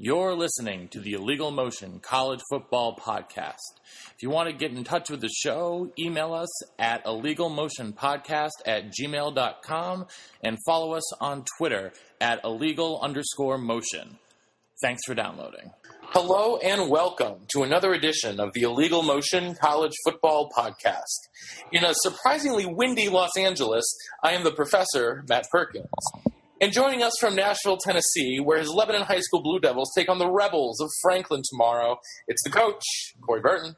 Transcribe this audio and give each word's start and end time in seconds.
You're 0.00 0.36
listening 0.36 0.86
to 0.90 1.00
the 1.00 1.14
Illegal 1.14 1.50
Motion 1.50 1.98
College 1.98 2.38
Football 2.48 2.94
Podcast. 2.94 3.56
If 4.14 4.22
you 4.22 4.30
want 4.30 4.48
to 4.48 4.54
get 4.54 4.70
in 4.70 4.84
touch 4.84 5.10
with 5.10 5.20
the 5.20 5.28
show, 5.28 5.92
email 5.98 6.34
us 6.34 6.48
at 6.78 7.04
illegalmotionpodcast 7.04 8.50
at 8.64 8.92
gmail.com 8.92 10.06
and 10.44 10.56
follow 10.64 10.92
us 10.92 11.20
on 11.20 11.44
Twitter 11.58 11.92
at 12.20 12.44
illegal 12.44 13.00
underscore 13.02 13.58
motion. 13.58 14.20
Thanks 14.80 15.02
for 15.04 15.16
downloading. 15.16 15.72
Hello 16.10 16.58
and 16.58 16.88
welcome 16.88 17.46
to 17.48 17.64
another 17.64 17.92
edition 17.92 18.38
of 18.38 18.52
the 18.54 18.62
Illegal 18.62 19.02
Motion 19.02 19.56
College 19.56 19.94
Football 20.04 20.48
Podcast. 20.56 21.26
In 21.72 21.82
a 21.82 21.92
surprisingly 21.92 22.66
windy 22.66 23.08
Los 23.08 23.36
Angeles, 23.36 23.84
I 24.22 24.34
am 24.34 24.44
the 24.44 24.52
professor, 24.52 25.24
Matt 25.28 25.46
Perkins. 25.50 25.88
And 26.60 26.72
joining 26.72 27.04
us 27.04 27.12
from 27.20 27.36
Nashville, 27.36 27.76
Tennessee, 27.76 28.40
where 28.42 28.58
his 28.58 28.68
Lebanon 28.68 29.02
High 29.02 29.20
School 29.20 29.42
Blue 29.44 29.60
Devils 29.60 29.92
take 29.96 30.08
on 30.08 30.18
the 30.18 30.28
Rebels 30.28 30.80
of 30.80 30.90
Franklin 31.02 31.40
tomorrow, 31.48 32.00
it's 32.26 32.42
the 32.42 32.50
coach, 32.50 32.82
Corey 33.24 33.40
Burton. 33.40 33.76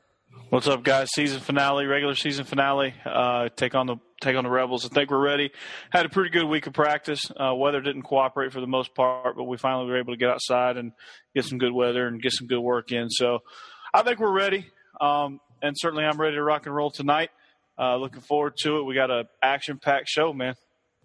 What's 0.49 0.67
up, 0.67 0.83
guys? 0.83 1.11
Season 1.13 1.41
finale, 1.41 1.85
regular 1.85 2.15
season 2.15 2.47
finale. 2.47 2.95
Uh, 3.05 3.51
take 3.55 3.75
on 3.75 3.87
the 3.87 3.97
take 4.23 4.35
on 4.35 4.45
the 4.45 4.51
Rebels. 4.51 4.87
I 4.87 4.89
think 4.89 5.11
we're 5.11 5.23
ready. 5.23 5.51
Had 5.91 6.07
a 6.07 6.09
pretty 6.09 6.31
good 6.31 6.47
week 6.47 6.67
of 6.67 6.73
practice. 6.73 7.21
Uh, 7.39 7.55
weather 7.55 7.83
didn't 7.83 8.03
cooperate 8.03 8.51
for 8.51 8.63
the 8.63 8.67
most 8.67 8.95
part, 8.95 9.37
but 9.37 9.45
we 9.45 9.59
finally 9.59 9.87
were 9.87 9.99
able 9.99 10.15
to 10.15 10.19
get 10.19 10.31
outside 10.31 10.79
and 10.79 10.93
get 11.35 11.45
some 11.45 11.59
good 11.59 11.75
weather 11.75 12.07
and 12.07 12.23
get 12.23 12.33
some 12.33 12.47
good 12.47 12.61
work 12.61 12.93
in. 12.93 13.11
So 13.11 13.41
I 13.93 14.03
think 14.03 14.21
we're 14.21 14.35
ready, 14.35 14.71
um, 15.03 15.41
and 15.61 15.77
certainly 15.79 16.05
I'm 16.05 16.19
ready 16.19 16.37
to 16.37 16.43
rock 16.43 16.65
and 16.65 16.75
roll 16.75 16.91
tonight. 16.91 17.29
Uh, 17.79 17.97
looking 17.97 18.23
forward 18.23 18.55
to 18.63 18.79
it. 18.79 18.85
We 18.85 18.95
got 18.95 19.11
a 19.11 19.25
action 19.43 19.79
packed 19.79 20.09
show, 20.09 20.33
man. 20.33 20.55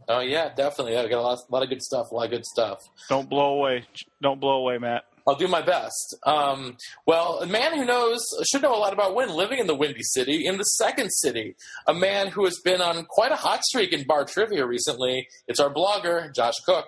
Oh 0.08 0.20
yeah, 0.20 0.50
definitely. 0.54 0.94
Yeah, 0.94 1.04
we 1.04 1.10
got 1.10 1.20
a 1.20 1.22
lot, 1.22 1.40
a 1.50 1.52
lot 1.54 1.64
of 1.64 1.70
good 1.70 1.82
stuff. 1.82 2.12
A 2.12 2.16
lot 2.16 2.26
of 2.26 2.32
good 2.32 2.46
stuff. 2.46 2.80
Don't 3.10 3.30
blow 3.30 3.58
away. 3.58 3.86
Don't 4.22 4.40
blow 4.40 4.58
away, 4.58 4.78
Matt. 4.78 5.04
I'll 5.28 5.36
do 5.36 5.48
my 5.48 5.64
best. 5.64 6.16
Um, 6.24 6.78
well, 7.08 7.40
a 7.40 7.48
man 7.48 7.76
who 7.76 7.84
knows 7.84 8.24
should 8.52 8.62
know 8.62 8.76
a 8.76 8.78
lot 8.78 8.94
about 8.94 9.16
wind, 9.16 9.32
living 9.32 9.58
in 9.58 9.66
the 9.66 9.74
Windy 9.74 10.04
City, 10.04 10.46
in 10.46 10.58
the 10.58 10.64
second 10.64 11.10
city. 11.12 11.56
A 11.88 11.96
man 11.96 12.28
who 12.28 12.46
has 12.46 12.60
been 12.64 12.80
on 12.80 13.06
quite 13.06 13.32
a 13.32 13.36
hot 13.36 13.64
streak 13.64 13.92
in 13.92 14.06
bar 14.06 14.26
trivia 14.26 14.68
recently. 14.68 15.28
It's 15.48 15.60
our 15.60 15.74
blogger, 15.74 16.34
Josh 16.36 16.54
Cook. 16.64 16.86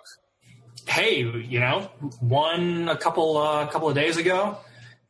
hey, 0.88 1.22
you 1.24 1.60
know, 1.60 1.90
won 2.22 2.88
a 2.90 2.96
couple 2.98 3.38
uh, 3.38 3.66
couple 3.68 3.90
of 3.90 3.96
days 3.96 4.18
ago. 4.18 4.60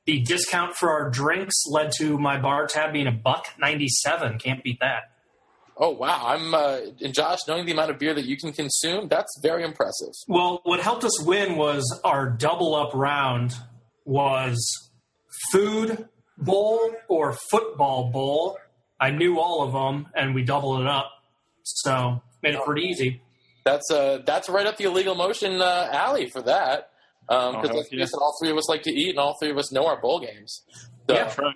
The 0.06 0.22
discount 0.22 0.76
for 0.76 0.90
our 0.90 1.10
drinks 1.10 1.66
led 1.70 1.92
to 1.98 2.18
my 2.18 2.40
bar 2.40 2.66
tab 2.68 2.94
being 2.94 3.08
a 3.08 3.12
buck 3.12 3.48
ninety 3.60 3.90
seven. 3.90 4.40
Can't 4.40 4.64
beat 4.64 4.80
that. 4.80 5.12
Oh 5.80 5.92
wow, 5.92 6.24
I'm 6.26 6.54
uh, 6.56 6.80
and 7.02 7.14
Josh, 7.14 7.40
knowing 7.48 7.66
the 7.66 7.72
amount 7.72 7.92
of 7.92 8.00
beer 8.00 8.14
that 8.16 8.26
you 8.26 8.36
can 8.38 8.52
consume, 8.52 9.08
that's 9.08 9.32
very 9.44 9.64
impressive. 9.64 10.10
Well, 10.28 10.62
what 10.64 10.80
helped 10.80 11.04
us 11.04 11.24
win 11.24 11.56
was 11.56 11.84
our 12.04 12.30
double 12.30 12.74
up 12.76 12.94
round 12.96 13.54
was 14.06 14.58
food 15.52 16.08
bowl 16.38 16.92
or 17.08 17.38
football 17.52 18.10
bowl. 18.12 18.58
I 19.00 19.12
knew 19.12 19.40
all 19.40 19.62
of 19.64 19.74
them, 19.74 20.08
and 20.16 20.34
we 20.34 20.44
doubled 20.44 20.82
it 20.82 20.88
up, 20.88 21.12
so 21.64 22.22
made 22.42 22.56
it 22.56 22.64
pretty 22.66 22.82
easy. 22.88 23.22
That's 23.64 23.92
uh, 23.92 24.22
that's 24.26 24.50
right 24.50 24.66
up 24.66 24.78
the 24.78 24.86
illegal 24.86 25.14
motion 25.14 25.62
uh, 25.62 25.90
alley 25.92 26.30
for 26.30 26.42
that. 26.44 26.90
Because 27.28 27.70
Oh, 27.72 27.76
let's 27.76 27.90
yeah. 27.92 28.06
all 28.14 28.34
three 28.42 28.50
of 28.52 28.58
us 28.58 28.70
like 28.70 28.84
to 28.84 28.92
eat, 28.92 29.10
and 29.10 29.20
all 29.20 29.36
three 29.40 29.52
of 29.52 29.58
us 29.58 29.72
know 29.72 29.86
our 29.86 30.00
bowl 30.02 30.20
games. 30.22 30.64
So, 31.10 31.14
Yeah. 31.14 31.24
That's 31.26 31.38
right. 31.38 31.56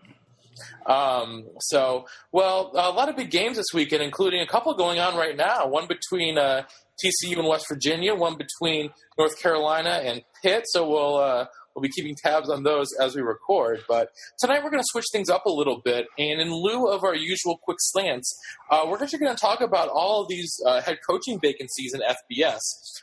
Um, 0.86 1.46
so, 1.60 2.06
well, 2.32 2.72
a 2.74 2.92
lot 2.92 3.10
of 3.10 3.16
big 3.16 3.32
games 3.32 3.58
this 3.58 3.68
weekend, 3.74 4.04
including 4.04 4.42
a 4.42 4.48
couple 4.48 4.74
going 4.74 5.00
on 5.00 5.16
right 5.16 5.36
now. 5.36 5.68
One 5.68 5.88
between 5.88 6.38
uh, 6.38 6.64
TCU 7.04 7.38
and 7.38 7.48
West 7.48 7.66
Virginia, 7.70 8.16
one 8.16 8.38
between 8.38 8.92
North 9.18 9.42
Carolina 9.42 10.02
and 10.04 10.22
Pitt. 10.42 10.64
So 10.68 10.88
we'll 10.88 11.18
uh, 11.18 11.46
we'll 11.76 11.82
be 11.82 11.90
keeping 11.90 12.16
tabs 12.16 12.50
on 12.50 12.64
those 12.64 12.88
as 13.00 13.16
we 13.16 13.22
record. 13.22 13.82
But 13.88 14.10
tonight 14.40 14.64
we're 14.64 14.72
going 14.72 14.84
to 14.84 14.90
switch 14.92 15.06
things 15.12 15.30
up 15.30 15.46
a 15.46 15.52
little 15.52 15.82
bit, 15.84 16.08
and 16.18 16.42
in 16.42 16.52
lieu 16.52 16.88
of 16.88 17.04
our 17.04 17.16
usual 17.16 17.60
quick 17.64 17.78
slants, 17.80 18.38
uh, 18.70 18.86
we're 18.88 19.02
actually 19.02 19.20
going 19.20 19.36
to 19.36 19.42
talk 19.42 19.62
about 19.62 19.90
all 19.90 20.22
of 20.22 20.28
these 20.28 20.54
uh, 20.66 20.82
head 20.82 21.00
coaching 21.08 21.40
vacancies 21.40 21.94
in 21.94 22.02
FBS, 22.02 22.60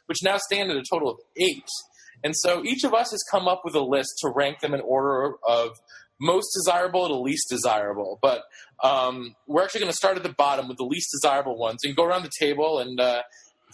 which 0.06 0.18
now 0.22 0.36
stand 0.38 0.70
at 0.70 0.76
a 0.76 0.84
total 0.90 1.10
of 1.10 1.18
eight. 1.36 1.68
And 2.24 2.34
so 2.36 2.64
each 2.64 2.84
of 2.84 2.94
us 2.94 3.10
has 3.12 3.22
come 3.30 3.46
up 3.46 3.62
with 3.64 3.74
a 3.74 3.80
list 3.80 4.18
to 4.22 4.32
rank 4.34 4.60
them 4.60 4.74
in 4.74 4.80
order 4.80 5.34
of 5.46 5.78
most 6.20 6.52
desirable 6.54 7.08
to 7.08 7.14
least 7.14 7.48
desirable. 7.48 8.18
But 8.22 8.42
um, 8.82 9.34
we're 9.46 9.62
actually 9.62 9.80
going 9.80 9.92
to 9.92 9.96
start 9.96 10.16
at 10.16 10.22
the 10.22 10.34
bottom 10.36 10.68
with 10.68 10.76
the 10.76 10.84
least 10.84 11.10
desirable 11.12 11.56
ones 11.58 11.80
and 11.84 11.94
go 11.96 12.04
around 12.04 12.22
the 12.22 12.30
table 12.38 12.78
and 12.78 13.00
uh, 13.00 13.22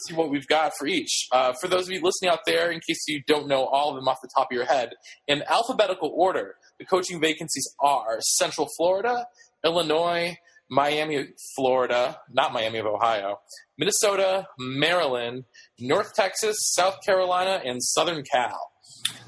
see 0.06 0.14
what 0.14 0.30
we've 0.30 0.46
got 0.46 0.72
for 0.78 0.86
each. 0.86 1.28
Uh, 1.32 1.52
for 1.60 1.68
those 1.68 1.88
of 1.88 1.94
you 1.94 2.00
listening 2.02 2.30
out 2.30 2.40
there, 2.46 2.70
in 2.70 2.80
case 2.80 3.04
you 3.08 3.22
don't 3.26 3.48
know 3.48 3.64
all 3.66 3.90
of 3.90 3.96
them 3.96 4.08
off 4.08 4.18
the 4.22 4.28
top 4.36 4.48
of 4.50 4.54
your 4.54 4.66
head, 4.66 4.90
in 5.28 5.42
alphabetical 5.48 6.12
order, 6.14 6.56
the 6.78 6.84
coaching 6.84 7.20
vacancies 7.20 7.68
are 7.80 8.18
Central 8.20 8.68
Florida, 8.76 9.26
Illinois, 9.64 10.36
Miami, 10.70 11.28
Florida, 11.54 12.18
not 12.30 12.52
Miami 12.52 12.78
of 12.78 12.86
Ohio, 12.86 13.40
Minnesota, 13.78 14.46
Maryland, 14.58 15.44
North 15.78 16.14
Texas, 16.14 16.56
South 16.74 16.98
Carolina, 17.04 17.60
and 17.64 17.82
Southern 17.82 18.24
Cal. 18.24 18.73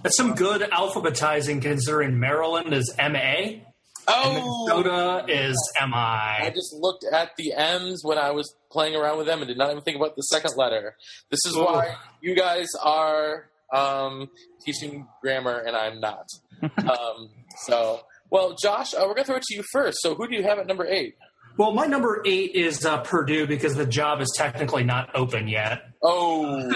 That's 0.02 0.16
some 0.16 0.34
good 0.34 0.62
alphabetizing 0.62 1.62
considering 1.62 2.18
Maryland 2.18 2.72
is 2.72 2.94
MA 2.98 3.60
Oh, 4.08 4.66
Minnesota 4.66 5.24
is 5.28 5.72
I 5.78 6.52
just 6.54 6.74
looked 6.74 7.04
at 7.10 7.30
the 7.36 7.52
M's 7.54 8.04
when 8.04 8.18
I 8.18 8.30
was 8.30 8.54
playing 8.70 8.94
around 8.94 9.18
with 9.18 9.26
them 9.26 9.40
and 9.40 9.48
did 9.48 9.58
not 9.58 9.70
even 9.70 9.82
think 9.82 9.96
about 9.96 10.16
the 10.16 10.22
second 10.22 10.52
letter. 10.56 10.96
This 11.30 11.40
is 11.46 11.56
Ooh. 11.56 11.64
why 11.64 11.96
you 12.20 12.36
guys 12.36 12.68
are 12.80 13.48
um, 13.74 14.28
teaching 14.64 15.06
grammar 15.20 15.58
and 15.58 15.76
I'm 15.76 16.00
not. 16.00 16.26
um, 16.62 17.30
so, 17.64 18.00
well, 18.30 18.54
Josh, 18.60 18.94
uh, 18.94 18.98
we're 19.00 19.14
going 19.14 19.18
to 19.18 19.24
throw 19.24 19.36
it 19.36 19.42
to 19.42 19.56
you 19.56 19.64
first. 19.72 19.98
So, 20.00 20.14
who 20.14 20.28
do 20.28 20.34
you 20.34 20.42
have 20.44 20.58
at 20.58 20.66
number 20.66 20.86
eight? 20.86 21.16
Well, 21.58 21.72
my 21.72 21.86
number 21.86 22.22
eight 22.26 22.54
is 22.54 22.84
uh, 22.84 22.98
Purdue 22.98 23.46
because 23.46 23.74
the 23.74 23.86
job 23.86 24.20
is 24.20 24.32
technically 24.36 24.84
not 24.84 25.10
open 25.14 25.48
yet. 25.48 25.82
Oh, 26.02 26.70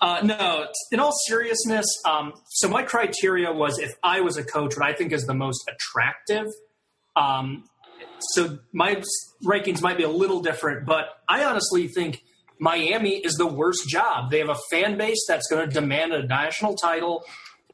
Uh, 0.00 0.20
no, 0.22 0.66
in 0.92 1.00
all 1.00 1.12
seriousness, 1.26 1.86
um, 2.04 2.32
so 2.48 2.68
my 2.68 2.82
criteria 2.82 3.52
was 3.52 3.78
if 3.78 3.92
I 4.02 4.20
was 4.20 4.36
a 4.36 4.44
coach, 4.44 4.76
what 4.76 4.86
I 4.86 4.92
think 4.92 5.12
is 5.12 5.24
the 5.24 5.34
most 5.34 5.68
attractive. 5.68 6.46
Um, 7.16 7.64
so 8.32 8.58
my 8.72 9.02
rankings 9.44 9.82
might 9.82 9.96
be 9.96 10.02
a 10.02 10.08
little 10.08 10.40
different, 10.40 10.86
but 10.86 11.06
I 11.28 11.44
honestly 11.44 11.88
think 11.88 12.22
Miami 12.58 13.16
is 13.16 13.34
the 13.34 13.46
worst 13.46 13.88
job. 13.88 14.30
They 14.30 14.38
have 14.38 14.48
a 14.48 14.58
fan 14.70 14.96
base 14.96 15.24
that's 15.28 15.46
going 15.48 15.68
to 15.68 15.72
demand 15.72 16.12
a 16.12 16.26
national 16.26 16.74
title 16.74 17.24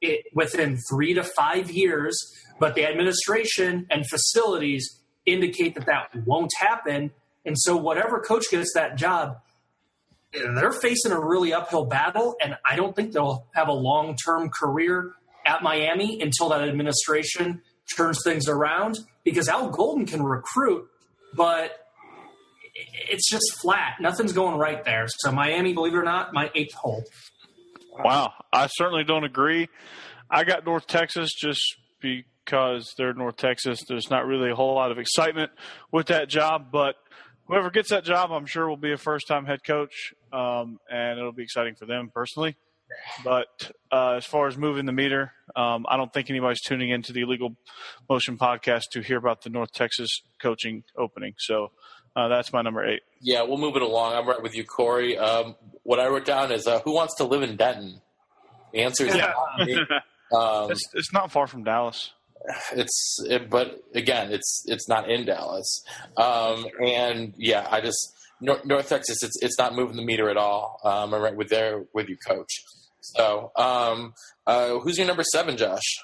it, 0.00 0.25
within 0.34 0.78
three 0.91 1.14
to 1.14 1.22
five 1.22 1.70
years, 1.70 2.19
but 2.59 2.75
the 2.75 2.86
administration 2.86 3.86
and 3.91 4.06
facilities 4.09 5.00
indicate 5.26 5.75
that 5.75 5.86
that 5.86 6.26
won't 6.26 6.50
happen. 6.59 7.10
And 7.44 7.59
so, 7.59 7.76
whatever 7.76 8.20
coach 8.20 8.44
gets 8.50 8.72
that 8.75 8.97
job, 8.97 9.38
they're 10.32 10.72
facing 10.72 11.12
a 11.12 11.20
really 11.20 11.52
uphill 11.52 11.86
battle, 11.86 12.36
and 12.42 12.56
I 12.68 12.76
don't 12.76 12.94
think 12.94 13.12
they'll 13.12 13.46
have 13.54 13.68
a 13.68 13.72
long 13.72 14.16
term 14.16 14.50
career 14.50 15.12
at 15.46 15.62
Miami 15.62 16.20
until 16.20 16.48
that 16.50 16.62
administration 16.68 17.62
turns 17.97 18.21
things 18.24 18.48
around. 18.48 18.98
Because 19.24 19.48
Al 19.48 19.71
Golden 19.71 20.06
can 20.06 20.22
recruit, 20.22 20.88
but 21.34 21.72
it's 22.74 23.28
just 23.28 23.44
flat. 23.60 23.97
Nothing's 24.00 24.32
going 24.32 24.56
right 24.56 24.82
there. 24.84 25.06
So 25.18 25.32
Miami, 25.32 25.74
believe 25.74 25.94
it 25.94 25.98
or 25.98 26.04
not, 26.04 26.32
my 26.32 26.50
eighth 26.54 26.74
hole. 26.74 27.04
Wow, 27.98 28.32
I 28.53 28.68
certainly 28.68 29.04
don't 29.04 29.24
agree. 29.24 29.68
I 30.30 30.44
got 30.44 30.65
North 30.65 30.86
Texas 30.86 31.34
just 31.34 31.60
because 32.00 32.94
they're 32.97 33.12
North 33.12 33.36
Texas. 33.36 33.80
There's 33.86 34.10
not 34.10 34.27
really 34.27 34.50
a 34.50 34.54
whole 34.54 34.74
lot 34.74 34.91
of 34.91 34.98
excitement 34.98 35.50
with 35.92 36.06
that 36.06 36.28
job, 36.28 36.68
but 36.72 36.94
whoever 37.50 37.70
gets 37.70 37.91
that 37.91 38.04
job, 38.04 38.30
I'm 38.32 38.47
sure 38.47 38.68
will 38.68 38.76
be 38.76 38.92
a 38.92 38.97
first 38.97 39.26
time 39.28 39.44
head 39.44 39.64
coach, 39.64 40.14
um, 40.32 40.78
and 40.91 41.18
it'll 41.18 41.32
be 41.32 41.42
exciting 41.42 41.74
for 41.74 41.86
them 41.86 42.10
personally. 42.14 42.56
But 43.22 43.70
uh, 43.92 44.14
as 44.14 44.24
far 44.26 44.48
as 44.48 44.56
moving 44.56 44.84
the 44.86 44.92
meter, 44.92 45.32
um, 45.54 45.86
I 45.88 45.97
don't 45.97 46.12
think 46.12 46.28
anybody's 46.30 46.60
tuning 46.60 46.91
into 46.91 47.12
the 47.12 47.20
Illegal 47.20 47.54
Motion 48.08 48.36
podcast 48.36 48.91
to 48.92 49.00
hear 49.00 49.16
about 49.16 49.42
the 49.42 49.50
North 49.50 49.72
Texas 49.72 50.22
coaching 50.42 50.82
opening. 50.97 51.34
So 51.38 51.70
uh, 52.16 52.26
that's 52.28 52.52
my 52.52 52.62
number 52.62 52.84
eight. 52.84 53.02
yeah, 53.20 53.42
we'll 53.42 53.58
move 53.58 53.76
it 53.76 53.82
along. 53.82 54.14
I'm 54.14 54.28
right 54.28 54.42
with 54.42 54.56
you, 54.56 54.64
Corey. 54.64 55.16
Um, 55.16 55.54
what 55.84 56.00
I 56.00 56.08
wrote 56.08 56.24
down 56.24 56.50
is 56.50 56.66
uh, 56.66 56.80
who 56.80 56.92
wants 56.92 57.14
to 57.16 57.24
live 57.24 57.42
in 57.42 57.56
Denton? 57.56 58.00
The 58.72 58.80
answer 58.80 59.06
is 59.06 59.14
Yeah. 59.14 59.32
not. 59.58 60.03
Um, 60.32 60.70
It's, 60.70 60.88
it's 60.94 61.12
not 61.12 61.32
far 61.32 61.48
from 61.48 61.64
Dallas. 61.64 62.12
It's 62.72 63.19
it, 63.28 63.51
but 63.51 63.83
again 63.95 64.33
it's 64.33 64.65
it's 64.66 64.89
not 64.89 65.10
in 65.10 65.27
dallas. 65.27 65.84
Um 66.16 66.66
and 66.84 67.34
yeah 67.37 67.66
i 67.71 67.81
just 67.81 68.15
north, 68.41 68.65
north 68.65 68.89
texas 68.89 69.22
it's 69.22 69.42
it's 69.42 69.59
not 69.59 69.75
moving 69.75 69.97
the 69.97 70.04
meter 70.04 70.31
at 70.31 70.37
all. 70.37 70.81
Um 70.84 71.15
i'm 71.15 71.22
right 71.22 71.37
with 71.37 71.48
there 71.48 71.84
with 71.92 72.09
you 72.09 72.16
coach. 72.16 72.65
So 73.01 73.53
um 73.57 74.15
uh 74.47 74.78
who's 74.78 74.98
your 74.98 75.07
number 75.07 75.25
seven 75.33 75.57
josh? 75.57 75.98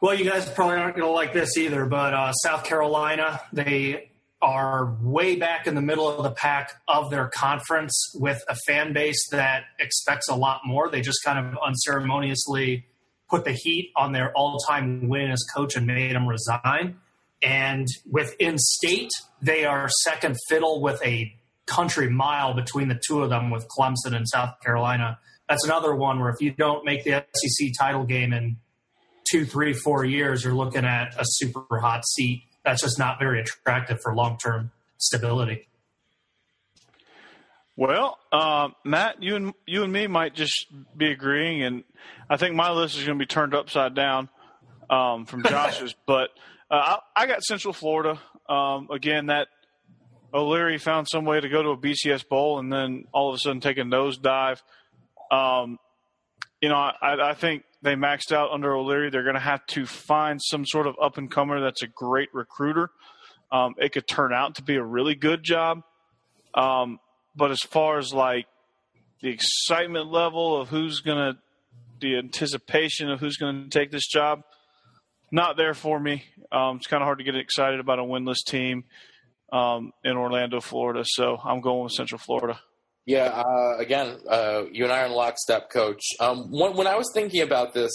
Well, 0.00 0.14
you 0.14 0.28
guys 0.28 0.48
probably 0.48 0.76
aren't 0.76 0.96
to 0.96 1.08
like 1.08 1.32
this 1.32 1.56
either, 1.56 1.86
but 1.86 2.12
uh, 2.12 2.32
South 2.32 2.64
Carolina, 2.64 3.40
they 3.50 4.10
are 4.42 4.94
way 5.00 5.36
back 5.36 5.66
in 5.66 5.74
the 5.74 5.80
middle 5.80 6.06
of 6.06 6.22
the 6.22 6.30
pack 6.30 6.74
of 6.86 7.10
their 7.10 7.28
conference 7.28 8.12
with 8.14 8.42
a 8.48 8.54
fan 8.66 8.92
base 8.92 9.26
that 9.30 9.64
expects 9.80 10.28
a 10.28 10.34
lot 10.34 10.60
more. 10.66 10.90
They 10.90 11.00
just 11.00 11.20
kind 11.24 11.38
of 11.44 11.58
unceremoniously 11.64 12.86
put 13.28 13.44
the 13.44 13.52
heat 13.52 13.92
on 13.96 14.12
their 14.12 14.32
all 14.32 14.58
time 14.58 15.08
winningest 15.08 15.44
coach 15.54 15.76
and 15.76 15.86
made 15.86 16.12
him 16.12 16.28
resign. 16.28 16.98
And 17.42 17.86
within 18.10 18.56
state, 18.58 19.10
they 19.42 19.64
are 19.64 19.88
second 20.04 20.36
fiddle 20.48 20.80
with 20.80 21.04
a 21.04 21.34
country 21.66 22.08
mile 22.08 22.54
between 22.54 22.88
the 22.88 23.00
two 23.06 23.22
of 23.22 23.30
them 23.30 23.50
with 23.50 23.66
Clemson 23.68 24.14
and 24.14 24.26
South 24.28 24.54
Carolina. 24.64 25.18
That's 25.48 25.64
another 25.64 25.94
one 25.94 26.20
where 26.20 26.30
if 26.30 26.40
you 26.40 26.52
don't 26.52 26.84
make 26.84 27.04
the 27.04 27.24
SEC 27.34 27.68
title 27.78 28.04
game 28.04 28.32
in 28.32 28.56
two, 29.30 29.44
three, 29.44 29.72
four 29.72 30.04
years, 30.04 30.44
you're 30.44 30.54
looking 30.54 30.84
at 30.84 31.14
a 31.18 31.24
super 31.24 31.78
hot 31.78 32.06
seat. 32.06 32.42
That's 32.64 32.82
just 32.82 32.98
not 32.98 33.18
very 33.18 33.40
attractive 33.40 34.00
for 34.02 34.14
long 34.14 34.38
term 34.38 34.70
stability. 34.98 35.68
Well, 37.78 38.18
uh, 38.32 38.70
Matt, 38.84 39.22
you 39.22 39.36
and 39.36 39.52
you 39.66 39.82
and 39.82 39.92
me 39.92 40.06
might 40.06 40.34
just 40.34 40.66
be 40.96 41.10
agreeing, 41.10 41.62
and 41.62 41.84
I 42.30 42.38
think 42.38 42.54
my 42.54 42.70
list 42.70 42.96
is 42.96 43.04
going 43.04 43.18
to 43.18 43.22
be 43.22 43.26
turned 43.26 43.54
upside 43.54 43.94
down 43.94 44.30
um, 44.88 45.26
from 45.26 45.42
Josh's. 45.46 45.94
but 46.06 46.30
uh, 46.70 46.96
I, 47.16 47.24
I 47.24 47.26
got 47.26 47.42
Central 47.42 47.74
Florida. 47.74 48.18
Um, 48.48 48.88
again, 48.90 49.26
that 49.26 49.48
O'Leary 50.32 50.78
found 50.78 51.06
some 51.10 51.26
way 51.26 51.38
to 51.38 51.50
go 51.50 51.62
to 51.62 51.68
a 51.70 51.76
BCS 51.76 52.26
bowl, 52.26 52.58
and 52.58 52.72
then 52.72 53.04
all 53.12 53.28
of 53.28 53.34
a 53.34 53.38
sudden 53.38 53.60
take 53.60 53.76
a 53.76 53.82
nosedive. 53.82 54.62
Um, 55.30 55.78
you 56.62 56.70
know, 56.70 56.76
I, 56.76 57.30
I 57.30 57.34
think 57.34 57.64
they 57.82 57.94
maxed 57.94 58.32
out 58.32 58.52
under 58.52 58.74
O'Leary. 58.74 59.10
They're 59.10 59.22
going 59.22 59.34
to 59.34 59.40
have 59.40 59.66
to 59.68 59.84
find 59.84 60.40
some 60.42 60.64
sort 60.64 60.86
of 60.86 60.96
up 61.00 61.18
and 61.18 61.30
comer 61.30 61.60
that's 61.60 61.82
a 61.82 61.88
great 61.88 62.30
recruiter. 62.32 62.88
Um, 63.52 63.74
it 63.76 63.92
could 63.92 64.08
turn 64.08 64.32
out 64.32 64.54
to 64.54 64.62
be 64.62 64.76
a 64.76 64.82
really 64.82 65.14
good 65.14 65.42
job. 65.42 65.82
Um, 66.54 67.00
but 67.36 67.50
as 67.50 67.60
far 67.60 67.98
as 67.98 68.12
like 68.12 68.46
the 69.20 69.28
excitement 69.28 70.10
level 70.10 70.60
of 70.60 70.68
who's 70.68 71.00
going 71.00 71.16
to, 71.34 71.38
the 72.00 72.18
anticipation 72.18 73.10
of 73.10 73.20
who's 73.20 73.36
going 73.36 73.64
to 73.64 73.70
take 73.70 73.90
this 73.90 74.06
job, 74.06 74.42
not 75.30 75.56
there 75.56 75.74
for 75.74 75.98
me. 75.98 76.24
Um, 76.52 76.76
it's 76.76 76.86
kind 76.86 77.02
of 77.02 77.06
hard 77.06 77.18
to 77.18 77.24
get 77.24 77.36
excited 77.36 77.80
about 77.80 77.98
a 77.98 78.02
winless 78.02 78.44
team 78.46 78.84
um, 79.52 79.92
in 80.04 80.16
Orlando, 80.16 80.60
Florida. 80.60 81.02
So 81.04 81.36
I'm 81.42 81.60
going 81.60 81.84
with 81.84 81.92
Central 81.92 82.18
Florida. 82.18 82.60
Yeah, 83.06 83.26
uh, 83.26 83.78
again, 83.78 84.16
uh, 84.28 84.64
you 84.72 84.84
and 84.84 84.92
I 84.92 85.02
are 85.02 85.06
in 85.06 85.12
lockstep, 85.12 85.70
coach. 85.70 86.02
Um, 86.18 86.50
when, 86.50 86.76
when 86.76 86.86
I 86.88 86.96
was 86.96 87.08
thinking 87.14 87.42
about 87.42 87.72
this, 87.72 87.92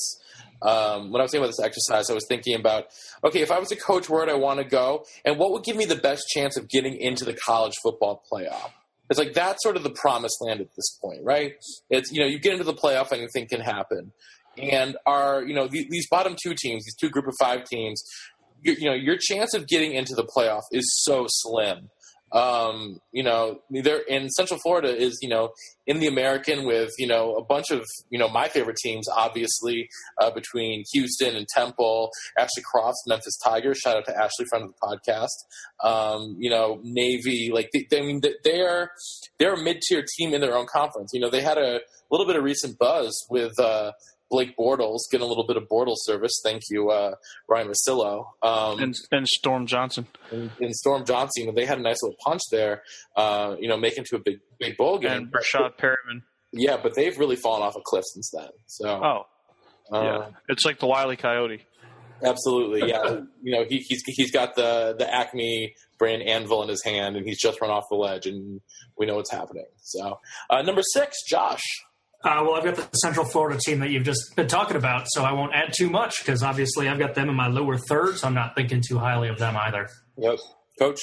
um, 0.61 1.11
when 1.11 1.19
I 1.19 1.23
was 1.23 1.31
thinking 1.31 1.43
about 1.43 1.57
this 1.57 1.65
exercise, 1.65 2.09
I 2.09 2.13
was 2.13 2.25
thinking 2.27 2.55
about, 2.55 2.85
okay, 3.23 3.41
if 3.41 3.51
I 3.51 3.59
was 3.59 3.71
a 3.71 3.75
coach, 3.75 4.09
where 4.09 4.21
would 4.21 4.29
I 4.29 4.35
want 4.35 4.59
to 4.59 4.65
go? 4.65 5.03
And 5.25 5.37
what 5.37 5.51
would 5.51 5.63
give 5.63 5.75
me 5.75 5.85
the 5.85 5.97
best 5.97 6.27
chance 6.29 6.55
of 6.55 6.69
getting 6.69 6.95
into 6.95 7.25
the 7.25 7.33
college 7.33 7.73
football 7.83 8.23
playoff? 8.31 8.71
It's 9.11 9.19
like 9.19 9.33
that's 9.33 9.61
sort 9.61 9.75
of 9.75 9.83
the 9.83 9.89
promised 9.89 10.37
land 10.39 10.61
at 10.61 10.67
this 10.75 10.97
point, 11.01 11.19
right? 11.21 11.55
It's, 11.89 12.11
you 12.13 12.21
know, 12.21 12.25
you 12.25 12.39
get 12.39 12.53
into 12.53 12.63
the 12.63 12.73
playoff, 12.73 13.11
anything 13.11 13.45
can 13.45 13.59
happen. 13.59 14.13
And 14.57 14.95
are 15.05 15.43
you 15.43 15.53
know, 15.53 15.67
the, 15.67 15.85
these 15.89 16.07
bottom 16.09 16.37
two 16.41 16.55
teams, 16.57 16.85
these 16.85 16.95
two 16.95 17.09
group 17.09 17.27
of 17.27 17.33
five 17.37 17.65
teams, 17.65 18.01
you, 18.61 18.73
you 18.79 18.85
know, 18.85 18.93
your 18.93 19.17
chance 19.19 19.53
of 19.53 19.67
getting 19.67 19.93
into 19.93 20.15
the 20.15 20.23
playoff 20.23 20.61
is 20.71 20.85
so 21.03 21.25
slim 21.27 21.89
um, 22.31 22.99
you 23.11 23.23
know, 23.23 23.59
there 23.69 24.01
in 24.07 24.29
Central 24.29 24.59
Florida 24.59 24.95
is, 24.95 25.19
you 25.21 25.29
know, 25.29 25.49
in 25.85 25.99
the 25.99 26.07
American 26.07 26.65
with, 26.65 26.91
you 26.97 27.07
know, 27.07 27.35
a 27.35 27.43
bunch 27.43 27.71
of, 27.71 27.83
you 28.09 28.17
know, 28.17 28.29
my 28.29 28.47
favorite 28.47 28.77
teams, 28.77 29.07
obviously, 29.09 29.89
uh, 30.19 30.31
between 30.31 30.83
Houston 30.93 31.35
and 31.35 31.47
Temple, 31.47 32.09
Ashley 32.37 32.63
Crofts, 32.63 33.03
Memphis 33.07 33.37
Tigers. 33.43 33.79
Shout 33.79 33.97
out 33.97 34.05
to 34.05 34.17
Ashley, 34.17 34.45
friend 34.49 34.65
of 34.65 34.71
the 34.71 34.97
podcast. 35.11 35.83
Um, 35.83 36.37
you 36.39 36.49
know, 36.49 36.79
Navy, 36.83 37.51
like, 37.53 37.69
they, 37.73 37.85
they, 37.89 37.99
I 37.99 38.05
mean, 38.05 38.21
they're, 38.43 38.91
they're 39.37 39.53
a 39.55 39.61
mid 39.61 39.81
tier 39.81 40.05
team 40.17 40.33
in 40.33 40.41
their 40.41 40.55
own 40.55 40.67
conference. 40.71 41.11
You 41.13 41.19
know, 41.19 41.29
they 41.29 41.41
had 41.41 41.57
a 41.57 41.81
little 42.09 42.27
bit 42.27 42.35
of 42.35 42.43
recent 42.43 42.77
buzz 42.79 43.13
with, 43.29 43.59
uh, 43.59 43.91
Blake 44.31 44.55
Bortles 44.57 45.01
getting 45.11 45.25
a 45.25 45.27
little 45.27 45.45
bit 45.45 45.57
of 45.57 45.67
Bortles 45.69 45.97
service. 45.99 46.31
Thank 46.43 46.63
you, 46.71 46.89
uh, 46.89 47.15
Ryan 47.47 47.67
Massillo. 47.71 48.25
Um, 48.41 48.79
And, 48.81 48.95
and 49.11 49.27
Storm 49.27 49.67
Johnson. 49.67 50.07
and, 50.31 50.49
and 50.59 50.73
Storm 50.75 51.05
Johnson, 51.05 51.41
you 51.43 51.47
know, 51.47 51.53
they 51.53 51.65
had 51.65 51.77
a 51.77 51.81
nice 51.81 52.01
little 52.01 52.17
punch 52.25 52.41
there, 52.49 52.81
uh, 53.15 53.55
you 53.59 53.67
know, 53.67 53.77
making 53.77 54.05
to 54.09 54.15
a 54.15 54.19
big 54.19 54.39
big 54.59 54.77
bowl 54.77 54.97
game. 54.97 55.11
And 55.11 55.31
Rashad 55.31 55.77
Perriman. 55.77 56.23
Yeah, 56.53 56.77
but 56.81 56.95
they've 56.95 57.17
really 57.19 57.35
fallen 57.35 57.61
off 57.61 57.75
a 57.75 57.81
cliff 57.81 58.03
since 58.13 58.31
then. 58.33 58.49
So, 58.65 58.87
Oh, 58.89 59.25
uh, 59.95 60.01
yeah. 60.03 60.25
It's 60.49 60.65
like 60.65 60.79
the 60.79 60.87
Wiley 60.87 61.15
Coyote. 61.17 61.61
absolutely, 62.23 62.89
yeah. 62.89 63.03
you 63.41 63.51
know, 63.53 63.65
he, 63.67 63.77
he's 63.87 64.01
he's 64.05 64.31
got 64.31 64.55
the 64.55 64.95
the 64.97 65.13
Acme 65.13 65.73
brand 65.97 66.23
anvil 66.23 66.63
in 66.63 66.69
his 66.69 66.83
hand, 66.83 67.15
and 67.15 67.25
he's 67.25 67.39
just 67.39 67.61
run 67.61 67.69
off 67.71 67.83
the 67.89 67.95
ledge, 67.95 68.25
and 68.27 68.61
we 68.97 69.05
know 69.05 69.15
what's 69.15 69.31
happening. 69.31 69.65
So, 69.81 70.19
uh, 70.49 70.61
number 70.61 70.81
six, 70.93 71.17
Josh. 71.27 71.61
Uh, 72.23 72.43
well, 72.45 72.53
I've 72.53 72.63
got 72.63 72.75
the 72.75 72.97
Central 72.97 73.25
Florida 73.25 73.59
team 73.59 73.79
that 73.79 73.89
you've 73.89 74.03
just 74.03 74.35
been 74.35 74.47
talking 74.47 74.77
about, 74.77 75.07
so 75.09 75.23
I 75.23 75.31
won't 75.31 75.53
add 75.53 75.73
too 75.75 75.89
much 75.89 76.19
because 76.19 76.43
obviously 76.43 76.87
I've 76.87 76.99
got 76.99 77.15
them 77.15 77.29
in 77.29 77.35
my 77.35 77.47
lower 77.47 77.77
third, 77.77 78.17
so 78.17 78.27
I'm 78.27 78.35
not 78.35 78.55
thinking 78.55 78.81
too 78.87 78.99
highly 78.99 79.29
of 79.29 79.39
them 79.39 79.57
either. 79.57 79.89
Yep, 80.17 80.37
Coach. 80.77 80.99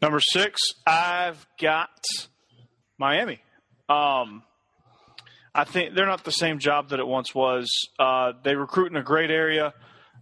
Number 0.00 0.20
six, 0.20 0.60
I've 0.86 1.46
got 1.60 2.02
Miami. 2.98 3.40
Um, 3.90 4.42
I 5.54 5.64
think 5.64 5.94
they're 5.94 6.06
not 6.06 6.24
the 6.24 6.30
same 6.30 6.58
job 6.60 6.90
that 6.90 7.00
it 7.00 7.06
once 7.06 7.34
was. 7.34 7.68
Uh, 7.98 8.32
they 8.42 8.54
recruit 8.54 8.90
in 8.90 8.96
a 8.96 9.02
great 9.02 9.30
area. 9.30 9.74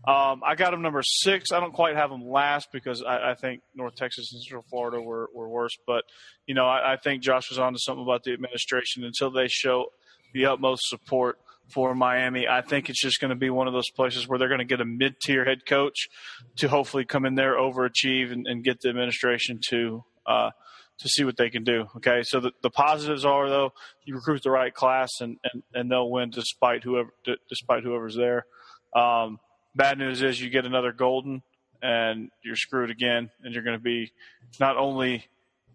Um, 0.07 0.43
I 0.47 0.55
got 0.55 0.71
them 0.71 0.83
number 0.83 1.03
six. 1.03 1.51
I 1.51 1.59
don't 1.59 1.73
quite 1.73 1.97
have 1.97 2.11
them 2.11 2.25
last 2.29 2.69
because 2.73 3.03
I, 3.03 3.33
I 3.33 3.35
think 3.35 3.63
North 3.75 3.97
Texas 3.97 4.33
and 4.33 4.41
Central 4.41 4.65
Florida 4.71 5.01
were, 5.01 5.29
were 5.35 5.49
worse. 5.49 5.77
But, 5.85 6.05
you 6.47 6.55
know, 6.55 6.67
I, 6.67 6.93
I 6.93 6.97
think 6.97 7.23
Josh 7.23 7.51
was 7.51 7.59
on 7.59 7.73
to 7.73 7.79
something 7.81 8.05
about 8.05 8.23
the 8.23 8.33
administration 8.33 9.05
until 9.05 9.33
they 9.33 9.49
show 9.49 9.87
the 10.33 10.47
utmost 10.47 10.83
support 10.87 11.39
for 11.75 11.95
Miami. 11.95 12.47
I 12.47 12.63
think 12.63 12.89
it's 12.89 13.03
just 13.03 13.21
going 13.21 13.31
to 13.31 13.37
be 13.37 13.51
one 13.51 13.67
of 13.67 13.73
those 13.73 13.91
places 13.91 14.29
where 14.29 14.39
they're 14.39 14.49
going 14.49 14.59
to 14.59 14.65
get 14.65 14.81
a 14.81 14.85
mid 14.85 15.19
tier 15.21 15.45
head 15.45 15.67
coach 15.67 16.09
to 16.59 16.69
hopefully 16.69 17.05
come 17.05 17.27
in 17.27 17.35
there, 17.35 17.57
overachieve, 17.57 18.33
and, 18.33 18.47
and 18.47 18.63
get 18.63 18.81
the 18.81 18.89
administration 18.89 19.59
to 19.71 20.05
uh, 20.27 20.51
to 20.99 21.09
see 21.09 21.25
what 21.25 21.37
they 21.37 21.51
can 21.51 21.65
do. 21.65 21.87
Okay, 21.97 22.23
so 22.23 22.41
the, 22.41 22.53
the 22.63 22.71
positives 22.71 23.25
are 23.25 23.49
though 23.49 23.73
you 24.05 24.15
recruit 24.15 24.43
the 24.43 24.51
right 24.51 24.73
class 24.73 25.11
and, 25.21 25.37
and, 25.53 25.63
and 25.75 25.91
they'll 25.91 26.11
win 26.11 26.31
despite 26.31 26.85
whoever 26.85 27.11
d- 27.25 27.37
despite 27.49 27.83
whoever's 27.83 28.17
there. 28.17 28.47
Um, 28.95 29.39
bad 29.77 29.99
news 29.99 30.23
is 30.23 30.41
you 30.41 30.51
get 30.51 30.65
another 30.65 30.93
golden 30.93 31.43
and 31.83 32.31
you're 32.43 32.57
screwed 32.57 32.91
again, 32.91 33.31
and 33.45 33.53
you're 33.53 33.63
going 33.63 33.79
to 33.79 33.83
be 33.83 34.11
not 34.59 34.77
only 34.77 35.27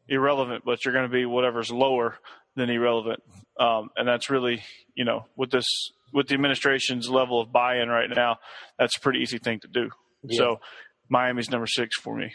irrelevant, 0.10 0.64
but 0.66 0.84
you're 0.84 0.94
going 0.94 1.08
to 1.08 1.14
be 1.14 1.26
whatever's 1.26 1.72
lower 1.72 2.18
than 2.56 2.70
irrelevant. 2.70 3.22
Um, 3.60 3.92
and 3.96 4.08
that's 4.08 4.30
really, 4.30 4.64
you 4.96 5.06
know, 5.06 5.26
with 5.38 5.52
this, 5.52 5.66
with 6.12 6.28
the 6.28 6.34
administration's 6.34 7.08
level 7.08 7.40
of 7.40 7.52
buy-in 7.52 7.88
right 7.88 8.10
now, 8.10 8.38
that's 8.78 8.98
a 8.98 9.00
pretty 9.00 9.20
easy 9.20 9.38
thing 9.38 9.60
to 9.60 9.68
do. 9.68 9.90
Yeah. 10.24 10.38
So 10.38 10.60
Miami's 11.08 11.50
number 11.50 11.68
six 11.68 11.96
for 11.98 12.18
me. 12.18 12.34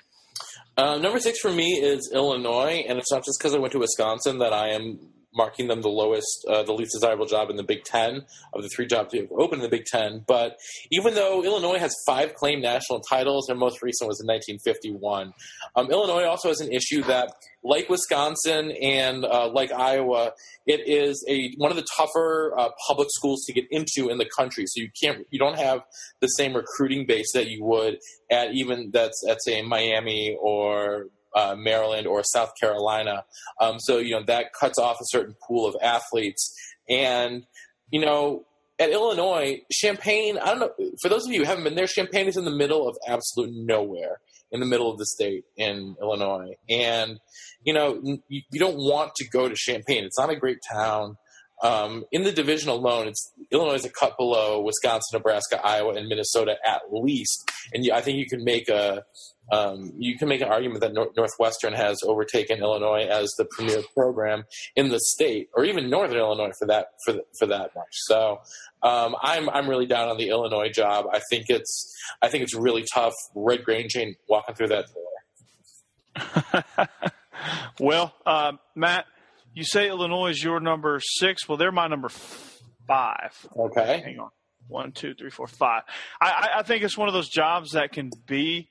Uh, 0.77 0.99
number 0.99 1.19
six 1.19 1.41
for 1.41 1.51
me 1.51 1.81
is 1.83 2.11
Illinois, 2.15 2.85
and 2.89 2.99
it's 2.99 3.11
not 3.11 3.25
just 3.25 3.39
because 3.39 3.55
I 3.55 3.59
went 3.59 3.73
to 3.73 3.79
Wisconsin 3.79 4.39
that 4.39 4.53
I 4.53 4.71
am 4.71 5.01
marking 5.37 5.69
them 5.69 5.83
the 5.83 5.89
lowest, 5.89 6.45
uh, 6.49 6.63
the 6.63 6.73
least 6.73 6.93
desirable 6.93 7.27
job 7.27 7.51
in 7.51 7.57
the 7.57 7.63
Big 7.63 7.85
Ten 7.85 8.23
of 8.55 8.63
the 8.63 8.69
three 8.69 8.87
jobs 8.87 9.15
open 9.39 9.59
in 9.59 9.63
the 9.63 9.69
Big 9.69 9.85
Ten. 9.85 10.25
But 10.27 10.57
even 10.91 11.15
though 11.15 11.45
Illinois 11.45 11.79
has 11.79 11.95
five 12.07 12.35
claimed 12.35 12.63
national 12.63 13.01
titles, 13.01 13.47
their 13.47 13.57
most 13.57 13.83
recent 13.83 14.09
was 14.09 14.21
in 14.21 14.27
1951, 14.27 15.33
um, 15.77 15.91
Illinois 15.91 16.25
also 16.25 16.49
has 16.49 16.61
an 16.61 16.73
issue 16.73 17.03
that, 17.05 17.33
like 17.63 17.89
Wisconsin 17.89 18.73
and 18.81 19.25
uh, 19.25 19.49
like 19.53 19.73
Iowa, 19.73 20.33
it 20.67 20.81
is 20.87 21.25
a 21.29 21.53
one 21.57 21.71
of 21.71 21.77
the 21.77 21.87
tougher 21.97 22.55
uh, 22.57 22.69
public 22.87 23.09
schools 23.11 23.45
to 23.47 23.53
get 23.53 23.65
into 23.71 24.09
in 24.09 24.19
the 24.19 24.29
country. 24.37 24.65
So 24.67 24.81
you 24.81 24.89
can't, 25.03 25.27
you 25.31 25.39
don't 25.39 25.59
have 25.59 25.83
the 26.21 26.29
same 26.29 26.55
recruiting 26.55 27.07
base 27.07 27.33
that 27.35 27.49
you 27.49 27.65
would 27.65 27.99
at 28.31 28.53
even 28.55 28.91
that's 28.93 29.23
at 29.29 29.39
say 29.43 29.63
Miami 29.63 30.37
or 30.41 31.07
uh, 31.37 31.55
Maryland 31.57 32.07
or 32.09 32.23
South 32.25 32.53
Carolina. 32.61 33.25
Um, 33.61 33.79
so 33.79 33.99
you 33.99 34.13
know 34.13 34.25
that 34.27 34.47
cuts 34.59 34.79
off 34.79 34.97
a 35.01 35.05
certain 35.07 35.37
pool 35.47 35.67
of 35.67 35.77
athletes, 35.83 36.53
and 36.89 37.45
you 37.91 38.01
know 38.01 38.45
at 38.79 38.91
Illinois, 38.91 39.61
Champaign. 39.71 40.39
I 40.39 40.47
don't 40.47 40.61
know 40.61 40.73
for 41.03 41.09
those 41.09 41.27
of 41.27 41.33
you 41.33 41.41
who 41.41 41.47
haven't 41.47 41.65
been 41.65 41.77
there. 41.77 41.87
Champaign 41.87 42.27
is 42.27 42.37
in 42.37 42.45
the 42.45 42.51
middle 42.51 42.89
of 42.89 42.97
absolute 43.07 43.51
nowhere, 43.55 44.21
in 44.51 44.61
the 44.61 44.67
middle 44.67 44.91
of 44.91 44.99
the 44.99 45.07
state 45.07 45.45
in 45.57 45.97
Illinois, 46.01 46.53
and 46.69 47.21
you 47.63 47.75
know 47.75 48.01
you, 48.03 48.43
you 48.51 48.61
don't 48.61 48.77
want 48.77 49.13
to 49.17 49.29
go 49.29 49.49
to 49.49 49.55
Champaign. 49.55 50.05
It's 50.05 50.19
not 50.19 50.31
a 50.31 50.37
great 50.37 50.59
town. 50.73 51.17
um, 51.63 52.05
in 52.13 52.23
the 52.23 52.33
division 52.33 52.69
alone, 52.69 53.09
it's 53.09 53.33
Illinois 53.51 53.75
is 53.75 53.85
a 53.85 53.91
cut 53.91 54.17
below 54.19 54.61
Wisconsin, 54.61 55.17
Nebraska, 55.17 55.61
Iowa, 55.65 55.95
and 55.95 56.09
Minnesota 56.09 56.57
at 56.65 56.83
least. 56.93 57.51
And 57.73 57.91
I 57.93 58.01
think 58.01 58.19
you 58.19 58.27
can 58.27 58.45
make 58.45 58.69
a 58.69 59.05
um, 59.53 59.93
you 59.97 60.19
can 60.19 60.29
make 60.29 60.41
an 60.41 60.49
argument 60.49 60.81
that 60.81 60.93
Nor- 60.93 61.11
Northwestern 61.17 61.73
has 61.73 61.99
overtaken 62.05 62.59
Illinois 62.59 63.07
as 63.07 63.31
the 63.39 63.45
premier 63.45 63.83
program 63.95 64.45
in 64.75 64.89
the 64.89 65.01
state, 65.01 65.49
or 65.55 65.65
even 65.65 65.89
Northern 65.89 66.19
Illinois 66.19 66.53
for 66.59 66.67
that 66.67 66.89
for 67.05 67.13
th- 67.15 67.25
for 67.39 67.47
that 67.47 67.75
much. 67.75 67.93
So 67.93 68.41
um, 68.83 69.17
I'm 69.23 69.49
I'm 69.51 69.69
really 69.69 69.87
down 69.87 70.09
on 70.09 70.17
the 70.17 70.29
Illinois 70.29 70.71
job. 70.71 71.07
I 71.13 71.21
think 71.31 71.47
it's 71.49 71.95
I 72.23 72.29
think 72.29 72.43
it's 72.43 72.55
really 72.55 72.85
tough. 72.93 73.15
Red 73.35 73.65
Grange 73.65 73.97
ain't 73.97 74.17
walking 74.29 74.55
through 74.55 74.69
that 74.69 74.87
door. 74.93 76.89
well, 77.81 78.15
um, 78.25 78.59
Matt, 78.75 79.07
you 79.55 79.65
say 79.65 79.89
Illinois 79.89 80.29
is 80.31 80.43
your 80.43 80.61
number 80.61 81.01
six. 81.01 81.49
Well, 81.49 81.59
they're 81.59 81.73
my 81.73 81.89
number 81.89 82.09
five. 82.09 83.47
Okay. 83.57 84.03
Hang 84.05 84.19
on. 84.19 84.31
One, 84.69 84.93
two, 84.93 85.15
three, 85.15 85.31
four, 85.31 85.47
five. 85.47 85.83
I, 86.21 86.49
I 86.57 86.63
think 86.63 86.83
it's 86.83 86.99
one 86.99 87.09
of 87.09 87.15
those 87.15 87.29
jobs 87.29 87.73
that 87.73 87.93
can 87.93 88.11
be, 88.27 88.69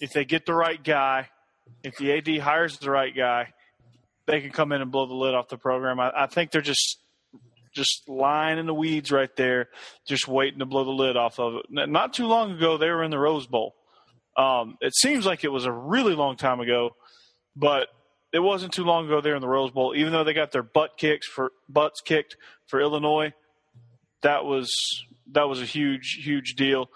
if 0.00 0.12
they 0.12 0.24
get 0.24 0.46
the 0.46 0.54
right 0.54 0.82
guy, 0.82 1.28
if 1.82 1.96
the 1.96 2.12
AD 2.12 2.42
hires 2.42 2.78
the 2.78 2.90
right 2.90 3.14
guy, 3.14 3.52
they 4.26 4.40
can 4.40 4.50
come 4.50 4.72
in 4.72 4.80
and 4.80 4.90
blow 4.90 5.06
the 5.06 5.14
lid 5.14 5.34
off 5.34 5.48
the 5.48 5.58
program. 5.58 6.00
I, 6.00 6.12
I 6.14 6.26
think 6.26 6.50
they're 6.50 6.60
just 6.60 6.98
just 7.72 8.08
lying 8.08 8.58
in 8.58 8.66
the 8.66 8.74
weeds 8.74 9.12
right 9.12 9.34
there, 9.36 9.68
just 10.06 10.26
waiting 10.26 10.58
to 10.58 10.66
blow 10.66 10.84
the 10.84 10.90
lid 10.90 11.16
off 11.16 11.38
of 11.38 11.54
it. 11.54 11.88
Not 11.88 12.12
too 12.12 12.26
long 12.26 12.52
ago, 12.52 12.76
they 12.76 12.88
were 12.88 13.04
in 13.04 13.12
the 13.12 13.18
Rose 13.18 13.46
Bowl. 13.46 13.76
Um, 14.36 14.76
it 14.80 14.94
seems 14.94 15.24
like 15.24 15.44
it 15.44 15.52
was 15.52 15.66
a 15.66 15.72
really 15.72 16.14
long 16.14 16.36
time 16.36 16.60
ago, 16.60 16.96
but 17.54 17.88
it 18.32 18.40
wasn't 18.40 18.72
too 18.72 18.84
long 18.84 19.06
ago 19.06 19.20
there 19.20 19.34
in 19.34 19.40
the 19.40 19.48
Rose 19.48 19.70
Bowl. 19.70 19.94
Even 19.96 20.12
though 20.12 20.24
they 20.24 20.34
got 20.34 20.52
their 20.52 20.62
butt 20.62 20.96
kicks 20.98 21.26
for 21.26 21.52
butts 21.68 22.00
kicked 22.00 22.36
for 22.66 22.80
Illinois, 22.80 23.32
that 24.22 24.44
was 24.44 24.70
that 25.32 25.48
was 25.48 25.60
a 25.60 25.64
huge 25.64 26.20
huge 26.24 26.54
deal. 26.54 26.90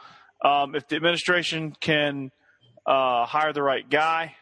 Um, 0.45 0.75
if 0.75 0.89
the 0.89 0.97
administration 0.97 1.75
can 1.81 2.31
uh, 2.87 3.27
hire 3.27 3.53
the 3.53 3.63
right 3.63 3.89
guy, 3.89 4.35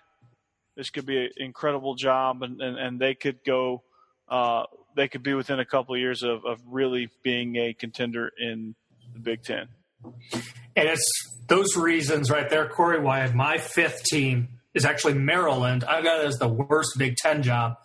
this 0.77 0.91
could 0.91 1.07
be 1.07 1.19
an 1.25 1.31
incredible 1.37 1.95
job, 1.95 2.43
and, 2.43 2.61
and, 2.61 2.79
and 2.79 3.01
they 3.01 3.15
could 3.15 3.45
go. 3.45 3.83
Uh, 4.29 4.65
they 4.97 5.09
could 5.09 5.23
be 5.23 5.35
within 5.35 5.59
a 5.59 5.65
couple 5.65 5.95
of 5.95 6.01
years 6.01 6.23
of, 6.23 6.45
of 6.45 6.61
really 6.67 7.09
being 7.23 7.57
a 7.57 7.73
contender 7.73 8.31
in 8.39 8.75
the 9.13 9.21
Big 9.21 9.43
Ten. 9.43 9.69
And 10.05 10.89
it's 10.89 11.07
those 11.49 11.77
reasons 11.77 12.31
right 12.31 12.49
there, 12.49 12.69
Corey, 12.69 13.01
why 13.01 13.27
my 13.33 13.59
fifth 13.59 14.05
team 14.05 14.49
is 14.75 14.85
actually 14.85 15.15
Maryland. 15.15 15.85
I 15.85 16.03
got 16.03 16.21
it 16.21 16.27
as 16.27 16.39
the 16.39 16.49
worst 16.49 16.93
Big 16.99 17.17
Ten 17.17 17.43
job. 17.43 17.77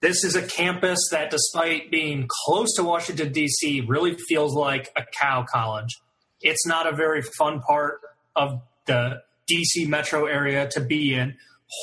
This 0.00 0.24
is 0.24 0.34
a 0.34 0.42
campus 0.42 0.98
that, 1.12 1.30
despite 1.30 1.92
being 1.92 2.28
close 2.44 2.74
to 2.74 2.82
Washington, 2.82 3.30
D.C., 3.30 3.82
really 3.82 4.16
feels 4.28 4.54
like 4.54 4.90
a 4.96 5.04
cow 5.16 5.44
college. 5.48 5.96
It's 6.40 6.66
not 6.66 6.92
a 6.92 6.96
very 6.96 7.22
fun 7.22 7.60
part 7.60 8.00
of 8.34 8.60
the 8.86 9.22
D.C. 9.56 9.86
metro 9.86 10.26
area 10.26 10.68
to 10.70 10.80
be 10.80 11.14
in. 11.14 11.36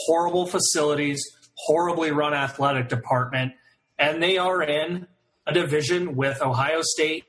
Horrible 0.06 0.46
facilities, 0.46 1.22
horribly 1.56 2.12
run 2.12 2.34
athletic 2.34 2.90
department, 2.90 3.54
and 3.98 4.22
they 4.22 4.38
are 4.38 4.62
in 4.62 5.08
a 5.48 5.54
division 5.54 6.16
with 6.16 6.42
Ohio 6.42 6.82
State, 6.82 7.26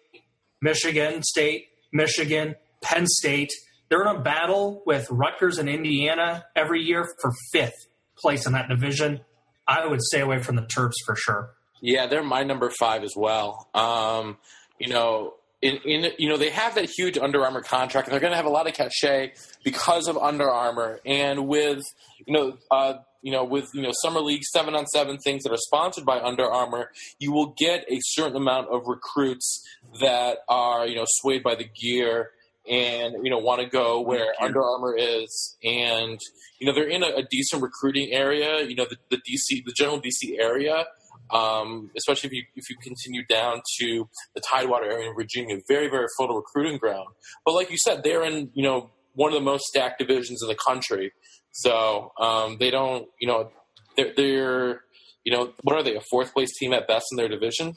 Michigan 0.60 1.22
State, 1.22 1.68
Michigan, 1.92 2.54
Penn 2.82 3.06
State. 3.06 3.50
They're 3.88 4.02
in 4.02 4.16
a 4.16 4.20
battle 4.20 4.82
with 4.86 5.10
Rutgers 5.10 5.58
and 5.58 5.68
Indiana 5.68 6.44
every 6.54 6.82
year 6.82 7.08
for 7.20 7.32
fifth 7.52 7.86
place 8.18 8.46
in 8.46 8.52
that 8.52 8.68
division. 8.68 9.20
I 9.66 9.86
would 9.86 10.00
stay 10.02 10.20
away 10.20 10.40
from 10.40 10.56
the 10.56 10.62
Terps 10.62 10.94
for 11.04 11.16
sure. 11.16 11.50
Yeah, 11.80 12.06
they're 12.06 12.22
my 12.22 12.42
number 12.42 12.70
five 12.78 13.02
as 13.02 13.14
well. 13.16 13.68
Um, 13.74 14.36
you 14.78 14.88
know, 14.88 15.34
in, 15.62 15.76
in 15.84 16.12
you 16.18 16.28
know 16.28 16.36
they 16.36 16.50
have 16.50 16.74
that 16.74 16.88
huge 16.88 17.18
Under 17.18 17.44
Armour 17.44 17.62
contract, 17.62 18.08
and 18.08 18.12
they're 18.12 18.20
going 18.20 18.32
to 18.32 18.36
have 18.36 18.46
a 18.46 18.50
lot 18.50 18.66
of 18.66 18.74
cachet 18.74 19.32
because 19.64 20.08
of 20.08 20.16
Under 20.16 20.50
Armour, 20.50 21.00
and 21.04 21.46
with 21.46 21.82
you 22.26 22.32
know. 22.32 22.58
Uh, 22.70 22.94
you 23.22 23.32
know, 23.32 23.44
with 23.44 23.68
you 23.74 23.82
know 23.82 23.92
summer 24.00 24.20
league 24.20 24.42
seven 24.44 24.74
on 24.74 24.86
seven 24.86 25.18
things 25.18 25.42
that 25.42 25.52
are 25.52 25.58
sponsored 25.58 26.06
by 26.06 26.18
Under 26.20 26.50
Armour, 26.50 26.90
you 27.18 27.32
will 27.32 27.54
get 27.58 27.84
a 27.86 27.98
certain 28.00 28.34
amount 28.34 28.68
of 28.68 28.86
recruits 28.86 29.62
that 30.00 30.38
are 30.48 30.86
you 30.86 30.96
know 30.96 31.04
swayed 31.06 31.42
by 31.42 31.54
the 31.54 31.64
gear 31.64 32.30
and 32.68 33.14
you 33.22 33.30
know 33.30 33.38
want 33.38 33.60
to 33.60 33.68
go 33.68 34.00
where 34.00 34.32
Under 34.40 34.62
Armour 34.62 34.96
is, 34.96 35.56
and 35.62 36.18
you 36.60 36.66
know 36.66 36.72
they're 36.72 36.88
in 36.88 37.02
a, 37.02 37.08
a 37.08 37.22
decent 37.30 37.62
recruiting 37.62 38.10
area. 38.10 38.62
You 38.62 38.74
know 38.74 38.86
the, 38.88 38.96
the 39.10 39.16
DC, 39.18 39.64
the 39.66 39.74
general 39.76 40.00
DC 40.00 40.38
area, 40.40 40.86
um, 41.32 41.90
especially 41.96 42.28
if 42.28 42.32
you 42.32 42.42
if 42.56 42.70
you 42.70 42.76
continue 42.82 43.24
down 43.26 43.62
to 43.78 44.08
the 44.34 44.40
Tidewater 44.40 44.90
area 44.90 45.08
in 45.08 45.14
Virginia, 45.14 45.58
very 45.68 45.88
very 45.88 46.06
fertile 46.18 46.36
recruiting 46.36 46.78
ground. 46.78 47.08
But 47.44 47.54
like 47.54 47.70
you 47.70 47.76
said, 47.78 48.02
they're 48.02 48.24
in 48.24 48.50
you 48.54 48.64
know 48.64 48.90
one 49.14 49.32
of 49.32 49.34
the 49.34 49.44
most 49.44 49.64
stacked 49.64 49.98
divisions 49.98 50.42
in 50.42 50.48
the 50.48 50.56
country, 50.56 51.12
so 51.52 52.12
um, 52.20 52.56
they 52.58 52.70
don't 52.70 53.06
you 53.20 53.28
know 53.28 53.50
they're, 53.96 54.12
they're 54.16 54.80
you 55.24 55.36
know 55.36 55.52
what 55.62 55.76
are 55.76 55.82
they 55.82 55.96
a 55.96 56.00
fourth 56.10 56.32
place 56.32 56.50
team 56.58 56.72
at 56.72 56.86
best 56.88 57.06
in 57.12 57.16
their 57.16 57.28
division. 57.28 57.74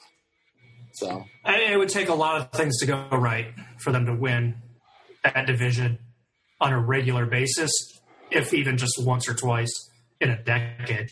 So 0.96 1.26
it 1.46 1.78
would 1.78 1.90
take 1.90 2.10
a 2.10 2.14
lot 2.14 2.40
of 2.40 2.52
things 2.52 2.78
to 2.80 2.86
go 2.86 3.08
right 3.12 3.48
for 3.80 3.92
them 3.92 4.06
to 4.06 4.14
win 4.14 4.62
that 5.24 5.48
division 5.48 5.98
on 6.62 6.72
a 6.72 6.80
regular 6.80 7.26
basis, 7.26 7.72
if 8.30 8.54
even 8.54 8.78
just 8.78 8.94
once 9.04 9.28
or 9.28 9.34
twice 9.34 9.72
in 10.22 10.30
a 10.30 10.42
decade. 10.44 11.12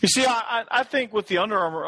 You 0.00 0.08
see, 0.08 0.24
I, 0.26 0.64
I 0.70 0.82
think 0.84 1.12
with 1.12 1.28
the 1.28 1.38
Under 1.38 1.58
Armour, 1.58 1.86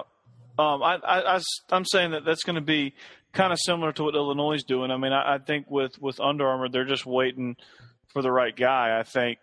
um, 0.59 0.83
I, 0.83 0.99
I, 1.04 1.40
am 1.73 1.85
saying 1.85 2.12
that 2.12 2.25
that's 2.25 2.44
going 2.44 2.56
to 2.56 2.61
be 2.61 2.94
kind 3.33 3.52
of 3.52 3.59
similar 3.61 3.92
to 3.92 4.04
what 4.04 4.14
Illinois 4.14 4.54
is 4.54 4.64
doing. 4.64 4.90
I 4.90 4.97
mean, 4.97 5.12
I, 5.12 5.35
I 5.35 5.38
think 5.38 5.68
with, 5.68 6.00
with 6.00 6.21
Under 6.21 6.47
Armour, 6.47 6.68
they're 6.68 6.85
just 6.85 7.06
waiting 7.06 7.56
for 8.12 8.23
the 8.23 8.30
right 8.30 8.54
guy. 8.54 8.99
I 8.99 9.02
think, 9.02 9.38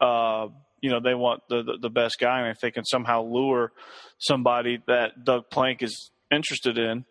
uh, 0.00 0.48
you 0.80 0.90
know, 0.90 1.00
they 1.00 1.14
want 1.14 1.42
the, 1.48 1.62
the, 1.62 1.78
the 1.82 1.90
best 1.90 2.16
guy, 2.20 2.40
and 2.40 2.50
if 2.50 2.60
they 2.60 2.70
can 2.70 2.84
somehow 2.84 3.24
lure 3.24 3.72
somebody 4.18 4.82
that 4.86 5.24
Doug 5.24 5.50
Plank 5.50 5.82
is 5.82 6.10
interested 6.30 6.78
in, 6.78 7.04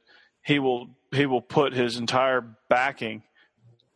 he 0.43 0.59
will 0.59 0.89
he 1.11 1.25
will 1.25 1.41
put 1.41 1.73
his 1.73 1.97
entire 1.97 2.41
backing 2.69 3.21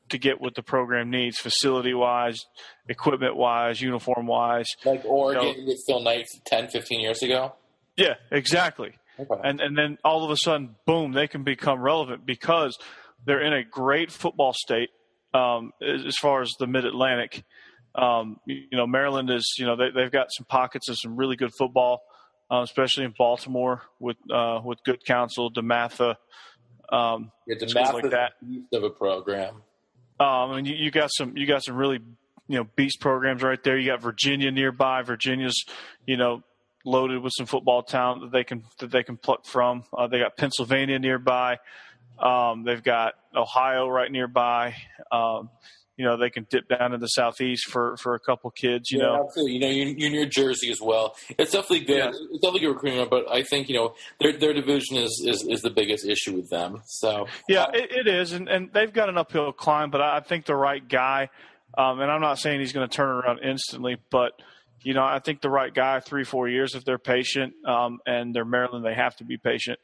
to 0.09 0.17
get 0.17 0.39
what 0.39 0.55
the 0.55 0.61
program 0.63 1.09
needs, 1.09 1.37
facility 1.37 1.93
wise, 1.93 2.39
equipment 2.87 3.35
wise, 3.35 3.81
uniform 3.81 4.27
wise. 4.27 4.67
like 4.85 5.03
Oregon 5.05 5.55
No. 5.57 5.65
with 5.65 5.79
Phil 5.87 5.99
Knight 6.01 6.25
10, 6.45 6.67
15 6.69 6.99
years 6.99 7.23
ago. 7.23 7.53
Yeah, 7.97 8.15
exactly. 8.31 8.93
Okay. 9.19 9.41
And 9.43 9.61
and 9.61 9.77
then 9.77 9.97
all 10.03 10.25
of 10.25 10.31
a 10.31 10.35
sudden, 10.37 10.75
boom, 10.85 11.13
they 11.13 11.27
can 11.27 11.43
become 11.43 11.79
relevant 11.79 12.25
because 12.25 12.77
they're 13.25 13.41
in 13.41 13.53
a 13.53 13.63
great 13.63 14.11
football 14.11 14.51
state 14.53 14.89
um, 15.33 15.71
as, 15.81 16.15
far 16.17 16.41
as 16.41 16.51
the 16.59 16.67
Mid 16.67 16.85
Atlantic. 16.85 17.43
Um, 17.95 18.41
you, 18.45 18.63
you 18.71 18.77
know, 18.77 18.85
Maryland 18.85 19.29
is 19.29 19.55
you 19.57 19.65
know 19.65 19.77
they, 19.77 19.89
they've 19.95 20.11
got 20.11 20.27
some 20.31 20.45
pockets 20.45 20.89
of 20.89 20.97
some 20.99 21.15
really 21.15 21.37
good 21.37 21.51
football, 21.57 22.01
uh, 22.51 22.59
especially 22.61 23.05
in 23.05 23.13
Baltimore 23.17 23.83
with 24.01 24.17
uh, 24.29 24.59
with 24.63 24.79
good 24.83 25.05
counsel, 25.05 25.49
DeMatha, 25.49 26.15
um, 26.91 27.31
Yeah, 27.47 27.55
math 27.73 27.93
like 27.93 28.11
that. 28.11 28.33
beast 28.45 28.73
of 28.73 28.83
a 28.83 28.89
program. 28.89 29.61
Um, 30.19 30.53
and 30.53 30.67
you, 30.67 30.75
you 30.75 30.91
got 30.91 31.09
some 31.13 31.35
you 31.35 31.45
got 31.45 31.63
some 31.63 31.75
really 31.75 31.99
you 32.47 32.57
know 32.57 32.67
beast 32.75 32.99
programs 32.99 33.43
right 33.43 33.61
there. 33.63 33.77
You 33.77 33.91
got 33.91 34.01
Virginia 34.01 34.51
nearby. 34.51 35.01
Virginia's 35.01 35.65
you 36.05 36.17
know 36.17 36.43
loaded 36.85 37.21
with 37.21 37.33
some 37.35 37.47
football 37.47 37.83
talent 37.83 38.21
that 38.21 38.31
they 38.31 38.43
can 38.43 38.63
that 38.79 38.91
they 38.91 39.03
can 39.03 39.17
pluck 39.17 39.45
from. 39.45 39.83
Uh, 39.95 40.07
they 40.07 40.19
got 40.19 40.37
Pennsylvania 40.37 40.99
nearby. 40.99 41.57
Um, 42.19 42.63
they've 42.63 42.83
got 42.83 43.15
Ohio 43.35 43.89
right 43.89 44.11
nearby. 44.11 44.75
Um, 45.11 45.49
you 45.97 46.05
know 46.05 46.17
they 46.17 46.29
can 46.29 46.45
dip 46.49 46.67
down 46.67 46.91
to 46.91 46.97
the 46.97 47.07
southeast 47.07 47.65
for 47.69 47.95
for 47.97 48.15
a 48.15 48.19
couple 48.19 48.51
kids. 48.51 48.91
You 48.91 48.99
yeah, 48.99 49.05
know, 49.05 49.25
absolutely. 49.25 49.53
You 49.53 49.59
know, 49.59 49.69
you're, 49.69 49.87
you're 49.87 50.09
near 50.09 50.25
Jersey 50.25 50.69
as 50.69 50.79
well. 50.81 51.15
It's 51.37 51.51
definitely 51.51 51.85
good. 51.85 51.97
Yeah. 51.97 52.09
It's 52.09 52.41
definitely 52.41 52.61
good 52.61 52.73
recruiting, 52.73 53.07
but 53.09 53.31
I 53.31 53.43
think 53.43 53.69
you 53.69 53.75
know 53.75 53.95
their 54.19 54.33
their 54.33 54.53
division 54.53 54.97
is, 54.97 55.23
is, 55.25 55.45
is 55.47 55.61
the 55.61 55.69
biggest 55.69 56.05
issue 56.05 56.35
with 56.35 56.49
them. 56.49 56.81
So 56.85 57.27
Yeah, 57.47 57.67
it, 57.73 57.91
it 57.91 58.07
is, 58.07 58.33
and, 58.33 58.49
and 58.49 58.71
they've 58.73 58.91
got 58.91 59.09
an 59.09 59.17
uphill 59.17 59.51
climb, 59.51 59.89
but 59.89 60.01
I 60.01 60.19
think 60.19 60.45
the 60.45 60.55
right 60.55 60.85
guy, 60.87 61.29
um, 61.77 61.99
and 62.01 62.11
I'm 62.11 62.21
not 62.21 62.39
saying 62.39 62.59
he's 62.59 62.73
going 62.73 62.87
to 62.87 62.95
turn 62.95 63.09
around 63.09 63.39
instantly, 63.39 63.97
but 64.09 64.33
you 64.81 64.93
know, 64.93 65.03
I 65.03 65.19
think 65.19 65.41
the 65.41 65.49
right 65.49 65.73
guy, 65.73 65.99
three, 65.99 66.23
four 66.23 66.47
years, 66.47 66.75
if 66.75 66.85
they're 66.85 66.99
patient, 66.99 67.53
um, 67.65 67.99
and 68.05 68.35
they're 68.35 68.45
Maryland, 68.45 68.85
they 68.85 68.93
have 68.93 69.15
to 69.17 69.23
be 69.23 69.37
patient. 69.37 69.79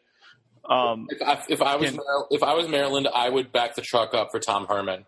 Um, 0.70 1.08
if 1.10 1.22
I, 1.22 1.44
if 1.50 1.62
I 1.62 1.75
was 1.75 1.98
if 2.30 2.44
I 2.44 2.53
was 2.53 2.68
Maryland, 2.68 3.08
I 3.13 3.30
would 3.30 3.51
back 3.51 3.75
the 3.75 3.82
truck 3.82 4.13
up 4.13 4.30
for 4.32 4.39
Tom 4.39 4.68
Herman. 4.68 5.06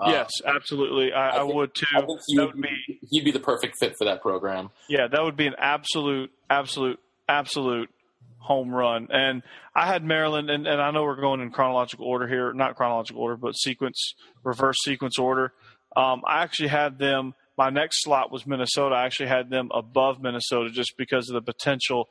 Uh, 0.00 0.10
yes, 0.10 0.30
absolutely, 0.46 1.12
I, 1.12 1.30
I, 1.36 1.38
think- 1.42 1.54
would 1.54 1.74
too. 1.74 1.86
I 1.94 2.00
he 2.26 2.36
That 2.36 2.46
would 2.46 2.54
would 2.56 2.62
be, 2.62 3.00
he'd 3.10 3.24
be 3.24 3.30
the 3.32 3.40
perfect 3.40 3.74
fit 3.78 3.94
for 3.98 4.04
that 4.06 4.22
program. 4.22 4.70
yeah, 4.88 5.06
that 5.08 5.22
would 5.22 5.36
be 5.36 5.46
an 5.46 5.54
absolute, 5.58 6.30
absolute, 6.48 6.98
absolute 7.28 7.90
home 8.38 8.74
run. 8.74 9.08
And 9.10 9.42
I 9.74 9.86
had 9.86 10.02
Maryland, 10.04 10.48
and, 10.50 10.66
and 10.66 10.80
I 10.80 10.90
know 10.90 11.02
we're 11.04 11.20
going 11.20 11.40
in 11.40 11.50
chronological 11.50 12.06
order 12.06 12.26
here, 12.26 12.52
not 12.52 12.76
chronological 12.76 13.22
order, 13.22 13.36
but 13.36 13.52
sequence, 13.52 14.14
reverse 14.42 14.76
sequence 14.84 15.18
order. 15.18 15.52
Um, 15.96 16.22
I 16.26 16.42
actually 16.42 16.68
had 16.68 16.98
them. 16.98 17.34
My 17.58 17.68
next 17.68 18.02
slot 18.02 18.32
was 18.32 18.46
Minnesota. 18.46 18.94
I 18.94 19.04
actually 19.04 19.28
had 19.28 19.50
them 19.50 19.68
above 19.74 20.22
Minnesota 20.22 20.70
just 20.70 20.94
because 20.96 21.28
of 21.28 21.34
the 21.34 21.42
potential 21.42 22.08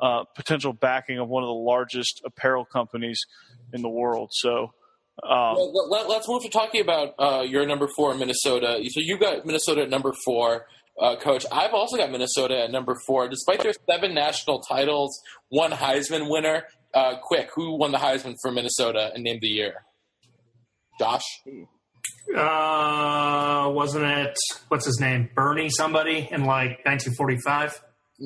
uh, 0.00 0.24
potential 0.36 0.72
backing 0.72 1.18
of 1.18 1.28
one 1.28 1.42
of 1.42 1.48
the 1.48 1.52
largest 1.52 2.22
apparel 2.24 2.64
companies 2.64 3.20
in 3.72 3.82
the 3.82 3.88
world. 3.88 4.30
So. 4.32 4.72
Um, 5.22 5.54
well, 5.54 5.88
let, 5.88 6.06
us 6.10 6.28
move 6.28 6.42
to 6.42 6.48
talking 6.48 6.80
about 6.80 7.14
uh, 7.18 7.42
your 7.42 7.64
number 7.64 7.88
four, 7.94 8.12
in 8.12 8.18
Minnesota. 8.18 8.82
So 8.88 9.00
you've 9.00 9.20
got 9.20 9.46
Minnesota 9.46 9.82
at 9.82 9.90
number 9.90 10.12
four, 10.24 10.66
uh, 11.00 11.16
coach. 11.16 11.46
I've 11.52 11.74
also 11.74 11.96
got 11.96 12.10
Minnesota 12.10 12.64
at 12.64 12.70
number 12.72 12.96
four, 13.06 13.28
despite 13.28 13.62
their 13.62 13.72
seven 13.88 14.14
national 14.14 14.60
titles, 14.60 15.20
one 15.48 15.70
Heisman 15.70 16.28
winner. 16.28 16.64
Uh, 16.92 17.14
quick, 17.22 17.48
who 17.54 17.78
won 17.78 17.92
the 17.92 17.98
Heisman 17.98 18.34
for 18.42 18.50
Minnesota 18.50 19.10
and 19.14 19.24
named 19.24 19.40
the 19.40 19.48
year? 19.48 19.84
Josh. 20.98 21.22
Uh, 22.36 23.70
wasn't 23.72 24.04
it 24.04 24.36
what's 24.68 24.86
his 24.86 25.00
name? 25.00 25.30
Bernie 25.34 25.70
somebody 25.70 26.28
in 26.30 26.44
like 26.44 26.84
1945. 26.84 27.80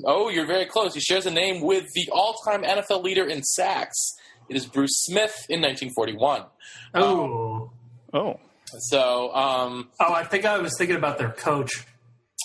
Oh, 0.05 0.29
you're 0.29 0.47
very 0.47 0.67
close. 0.67 0.95
He 0.95 1.01
shares 1.01 1.27
a 1.27 1.31
name 1.31 1.63
with 1.63 1.85
the 1.95 2.09
all-time 2.13 2.63
NFL 2.63 3.03
leader 3.03 3.27
in 3.27 3.43
sacks. 3.43 3.97
It 4.49 4.57
is 4.57 4.67
Bruce 4.67 5.03
Smith 5.05 5.35
in 5.49 5.61
1941. 5.61 6.45
Oh. 6.95 7.71
Um, 8.13 8.21
oh. 8.21 8.41
So. 8.79 9.35
Um, 9.35 9.89
oh, 10.01 10.13
I 10.13 10.25
think 10.25 10.45
I 10.45 10.59
was 10.59 10.73
thinking 10.79 10.97
about 10.97 11.19
their 11.19 11.31
coach. 11.31 11.87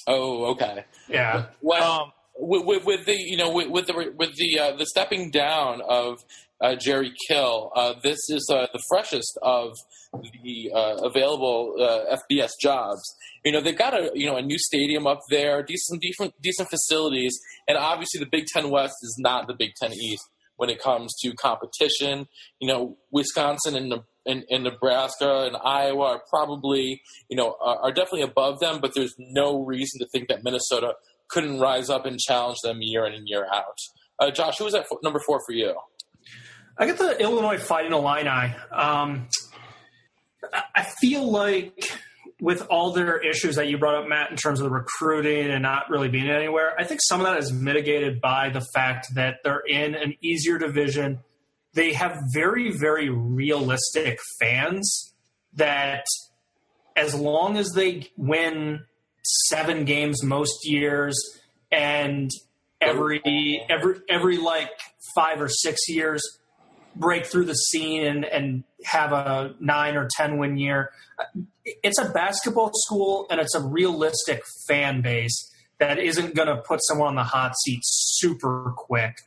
Oh, 0.08 0.52
okay. 0.52 0.86
Yeah. 1.10 1.48
Well, 1.62 2.02
um, 2.02 2.12
with, 2.40 2.66
with, 2.66 2.86
with, 2.86 3.06
the 3.06 3.16
you 3.16 3.38
know 3.38 3.52
with, 3.52 3.70
with 3.70 3.88
the 3.88 4.14
with 4.18 4.36
the 4.36 4.60
uh, 4.60 4.76
the 4.76 4.86
stepping 4.86 5.30
down 5.30 5.82
of 5.88 6.18
uh, 6.60 6.76
Jerry 6.76 7.14
Kill, 7.28 7.72
uh, 7.76 7.94
this 8.04 8.18
is 8.30 8.50
uh, 8.52 8.68
the 8.74 8.82
freshest 8.90 9.38
of 9.44 9.74
the 10.12 10.72
uh, 10.74 10.96
available 11.04 11.76
uh, 11.80 12.18
FBS 12.18 12.50
jobs. 12.60 13.02
You 13.46 13.52
know 13.52 13.62
they've 13.62 13.78
got 13.78 13.94
a 13.94 14.12
you 14.16 14.26
know 14.26 14.38
a 14.38 14.42
new 14.42 14.58
stadium 14.58 15.06
up 15.06 15.20
there, 15.30 15.62
decent 15.62 16.02
decent 16.02 16.34
decent 16.42 16.70
facilities, 16.70 17.38
and 17.68 17.78
obviously 17.78 18.20
the 18.20 18.30
Big 18.30 18.46
Ten 18.48 18.70
West 18.72 18.96
is 19.04 19.18
not 19.20 19.48
the 19.48 19.54
Big 19.54 19.72
Ten 19.80 19.94
East 19.94 20.24
when 20.62 20.70
it 20.70 20.80
comes 20.80 21.12
to 21.20 21.34
competition. 21.34 22.28
You 22.60 22.68
know 22.68 22.98
Wisconsin 23.10 23.76
and 23.76 23.92
and, 24.28 24.44
and 24.52 24.64
Nebraska 24.64 25.48
and 25.48 25.58
Iowa 25.58 26.04
are 26.04 26.22
probably 26.30 27.02
you 27.30 27.36
know 27.36 27.56
are, 27.60 27.78
are 27.86 27.92
definitely 27.92 28.22
above 28.22 28.60
them, 28.60 28.80
but 28.80 28.94
there's 28.94 29.16
no 29.18 29.66
reason 29.66 30.00
to 30.02 30.08
think 30.10 30.28
that 30.28 30.44
Minnesota 30.44 30.94
couldn't 31.30 31.60
rise 31.60 31.90
up 31.90 32.06
and 32.06 32.20
challenge 32.20 32.60
them 32.64 32.78
year 32.82 33.08
in 33.08 33.14
and 33.14 33.28
year 33.28 33.48
out. 33.52 33.78
Uh, 34.20 34.30
Josh, 34.30 34.60
who 34.60 34.66
was 34.66 34.76
at 34.76 34.86
number 35.02 35.20
four 35.26 35.42
for 35.48 35.54
you? 35.54 35.74
I 36.78 36.86
got 36.86 37.00
the 37.00 37.20
Illinois 37.20 37.58
Fighting 37.58 37.94
Illini. 37.94 38.54
Um, 38.72 39.30
I 40.76 40.84
feel 41.00 41.30
like 41.30 41.92
with 42.42 42.66
all 42.72 42.92
their 42.92 43.20
issues 43.20 43.56
that 43.56 43.68
you 43.68 43.78
brought 43.78 43.94
up, 43.94 44.10
Matt, 44.10 44.32
in 44.32 44.36
terms 44.36 44.60
of 44.60 44.64
the 44.64 44.72
recruiting 44.72 45.52
and 45.52 45.62
not 45.62 45.90
really 45.92 46.10
being 46.10 46.28
anywhere, 46.28 46.74
I 46.78 46.84
think 46.84 47.00
some 47.04 47.22
of 47.22 47.28
that 47.28 47.38
is 47.38 47.54
mitigated 47.54 48.20
by 48.20 48.50
the 48.50 48.66
fact 48.74 49.14
that 49.14 49.38
they're 49.44 49.60
in 49.60 49.94
an 49.94 50.16
easier 50.22 50.58
division. 50.58 51.20
They 51.74 51.94
have 51.94 52.18
very, 52.34 52.76
very 52.76 53.10
realistic 53.10 54.20
fans 54.40 55.14
that 55.54 56.04
as 56.96 57.14
long 57.14 57.58
as 57.58 57.74
they 57.74 58.10
win 58.18 58.86
seven 59.24 59.86
games 59.86 60.24
most 60.24 60.68
years 60.68 61.16
and 61.72 62.32
every 62.82 63.22
every 63.70 64.00
every 64.10 64.38
like 64.38 64.72
five 65.16 65.40
or 65.40 65.48
six 65.48 65.80
years 65.88 66.22
break 66.96 67.26
through 67.26 67.46
the 67.46 67.54
scene 67.54 68.04
and, 68.04 68.26
and 68.26 68.64
have 68.84 69.12
a 69.14 69.54
nine 69.60 69.96
or 69.96 70.10
ten 70.18 70.40
win 70.40 70.58
year. 70.58 70.90
It's 71.66 72.00
a 72.00 72.10
basketball 72.10 72.72
school 72.74 73.28
and 73.30 73.40
it's 73.40 73.56
a 73.56 73.62
realistic 73.62 74.44
fan 74.68 75.02
base 75.02 75.52
that 75.80 76.00
isn't 76.00 76.36
going 76.36 76.48
to 76.48 76.58
put 76.58 76.80
someone 76.84 77.10
on 77.10 77.16
the 77.16 77.24
hot 77.24 77.54
seat 77.64 77.82
super 77.84 78.74
quick. 78.76 79.18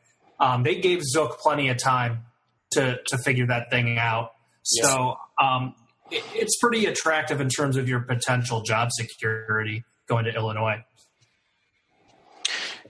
Um, 0.41 0.63
they 0.63 0.77
gave 0.77 1.03
Zook 1.03 1.39
plenty 1.39 1.69
of 1.69 1.79
time 1.79 2.25
to 2.73 2.99
to 3.07 3.19
figure 3.19 3.47
that 3.47 3.71
thing 3.71 3.99
out. 3.99 4.33
Yes. 4.73 4.91
So 4.91 5.17
um, 5.41 5.75
it, 6.11 6.25
it's 6.35 6.57
pretty 6.59 6.87
attractive 6.87 7.41
in 7.41 7.49
terms 7.49 7.77
of 7.77 7.89
your 7.89 8.01
potential 8.01 8.63
job 8.63 8.91
security 8.93 9.85
going 10.09 10.25
to 10.25 10.35
Illinois. 10.35 10.85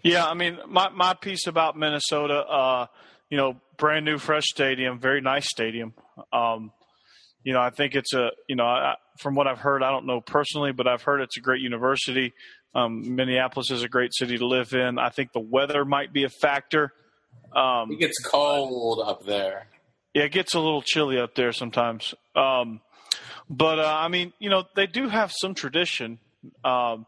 Yeah, 0.02 0.26
I 0.26 0.34
mean, 0.34 0.58
my 0.68 0.90
my 0.90 1.14
piece 1.14 1.46
about 1.46 1.76
Minnesota, 1.76 2.40
uh, 2.40 2.86
you 3.30 3.38
know, 3.38 3.60
brand 3.78 4.04
new, 4.04 4.18
fresh 4.18 4.44
stadium, 4.44 5.00
very 5.00 5.20
nice 5.20 5.48
stadium. 5.48 5.94
Um, 6.32 6.72
you 7.44 7.52
know, 7.52 7.60
I 7.60 7.70
think 7.70 7.94
it's 7.94 8.12
a, 8.14 8.30
you 8.48 8.56
know, 8.56 8.64
I, 8.64 8.94
from 9.18 9.34
what 9.34 9.46
I've 9.46 9.58
heard, 9.58 9.82
I 9.82 9.90
don't 9.90 10.06
know 10.06 10.20
personally, 10.20 10.72
but 10.72 10.88
I've 10.88 11.02
heard 11.02 11.20
it's 11.20 11.36
a 11.36 11.40
great 11.40 11.60
university. 11.60 12.32
Um, 12.74 13.14
Minneapolis 13.14 13.70
is 13.70 13.82
a 13.82 13.88
great 13.88 14.12
city 14.14 14.38
to 14.38 14.46
live 14.46 14.72
in. 14.72 14.98
I 14.98 15.10
think 15.10 15.32
the 15.32 15.40
weather 15.40 15.84
might 15.84 16.12
be 16.12 16.24
a 16.24 16.28
factor. 16.28 16.92
Um, 17.54 17.92
it 17.92 18.00
gets 18.00 18.18
cold 18.24 19.00
up 19.04 19.24
there. 19.26 19.68
Yeah, 20.14 20.24
it 20.24 20.32
gets 20.32 20.54
a 20.54 20.60
little 20.60 20.82
chilly 20.82 21.18
up 21.18 21.34
there 21.34 21.52
sometimes. 21.52 22.14
Um, 22.34 22.80
but 23.48 23.78
uh, 23.78 23.96
I 23.96 24.08
mean, 24.08 24.32
you 24.38 24.50
know, 24.50 24.64
they 24.74 24.86
do 24.86 25.08
have 25.08 25.32
some 25.32 25.54
tradition. 25.54 26.18
Um, 26.64 27.06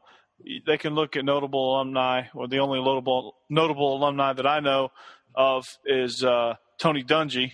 they 0.66 0.77
can 0.79 0.94
look 0.94 1.16
at 1.16 1.25
notable 1.25 1.77
alumni, 1.77 2.25
or 2.35 2.46
the 2.46 2.59
only 2.59 2.79
notable 2.79 3.37
notable 3.49 3.96
alumni 3.96 4.33
that 4.33 4.46
I 4.46 4.61
know 4.61 4.90
of 5.35 5.64
is 5.85 6.22
uh, 6.22 6.55
Tony 6.79 7.03
Dungy, 7.03 7.53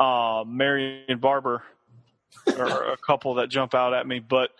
uh, 0.00 0.44
Marion 0.46 1.18
Barber, 1.18 1.62
or 2.46 2.92
a 2.92 2.96
couple 3.06 3.34
that 3.34 3.48
jump 3.48 3.74
out 3.74 3.94
at 3.94 4.06
me. 4.06 4.20
But 4.20 4.50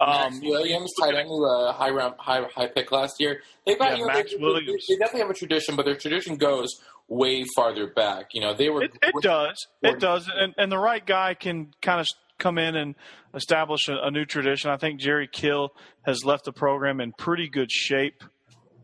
um, 0.00 0.32
Maxx 0.32 0.38
Williams, 0.42 0.92
tight 0.98 1.14
end, 1.14 1.28
uh, 1.28 1.72
high 1.72 1.90
round, 1.90 2.14
high 2.18 2.42
high 2.54 2.68
pick 2.68 2.92
last 2.92 3.20
year. 3.20 3.42
They've 3.66 3.78
got 3.78 3.90
yeah, 3.90 3.96
you 3.96 4.06
know, 4.06 4.12
Maxx 4.12 4.32
they, 4.32 4.38
Williams. 4.38 4.86
They, 4.88 4.94
they, 4.94 4.98
definitely 4.98 5.20
have 5.20 5.30
a 5.30 5.34
tradition, 5.34 5.76
but 5.76 5.84
their 5.84 5.96
tradition 5.96 6.36
goes 6.36 6.80
way 7.08 7.44
farther 7.56 7.86
back. 7.86 8.34
You 8.34 8.40
know, 8.40 8.54
they 8.54 8.68
were. 8.68 8.82
It, 8.82 8.96
it 9.02 9.14
does. 9.22 9.66
It 9.82 9.98
does, 9.98 10.30
and, 10.32 10.54
and 10.56 10.70
the 10.70 10.78
right 10.78 11.04
guy 11.04 11.34
can 11.34 11.72
kind 11.82 12.00
of 12.00 12.06
come 12.38 12.58
in 12.58 12.76
and 12.76 12.94
establish 13.34 13.88
a, 13.88 13.96
a, 14.06 14.10
new 14.10 14.24
tradition. 14.24 14.70
I 14.70 14.76
think 14.76 15.00
Jerry 15.00 15.28
Kill 15.30 15.70
has 16.02 16.24
left 16.24 16.44
the 16.44 16.52
program 16.52 17.00
in 17.00 17.12
pretty 17.12 17.48
good 17.48 17.70
shape. 17.70 18.22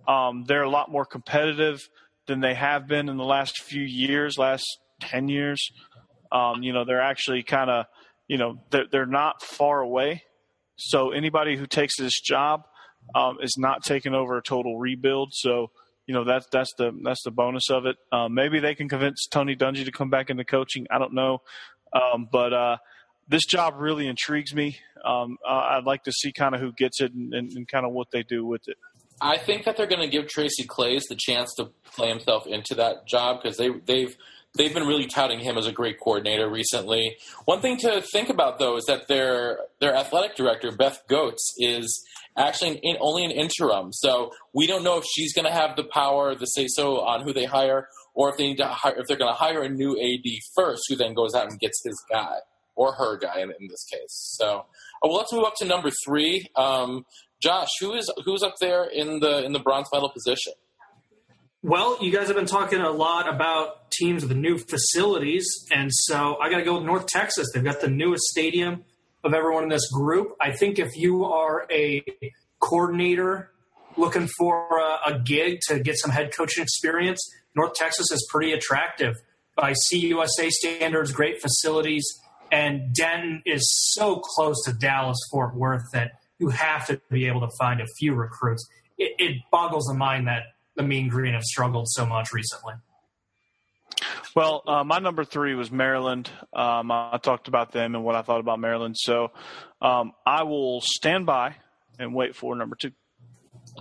Um, 0.09 0.45
they're 0.47 0.65
a 0.65 0.71
lot 0.71 0.91
more 0.91 1.05
competitive 1.05 1.89
than 2.27 2.41
they 2.41 2.55
have 2.55 2.87
been 2.87 3.09
in 3.09 3.17
the 3.17 3.25
last 3.25 3.63
few 3.63 3.83
years, 3.83 4.37
last 4.39 4.65
10 5.01 5.29
years. 5.29 5.71
Um, 6.33 6.63
you 6.63 6.73
know, 6.73 6.85
they're 6.85 7.03
actually 7.03 7.43
kind 7.43 7.71
of, 7.71 7.87
you 8.29 8.39
know, 8.39 8.61
they're, 8.71 8.87
they're 8.91 9.07
not 9.07 9.43
far 9.43 9.81
away. 9.81 10.23
So 10.77 11.11
anybody 11.11 11.57
who 11.57 11.67
takes 11.67 11.97
this 11.97 12.21
job 12.21 12.65
um, 13.15 13.39
is 13.43 13.57
not 13.59 13.85
taking 13.85 14.15
over 14.15 14.37
a 14.37 14.43
total 14.43 14.79
rebuild. 14.79 15.33
So, 15.33 15.71
you 16.07 16.15
know, 16.15 16.25
that's, 16.25 16.47
that's 16.51 16.73
the, 16.77 16.93
that's 17.03 17.23
the 17.23 17.31
bonus 17.31 17.71
of 17.71 17.87
it. 17.87 17.97
Um, 18.13 18.35
maybe 18.35 18.61
they 18.61 18.75
can 18.75 18.89
convince 18.89 19.27
Tony 19.27 19.55
Dungy 19.57 19.85
to 19.85 19.93
come 19.93 20.11
back 20.11 20.31
into 20.31 20.45
coaching. 20.45 20.87
I 20.91 20.99
don't 20.99 21.15
know. 21.15 21.43
Um, 21.93 22.29
but, 22.31 22.53
uh, 22.53 22.77
this 23.27 23.47
job 23.47 23.75
really 23.79 24.07
intrigues 24.07 24.55
me. 24.55 24.79
Um, 25.03 25.39
I'd 25.49 25.85
like 25.85 26.03
to 26.05 26.13
see 26.13 26.31
kind 26.33 26.55
of 26.55 26.61
who 26.61 26.73
gets 26.73 27.01
it 27.01 27.15
and, 27.15 27.33
and, 27.33 27.51
and 27.53 27.67
kind 27.67 27.87
of 27.87 27.93
what 27.93 28.09
they 28.13 28.23
do 28.23 28.45
with 28.45 28.69
it. 28.69 28.77
I 29.21 29.39
think 29.39 29.65
that 29.65 29.77
they're 29.77 29.87
going 29.87 30.03
to 30.03 30.09
give 30.09 30.29
Tracy 30.29 30.65
Claeys 30.65 31.05
the 31.09 31.17
chance 31.19 31.55
to 31.55 31.71
play 31.97 32.09
himself 32.09 32.47
into 32.47 32.75
that 32.75 33.07
job 33.07 33.41
because 33.43 33.57
they 33.57 33.71
they've 33.87 34.15
they've 34.57 34.73
been 34.73 34.87
really 34.87 35.07
touting 35.07 35.41
him 35.41 35.59
as 35.59 35.67
a 35.67 35.73
great 35.73 35.99
coordinator 36.01 36.49
recently. 36.49 37.17
One 37.45 37.61
thing 37.61 37.77
to 37.79 38.01
think 38.01 38.29
about 38.29 38.59
though 38.59 38.77
is 38.77 38.85
that 38.87 39.09
their 39.09 39.59
their 39.81 39.95
athletic 39.95 40.37
director 40.37 40.73
Beth 40.73 41.03
Goetz 41.09 41.55
is 41.59 42.05
actually 42.37 42.79
in, 42.83 42.97
only 43.01 43.25
an 43.25 43.31
interim, 43.31 43.93
so 43.93 44.33
we 44.53 44.67
don't 44.67 44.83
know 44.83 44.99
if 44.99 45.05
she's 45.05 45.33
going 45.33 45.47
to 45.47 45.53
have 45.53 45.77
the 45.77 45.85
power 45.85 46.35
to 46.35 46.47
say 46.47 46.67
so 46.69 47.01
on 47.01 47.23
who 47.23 47.33
they 47.33 47.45
hire, 47.45 47.89
or 48.15 48.31
if 48.31 48.37
they 48.37 48.49
need 48.49 48.57
to 48.57 48.67
hire, 48.67 48.95
if 48.97 49.07
they're 49.07 49.17
going 49.17 49.33
to 49.33 49.39
hire 49.39 49.63
a 49.63 49.69
new 49.69 49.93
AD 49.93 50.31
first, 50.55 50.83
who 50.89 50.97
then 50.97 51.15
goes 51.15 51.35
out 51.35 51.49
and 51.49 51.59
gets 51.61 51.81
his 51.85 52.01
guy 52.11 52.39
or 52.77 52.93
her 52.95 53.17
guy 53.17 53.41
in, 53.41 53.53
in 53.61 53.69
this 53.69 53.85
case. 53.85 54.37
So, 54.37 54.59
uh, 54.59 55.09
well, 55.09 55.15
let's 55.15 55.33
move 55.33 55.45
up 55.45 55.55
to 55.59 55.65
number 55.65 55.91
three. 56.05 56.49
Um, 56.57 57.05
Josh, 57.41 57.69
who 57.81 57.93
is 57.93 58.11
who's 58.25 58.43
up 58.43 58.55
there 58.61 58.85
in 58.85 59.21
the 59.21 59.45
in 59.45 59.53
the 59.53 59.59
bronze 59.59 59.89
medal 59.93 60.09
position? 60.09 60.55
Well, 61.67 61.97
you 62.03 62.13
guys 62.13 62.27
have 62.27 62.37
been 62.37 62.45
talking 62.45 62.83
a 62.83 62.91
lot 62.91 63.27
about 63.27 63.91
teams 63.91 64.23
with 64.23 64.37
new 64.37 64.59
facilities, 64.59 65.47
and 65.71 65.91
so 65.91 66.37
I 66.39 66.51
got 66.51 66.59
to 66.59 66.63
go 66.63 66.75
with 66.75 66.85
North 66.85 67.07
Texas. 67.07 67.47
They've 67.55 67.65
got 67.65 67.81
the 67.81 67.89
newest 67.89 68.25
stadium 68.25 68.85
of 69.25 69.33
everyone 69.33 69.63
in 69.63 69.69
this 69.71 69.91
group. 69.91 70.37
I 70.39 70.53
think 70.53 70.79
if 70.79 70.95
you 70.95 71.25
are 71.25 71.67
a 71.73 72.05
coordinator 72.61 73.51
looking 73.97 74.29
for 74.37 74.79
a, 74.79 75.15
a 75.15 75.19
gig 75.21 75.61
to 75.69 75.81
get 75.81 75.97
some 75.97 76.11
head 76.11 76.37
coaching 76.37 76.63
experience, 76.63 77.27
North 77.57 77.73
Texas 77.73 78.11
is 78.11 78.29
pretty 78.31 78.53
attractive 78.53 79.15
by 79.57 79.73
CUSA 79.91 80.51
standards. 80.51 81.13
Great 81.13 81.41
facilities, 81.41 82.07
and 82.53 82.95
Denton 82.95 83.43
is 83.47 83.67
so 83.95 84.17
close 84.17 84.63
to 84.67 84.75
Dallas 84.75 85.17
Fort 85.31 85.57
Worth 85.57 85.85
that 85.95 86.11
you 86.39 86.51
have 86.51 86.87
to 86.89 87.01
be 87.11 87.27
able 87.27 87.41
to 87.41 87.51
find 87.59 87.81
a 87.81 87.87
few 87.99 88.13
recruits. 88.13 88.69
It, 88.99 89.13
it 89.17 89.37
boggles 89.51 89.87
the 89.87 89.95
mind 89.95 90.27
that 90.27 90.43
the 90.77 90.83
Mean 90.83 91.09
Green 91.09 91.35
have 91.35 91.43
struggled 91.45 91.89
so 91.89 92.07
much 92.07 92.33
recently. 92.33 92.75
Well, 94.35 94.63
uh, 94.67 94.83
my 94.83 94.99
number 94.99 95.25
three 95.25 95.55
was 95.55 95.71
Maryland. 95.71 96.29
Um, 96.53 96.91
I 96.91 97.19
talked 97.23 97.47
about 97.47 97.71
them 97.73 97.95
and 97.95 98.05
what 98.05 98.17
I 98.17 98.23
thought 98.23 98.41
about 98.41 98.59
Maryland. 98.59 98.97
So 98.99 99.31
um, 99.81 100.13
I 100.27 100.43
will 100.43 100.81
stand 100.81 101.27
by 101.27 101.57
and 101.99 102.15
wait 102.15 102.35
for 102.35 102.57
number 102.57 102.75
two. 102.75 102.91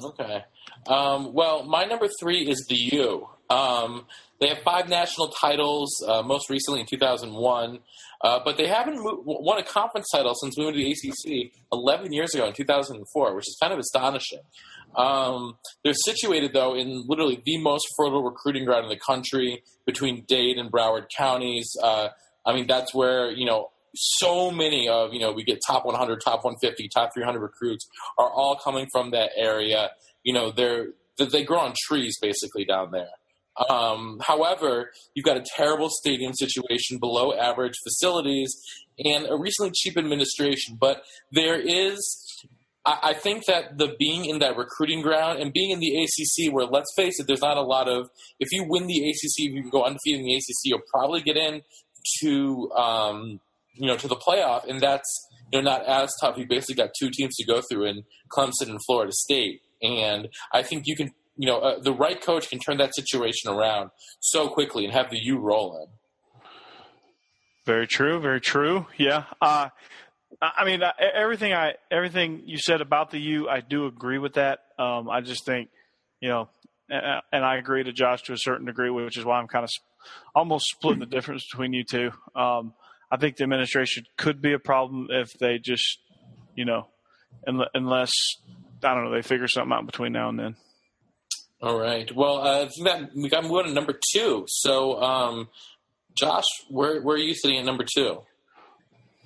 Okay. 0.03 0.43
Um, 0.87 1.33
well, 1.33 1.63
my 1.63 1.85
number 1.85 2.07
three 2.19 2.47
is 2.47 2.65
the 2.69 2.75
U. 2.75 3.29
Um, 3.49 4.05
they 4.39 4.49
have 4.49 4.59
five 4.59 4.89
national 4.89 5.29
titles, 5.29 5.89
uh, 6.07 6.21
most 6.21 6.49
recently 6.49 6.81
in 6.81 6.85
2001, 6.85 7.79
uh, 8.23 8.39
but 8.43 8.57
they 8.57 8.67
haven't 8.67 8.95
mo- 8.95 9.21
won 9.25 9.57
a 9.57 9.63
conference 9.63 10.07
title 10.11 10.33
since 10.35 10.57
moving 10.57 10.73
to 10.73 10.79
the 10.79 10.91
ACC 10.91 11.51
11 11.71 12.11
years 12.11 12.33
ago 12.33 12.47
in 12.47 12.53
2004, 12.53 13.35
which 13.35 13.47
is 13.47 13.57
kind 13.61 13.73
of 13.73 13.79
astonishing. 13.79 14.39
Um, 14.95 15.57
they're 15.83 15.93
situated, 15.93 16.51
though, 16.53 16.75
in 16.75 17.03
literally 17.07 17.41
the 17.45 17.57
most 17.57 17.85
fertile 17.97 18.23
recruiting 18.23 18.65
ground 18.65 18.85
in 18.85 18.89
the 18.89 18.99
country 18.99 19.63
between 19.85 20.23
Dade 20.27 20.57
and 20.57 20.71
Broward 20.71 21.05
counties. 21.15 21.75
Uh, 21.81 22.09
I 22.45 22.53
mean, 22.53 22.67
that's 22.67 22.93
where, 22.93 23.31
you 23.31 23.45
know, 23.45 23.71
so 23.95 24.51
many 24.51 24.89
of, 24.89 25.13
you 25.13 25.19
know, 25.19 25.31
we 25.31 25.43
get 25.43 25.59
top 25.65 25.85
100, 25.85 26.19
top 26.21 26.43
150, 26.43 26.89
top 26.93 27.11
300 27.13 27.39
recruits 27.39 27.87
are 28.17 28.29
all 28.29 28.55
coming 28.55 28.87
from 28.91 29.11
that 29.11 29.31
area. 29.35 29.91
You 30.23 30.33
know, 30.33 30.51
they're, 30.51 30.87
they 31.17 31.43
grow 31.43 31.59
on 31.59 31.73
trees 31.87 32.17
basically 32.21 32.65
down 32.65 32.91
there. 32.91 33.09
Um, 33.69 34.19
however, 34.25 34.91
you've 35.13 35.25
got 35.25 35.37
a 35.37 35.45
terrible 35.55 35.89
stadium 35.89 36.33
situation, 36.33 36.97
below 36.97 37.33
average 37.33 37.75
facilities, 37.83 38.55
and 38.97 39.27
a 39.29 39.35
recently 39.35 39.71
cheap 39.73 39.97
administration. 39.97 40.77
But 40.79 41.03
there 41.31 41.59
is 41.59 41.99
I, 42.85 42.99
I 43.03 43.13
think 43.13 43.45
that 43.45 43.77
the 43.77 43.95
being 43.97 44.25
in 44.25 44.39
that 44.39 44.57
recruiting 44.57 45.01
ground 45.01 45.39
and 45.39 45.53
being 45.53 45.71
in 45.71 45.79
the 45.79 46.03
ACC, 46.03 46.53
where 46.53 46.65
let's 46.65 46.93
face 46.95 47.19
it, 47.19 47.27
there's 47.27 47.41
not 47.41 47.57
a 47.57 47.61
lot 47.61 47.87
of. 47.87 48.09
If 48.39 48.51
you 48.51 48.65
win 48.67 48.87
the 48.87 49.09
ACC, 49.09 49.49
if 49.49 49.53
you 49.53 49.71
go 49.71 49.83
undefeated 49.83 50.21
in 50.21 50.25
the 50.25 50.35
ACC, 50.35 50.55
you'll 50.65 50.81
probably 50.91 51.21
get 51.21 51.37
in 51.37 51.61
to 52.21 52.71
um, 52.71 53.39
you 53.73 53.87
know 53.87 53.97
to 53.97 54.07
the 54.07 54.15
playoff, 54.15 54.67
and 54.67 54.81
that's 54.81 55.27
you 55.51 55.61
know 55.61 55.71
not 55.71 55.85
as 55.85 56.11
tough. 56.21 56.37
You 56.37 56.45
basically 56.47 56.75
got 56.75 56.91
two 56.97 57.09
teams 57.09 57.35
to 57.37 57.45
go 57.45 57.61
through 57.69 57.85
in 57.85 58.03
Clemson 58.29 58.69
and 58.69 58.79
Florida 58.85 59.11
State, 59.13 59.61
and 59.81 60.29
I 60.51 60.63
think 60.63 60.83
you 60.85 60.95
can. 60.95 61.11
You 61.35 61.47
know, 61.47 61.59
uh, 61.59 61.79
the 61.79 61.93
right 61.93 62.21
coach 62.21 62.49
can 62.49 62.59
turn 62.59 62.77
that 62.77 62.93
situation 62.95 63.51
around 63.51 63.89
so 64.19 64.47
quickly 64.49 64.85
and 64.85 64.93
have 64.93 65.09
the 65.09 65.17
U 65.17 65.39
rolling. 65.39 65.87
Very 67.65 67.87
true. 67.87 68.19
Very 68.19 68.41
true. 68.41 68.85
Yeah. 68.97 69.23
Uh, 69.41 69.69
I 70.41 70.65
mean, 70.65 70.81
everything 70.99 71.53
I 71.53 71.75
everything 71.89 72.43
you 72.45 72.57
said 72.57 72.81
about 72.81 73.11
the 73.11 73.19
U, 73.19 73.47
I 73.49 73.61
do 73.61 73.85
agree 73.85 74.17
with 74.17 74.33
that. 74.33 74.59
Um, 74.77 75.09
I 75.09 75.21
just 75.21 75.45
think, 75.45 75.69
you 76.19 76.29
know, 76.29 76.49
and 76.89 77.45
I 77.45 77.57
agree 77.57 77.83
to 77.83 77.93
Josh 77.93 78.23
to 78.23 78.33
a 78.33 78.37
certain 78.37 78.65
degree, 78.65 78.89
which 78.89 79.17
is 79.17 79.25
why 79.25 79.39
I'm 79.39 79.47
kind 79.47 79.63
of 79.63 79.69
almost 80.35 80.65
splitting 80.69 80.99
the 80.99 81.05
difference 81.05 81.45
between 81.49 81.73
you 81.73 81.83
two. 81.83 82.11
Um, 82.35 82.73
I 83.09 83.17
think 83.17 83.37
the 83.37 83.43
administration 83.43 84.05
could 84.17 84.41
be 84.41 84.53
a 84.53 84.59
problem 84.59 85.07
if 85.09 85.31
they 85.39 85.59
just, 85.59 85.99
you 86.55 86.65
know, 86.65 86.87
unless 87.45 88.11
I 88.83 88.93
don't 88.93 89.05
know, 89.05 89.11
they 89.11 89.21
figure 89.21 89.47
something 89.47 89.71
out 89.71 89.85
between 89.85 90.11
now 90.11 90.29
and 90.29 90.39
then. 90.39 90.55
All 91.63 91.79
right. 91.79 92.13
Well, 92.13 92.39
uh, 92.39 92.67
we 93.15 93.29
got 93.29 93.45
moving 93.45 93.67
to 93.67 93.71
number 93.71 93.97
two. 94.11 94.43
So, 94.49 95.01
um, 95.01 95.47
Josh, 96.13 96.43
where 96.69 97.01
where 97.01 97.15
are 97.15 97.19
you 97.19 97.33
sitting 97.33 97.57
at 97.57 97.63
number 97.63 97.85
two? 97.85 98.21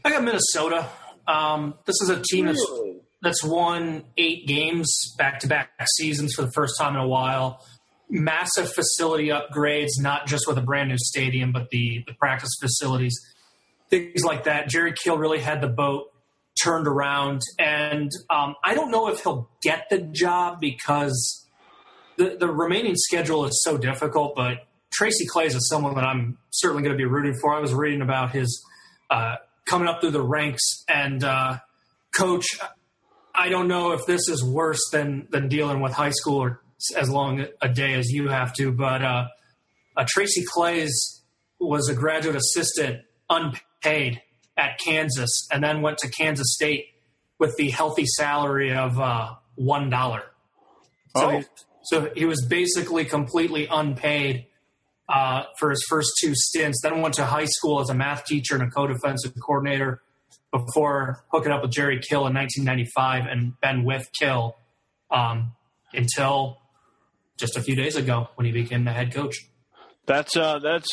I 0.05 0.11
got 0.11 0.23
Minnesota. 0.23 0.87
Um, 1.27 1.73
this 1.85 1.99
is 1.99 2.09
a 2.09 2.21
team 2.21 2.45
that's 2.45 2.63
that's 3.23 3.43
won 3.43 4.03
eight 4.17 4.45
games 4.45 5.15
back 5.17 5.39
to 5.39 5.47
back 5.47 5.71
seasons 5.95 6.35
for 6.35 6.43
the 6.43 6.51
first 6.51 6.75
time 6.79 6.93
in 6.93 7.01
a 7.01 7.07
while. 7.07 7.65
Massive 8.07 8.71
facility 8.71 9.29
upgrades, 9.29 9.99
not 9.99 10.27
just 10.27 10.47
with 10.47 10.59
a 10.59 10.61
brand 10.61 10.89
new 10.89 10.97
stadium, 10.99 11.51
but 11.51 11.71
the, 11.71 12.03
the 12.05 12.13
practice 12.13 12.51
facilities, 12.61 13.19
things 13.89 14.23
like 14.23 14.43
that. 14.43 14.69
Jerry 14.69 14.93
Kill 15.03 15.17
really 15.17 15.39
had 15.39 15.59
the 15.59 15.67
boat 15.67 16.13
turned 16.63 16.85
around, 16.87 17.41
and 17.57 18.11
um, 18.29 18.53
I 18.63 18.75
don't 18.75 18.91
know 18.91 19.07
if 19.09 19.23
he'll 19.23 19.49
get 19.63 19.87
the 19.89 19.97
job 19.97 20.61
because 20.61 21.46
the 22.17 22.37
the 22.39 22.47
remaining 22.47 22.95
schedule 22.95 23.45
is 23.45 23.61
so 23.63 23.77
difficult. 23.77 24.35
But 24.35 24.67
Tracy 24.91 25.25
Claeys 25.27 25.55
is 25.55 25.69
someone 25.69 25.95
that 25.95 26.03
I'm 26.03 26.37
certainly 26.51 26.83
going 26.83 26.93
to 26.93 26.97
be 26.97 27.05
rooting 27.05 27.35
for. 27.41 27.53
I 27.53 27.59
was 27.59 27.73
reading 27.73 28.01
about 28.01 28.31
his 28.31 28.63
uh, 29.09 29.35
coming 29.65 29.87
up 29.87 30.01
through 30.01 30.11
the 30.11 30.21
ranks. 30.21 30.63
And 30.87 31.23
uh, 31.23 31.57
coach, 32.15 32.45
I 33.35 33.49
don't 33.49 33.67
know 33.67 33.91
if 33.91 34.05
this 34.05 34.27
is 34.29 34.43
worse 34.43 34.81
than 34.91 35.27
than 35.29 35.47
dealing 35.47 35.81
with 35.81 35.93
high 35.93 36.11
school 36.11 36.41
or 36.41 36.61
as 36.95 37.09
long 37.09 37.45
a 37.61 37.69
day 37.69 37.93
as 37.93 38.11
you 38.11 38.27
have 38.27 38.53
to, 38.53 38.71
but 38.71 39.03
uh, 39.03 39.27
uh, 39.95 40.05
Tracy 40.07 40.43
Claeys 40.45 40.91
was 41.59 41.89
a 41.89 41.95
graduate 41.95 42.35
assistant 42.35 43.01
unpaid 43.29 44.21
at 44.55 44.79
Kansas, 44.79 45.47
and 45.51 45.63
then 45.63 45.81
went 45.81 45.97
to 45.99 46.09
Kansas 46.09 46.53
State 46.53 46.85
with 47.39 47.55
the 47.57 47.69
healthy 47.69 48.05
salary 48.05 48.73
of 48.73 48.99
uh, 48.99 49.35
one 49.55 49.89
dollar. 49.89 50.23
So, 51.15 51.31
oh. 51.31 51.43
So 51.87 52.11
he 52.15 52.25
was 52.25 52.45
basically 52.45 53.05
completely 53.05 53.67
unpaid 53.71 54.47
uh, 55.07 55.43
for 55.57 55.69
his 55.69 55.83
first 55.87 56.11
two 56.21 56.33
stints. 56.35 56.81
Then 56.81 57.01
went 57.01 57.15
to 57.15 57.25
high 57.25 57.45
school 57.45 57.79
as 57.79 57.89
a 57.89 57.93
math 57.93 58.25
teacher 58.25 58.55
and 58.55 58.63
a 58.63 58.69
co-defensive 58.69 59.33
coordinator 59.41 60.01
before 60.51 61.23
hooking 61.31 61.51
up 61.51 61.61
with 61.61 61.71
Jerry 61.71 61.99
Kill 61.99 62.27
in 62.27 62.33
1995 62.33 63.25
and 63.25 63.59
been 63.61 63.85
with 63.85 64.09
Kill 64.19 64.57
um, 65.09 65.53
until 65.93 66.57
just 67.37 67.55
a 67.55 67.61
few 67.61 67.75
days 67.75 67.95
ago 67.95 68.29
when 68.35 68.45
he 68.45 68.51
became 68.51 68.83
the 68.83 68.91
head 68.91 69.13
coach. 69.13 69.37
That's 70.05 70.35
uh, 70.35 70.59
that's 70.59 70.89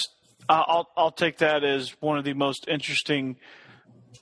I'll 0.48 0.88
I'll 0.96 1.11
take 1.11 1.38
that 1.38 1.64
as 1.64 1.90
one 2.00 2.18
of 2.18 2.24
the 2.24 2.35
most 2.35 2.66
interesting 2.68 3.37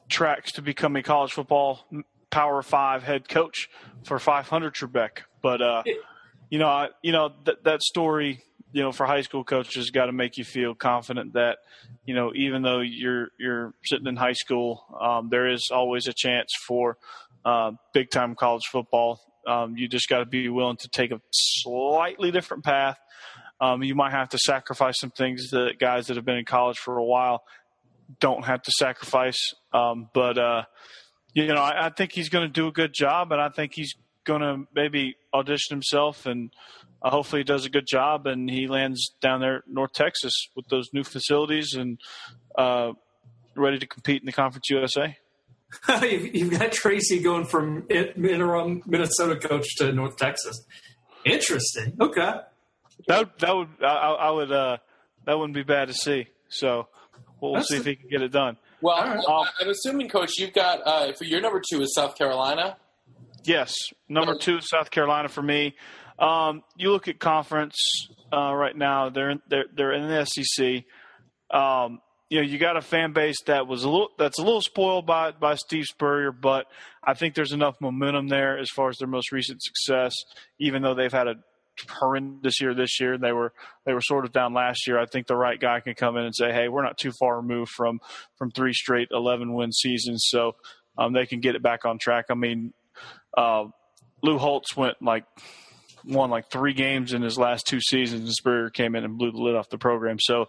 tracks 0.08 0.52
to 0.52 0.62
become 0.62 0.96
a 0.96 1.02
college 1.02 1.32
football 1.32 1.86
Power 2.30 2.62
Five 2.62 3.02
head 3.02 3.28
coach 3.28 3.68
for 4.04 4.18
500 4.18 4.74
Trebek. 4.74 5.22
But 5.42 5.60
uh, 5.60 5.82
you 6.52 6.58
know, 6.58 6.68
I, 6.68 6.88
you 7.00 7.12
know 7.12 7.32
that 7.46 7.64
that 7.64 7.82
story 7.82 8.42
you 8.72 8.82
know, 8.82 8.92
for 8.92 9.06
high 9.06 9.20
school 9.20 9.44
coaches, 9.44 9.90
got 9.90 10.06
to 10.06 10.12
make 10.12 10.38
you 10.38 10.44
feel 10.44 10.74
confident 10.74 11.34
that, 11.34 11.58
you 12.06 12.14
know, 12.14 12.32
even 12.34 12.62
though 12.62 12.80
you're 12.80 13.28
you're 13.38 13.74
sitting 13.84 14.06
in 14.06 14.16
high 14.16 14.32
school, 14.32 14.84
um, 15.00 15.28
there 15.30 15.48
is 15.48 15.70
always 15.72 16.08
a 16.08 16.12
chance 16.14 16.50
for 16.66 16.96
uh, 17.44 17.72
big 17.94 18.10
time 18.10 18.34
college 18.34 18.64
football. 18.70 19.20
Um, 19.46 19.76
you 19.76 19.88
just 19.88 20.08
got 20.08 20.18
to 20.18 20.26
be 20.26 20.48
willing 20.48 20.76
to 20.78 20.88
take 20.88 21.10
a 21.10 21.20
slightly 21.32 22.30
different 22.30 22.64
path. 22.64 22.98
Um, 23.60 23.82
you 23.82 23.94
might 23.94 24.12
have 24.12 24.28
to 24.30 24.38
sacrifice 24.38 24.98
some 24.98 25.10
things 25.10 25.50
that 25.50 25.78
guys 25.78 26.06
that 26.06 26.16
have 26.16 26.24
been 26.24 26.38
in 26.38 26.44
college 26.44 26.78
for 26.78 26.98
a 26.98 27.04
while 27.04 27.44
don't 28.20 28.44
have 28.44 28.62
to 28.62 28.70
sacrifice. 28.72 29.38
Um, 29.72 30.08
but 30.14 30.38
uh, 30.38 30.64
you 31.34 31.46
know, 31.46 31.62
I, 31.62 31.86
I 31.86 31.90
think 31.90 32.12
he's 32.12 32.28
going 32.28 32.46
to 32.46 32.52
do 32.52 32.68
a 32.68 32.72
good 32.72 32.92
job, 32.94 33.32
and 33.32 33.40
I 33.40 33.50
think 33.50 33.72
he's 33.74 33.94
going 34.24 34.40
to 34.40 34.66
maybe 34.74 35.16
audition 35.34 35.74
himself 35.74 36.26
and 36.26 36.52
uh, 37.02 37.10
hopefully 37.10 37.40
he 37.40 37.44
does 37.44 37.64
a 37.64 37.70
good 37.70 37.86
job 37.86 38.26
and 38.26 38.48
he 38.48 38.66
lands 38.66 39.14
down 39.20 39.40
there 39.40 39.62
North 39.66 39.92
Texas 39.92 40.32
with 40.54 40.66
those 40.68 40.88
new 40.92 41.04
facilities 41.04 41.74
and 41.74 41.98
uh, 42.56 42.92
ready 43.56 43.78
to 43.78 43.86
compete 43.86 44.22
in 44.22 44.26
the 44.26 44.32
Conference 44.32 44.70
USA. 44.70 45.16
You've 46.02 46.58
got 46.58 46.72
Tracy 46.72 47.20
going 47.20 47.46
from 47.46 47.86
interim 47.88 48.82
Minnesota 48.86 49.36
coach 49.36 49.66
to 49.76 49.92
North 49.92 50.16
Texas. 50.16 50.64
Interesting. 51.24 51.96
Okay. 52.00 52.32
That 53.08 53.38
that 53.38 53.56
would 53.56 53.68
I, 53.80 53.86
I 53.86 54.30
would 54.30 54.52
uh, 54.52 54.76
that 55.24 55.38
wouldn't 55.38 55.54
be 55.54 55.62
bad 55.62 55.88
to 55.88 55.94
see. 55.94 56.26
So 56.48 56.88
we'll, 57.40 57.52
we'll 57.52 57.62
see 57.62 57.76
if 57.76 57.86
he 57.86 57.96
can 57.96 58.08
get 58.08 58.22
it 58.22 58.32
done. 58.32 58.58
Well, 58.82 58.96
um, 58.96 59.46
I'm 59.60 59.68
assuming, 59.68 60.08
Coach, 60.08 60.32
you've 60.38 60.52
got 60.52 60.80
uh, 60.84 61.12
for 61.12 61.24
your 61.24 61.40
number 61.40 61.62
two 61.72 61.80
is 61.82 61.94
South 61.94 62.16
Carolina. 62.16 62.76
Yes, 63.44 63.74
number 64.08 64.36
two, 64.36 64.60
South 64.60 64.90
Carolina 64.90 65.28
for 65.28 65.42
me. 65.42 65.74
Um, 66.18 66.62
you 66.76 66.92
look 66.92 67.08
at 67.08 67.18
conference 67.18 67.76
uh, 68.32 68.54
right 68.54 68.76
now; 68.76 69.08
they're 69.08 69.30
in, 69.30 69.40
they're 69.48 69.64
they're 69.74 69.92
in 69.92 70.08
the 70.08 70.24
SEC. 70.24 70.84
Um, 71.50 72.00
you 72.30 72.40
know, 72.40 72.46
you 72.46 72.58
got 72.58 72.76
a 72.76 72.80
fan 72.80 73.12
base 73.12 73.36
that 73.46 73.66
was 73.66 73.84
a 73.84 73.90
little 73.90 74.08
that's 74.18 74.38
a 74.38 74.42
little 74.42 74.62
spoiled 74.62 75.06
by 75.06 75.32
by 75.32 75.54
Steve 75.56 75.84
Spurrier, 75.84 76.32
but 76.32 76.66
I 77.04 77.14
think 77.14 77.34
there's 77.34 77.52
enough 77.52 77.74
momentum 77.80 78.28
there 78.28 78.58
as 78.58 78.70
far 78.70 78.88
as 78.88 78.96
their 78.98 79.08
most 79.08 79.32
recent 79.32 79.62
success. 79.62 80.14
Even 80.58 80.82
though 80.82 80.94
they've 80.94 81.12
had 81.12 81.26
a 81.26 81.34
horrendous 81.90 82.60
year 82.60 82.74
this 82.74 83.00
year, 83.00 83.18
they 83.18 83.32
were 83.32 83.52
they 83.84 83.92
were 83.92 84.00
sort 84.00 84.24
of 84.24 84.32
down 84.32 84.54
last 84.54 84.86
year. 84.86 84.98
I 84.98 85.06
think 85.06 85.26
the 85.26 85.36
right 85.36 85.60
guy 85.60 85.80
can 85.80 85.94
come 85.94 86.16
in 86.16 86.24
and 86.24 86.34
say, 86.34 86.52
"Hey, 86.52 86.68
we're 86.68 86.84
not 86.84 86.96
too 86.96 87.12
far 87.18 87.36
removed 87.36 87.72
from 87.76 88.00
from 88.36 88.50
three 88.50 88.72
straight 88.72 89.08
11 89.10 89.52
win 89.52 89.72
seasons, 89.72 90.24
so 90.28 90.52
um, 90.96 91.12
they 91.12 91.26
can 91.26 91.40
get 91.40 91.54
it 91.54 91.62
back 91.62 91.84
on 91.84 91.98
track." 91.98 92.26
I 92.30 92.34
mean, 92.34 92.72
uh, 93.36 93.64
Lou 94.22 94.38
Holtz 94.38 94.76
went 94.76 95.00
like 95.02 95.24
won 96.04 96.30
like 96.30 96.50
three 96.50 96.72
games 96.72 97.12
in 97.12 97.22
his 97.22 97.38
last 97.38 97.66
two 97.66 97.80
seasons, 97.80 98.22
and 98.22 98.32
Spurrier 98.32 98.70
came 98.70 98.94
in 98.94 99.04
and 99.04 99.18
blew 99.18 99.30
the 99.30 99.38
lid 99.38 99.54
off 99.54 99.68
the 99.68 99.78
program. 99.78 100.18
So 100.20 100.46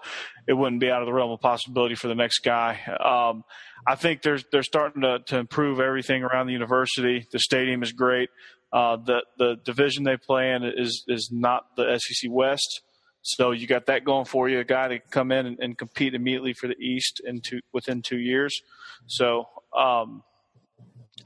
it 0.48 0.54
wouldn't 0.54 0.82
be 0.82 0.89
out 0.89 1.02
of 1.02 1.06
the 1.06 1.13
realm 1.13 1.32
of 1.32 1.41
possibility 1.41 1.96
for 1.96 2.08
the 2.08 2.15
next 2.15 2.39
guy. 2.39 2.80
Um, 3.04 3.43
I 3.86 3.96
think 3.96 4.22
they're 4.22 4.39
they're 4.52 4.63
starting 4.63 5.02
to, 5.02 5.19
to 5.28 5.38
improve 5.38 5.80
everything 5.80 6.24
around 6.24 6.48
the 6.48 6.54
university. 6.54 7.28
The 7.32 7.39
stadium 7.39 7.84
is 7.84 7.91
great. 7.91 8.30
Uh, 8.72 8.98
the 8.98 9.24
the 9.38 9.58
division 9.63 10.04
they 10.04 10.17
play 10.17 10.52
in 10.52 10.63
is 10.63 11.04
is 11.08 11.30
not 11.32 11.76
the 11.76 12.00
SEC 12.00 12.30
West, 12.32 12.82
so 13.22 13.52
you 13.52 13.67
got 13.67 13.86
that 13.88 14.04
going 14.04 14.26
for 14.26 14.50
you. 14.50 14.60
A 14.60 14.63
guy 14.63 14.88
to 14.88 15.00
come 15.00 15.32
in 15.32 15.46
and, 15.46 15.60
and 15.60 15.78
compete 15.78 16.15
immediately 16.15 16.54
for 16.54 16.67
the 16.67 16.78
East 16.78 17.22
in 17.26 17.41
two, 17.41 17.60
within 17.72 18.02
two 18.02 18.19
years. 18.19 18.60
So. 19.08 19.48
Um, 19.76 20.24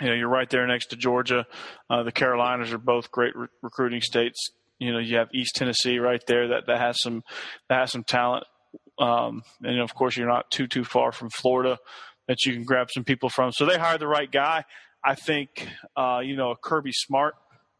you 0.02 0.08
know, 0.08 0.14
you're 0.14 0.30
right 0.30 0.50
there 0.50 0.66
next 0.68 0.88
to 0.88 0.96
Georgia. 0.96 1.46
Uh, 1.90 2.04
the 2.04 2.12
Carolinas 2.12 2.72
are 2.74 2.78
both 2.78 3.12
great 3.12 3.36
re- 3.36 3.48
recruiting 3.62 4.02
states. 4.02 4.52
You 4.80 4.94
know, 4.94 5.00
you 5.00 5.18
have 5.18 5.30
East 5.34 5.56
Tennessee 5.56 5.98
right 6.00 6.22
there 6.28 6.50
that, 6.50 6.68
that 6.68 6.80
has 6.80 7.02
some 7.02 7.24
that 7.70 7.80
has 7.80 7.92
some 7.92 8.04
talent, 8.04 8.46
um, 9.00 9.42
and 9.64 9.80
of 9.80 9.94
course 9.96 10.16
you're 10.18 10.28
not 10.28 10.52
too 10.52 10.68
too 10.68 10.84
far 10.84 11.12
from 11.12 11.30
Florida 11.30 11.78
that 12.28 12.46
you 12.46 12.54
can 12.54 12.64
grab 12.64 12.90
some 12.92 13.04
people 13.04 13.30
from. 13.30 13.52
So 13.52 13.66
they 13.66 13.78
hired 13.78 14.02
the 14.02 14.08
right 14.08 14.32
guy. 14.32 14.66
I 15.04 15.16
think 15.16 15.68
uh, 15.96 16.20
you 16.24 16.36
know 16.36 16.54
Kirby 16.62 16.92
Smart 16.92 17.36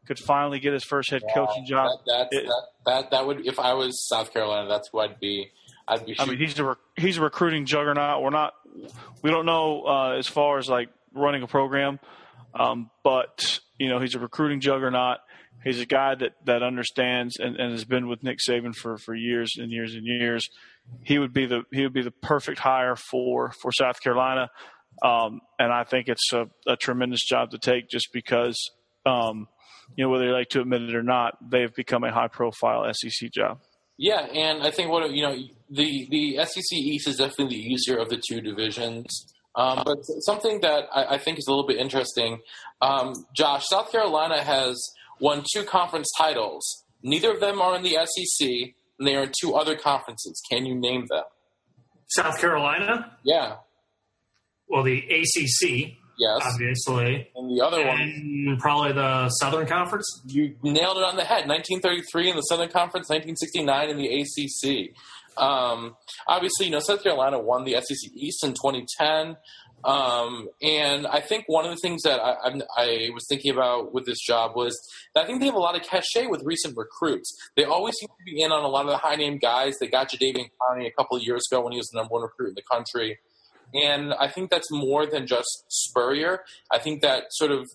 could 0.06 0.18
finally 0.18 0.58
get 0.58 0.72
his 0.72 0.84
first 0.84 1.10
head 1.10 1.22
coaching 1.34 1.66
job. 1.66 1.90
That, 2.06 2.28
It- 2.32 2.46
that, 2.46 2.62
that 2.86 3.10
that 3.12 3.26
would 3.26 3.46
if 3.46 3.58
I 3.60 3.74
was 3.74 4.04
South 4.08 4.32
Carolina, 4.32 4.68
that's 4.68 4.88
who 4.90 4.98
I'd 5.00 5.20
be. 5.20 5.50
I'd 5.86 6.04
be. 6.04 6.16
I 6.18 6.24
mean, 6.26 6.38
he's 6.38 6.58
a 6.58 6.64
rec- 6.64 6.78
he's 6.96 7.18
a 7.18 7.22
recruiting 7.22 7.64
juggernaut. 7.64 8.22
We're 8.22 8.30
not 8.30 8.54
we 9.22 9.30
don't 9.30 9.46
know 9.46 9.84
uh, 9.86 10.16
as 10.18 10.26
far 10.26 10.58
as 10.58 10.68
like 10.68 10.88
running 11.14 11.42
a 11.42 11.46
program, 11.46 11.98
um, 12.58 12.90
but 13.04 13.60
you 13.78 13.88
know 13.88 14.00
he's 14.00 14.14
a 14.14 14.18
recruiting 14.18 14.60
juggernaut. 14.60 15.18
He's 15.64 15.80
a 15.80 15.86
guy 15.86 16.14
that 16.14 16.32
that 16.44 16.62
understands 16.62 17.36
and, 17.38 17.56
and 17.56 17.72
has 17.72 17.84
been 17.84 18.08
with 18.08 18.22
Nick 18.22 18.38
Saban 18.46 18.74
for, 18.74 18.96
for 18.98 19.14
years 19.14 19.54
and 19.58 19.70
years 19.70 19.94
and 19.94 20.04
years. 20.06 20.48
He 21.02 21.18
would 21.18 21.32
be 21.32 21.46
the 21.46 21.62
he 21.72 21.82
would 21.82 21.92
be 21.92 22.02
the 22.02 22.10
perfect 22.10 22.58
hire 22.58 22.96
for 22.96 23.52
for 23.62 23.72
South 23.72 24.00
Carolina, 24.00 24.48
um, 25.02 25.40
and 25.58 25.72
I 25.72 25.84
think 25.84 26.08
it's 26.08 26.32
a, 26.32 26.46
a 26.66 26.76
tremendous 26.76 27.24
job 27.24 27.50
to 27.50 27.58
take 27.58 27.88
just 27.88 28.08
because. 28.12 28.56
Um, 29.06 29.48
you 29.96 30.04
know, 30.04 30.10
whether 30.10 30.26
they 30.26 30.32
like 30.32 30.50
to 30.50 30.60
admit 30.60 30.82
it 30.82 30.94
or 30.94 31.02
not, 31.02 31.38
they've 31.50 31.74
become 31.74 32.04
a 32.04 32.12
high 32.12 32.28
profile 32.28 32.84
SEC 32.92 33.30
job. 33.32 33.58
Yeah, 33.98 34.20
and 34.20 34.62
I 34.62 34.70
think 34.70 34.90
what 34.90 35.10
you 35.10 35.22
know, 35.22 35.36
the 35.70 36.06
the 36.08 36.44
SEC 36.44 36.72
East 36.72 37.08
is 37.08 37.16
definitely 37.16 37.56
the 37.56 37.72
easier 37.72 37.98
of 37.98 38.08
the 38.08 38.22
two 38.26 38.40
divisions. 38.40 39.26
Um, 39.58 39.82
but 39.84 39.98
something 40.20 40.60
that 40.60 40.84
I, 40.94 41.16
I 41.16 41.18
think 41.18 41.38
is 41.38 41.46
a 41.48 41.50
little 41.50 41.66
bit 41.66 41.78
interesting, 41.78 42.38
um, 42.80 43.26
Josh, 43.34 43.64
South 43.68 43.90
Carolina 43.90 44.40
has 44.42 44.80
won 45.20 45.44
two 45.52 45.64
conference 45.64 46.08
titles. 46.16 46.84
Neither 47.02 47.32
of 47.32 47.40
them 47.40 47.60
are 47.60 47.74
in 47.74 47.82
the 47.82 47.96
SEC, 48.06 48.48
and 48.98 49.06
they 49.08 49.16
are 49.16 49.24
in 49.24 49.32
two 49.40 49.54
other 49.56 49.74
conferences. 49.76 50.40
Can 50.50 50.64
you 50.64 50.76
name 50.76 51.06
them? 51.10 51.24
South 52.06 52.40
Carolina, 52.40 53.16
Yeah. 53.24 53.56
well, 54.68 54.84
the 54.84 54.98
ACC, 55.10 55.96
Yes. 56.18 56.40
obviously, 56.44 57.28
And 57.36 57.50
the 57.50 57.64
other 57.64 57.84
one, 57.86 58.00
and 58.00 58.58
probably 58.60 58.92
the 58.92 59.28
Southern 59.40 59.66
Conference. 59.66 60.06
you 60.26 60.56
nailed 60.62 60.96
it 60.98 61.04
on 61.04 61.16
the 61.16 61.24
head. 61.24 61.46
1933 61.48 62.30
in 62.30 62.36
the 62.36 62.42
Southern 62.42 62.70
Conference, 62.70 63.08
1969 63.08 63.90
in 63.90 63.96
the 63.98 64.08
ACC. 64.20 64.94
Um, 65.38 65.96
obviously, 66.26 66.66
you 66.66 66.72
know, 66.72 66.80
South 66.80 67.02
Carolina 67.02 67.38
won 67.38 67.64
the 67.64 67.74
SEC 67.80 68.10
East 68.14 68.44
in 68.44 68.50
2010. 68.52 69.36
Um, 69.84 70.48
and 70.60 71.06
I 71.06 71.20
think 71.20 71.44
one 71.46 71.64
of 71.64 71.70
the 71.70 71.76
things 71.76 72.02
that 72.02 72.18
I, 72.20 72.32
I'm- 72.32 72.62
I 72.76 73.10
was 73.14 73.24
thinking 73.28 73.52
about 73.52 73.94
with 73.94 74.06
this 74.06 74.18
job 74.20 74.56
was 74.56 74.76
that 75.14 75.22
I 75.24 75.26
think 75.26 75.38
they 75.38 75.46
have 75.46 75.54
a 75.54 75.60
lot 75.60 75.76
of 75.76 75.82
cachet 75.82 76.26
with 76.26 76.42
recent 76.44 76.76
recruits. 76.76 77.32
They 77.56 77.62
always 77.64 77.94
seem 78.00 78.08
to 78.08 78.24
be 78.24 78.42
in 78.42 78.50
on 78.50 78.64
a 78.64 78.68
lot 78.68 78.86
of 78.86 78.90
the 78.90 78.96
high 78.96 79.14
name 79.14 79.38
guys. 79.38 79.74
They 79.78 79.86
got 79.86 80.10
Jadeveon 80.10 80.50
Clowney 80.60 80.86
a 80.86 80.90
couple 80.98 81.16
of 81.16 81.22
years 81.22 81.44
ago 81.50 81.62
when 81.62 81.72
he 81.72 81.78
was 81.78 81.88
the 81.92 81.98
number 81.98 82.12
one 82.12 82.22
recruit 82.22 82.48
in 82.48 82.54
the 82.56 82.62
country. 82.68 83.18
And 83.72 84.12
I 84.14 84.28
think 84.28 84.50
that's 84.50 84.68
more 84.72 85.06
than 85.06 85.26
just 85.28 85.46
Spurrier. 85.68 86.42
I 86.72 86.78
think 86.78 87.02
that 87.02 87.24
sort 87.30 87.52
of 87.52 87.68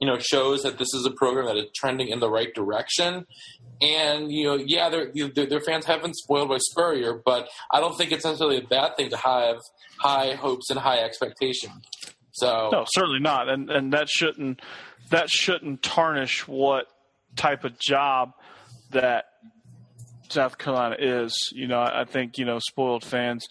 you 0.00 0.06
know 0.06 0.16
shows 0.20 0.62
that 0.62 0.78
this 0.78 0.94
is 0.94 1.04
a 1.04 1.10
program 1.10 1.46
that 1.46 1.56
is 1.56 1.66
trending 1.74 2.08
in 2.08 2.20
the 2.20 2.30
right 2.30 2.54
direction. 2.54 3.26
And 3.80 4.32
you 4.32 4.44
know, 4.44 4.54
yeah, 4.56 4.88
their 4.88 5.12
their, 5.34 5.60
fans 5.60 5.84
have 5.86 6.02
been 6.02 6.14
spoiled 6.14 6.48
by 6.48 6.58
Spurrier, 6.58 7.20
but 7.24 7.48
I 7.70 7.80
don't 7.80 7.96
think 7.96 8.10
it's 8.10 8.24
necessarily 8.24 8.58
a 8.58 8.66
bad 8.66 8.96
thing 8.96 9.10
to 9.10 9.16
have 9.16 9.58
high 10.00 10.34
hopes 10.34 10.70
and 10.70 10.78
high 10.78 10.98
expectations. 10.98 11.84
So 12.32 12.70
No, 12.72 12.84
certainly 12.88 13.20
not, 13.20 13.48
and 13.48 13.70
and 13.70 13.92
that 13.92 14.08
shouldn't 14.08 14.60
that 15.10 15.30
shouldn't 15.30 15.82
tarnish 15.82 16.46
what 16.48 16.86
type 17.36 17.64
of 17.64 17.78
job 17.78 18.32
that 18.90 19.26
South 20.28 20.58
Carolina 20.58 20.96
is. 20.98 21.32
You 21.52 21.68
know, 21.68 21.80
I 21.80 22.04
think 22.04 22.36
you 22.36 22.44
know 22.44 22.58
spoiled 22.58 23.04
fans 23.04 23.46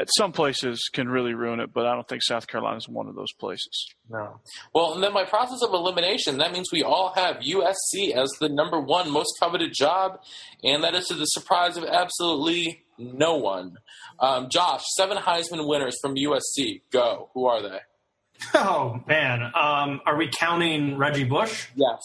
at 0.00 0.08
some 0.16 0.32
places 0.32 0.88
can 0.92 1.08
really 1.08 1.34
ruin 1.34 1.60
it, 1.60 1.72
but 1.72 1.86
I 1.86 1.94
don't 1.94 2.06
think 2.08 2.22
South 2.22 2.46
Carolina 2.46 2.76
is 2.78 2.88
one 2.88 3.08
of 3.08 3.14
those 3.14 3.32
places. 3.38 3.88
No. 4.08 4.40
Well, 4.74 4.94
and 4.94 5.02
then 5.02 5.12
by 5.12 5.24
process 5.24 5.60
of 5.62 5.72
elimination, 5.74 6.38
that 6.38 6.52
means 6.52 6.68
we 6.72 6.82
all 6.82 7.12
have 7.14 7.36
USC 7.36 8.12
as 8.14 8.28
the 8.40 8.48
number 8.48 8.80
one 8.80 9.10
most 9.10 9.32
coveted 9.40 9.72
job, 9.74 10.20
and 10.64 10.82
that 10.84 10.94
is 10.94 11.06
to 11.08 11.14
the 11.14 11.24
surprise 11.26 11.76
of 11.76 11.84
absolutely 11.84 12.84
no 12.98 13.36
one. 13.36 13.76
Um, 14.20 14.48
Josh, 14.50 14.82
seven 14.96 15.16
Heisman 15.18 15.68
winners 15.68 15.96
from 16.02 16.14
USC. 16.16 16.82
Go. 16.92 17.30
Who 17.34 17.46
are 17.46 17.62
they? 17.62 17.78
Oh 18.54 19.00
man, 19.08 19.42
um, 19.56 20.00
are 20.06 20.16
we 20.16 20.28
counting 20.28 20.96
Reggie 20.96 21.24
Bush? 21.24 21.66
Yes. 21.74 22.00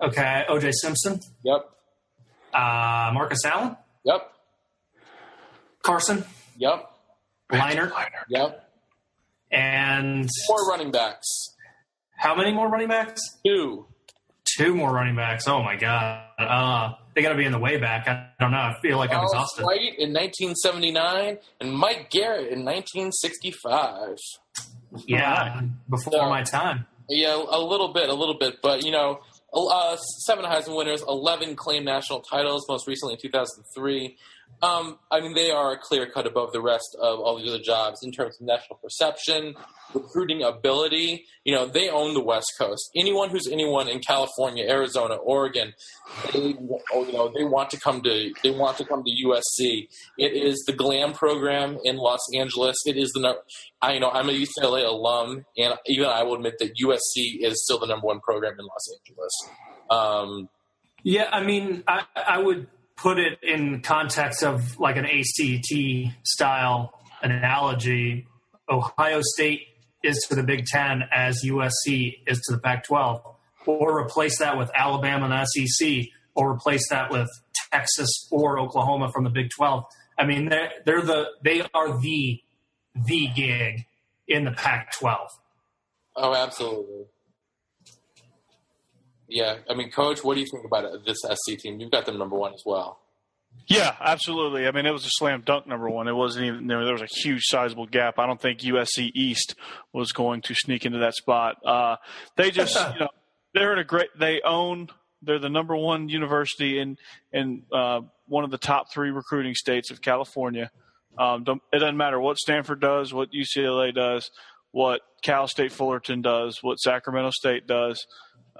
Okay, 0.00 0.44
OJ 0.48 0.70
Simpson, 0.72 1.18
Yep. 1.42 1.68
uh, 2.54 3.10
Marcus 3.12 3.44
Allen, 3.44 3.76
Yep. 4.04 4.32
Carson, 5.82 6.24
Yep. 6.58 6.90
Leinart, 7.50 7.92
Yep. 8.28 8.68
and 9.50 10.28
Four 10.46 10.68
running 10.68 10.90
backs. 10.90 11.26
how 12.16 12.34
many 12.34 12.52
more 12.52 12.68
running 12.68 12.88
backs? 12.88 13.20
Two. 13.44 13.86
Two 14.56 14.74
more 14.74 14.92
running 14.92 15.16
backs. 15.16 15.46
Oh 15.48 15.62
my 15.62 15.76
god, 15.76 16.24
uh, 16.38 16.92
they 17.14 17.22
got 17.22 17.30
to 17.30 17.34
be 17.36 17.44
in 17.44 17.52
the 17.52 17.58
way 17.58 17.76
back. 17.78 18.08
I 18.08 18.28
don't 18.40 18.52
know. 18.52 18.58
I 18.58 18.74
feel 18.80 18.96
like 18.96 19.10
I'm 19.10 19.24
exhausted. 19.24 19.64
White 19.64 19.98
in 19.98 20.12
1979 20.12 21.38
and 21.60 21.72
Mike 21.72 22.10
Garrett 22.10 22.52
in 22.52 22.64
1965. 22.64 24.16
Yeah, 25.06 25.60
before 25.90 26.12
So- 26.12 26.28
my 26.28 26.42
time. 26.42 26.86
Yeah, 27.08 27.36
a 27.36 27.60
little 27.60 27.92
bit, 27.92 28.08
a 28.08 28.14
little 28.14 28.36
bit, 28.38 28.60
but 28.62 28.84
you 28.84 28.90
know, 28.90 29.20
uh, 29.52 29.96
seven 29.96 30.44
Heisman 30.44 30.76
winners, 30.76 31.02
11 31.06 31.54
claimed 31.54 31.84
national 31.84 32.20
titles, 32.20 32.66
most 32.68 32.88
recently 32.88 33.14
in 33.14 33.20
2003. 33.20 34.16
Um, 34.62 34.98
I 35.10 35.20
mean, 35.20 35.34
they 35.34 35.50
are 35.50 35.72
a 35.72 35.78
clear 35.78 36.06
cut 36.06 36.26
above 36.26 36.52
the 36.52 36.62
rest 36.62 36.96
of 37.00 37.20
all 37.20 37.36
these 37.36 37.48
other 37.48 37.62
jobs 37.62 38.02
in 38.02 38.10
terms 38.10 38.36
of 38.40 38.46
national 38.46 38.78
perception, 38.78 39.54
recruiting 39.92 40.42
ability. 40.42 41.26
You 41.44 41.54
know, 41.54 41.66
they 41.66 41.90
own 41.90 42.14
the 42.14 42.22
West 42.22 42.50
Coast. 42.58 42.90
Anyone 42.96 43.28
who's 43.28 43.46
anyone 43.52 43.86
in 43.86 44.00
California, 44.00 44.64
Arizona, 44.66 45.16
Oregon, 45.16 45.74
they 46.32 46.56
oh, 46.92 47.04
you 47.04 47.12
know 47.12 47.30
they 47.36 47.44
want 47.44 47.68
to 47.70 47.78
come 47.78 48.02
to 48.02 48.32
they 48.42 48.50
want 48.50 48.78
to 48.78 48.84
come 48.86 49.04
to 49.04 49.10
USC. 49.26 49.88
It 50.16 50.32
is 50.32 50.64
the 50.66 50.72
glam 50.72 51.12
program 51.12 51.78
in 51.84 51.96
Los 51.96 52.26
Angeles. 52.34 52.76
It 52.86 52.96
is 52.96 53.12
the 53.12 53.36
I 53.82 53.92
you 53.92 54.00
know 54.00 54.10
I'm 54.10 54.30
a 54.30 54.32
UCLA 54.32 54.86
alum, 54.86 55.44
and 55.58 55.74
even 55.86 56.06
I 56.06 56.22
will 56.22 56.36
admit 56.36 56.54
that 56.60 56.72
USC 56.82 57.40
is 57.40 57.62
still 57.62 57.78
the 57.78 57.86
number 57.86 58.06
one 58.06 58.20
program 58.20 58.54
in 58.58 58.64
Los 58.64 58.98
Angeles. 58.98 59.32
Um, 59.90 60.48
Yeah, 61.02 61.28
I 61.30 61.44
mean, 61.44 61.84
I, 61.86 62.04
I 62.16 62.38
would 62.38 62.66
put 62.96 63.18
it 63.18 63.38
in 63.42 63.82
context 63.82 64.42
of 64.42 64.78
like 64.78 64.96
an 64.96 65.06
ACT 65.06 66.16
style 66.24 66.98
analogy. 67.22 68.26
Ohio 68.68 69.20
State 69.22 69.68
is 70.02 70.18
to 70.28 70.34
the 70.34 70.42
Big 70.42 70.66
Ten 70.66 71.04
as 71.12 71.42
USC 71.44 72.18
is 72.26 72.40
to 72.46 72.54
the 72.54 72.58
Pac 72.58 72.84
12, 72.84 73.22
or 73.66 74.00
replace 74.00 74.38
that 74.38 74.56
with 74.56 74.70
Alabama 74.74 75.28
and 75.28 75.48
SEC, 75.48 76.06
or 76.34 76.52
replace 76.52 76.88
that 76.90 77.10
with 77.10 77.28
Texas 77.72 78.28
or 78.30 78.58
Oklahoma 78.58 79.10
from 79.12 79.24
the 79.24 79.30
Big 79.30 79.50
12. 79.50 79.84
I 80.18 80.24
mean, 80.24 80.48
they're, 80.48 80.70
they're 80.84 81.02
the, 81.02 81.26
they 81.42 81.62
are 81.74 82.00
the, 82.00 82.40
the 82.94 83.28
gig 83.34 83.84
in 84.26 84.44
the 84.44 84.52
Pac 84.52 84.92
12. 84.98 85.28
oh, 86.16 86.34
absolutely. 86.34 87.06
Yeah, 89.28 89.56
I 89.68 89.74
mean, 89.74 89.90
Coach, 89.90 90.22
what 90.22 90.34
do 90.34 90.40
you 90.40 90.46
think 90.46 90.64
about 90.64 91.04
this 91.04 91.18
SC 91.22 91.58
team? 91.58 91.80
You've 91.80 91.90
got 91.90 92.06
them 92.06 92.18
number 92.18 92.36
one 92.36 92.54
as 92.54 92.62
well. 92.64 93.00
Yeah, 93.66 93.96
absolutely. 94.00 94.66
I 94.66 94.70
mean, 94.70 94.86
it 94.86 94.92
was 94.92 95.04
a 95.04 95.10
slam 95.10 95.42
dunk 95.44 95.66
number 95.66 95.88
one. 95.90 96.08
It 96.08 96.12
wasn't 96.12 96.46
even 96.46 96.66
there. 96.66 96.84
There 96.84 96.92
was 96.92 97.02
a 97.02 97.06
huge, 97.06 97.42
sizable 97.44 97.86
gap. 97.86 98.18
I 98.18 98.26
don't 98.26 98.40
think 98.40 98.60
USC 98.60 99.10
East 99.14 99.54
was 99.92 100.12
going 100.12 100.42
to 100.42 100.54
sneak 100.54 100.86
into 100.86 100.98
that 100.98 101.14
spot. 101.14 101.56
Uh, 101.64 101.96
they 102.36 102.50
just, 102.50 102.74
you 102.94 103.00
know, 103.00 103.08
they're 103.54 103.72
in 103.72 103.78
a 103.78 103.84
great. 103.84 104.08
They 104.18 104.40
own. 104.42 104.88
They're 105.22 105.38
the 105.38 105.48
number 105.48 105.74
one 105.74 106.08
university 106.08 106.78
in 106.78 106.96
in 107.32 107.62
uh, 107.72 108.02
one 108.26 108.44
of 108.44 108.50
the 108.50 108.58
top 108.58 108.92
three 108.92 109.10
recruiting 109.10 109.54
states 109.54 109.90
of 109.90 110.00
California. 110.00 110.70
Um, 111.18 111.44
don't, 111.44 111.62
it 111.72 111.78
doesn't 111.78 111.96
matter 111.96 112.20
what 112.20 112.36
Stanford 112.36 112.80
does, 112.80 113.12
what 113.12 113.30
UCLA 113.32 113.94
does, 113.94 114.30
what 114.70 115.00
Cal 115.22 115.48
State 115.48 115.72
Fullerton 115.72 116.20
does, 116.20 116.58
what 116.62 116.78
Sacramento 116.78 117.30
State 117.30 117.66
does. 117.66 118.06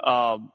Um, 0.02 0.52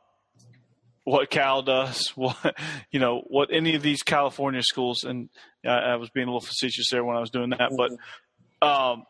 what 1.04 1.30
Cal 1.30 1.62
does, 1.62 2.10
what 2.16 2.56
you 2.92 3.00
know, 3.00 3.22
what 3.28 3.50
any 3.52 3.76
of 3.76 3.82
these 3.82 4.04
California 4.04 4.62
schools, 4.64 5.04
and 5.04 5.30
I, 5.66 5.70
I 5.70 5.96
was 5.96 6.10
being 6.10 6.28
a 6.28 6.30
little 6.30 6.42
facetious 6.42 6.90
there 6.92 7.04
when 7.04 7.16
I 7.16 7.20
was 7.20 7.30
doing 7.30 7.52
that, 7.52 7.72
but 7.76 7.92
um, 8.66 9.04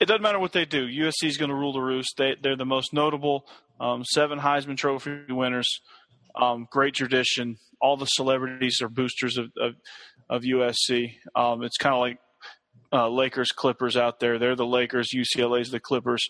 it 0.00 0.06
doesn't 0.06 0.22
matter 0.22 0.40
what 0.40 0.52
they 0.52 0.64
do. 0.64 0.86
USC 0.86 1.24
is 1.24 1.36
going 1.36 1.50
to 1.50 1.54
rule 1.54 1.72
the 1.72 1.80
roost. 1.80 2.16
They, 2.16 2.34
they're 2.40 2.56
the 2.56 2.64
most 2.64 2.92
notable 2.92 3.46
um, 3.80 4.04
seven 4.04 4.38
Heisman 4.38 4.76
Trophy 4.76 5.20
winners. 5.28 5.80
Um, 6.34 6.66
great 6.70 6.94
tradition. 6.94 7.58
All 7.80 7.96
the 7.96 8.06
celebrities 8.06 8.80
are 8.80 8.88
boosters 8.88 9.38
of 9.38 9.52
of, 9.60 9.74
of 10.28 10.42
USC. 10.42 11.16
Um, 11.34 11.62
it's 11.62 11.76
kind 11.76 11.94
of 11.94 12.00
like 12.00 12.18
uh, 12.92 13.08
Lakers 13.08 13.52
Clippers 13.52 13.96
out 13.96 14.20
there. 14.20 14.38
They're 14.38 14.56
the 14.56 14.66
Lakers. 14.66 15.10
UCLA's 15.14 15.70
the 15.70 15.80
Clippers, 15.80 16.28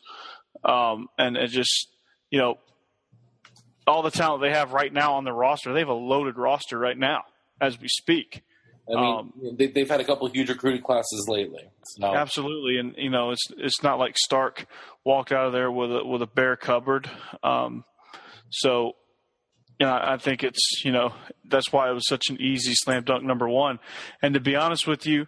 um, 0.64 1.08
and 1.18 1.36
it 1.36 1.48
just 1.48 1.88
you 2.30 2.38
know 2.38 2.58
all 3.86 4.02
the 4.02 4.10
talent 4.10 4.42
they 4.42 4.50
have 4.50 4.72
right 4.72 4.92
now 4.92 5.14
on 5.14 5.24
the 5.24 5.32
roster. 5.32 5.72
They 5.72 5.80
have 5.80 5.88
a 5.88 5.94
loaded 5.94 6.36
roster 6.36 6.78
right 6.78 6.96
now 6.96 7.22
as 7.60 7.80
we 7.80 7.88
speak. 7.88 8.42
I 8.88 8.94
mean, 8.94 9.04
Um, 9.18 9.32
they, 9.56 9.68
they've 9.68 9.88
had 9.88 10.00
a 10.00 10.04
couple 10.04 10.26
of 10.26 10.32
huge 10.32 10.48
recruiting 10.48 10.82
classes 10.82 11.26
lately. 11.28 11.62
So, 11.84 12.06
Absolutely, 12.14 12.78
and 12.78 12.94
you 12.96 13.10
know 13.10 13.30
it's 13.30 13.46
it's 13.56 13.82
not 13.82 13.98
like 13.98 14.16
Sark 14.28 14.66
walked 15.04 15.30
out 15.32 15.46
of 15.46 15.52
there 15.52 15.70
with 15.70 15.92
a 15.92 16.04
with 16.04 16.22
a 16.22 16.26
bare 16.26 16.56
cupboard. 16.56 17.08
Um, 17.44 17.84
so, 18.50 18.92
you 19.78 19.86
know, 19.86 19.92
I 19.92 20.16
think 20.18 20.42
it's 20.42 20.84
you 20.84 20.90
know 20.92 21.12
that's 21.48 21.72
why 21.72 21.90
it 21.90 21.92
was 21.92 22.08
such 22.08 22.28
an 22.28 22.40
easy 22.40 22.72
slam 22.74 23.04
dunk 23.04 23.22
number 23.24 23.48
one. 23.48 23.78
And 24.20 24.34
to 24.34 24.40
be 24.40 24.56
honest 24.56 24.86
with 24.88 25.06
you, 25.06 25.26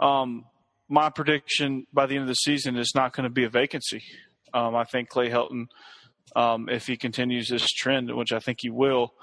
um, 0.00 0.44
my 0.88 1.08
prediction 1.08 1.86
by 1.92 2.06
the 2.06 2.14
end 2.14 2.22
of 2.22 2.28
the 2.28 2.34
season 2.34 2.76
is 2.76 2.92
not 2.94 3.14
going 3.14 3.24
to 3.24 3.30
be 3.30 3.44
a 3.44 3.48
vacancy. 3.50 4.02
Um, 4.52 4.74
I 4.74 4.84
think 4.84 5.08
Clay 5.10 5.28
Helton, 5.30 5.66
um, 6.34 6.68
if 6.68 6.86
he 6.86 6.96
continues 6.96 7.48
this 7.48 7.66
trend, 7.66 8.14
which 8.14 8.32
I 8.32 8.38
think 8.38 8.58
he 8.60 8.70
will, 8.70 9.14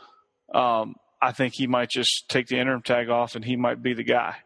um, 0.53 0.95
I 1.21 1.31
think 1.31 1.53
he 1.55 1.67
might 1.67 1.89
just 1.89 2.25
take 2.29 2.47
the 2.47 2.59
interim 2.59 2.81
tag 2.81 3.09
off 3.09 3.35
and 3.35 3.45
he 3.45 3.55
might 3.55 3.81
be 3.81 3.93
the 3.93 4.03
guy. 4.03 4.37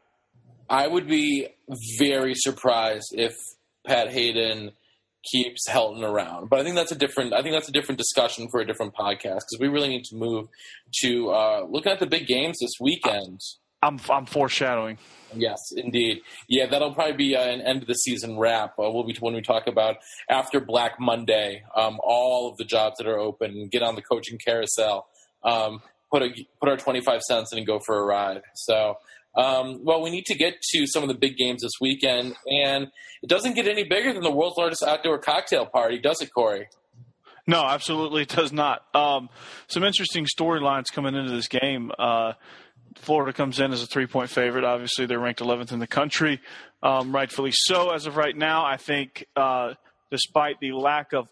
I 0.70 0.88
would 0.88 1.08
be 1.08 1.48
very 2.00 2.34
surprised 2.36 3.14
if 3.14 3.36
Pat 3.86 4.10
Haden 4.10 4.72
keeps 5.32 5.68
Helton 5.68 6.04
around. 6.04 6.50
But 6.50 6.60
I 6.60 6.64
think 6.64 6.76
that's 6.76 6.92
a 6.92 6.96
different. 6.96 7.34
I 7.34 7.42
think 7.42 7.54
that's 7.54 7.70
a 7.70 7.72
different 7.72 7.98
discussion 7.98 8.48
for 8.50 8.60
a 8.60 8.66
different 8.66 8.94
podcast 8.94 9.42
because 9.48 9.58
we 9.60 9.68
really 9.68 9.90
need 9.90 10.04
to 10.06 10.16
move 10.16 10.48
to 11.02 11.30
uh, 11.30 11.66
looking 11.70 11.92
at 11.92 12.00
the 12.00 12.06
big 12.06 12.28
games 12.28 12.58
this 12.60 12.74
weekend. 12.80 13.40
I'm 13.82 14.00
I'm 14.10 14.26
foreshadowing. 14.26 14.98
Yes, 15.34 15.60
indeed. 15.76 16.22
Yeah, 16.48 16.68
that'll 16.68 16.94
probably 16.94 17.18
be 17.18 17.36
uh, 17.36 17.42
an 17.42 17.62
end 17.62 17.82
of 17.82 17.88
the 17.88 17.96
season 17.96 18.38
wrap. 18.38 18.72
Uh, 18.80 18.90
we'll 18.92 19.04
be 19.04 19.16
when 19.20 19.34
we 19.34 19.42
talk 19.42 19.68
about 19.68 19.98
after 20.30 20.60
Black 20.60 21.00
Monday, 21.00 21.64
um, 21.76 22.00
all 22.04 22.50
of 22.50 22.58
the 22.58 22.64
jobs 22.64 22.96
that 22.98 23.08
are 23.08 23.20
open, 23.20 23.68
get 23.68 23.84
on 23.84 23.96
the 23.96 24.02
coaching 24.02 24.38
carousel. 24.44 25.08
Um, 25.44 25.82
put 26.12 26.24
a 26.24 26.30
put 26.60 26.70
our 26.70 26.78
twenty 26.78 27.02
five 27.02 27.22
cents 27.22 27.52
in 27.52 27.58
and 27.58 27.68
go 27.68 27.80
for 27.80 28.00
a 28.00 28.06
ride. 28.06 28.42
So, 28.56 28.98
um, 29.36 29.84
well, 29.84 30.02
we 30.02 30.10
need 30.10 30.26
to 30.28 30.36
get 30.36 30.62
to 30.74 30.88
some 30.88 31.04
of 31.04 31.10
the 31.10 31.16
big 31.16 31.38
games 31.38 31.62
this 31.62 31.74
weekend, 31.82 32.36
and 32.50 32.88
it 33.22 33.28
doesn't 33.30 33.54
get 33.54 33.68
any 33.68 33.84
bigger 33.84 34.14
than 34.14 34.24
the 34.24 34.32
world's 34.32 34.58
largest 34.58 34.84
outdoor 34.84 35.20
cocktail 35.20 35.66
party, 35.66 36.00
does 36.00 36.22
it, 36.22 36.34
Corey? 36.34 36.68
No, 37.46 37.64
absolutely 37.64 38.24
it 38.24 38.30
does 38.36 38.52
not. 38.52 38.84
Um, 38.94 39.30
some 39.68 39.84
interesting 39.84 40.26
storylines 40.26 40.86
coming 40.92 41.16
into 41.16 41.32
this 41.32 41.48
game. 41.48 41.92
Uh, 41.98 42.34
Florida 43.00 43.34
comes 43.34 43.60
in 43.60 43.72
as 43.72 43.84
a 43.84 43.88
three 43.88 44.08
point 44.08 44.30
favorite. 44.30 44.64
Obviously, 44.64 45.06
they're 45.06 45.20
ranked 45.20 45.40
11th 45.40 45.72
in 45.72 45.80
the 45.80 45.88
country, 45.88 46.42
um, 46.84 47.14
rightfully 47.14 47.52
so. 47.54 47.92
As 47.92 48.06
of 48.06 48.18
right 48.18 48.36
now, 48.36 48.66
I 48.66 48.78
think, 48.78 49.26
uh, 49.36 49.74
despite 50.12 50.60
the 50.60 50.72
lack 50.74 51.14
of 51.14 51.28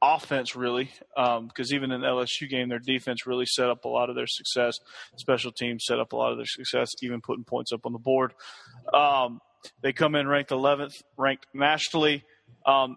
offense, 0.00 0.54
really, 0.54 0.90
because 1.16 1.72
even 1.72 1.90
in 1.90 2.00
the 2.00 2.06
LSU 2.06 2.48
game, 2.48 2.68
their 2.68 2.78
defense 2.78 3.26
really 3.26 3.46
set 3.46 3.68
up 3.68 3.84
a 3.84 3.88
lot 3.88 4.10
of 4.10 4.16
their 4.16 4.26
success. 4.26 4.74
Special 5.16 5.52
teams 5.52 5.84
set 5.86 5.98
up 5.98 6.12
a 6.12 6.16
lot 6.16 6.32
of 6.32 6.38
their 6.38 6.46
success, 6.46 6.88
even 7.02 7.20
putting 7.20 7.44
points 7.44 7.72
up 7.72 7.84
on 7.84 7.92
the 7.92 7.98
board. 7.98 8.32
Um, 8.92 9.40
they 9.82 9.92
come 9.92 10.14
in 10.14 10.28
ranked 10.28 10.50
11th, 10.50 10.94
ranked 11.16 11.46
nationally. 11.52 12.24
Um, 12.64 12.96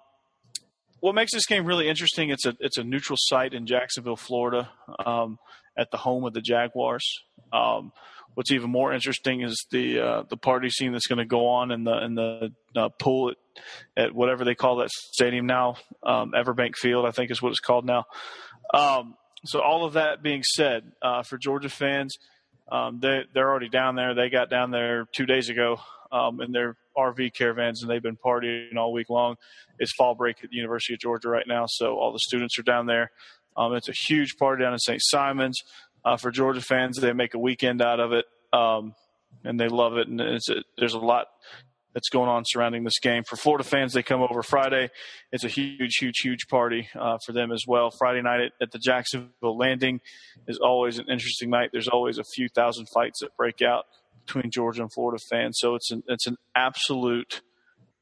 what 0.99 1.15
makes 1.15 1.33
this 1.33 1.47
game 1.47 1.65
really 1.65 1.89
interesting? 1.89 2.29
It's 2.29 2.45
a 2.45 2.55
it's 2.59 2.77
a 2.77 2.83
neutral 2.83 3.17
site 3.19 3.53
in 3.53 3.65
Jacksonville, 3.65 4.15
Florida, 4.15 4.69
um, 5.03 5.39
at 5.77 5.91
the 5.91 5.97
home 5.97 6.25
of 6.25 6.33
the 6.33 6.41
Jaguars. 6.41 7.05
Um, 7.53 7.91
what's 8.35 8.51
even 8.51 8.69
more 8.69 8.93
interesting 8.93 9.41
is 9.41 9.65
the 9.71 9.99
uh, 9.99 10.23
the 10.29 10.37
party 10.37 10.69
scene 10.69 10.91
that's 10.91 11.07
going 11.07 11.19
to 11.19 11.25
go 11.25 11.47
on 11.47 11.71
in 11.71 11.83
the 11.83 12.03
in 12.03 12.15
the 12.15 12.53
uh, 12.75 12.89
pool 12.99 13.31
at, 13.31 14.03
at 14.03 14.15
whatever 14.15 14.45
they 14.45 14.55
call 14.55 14.77
that 14.77 14.89
stadium 14.89 15.45
now, 15.45 15.75
um, 16.03 16.33
Everbank 16.35 16.75
Field, 16.75 17.05
I 17.05 17.11
think 17.11 17.31
is 17.31 17.41
what 17.41 17.49
it's 17.49 17.59
called 17.59 17.85
now. 17.85 18.05
Um, 18.73 19.15
so 19.45 19.61
all 19.61 19.85
of 19.85 19.93
that 19.93 20.21
being 20.21 20.43
said, 20.43 20.83
uh, 21.01 21.23
for 21.23 21.37
Georgia 21.37 21.69
fans, 21.69 22.15
um, 22.71 22.99
they 23.01 23.21
they're 23.33 23.49
already 23.49 23.69
down 23.69 23.95
there. 23.95 24.13
They 24.13 24.29
got 24.29 24.49
down 24.49 24.71
there 24.71 25.05
two 25.13 25.25
days 25.25 25.49
ago 25.49 25.77
um, 26.11 26.41
in 26.41 26.51
their 26.51 26.77
RV 26.97 27.33
caravans, 27.33 27.81
and 27.81 27.89
they've 27.89 28.01
been 28.01 28.17
partying 28.17 28.75
all 28.77 28.93
week 28.93 29.09
long. 29.09 29.35
It's 29.79 29.93
fall 29.93 30.15
break 30.15 30.43
at 30.43 30.49
the 30.49 30.55
University 30.55 30.93
of 30.93 30.99
Georgia 30.99 31.29
right 31.29 31.47
now, 31.47 31.65
so 31.67 31.97
all 31.97 32.13
the 32.13 32.19
students 32.19 32.59
are 32.59 32.63
down 32.63 32.85
there. 32.85 33.11
Um, 33.57 33.73
it's 33.75 33.89
a 33.89 33.93
huge 33.93 34.37
party 34.37 34.63
down 34.63 34.73
in 34.73 34.79
St. 34.79 35.01
Simons 35.03 35.59
uh, 36.05 36.17
for 36.17 36.31
Georgia 36.31 36.61
fans. 36.61 36.97
They 36.97 37.13
make 37.13 37.33
a 37.33 37.39
weekend 37.39 37.81
out 37.81 37.99
of 37.99 38.13
it, 38.13 38.25
um, 38.53 38.95
and 39.43 39.59
they 39.59 39.67
love 39.67 39.97
it. 39.97 40.07
And 40.07 40.19
a, 40.21 40.39
there's 40.77 40.93
a 40.93 40.99
lot 40.99 41.27
that's 41.93 42.09
going 42.09 42.29
on 42.29 42.43
surrounding 42.45 42.83
this 42.83 42.99
game. 42.99 43.23
For 43.23 43.35
Florida 43.35 43.63
fans, 43.63 43.93
they 43.93 44.03
come 44.03 44.21
over 44.21 44.41
Friday. 44.43 44.89
It's 45.31 45.43
a 45.43 45.49
huge, 45.49 45.97
huge, 45.99 46.19
huge 46.23 46.47
party 46.49 46.87
uh, 46.97 47.17
for 47.25 47.33
them 47.33 47.51
as 47.51 47.63
well. 47.67 47.91
Friday 47.91 48.21
night 48.21 48.39
at, 48.39 48.51
at 48.61 48.71
the 48.71 48.79
Jacksonville 48.79 49.57
Landing 49.57 49.99
is 50.47 50.57
always 50.57 50.99
an 50.99 51.05
interesting 51.09 51.49
night. 51.49 51.69
There's 51.71 51.89
always 51.89 52.17
a 52.17 52.23
few 52.23 52.47
thousand 52.49 52.87
fights 52.93 53.19
that 53.19 53.35
break 53.37 53.61
out 53.61 53.85
between 54.25 54.51
Georgia 54.51 54.83
and 54.83 54.93
Florida 54.93 55.21
fans. 55.29 55.57
So 55.59 55.75
it's 55.75 55.91
an 55.91 56.03
it's 56.07 56.27
an 56.27 56.37
absolute. 56.55 57.41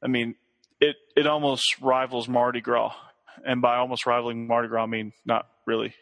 I 0.02 0.06
mean, 0.06 0.36
it 0.80 0.96
it 1.16 1.26
almost 1.26 1.80
rivals 1.80 2.28
Mardi 2.28 2.60
Gras, 2.60 2.94
and 3.44 3.62
by 3.62 3.76
almost 3.76 4.06
rivaling 4.06 4.46
Mardi 4.46 4.68
Gras, 4.68 4.84
I 4.84 4.86
mean 4.86 5.12
not 5.24 5.46
really. 5.66 5.94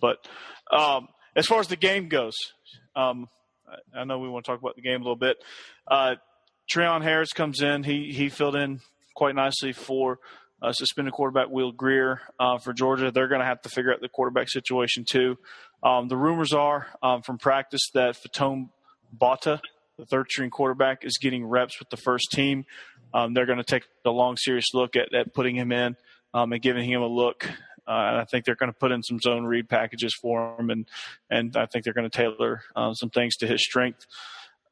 But 0.00 0.26
um, 0.70 1.08
as 1.36 1.46
far 1.46 1.60
as 1.60 1.68
the 1.68 1.76
game 1.76 2.08
goes, 2.08 2.34
um, 2.96 3.28
I, 3.94 4.04
know 4.04 4.18
we 4.18 4.28
want 4.28 4.44
to 4.44 4.50
talk 4.50 4.60
about 4.60 4.76
the 4.76 4.82
game 4.82 5.00
a 5.00 5.04
little 5.04 5.16
bit. 5.16 5.36
Uh, 5.86 6.16
Treon 6.72 7.02
Harris 7.02 7.32
comes 7.32 7.62
in. 7.62 7.82
He 7.82 8.12
he 8.12 8.28
filled 8.28 8.56
in 8.56 8.80
quite 9.14 9.34
nicely 9.34 9.72
for 9.72 10.18
uh, 10.62 10.72
suspended 10.72 11.12
quarterback 11.12 11.48
Will 11.48 11.72
Grier 11.72 12.20
uh, 12.38 12.58
for 12.58 12.72
Georgia. 12.72 13.10
They're 13.10 13.28
going 13.28 13.40
to 13.40 13.46
have 13.46 13.62
to 13.62 13.68
figure 13.68 13.92
out 13.92 14.00
the 14.00 14.08
quarterback 14.08 14.48
situation 14.48 15.04
too. 15.08 15.38
Um, 15.82 16.08
the 16.08 16.16
rumors 16.16 16.52
are 16.52 16.86
um, 17.02 17.22
from 17.22 17.38
practice 17.38 17.90
that 17.94 18.16
Faton 18.16 18.70
Bauta, 19.16 19.60
the 19.98 20.06
third 20.06 20.30
string 20.30 20.50
quarterback, 20.50 21.04
is 21.04 21.18
getting 21.20 21.44
reps 21.44 21.78
with 21.78 21.90
the 21.90 21.96
first 21.96 22.30
team. 22.32 22.64
Um, 23.12 23.34
they're 23.34 23.46
going 23.46 23.58
to 23.58 23.64
take 23.64 23.84
a 24.06 24.10
long, 24.10 24.36
serious 24.36 24.72
look 24.72 24.96
at, 24.96 25.12
at 25.14 25.34
putting 25.34 25.56
him 25.56 25.72
in 25.72 25.96
um, 26.34 26.52
and 26.52 26.62
giving 26.62 26.88
him 26.88 27.02
a 27.02 27.06
look. 27.06 27.48
Uh, 27.86 28.06
and 28.10 28.16
I 28.18 28.24
think 28.24 28.44
they're 28.44 28.54
going 28.54 28.72
to 28.72 28.78
put 28.78 28.92
in 28.92 29.02
some 29.02 29.18
zone 29.20 29.44
read 29.44 29.68
packages 29.68 30.14
for 30.14 30.56
him, 30.58 30.70
and 30.70 30.88
and 31.30 31.56
I 31.56 31.66
think 31.66 31.84
they're 31.84 31.94
going 31.94 32.08
to 32.08 32.16
tailor 32.16 32.62
uh, 32.76 32.92
some 32.94 33.10
things 33.10 33.36
to 33.38 33.46
his 33.46 33.62
strength. 33.62 34.06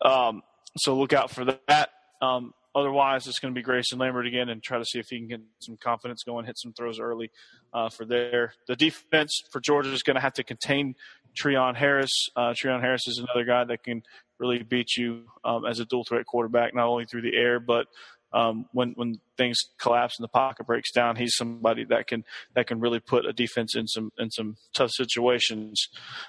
Um, 0.03 0.43
so 0.77 0.97
look 0.97 1.13
out 1.13 1.31
for 1.31 1.45
that. 1.45 1.91
Um, 2.23 2.55
otherwise, 2.75 3.27
it's 3.27 3.41
going 3.41 3.53
to 3.53 3.59
be 3.59 3.65
Grayson 3.65 3.99
Lambert 3.99 4.27
again, 4.27 4.49
and 4.49 4.63
try 4.63 4.79
to 4.79 4.85
see 4.85 5.01
if 5.01 5.07
he 5.11 5.19
can 5.19 5.27
get 5.27 5.41
some 5.59 5.77
confidence 5.77 6.23
going, 6.23 6.47
hit 6.47 6.59
some 6.59 6.73
throws 6.73 7.01
early 7.01 7.33
uh, 7.75 7.89
for 7.89 8.05
there. 8.05 8.53
The 8.69 8.77
defense 8.77 9.41
for 9.51 9.61
Georgia 9.61 9.93
is 9.93 10.05
going 10.05 10.17
to 10.17 10.21
have 10.23 10.35
to 10.35 10.45
contain 10.45 10.95
Treon 11.35 11.77
Harris. 11.77 12.29
Uh, 12.37 12.53
Treon 12.53 12.81
Harris 12.81 13.07
is 13.09 13.19
another 13.19 13.45
guy 13.45 13.65
that 13.65 13.83
can 13.83 14.03
really 14.39 14.63
beat 14.63 14.97
you 14.97 15.25
um, 15.45 15.67
as 15.67 15.81
a 15.81 15.85
dual 15.85 16.05
threat 16.09 16.27
quarterback, 16.27 16.75
not 16.75 16.87
only 16.87 17.05
through 17.05 17.23
the 17.23 17.37
air, 17.37 17.61
but 17.61 17.87
um, 18.33 18.67
when 18.73 18.93
when 18.93 19.21
things 19.37 19.57
collapse 19.79 20.19
and 20.19 20.25
the 20.25 20.29
pocket 20.29 20.67
breaks 20.67 20.93
down, 20.93 21.17
he's 21.17 21.35
somebody 21.37 21.85
that 21.85 22.07
can 22.07 22.25
that 22.55 22.67
can 22.67 22.81
really 22.81 23.01
put 23.01 23.27
a 23.27 23.33
defense 23.33 23.75
in 23.75 23.87
some 23.87 24.13
in 24.19 24.31
some 24.31 24.57
tough 24.75 24.91
situations. 24.91 25.89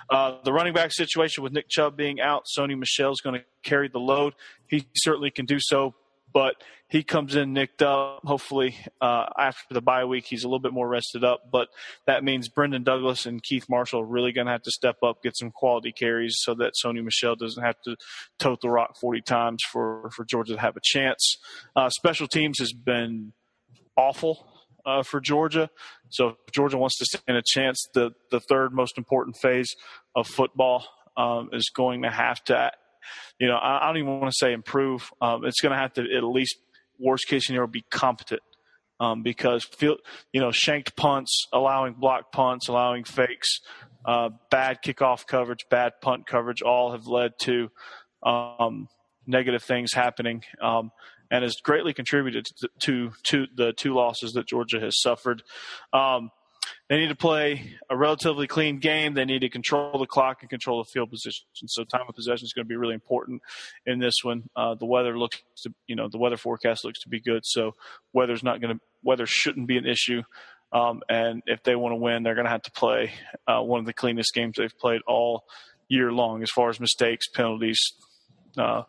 Uh, 0.10 0.38
the 0.44 0.54
running 0.54 0.74
back 0.74 0.92
situation 0.92 1.44
with 1.44 1.54
Nick 1.54 1.70
Chubb 1.70 1.96
being 1.96 2.20
out, 2.20 2.46
Sony 2.58 2.78
Michel 2.78 3.12
is 3.12 3.22
going 3.22 3.40
to 3.40 3.46
carry 3.64 3.88
the 3.88 4.00
load. 4.00 4.34
He 4.68 4.88
certainly 4.96 5.32
can 5.32 5.46
do 5.46 5.58
so, 5.60 5.94
but 6.34 6.56
he 6.88 7.04
comes 7.04 7.36
in 7.36 7.54
nicked 7.54 7.82
up. 7.82 8.22
Hopefully, 8.24 8.76
uh, 9.00 9.26
after 9.38 9.74
the 9.74 9.82
bye 9.82 10.06
week, 10.06 10.26
he's 10.28 10.44
a 10.44 10.48
little 10.48 10.60
bit 10.60 10.74
more 10.74 10.88
rested 10.88 11.24
up. 11.24 11.50
But 11.52 11.70
that 12.06 12.24
means 12.24 12.50
Brendan 12.50 12.84
Douglas 12.84 13.26
and 13.26 13.42
Keith 13.42 13.66
Marshall 13.70 14.02
are 14.02 14.06
really 14.06 14.32
going 14.32 14.48
to 14.48 14.54
have 14.54 14.64
to 14.64 14.72
step 14.72 14.98
up, 15.04 15.24
get 15.24 15.38
some 15.38 15.52
quality 15.52 15.92
carries, 15.92 16.36
so 16.40 16.54
that 16.56 16.74
Sony 16.84 17.04
Michel 17.04 17.36
doesn't 17.36 17.64
have 17.64 17.82
to 17.86 17.96
tote 18.40 18.62
the 18.62 18.70
rock 18.70 18.98
40 19.00 19.22
times 19.22 19.64
for 19.72 20.10
for 20.16 20.26
Georgia 20.26 20.56
to 20.56 20.60
have 20.60 20.76
a 20.76 20.82
chance. 20.84 21.38
Uh, 21.76 21.90
special 21.90 22.28
teams 22.28 22.60
has 22.60 22.74
been 22.74 23.34
awful 23.96 24.48
uh, 24.86 25.04
for 25.04 25.20
Georgia. 25.20 25.70
So 26.10 26.38
if 26.46 26.54
Georgia 26.54 26.78
wants 26.78 26.98
to 26.98 27.06
stand 27.06 27.38
a 27.38 27.44
chance, 27.46 27.88
the 27.94 28.12
the 28.32 28.40
third 28.40 28.74
most 28.74 28.98
important 28.98 29.38
phase 29.42 29.74
of 30.16 30.28
football 30.28 30.86
um, 31.18 31.50
is 31.54 31.70
going 31.70 32.04
to 32.04 32.10
have 32.10 32.44
to, 32.46 32.72
you 33.40 33.48
know, 33.48 33.56
I, 33.56 33.84
I 33.84 33.88
don't 33.88 33.98
even 33.98 34.20
want 34.20 34.32
to 34.32 34.38
say 34.38 34.54
improve. 34.54 35.10
Um, 35.22 35.46
it's 35.46 35.62
going 35.62 35.72
to 35.72 35.78
have 35.78 35.94
to 35.94 36.02
at 36.02 36.24
least 36.24 36.58
worst 37.00 37.28
case 37.28 37.48
scenario 37.48 37.68
be 37.68 37.86
competent. 37.90 38.42
Um, 39.00 39.24
because 39.24 39.68
you 39.82 40.40
know 40.40 40.52
shanked 40.52 40.96
punts, 40.96 41.48
allowing 41.52 41.94
block 41.96 42.32
punts, 42.32 42.68
allowing 42.68 43.04
fakes, 43.04 43.62
uh, 44.06 44.30
bad 44.52 44.84
kickoff 44.86 45.26
coverage, 45.26 45.66
bad 45.72 45.94
punt 46.02 46.28
coverage, 46.28 46.62
all 46.62 46.92
have 46.92 47.08
led 47.08 47.32
to 47.40 47.70
um, 48.22 48.88
negative 49.26 49.64
things 49.64 49.94
happening. 49.94 50.44
Um, 50.62 50.92
and 51.32 51.44
has 51.44 51.56
greatly 51.64 51.94
contributed 51.94 52.46
to, 52.46 52.70
to, 52.80 53.12
to 53.24 53.48
the 53.56 53.72
two 53.72 53.94
losses 53.94 54.34
that 54.34 54.46
Georgia 54.46 54.82
has 54.82 55.00
suffered. 55.00 55.42
Um, 55.94 56.30
they 56.90 56.98
need 56.98 57.08
to 57.08 57.16
play 57.16 57.78
a 57.90 57.96
relatively 57.96 58.48
clean 58.48 58.80
game. 58.80 59.14
They 59.14 59.26
need 59.26 59.40
to 59.40 59.50
control 59.50 59.98
the 59.98 60.06
clock 60.06 60.42
and 60.42 60.50
control 60.50 60.84
the 60.84 60.90
field 60.92 61.10
position. 61.10 61.46
So 61.68 61.84
time 61.84 62.06
of 62.08 62.16
possession 62.16 62.46
is 62.46 62.54
going 62.54 62.66
to 62.66 62.70
be 62.70 62.76
really 62.76 62.94
important 62.94 63.42
in 63.86 64.00
this 64.00 64.16
one. 64.24 64.44
Uh, 64.56 64.76
the 64.76 64.86
weather 64.86 65.18
looks 65.18 65.42
to, 65.64 65.74
you 65.88 65.96
know, 65.96 66.10
the 66.10 66.18
weather 66.18 66.38
forecast 66.38 66.84
looks 66.84 67.00
to 67.02 67.10
be 67.10 67.20
good. 67.20 67.44
So 67.46 67.76
weather's 68.14 68.44
not 68.44 68.62
going 68.62 68.76
to, 68.76 68.82
weather 69.04 69.26
shouldn't 69.26 69.68
be 69.68 69.78
an 69.78 69.86
issue. 69.86 70.24
Um, 70.74 71.02
and 71.10 71.42
if 71.46 71.64
they 71.64 71.76
want 71.76 71.94
to 71.94 71.98
win, 71.98 72.24
they're 72.24 72.36
going 72.36 72.46
to 72.46 72.52
have 72.52 72.64
to 72.64 72.72
play 72.72 73.12
uh, 73.48 73.62
one 73.62 73.80
of 73.80 73.86
the 73.86 73.94
cleanest 73.94 74.34
games 74.34 74.56
they've 74.58 74.78
played 74.80 75.02
all 75.08 75.44
year 75.90 76.12
long, 76.12 76.44
as 76.44 76.50
far 76.50 76.70
as 76.70 76.80
mistakes, 76.80 77.28
penalties, 77.28 77.80
uh, 78.58 78.84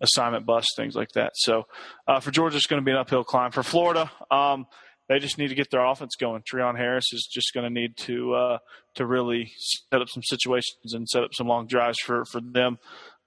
assignment 0.00 0.46
busts, 0.46 0.74
things 0.76 0.94
like 0.94 1.10
that. 1.14 1.32
So 1.34 1.64
uh, 2.08 2.20
for 2.20 2.30
Georgia, 2.30 2.56
it's 2.56 2.66
going 2.66 2.80
to 2.80 2.84
be 2.84 2.90
an 2.90 2.98
uphill 2.98 3.24
climb. 3.24 3.50
For 3.50 3.62
Florida, 3.62 4.10
um, 4.30 4.66
they 5.08 5.18
just 5.18 5.38
need 5.38 5.48
to 5.48 5.54
get 5.54 5.70
their 5.70 5.84
offense 5.84 6.16
going. 6.18 6.42
Treon 6.42 6.76
Harris 6.76 7.12
is 7.12 7.28
just 7.30 7.52
going 7.52 7.64
to 7.64 7.80
need 7.80 7.96
to 7.98 8.34
uh, 8.34 8.58
to 8.94 9.06
really 9.06 9.52
set 9.90 10.00
up 10.00 10.08
some 10.08 10.22
situations 10.22 10.94
and 10.94 11.08
set 11.08 11.24
up 11.24 11.34
some 11.34 11.46
long 11.46 11.66
drives 11.66 11.98
for 11.98 12.24
for 12.24 12.40
them. 12.40 12.78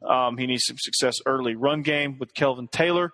Um, 0.08 0.38
he 0.38 0.48
needs 0.48 0.64
some 0.66 0.78
success 0.80 1.16
early. 1.26 1.56
Run 1.56 1.82
game 1.82 2.18
with 2.20 2.34
Kelvin 2.34 2.68
Taylor, 2.68 3.14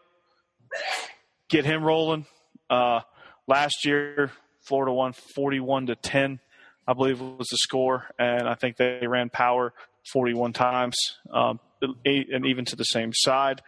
get 1.50 1.66
him 1.66 1.84
rolling. 1.84 2.26
Uh, 2.70 3.02
last 3.48 3.86
year, 3.86 4.32
Florida 4.62 4.92
won 4.92 5.14
forty-one 5.36 5.88
to 5.88 5.96
ten, 5.96 6.40
I 6.88 6.94
believe 6.94 7.22
was 7.22 7.48
the 7.50 7.58
score, 7.58 8.08
and 8.18 8.48
I 8.48 8.56
think 8.56 8.78
they 8.78 9.08
ran 9.08 9.30
power 9.30 9.74
forty-one 10.12 10.54
times, 10.54 10.96
um, 11.32 11.60
and 11.82 12.46
even 12.46 12.66
to 12.66 12.76
the 12.76 12.84
same 12.84 13.12
side. 13.14 13.62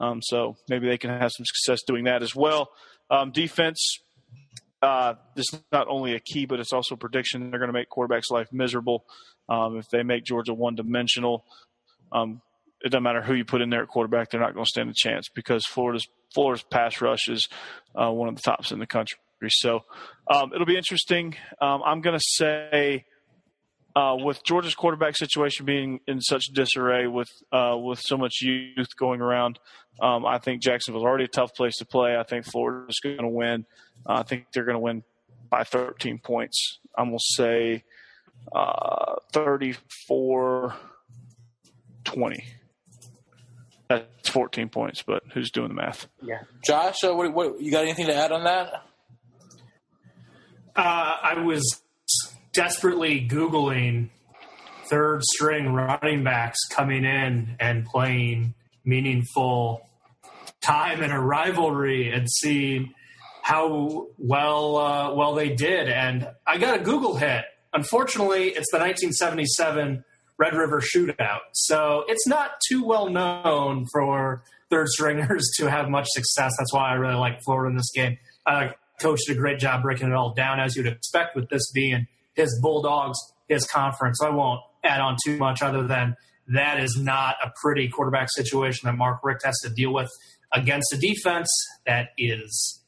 Um, 0.00 0.20
so 0.22 0.56
maybe 0.68 0.86
they 0.86 0.96
can 0.96 1.10
have 1.10 1.32
some 1.32 1.44
success 1.44 1.80
doing 1.86 2.04
that 2.04 2.22
as 2.22 2.34
well. 2.34 2.70
Um, 3.10 3.32
defense, 3.32 3.98
uh, 4.82 5.14
this 5.34 5.46
is 5.52 5.60
not 5.72 5.88
only 5.88 6.14
a 6.14 6.20
key, 6.20 6.46
but 6.46 6.60
it's 6.60 6.72
also 6.72 6.94
a 6.94 6.98
prediction. 6.98 7.50
They're 7.50 7.58
going 7.58 7.68
to 7.68 7.72
make 7.72 7.88
quarterbacks' 7.90 8.30
life 8.30 8.48
miserable 8.52 9.04
um, 9.48 9.76
if 9.78 9.88
they 9.90 10.02
make 10.02 10.24
Georgia 10.24 10.54
one-dimensional. 10.54 11.44
Um, 12.12 12.40
it 12.84 12.90
doesn't 12.90 13.02
matter 13.02 13.22
who 13.22 13.34
you 13.34 13.44
put 13.44 13.60
in 13.60 13.70
there 13.70 13.82
at 13.82 13.88
quarterback; 13.88 14.30
they're 14.30 14.40
not 14.40 14.54
going 14.54 14.64
to 14.64 14.68
stand 14.68 14.88
a 14.88 14.94
chance 14.94 15.28
because 15.34 15.66
Florida's 15.66 16.06
Florida's 16.32 16.64
pass 16.70 17.00
rush 17.00 17.28
is 17.28 17.48
uh, 17.94 18.10
one 18.10 18.28
of 18.28 18.36
the 18.36 18.42
tops 18.42 18.70
in 18.70 18.78
the 18.78 18.86
country. 18.86 19.18
So 19.48 19.80
um, 20.32 20.52
it'll 20.54 20.66
be 20.66 20.76
interesting. 20.76 21.36
Um, 21.60 21.82
I'm 21.84 22.00
going 22.00 22.16
to 22.16 22.24
say. 22.24 23.04
Uh, 23.98 24.14
with 24.14 24.44
Georgia's 24.44 24.76
quarterback 24.76 25.16
situation 25.16 25.66
being 25.66 25.98
in 26.06 26.20
such 26.20 26.44
disarray, 26.52 27.08
with 27.08 27.28
uh, 27.50 27.76
with 27.76 27.98
so 27.98 28.16
much 28.16 28.40
youth 28.42 28.96
going 28.96 29.20
around, 29.20 29.58
um, 30.00 30.24
I 30.24 30.38
think 30.38 30.62
Jacksonville's 30.62 31.04
already 31.04 31.24
a 31.24 31.28
tough 31.28 31.52
place 31.52 31.74
to 31.78 31.84
play. 31.84 32.16
I 32.16 32.22
think 32.22 32.44
Florida's 32.44 33.00
going 33.02 33.18
to 33.18 33.26
win. 33.26 33.66
Uh, 34.08 34.20
I 34.20 34.22
think 34.22 34.46
they're 34.52 34.64
going 34.64 34.76
to 34.76 34.80
win 34.80 35.02
by 35.50 35.64
13 35.64 36.20
points. 36.20 36.78
I'm 36.96 37.06
going 37.06 37.18
to 37.18 37.24
say 37.34 37.84
uh, 38.52 39.16
34 39.32 40.76
20. 42.04 42.44
That's 43.88 44.28
14 44.28 44.68
points, 44.68 45.02
but 45.02 45.24
who's 45.34 45.50
doing 45.50 45.70
the 45.70 45.74
math? 45.74 46.06
Yeah, 46.22 46.42
Josh, 46.64 47.02
uh, 47.02 47.16
what, 47.16 47.34
what, 47.34 47.60
you 47.60 47.72
got 47.72 47.82
anything 47.82 48.06
to 48.06 48.14
add 48.14 48.30
on 48.30 48.44
that? 48.44 48.74
Uh, 50.76 51.16
I 51.20 51.42
was 51.42 51.82
desperately 52.58 53.24
Googling 53.24 54.08
third 54.90 55.22
string 55.22 55.72
running 55.72 56.24
backs 56.24 56.58
coming 56.72 57.04
in 57.04 57.54
and 57.60 57.86
playing 57.86 58.52
meaningful 58.84 59.86
time 60.60 61.00
in 61.04 61.12
a 61.12 61.20
rivalry 61.20 62.10
and 62.12 62.28
seeing 62.28 62.92
how 63.42 64.08
well 64.18 64.76
uh, 64.76 65.14
well 65.14 65.34
they 65.34 65.50
did. 65.50 65.88
And 65.88 66.28
I 66.44 66.58
got 66.58 66.80
a 66.80 66.82
Google 66.82 67.14
hit. 67.14 67.44
Unfortunately, 67.72 68.48
it's 68.48 68.72
the 68.72 68.78
1977 68.78 70.04
Red 70.36 70.54
River 70.54 70.80
Shootout, 70.80 71.42
so 71.52 72.02
it's 72.08 72.26
not 72.26 72.60
too 72.68 72.84
well 72.84 73.08
known 73.08 73.86
for 73.92 74.42
third 74.68 74.88
stringers 74.88 75.48
to 75.58 75.70
have 75.70 75.88
much 75.88 76.08
success. 76.08 76.56
That's 76.58 76.74
why 76.74 76.90
I 76.90 76.94
really 76.94 77.14
like 77.14 77.40
Florida 77.44 77.70
in 77.70 77.76
this 77.76 77.92
game. 77.94 78.18
Uh, 78.44 78.70
coach 79.00 79.20
did 79.28 79.36
a 79.36 79.40
great 79.40 79.60
job 79.60 79.82
breaking 79.82 80.08
it 80.08 80.14
all 80.14 80.34
down, 80.34 80.58
as 80.58 80.74
you'd 80.74 80.88
expect, 80.88 81.36
with 81.36 81.48
this 81.50 81.70
being 81.70 82.08
his 82.38 82.58
Bulldogs, 82.62 83.18
his 83.48 83.66
conference. 83.66 84.20
I 84.22 84.30
won't 84.30 84.60
add 84.84 85.00
on 85.00 85.16
too 85.24 85.36
much 85.36 85.60
other 85.60 85.86
than 85.86 86.16
that 86.48 86.80
is 86.80 86.96
not 86.96 87.36
a 87.44 87.52
pretty 87.60 87.88
quarterback 87.88 88.28
situation 88.30 88.86
that 88.86 88.96
Mark 88.96 89.20
Richt 89.22 89.44
has 89.44 89.58
to 89.64 89.70
deal 89.70 89.92
with 89.92 90.10
against 90.54 90.92
a 90.94 90.96
defense 90.96 91.48
that 91.86 92.10
is 92.16 92.82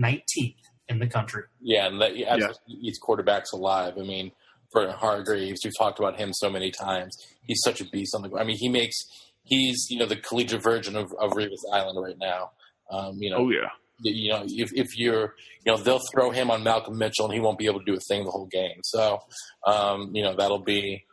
19th 0.00 0.54
in 0.88 0.98
the 0.98 1.06
country. 1.06 1.42
Yeah, 1.60 1.86
and 1.86 2.00
that 2.00 2.16
yeah. 2.16 2.48
eats 2.68 2.98
quarterbacks 2.98 3.52
alive. 3.52 3.94
I 3.98 4.02
mean, 4.02 4.32
for 4.70 4.90
Hargreaves, 4.90 5.60
we've 5.64 5.72
talked 5.78 5.98
about 5.98 6.18
him 6.18 6.32
so 6.32 6.48
many 6.48 6.70
times. 6.70 7.14
He's 7.42 7.60
such 7.62 7.80
a 7.80 7.84
beast 7.84 8.14
on 8.14 8.22
the. 8.22 8.34
I 8.36 8.44
mean, 8.44 8.56
he 8.58 8.68
makes 8.68 8.96
he's 9.44 9.86
you 9.90 9.98
know 9.98 10.06
the 10.06 10.16
collegiate 10.16 10.62
version 10.62 10.96
of, 10.96 11.12
of 11.20 11.32
Revis 11.32 11.60
Island 11.72 11.98
right 12.02 12.18
now. 12.18 12.52
Um, 12.90 13.16
you 13.18 13.30
know, 13.30 13.38
oh 13.38 13.50
yeah. 13.50 13.68
You 14.02 14.30
know, 14.30 14.44
if, 14.46 14.70
if 14.74 14.98
you're, 14.98 15.34
you 15.64 15.72
know, 15.72 15.76
they'll 15.76 16.00
throw 16.12 16.30
him 16.30 16.50
on 16.50 16.62
Malcolm 16.62 16.98
Mitchell 16.98 17.26
and 17.26 17.34
he 17.34 17.40
won't 17.40 17.58
be 17.58 17.66
able 17.66 17.80
to 17.80 17.84
do 17.84 17.94
a 17.94 18.00
thing 18.00 18.24
the 18.24 18.30
whole 18.30 18.46
game. 18.46 18.80
So, 18.82 19.20
um, 19.66 20.10
you 20.14 20.22
know, 20.22 20.34
that'll 20.36 20.62
be, 20.62 21.04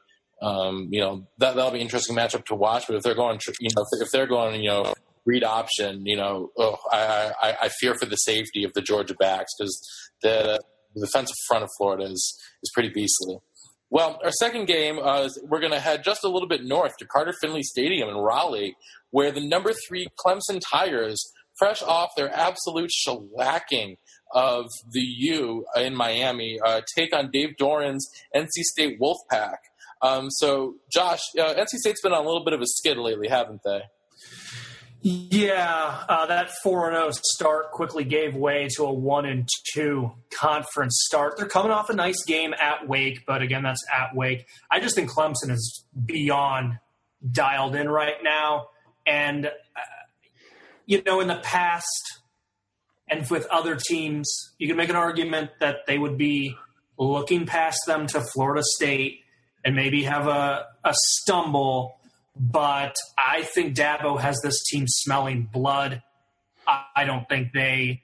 um, 0.42 0.88
you 0.92 1.02
know, 1.02 1.28
that 1.38 1.56
that'll 1.56 1.72
be 1.72 1.80
an 1.80 1.84
interesting 1.84 2.16
matchup 2.16 2.46
to 2.46 2.56
watch. 2.56 2.86
But 2.88 2.96
if 2.96 3.04
they're 3.04 3.16
going, 3.16 3.40
you 3.60 3.70
know, 3.76 3.86
if 4.00 4.12
they're 4.12 4.28
going, 4.28 4.62
you 4.62 4.70
know, 4.70 4.94
read 5.26 5.44
option, 5.44 6.06
you 6.06 6.18
know, 6.18 6.52
oh, 6.58 6.78
I, 6.92 7.32
I, 7.42 7.58
I 7.64 7.70
fear 7.80 7.94
for 7.96 8.06
the 8.06 8.16
safety 8.16 8.64
of 8.64 8.74
the 8.74 8.82
Georgia 8.82 9.14
backs 9.14 9.52
because 9.58 10.10
the, 10.22 10.60
the 10.96 11.06
defensive 11.06 11.36
front 11.48 11.64
of 11.64 11.70
Florida 11.78 12.06
is 12.06 12.40
is 12.64 12.72
pretty 12.74 12.90
beastly. 12.90 13.38
Well, 13.92 14.20
our 14.24 14.32
second 14.32 14.66
game, 14.68 15.00
uh, 15.02 15.30
we're 15.44 15.60
going 15.60 15.72
to 15.72 15.80
head 15.80 16.04
just 16.04 16.24
a 16.24 16.30
little 16.30 16.48
bit 16.48 16.64
north 16.64 16.96
to 16.98 17.08
Carter 17.08 17.34
Finley 17.42 17.64
Stadium 17.64 18.08
in 18.08 18.18
Raleigh, 18.18 18.76
where 19.10 19.32
the 19.32 19.46
number 19.46 19.74
three 19.88 20.08
Clemson 20.24 20.62
Tigers, 20.72 21.20
fresh 21.60 21.84
off 21.84 22.10
their 22.18 22.34
absolute 22.34 22.90
shellacking 22.90 23.98
of 24.34 24.66
the 24.92 25.02
U 25.02 25.66
in 25.76 25.96
Miami, 25.96 26.60
uh, 26.64 26.82
take 26.96 27.16
on 27.16 27.30
Dave 27.32 27.56
Doeren's 27.60 28.10
NC 28.36 28.64
State 28.64 29.00
Wolfpack. 29.00 29.58
Um, 30.02 30.30
so, 30.30 30.76
Josh, 30.92 31.20
uh, 31.38 31.54
NC 31.56 31.78
State's 31.78 32.02
been 32.02 32.14
on 32.14 32.24
a 32.24 32.28
little 32.28 32.44
bit 32.44 32.54
of 32.54 32.62
a 32.62 32.68
skid 32.68 32.98
lately, 32.98 33.28
haven't 33.28 33.62
they? 33.66 33.82
Yeah, 35.02 36.04
uh, 36.10 36.26
that 36.26 36.52
four 36.62 36.90
and 36.90 36.96
zero 36.98 37.12
start 37.12 37.72
quickly 37.72 38.04
gave 38.04 38.36
way 38.36 38.68
to 38.76 38.84
a 38.84 38.92
one 38.94 39.26
and 39.26 39.48
two 39.74 40.12
conference 40.30 41.02
start. 41.06 41.38
They're 41.38 41.48
coming 41.48 41.72
off 41.72 41.90
a 41.90 41.94
nice 41.94 42.22
game 42.26 42.54
at 42.54 42.88
Wake, 42.88 43.26
but 43.26 43.42
again, 43.42 43.64
that's 43.64 43.82
at 43.94 44.14
Wake. 44.14 44.46
I 44.70 44.82
just 44.82 44.96
think 44.96 45.10
Clemson 45.10 45.52
is 45.52 45.86
beyond 46.06 46.80
dialed 47.32 47.76
in 47.76 47.88
right 47.88 48.22
now, 48.24 48.68
and 49.06 49.50
you 50.90 51.02
know, 51.04 51.20
in 51.20 51.28
the 51.28 51.40
past 51.44 52.20
and 53.10 53.30
with 53.30 53.46
other 53.48 53.76
teams, 53.76 54.30
you 54.58 54.68
can 54.68 54.76
make 54.76 54.90
an 54.90 54.96
argument 54.96 55.52
that 55.60 55.86
they 55.88 55.98
would 55.98 56.18
be 56.18 56.56
looking 56.98 57.46
past 57.46 57.80
them 57.88 58.08
to 58.08 58.22
Florida 58.34 58.64
State 58.64 59.22
and 59.64 59.76
maybe 59.76 60.04
have 60.04 60.28
a, 60.28 60.66
a 60.84 60.94
stumble 60.94 62.00
but 62.40 62.96
I 63.18 63.44
think 63.44 63.76
Dabo 63.76 64.20
has 64.20 64.40
this 64.42 64.64
team 64.64 64.86
smelling 64.88 65.50
blood. 65.52 66.02
I 66.96 67.04
don't 67.04 67.28
think 67.28 67.52
they 67.54 68.02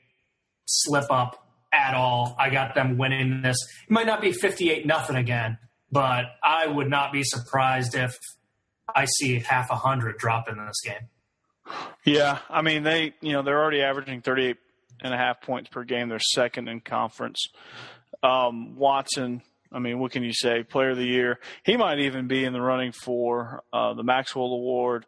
slip 0.66 1.10
up 1.10 1.48
at 1.72 1.94
all. 1.94 2.36
I 2.38 2.50
got 2.50 2.76
them 2.76 2.98
winning 2.98 3.42
this. 3.42 3.58
It 3.88 3.92
might 3.92 4.08
not 4.08 4.22
be 4.22 4.34
58 4.34 4.86
nothing 4.86 5.16
again, 5.16 5.58
but 5.92 6.26
I 6.44 6.68
would 6.68 6.90
not 6.90 7.14
be 7.14 7.24
surprised 7.24 7.96
if 7.96 8.18
I 8.94 9.06
see 9.06 9.40
half 9.40 9.70
a 9.70 9.76
hundred 9.76 10.18
drop 10.18 10.50
in 10.50 10.58
this 10.58 10.82
game. 10.84 11.08
Yeah, 12.06 12.40
I 12.50 12.62
mean 12.62 12.84
they, 12.84 13.14
you 13.22 13.34
know, 13.34 13.42
they're 13.42 13.62
already 13.62 13.82
averaging 13.82 14.22
38 14.22 14.58
and 15.02 15.14
a 15.14 15.18
half 15.18 15.42
points 15.42 15.70
per 15.70 15.84
game. 15.84 16.10
They're 16.10 16.20
second 16.20 16.68
in 16.68 16.82
conference. 16.82 17.40
Um, 18.24 18.76
Watson 18.76 19.42
I 19.76 19.80
mean, 19.80 20.00
what 20.00 20.14
can 20.14 20.24
you 20.24 20.34
say? 20.34 20.64
Player 20.64 20.92
of 20.92 20.98
the 20.98 21.06
year. 21.06 21.40
He 21.66 21.76
might 21.76 22.00
even 22.00 22.28
be 22.28 22.46
in 22.46 22.54
the 22.54 22.62
running 22.62 22.94
for 22.94 23.62
uh, 23.74 23.94
the 23.94 24.04
Maxwell 24.04 24.46
Award. 24.46 25.06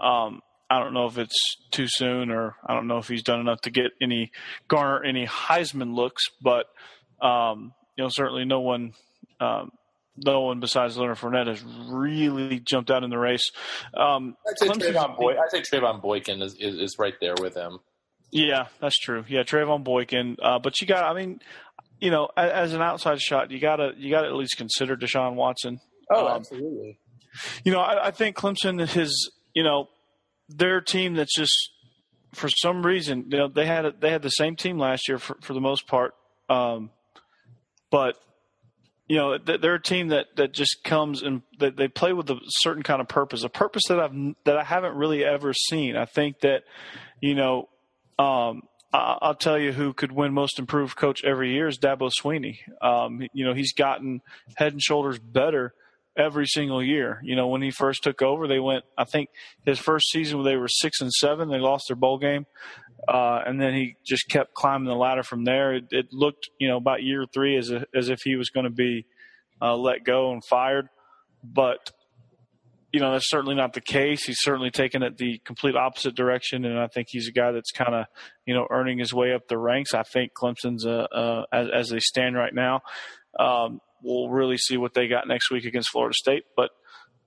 Um, 0.00 0.40
I 0.68 0.80
don't 0.80 0.92
know 0.92 1.06
if 1.06 1.18
it's 1.18 1.38
too 1.70 1.86
soon, 1.86 2.32
or 2.32 2.56
I 2.66 2.74
don't 2.74 2.88
know 2.88 2.98
if 2.98 3.06
he's 3.06 3.22
done 3.22 3.38
enough 3.38 3.60
to 3.62 3.70
get 3.70 3.92
any 4.00 4.32
garner 4.66 5.04
any 5.04 5.26
Heisman 5.26 5.94
looks. 5.94 6.24
But 6.42 6.66
um, 7.24 7.74
you 7.96 8.02
know, 8.02 8.10
certainly 8.10 8.44
no 8.44 8.60
one, 8.60 8.94
um, 9.40 9.70
no 10.16 10.42
one 10.42 10.60
besides 10.60 10.96
Leonard 10.96 11.18
Fournette 11.18 11.48
has 11.48 11.62
really 11.90 12.60
jumped 12.60 12.90
out 12.90 13.02
in 13.04 13.10
the 13.10 13.18
race. 13.18 13.50
Um, 13.96 14.36
I'd 14.48 14.58
say 14.58 14.68
Trevone 14.68 15.16
Boy- 15.16 15.36
I'd 15.38 15.50
say 15.50 15.62
Trevone 15.62 16.02
Boykin 16.02 16.42
is, 16.42 16.54
is, 16.54 16.76
is 16.76 16.96
right 16.98 17.14
there 17.20 17.34
with 17.40 17.54
him. 17.54 17.78
Yeah, 18.30 18.68
that's 18.80 18.98
true. 18.98 19.24
Yeah, 19.28 19.42
Trevone 19.42 19.84
Boykin. 19.84 20.36
Uh, 20.42 20.58
but 20.58 20.80
you 20.80 20.86
got, 20.86 21.04
I 21.04 21.14
mean, 21.14 21.40
you 22.00 22.10
know, 22.10 22.28
as 22.36 22.72
an 22.72 22.82
outside 22.82 23.20
shot, 23.20 23.50
you 23.50 23.60
gotta 23.60 23.92
you 23.96 24.10
gotta 24.10 24.26
at 24.26 24.34
least 24.34 24.56
consider 24.56 24.96
Deshaun 24.96 25.34
Watson. 25.34 25.80
Oh, 26.10 26.26
um, 26.26 26.36
absolutely. 26.36 26.98
You 27.64 27.72
know, 27.72 27.80
I, 27.80 28.08
I 28.08 28.10
think 28.10 28.36
Clemson 28.36 28.80
is 28.96 29.30
you 29.54 29.62
know 29.62 29.88
their 30.48 30.80
team 30.80 31.14
that's 31.14 31.34
just 31.34 31.70
for 32.34 32.48
some 32.48 32.84
reason 32.84 33.26
you 33.28 33.38
know 33.38 33.48
they 33.48 33.66
had 33.66 33.84
they 34.00 34.10
had 34.10 34.22
the 34.22 34.30
same 34.30 34.56
team 34.56 34.78
last 34.78 35.06
year 35.08 35.18
for, 35.18 35.36
for 35.42 35.54
the 35.54 35.60
most 35.60 35.86
part, 35.86 36.14
um, 36.50 36.90
but 37.90 38.16
you 39.08 39.16
know 39.16 39.38
they're 39.38 39.74
a 39.74 39.82
team 39.82 40.08
that 40.08 40.26
that 40.36 40.52
just 40.52 40.84
comes 40.84 41.22
and 41.22 41.42
that 41.58 41.76
they 41.76 41.88
play 41.88 42.12
with 42.12 42.30
a 42.30 42.38
certain 42.46 42.82
kind 42.82 43.00
of 43.00 43.08
purpose, 43.08 43.42
a 43.44 43.48
purpose 43.48 43.82
that 43.88 44.00
I've 44.00 44.14
that 44.44 44.56
I 44.56 44.64
haven't 44.64 44.94
really 44.94 45.24
ever 45.24 45.52
seen. 45.52 45.96
I 45.96 46.04
think 46.04 46.40
that 46.40 46.62
you 47.20 47.34
know 47.34 47.68
um, 48.18 48.62
I'll 48.92 49.34
tell 49.34 49.58
you 49.58 49.72
who 49.72 49.94
could 49.94 50.12
win 50.12 50.34
Most 50.34 50.58
Improved 50.58 50.96
Coach 50.96 51.24
every 51.24 51.52
year 51.52 51.66
is 51.66 51.78
Dabo 51.78 52.10
Swinney. 52.10 52.58
Um, 52.82 53.22
you 53.32 53.44
know, 53.46 53.54
he's 53.54 53.72
gotten 53.72 54.20
head 54.56 54.72
and 54.72 54.82
shoulders 54.82 55.18
better 55.18 55.72
every 56.16 56.46
single 56.46 56.82
year. 56.82 57.18
You 57.22 57.34
know, 57.34 57.48
when 57.48 57.62
he 57.62 57.70
first 57.70 58.02
took 58.02 58.20
over, 58.20 58.46
they 58.46 58.58
went. 58.58 58.84
I 58.98 59.04
think 59.04 59.30
his 59.64 59.78
first 59.78 60.10
season 60.10 60.42
they 60.42 60.56
were 60.56 60.68
six 60.68 61.00
and 61.00 61.10
seven. 61.10 61.48
They 61.48 61.58
lost 61.58 61.84
their 61.88 61.96
bowl 61.96 62.18
game, 62.18 62.44
uh, 63.08 63.40
and 63.44 63.60
then 63.60 63.74
he 63.74 63.96
just 64.04 64.28
kept 64.28 64.54
climbing 64.54 64.86
the 64.86 64.94
ladder 64.94 65.22
from 65.22 65.44
there. 65.44 65.74
It, 65.74 65.84
it 65.90 66.06
looked, 66.12 66.50
you 66.58 66.68
know, 66.68 66.76
about 66.76 67.02
year 67.02 67.26
three 67.32 67.56
as 67.56 67.70
a, 67.70 67.84
as 67.94 68.08
if 68.08 68.20
he 68.22 68.36
was 68.36 68.50
going 68.50 68.64
to 68.64 68.70
be 68.70 69.06
uh, 69.60 69.76
let 69.76 70.04
go 70.04 70.32
and 70.32 70.44
fired, 70.44 70.88
but 71.42 71.90
you 72.92 73.00
know 73.00 73.12
that's 73.12 73.30
certainly 73.30 73.54
not 73.54 73.72
the 73.72 73.80
case. 73.80 74.24
He's 74.24 74.40
certainly 74.40 74.70
taken 74.70 75.02
it 75.02 75.16
the 75.16 75.40
complete 75.44 75.76
opposite 75.76 76.14
direction, 76.14 76.64
and 76.64 76.78
I 76.78 76.88
think 76.88 77.08
he's 77.10 77.28
a 77.28 77.32
guy 77.32 77.52
that's 77.52 77.70
kind 77.70 77.94
of 77.94 78.06
you 78.44 78.54
know 78.54 78.66
earning 78.70 78.98
his 78.98 79.14
way 79.14 79.32
up 79.32 79.48
the 79.48 79.58
ranks. 79.58 79.94
I 79.94 80.02
think 80.02 80.32
Clemson's 80.34 80.84
uh, 80.84 81.06
uh, 81.14 81.44
as, 81.52 81.68
as 81.72 81.88
they 81.88 82.00
stand 82.00 82.36
right 82.36 82.54
now. 82.54 82.82
Um, 83.38 83.80
we'll 84.02 84.28
really 84.28 84.58
see 84.58 84.76
what 84.76 84.94
they 84.94 85.08
got 85.08 85.26
next 85.26 85.50
week 85.50 85.64
against 85.64 85.90
Florida 85.90 86.14
State, 86.14 86.44
but 86.56 86.70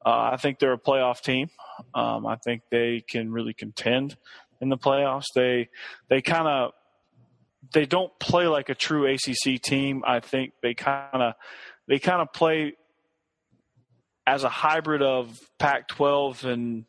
uh, 0.05 0.30
I 0.34 0.38
think 0.38 0.59
they're 0.59 0.73
a 0.73 0.78
playoff 0.78 1.21
team. 1.21 1.49
Um, 1.95 2.28
I 2.28 2.36
think 2.36 2.61
they 2.69 3.01
can 3.09 3.32
really 3.32 3.53
contend 3.53 4.17
in 4.61 4.69
the 4.69 4.77
playoffs. 4.77 5.25
They 5.35 5.69
they 6.09 6.21
kind 6.21 6.47
of 6.47 6.71
they 7.73 7.85
don't 7.85 8.11
play 8.19 8.47
like 8.47 8.69
a 8.69 8.75
true 8.75 9.11
ACC 9.11 9.61
team. 9.61 10.03
I 10.05 10.19
think 10.19 10.53
they 10.61 10.73
kind 10.73 11.21
of 11.21 11.33
they 11.87 11.99
kind 11.99 12.21
of 12.21 12.31
play 12.33 12.73
as 14.27 14.43
a 14.43 14.49
hybrid 14.49 15.01
of 15.01 15.37
Pac-12 15.59 16.43
and 16.45 16.85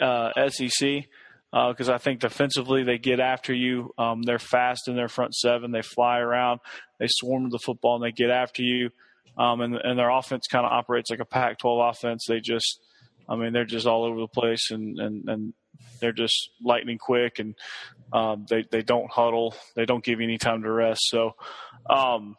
uh, 0.00 0.48
SEC 0.48 1.04
because 1.50 1.88
uh, 1.88 1.94
I 1.94 1.98
think 1.98 2.20
defensively 2.20 2.84
they 2.84 2.98
get 2.98 3.20
after 3.20 3.52
you. 3.52 3.92
Um, 3.98 4.22
they're 4.22 4.38
fast 4.38 4.88
in 4.88 4.94
their 4.94 5.08
front 5.08 5.34
seven. 5.34 5.72
They 5.72 5.82
fly 5.82 6.18
around. 6.18 6.60
They 6.98 7.08
swarm 7.08 7.50
the 7.50 7.58
football 7.58 7.96
and 7.96 8.04
they 8.04 8.12
get 8.12 8.30
after 8.30 8.62
you. 8.62 8.90
Um, 9.36 9.60
and, 9.60 9.74
and 9.76 9.98
their 9.98 10.10
offense 10.10 10.46
kind 10.50 10.64
of 10.64 10.72
operates 10.72 11.10
like 11.10 11.20
a 11.20 11.24
Pac-12 11.24 11.90
offense. 11.90 12.24
They 12.28 12.40
just, 12.40 12.80
I 13.28 13.36
mean, 13.36 13.52
they're 13.52 13.64
just 13.64 13.86
all 13.86 14.04
over 14.04 14.20
the 14.20 14.28
place 14.28 14.70
and, 14.70 14.98
and, 14.98 15.28
and 15.28 15.54
they're 16.02 16.12
just 16.12 16.50
lightning 16.60 16.98
quick 16.98 17.38
and 17.38 17.54
um, 18.12 18.44
they, 18.50 18.64
they 18.70 18.82
don't 18.82 19.10
huddle. 19.10 19.54
They 19.74 19.86
don't 19.86 20.04
give 20.04 20.20
you 20.20 20.24
any 20.24 20.36
time 20.36 20.62
to 20.64 20.70
rest. 20.70 21.00
So, 21.08 21.36
um, 21.88 22.36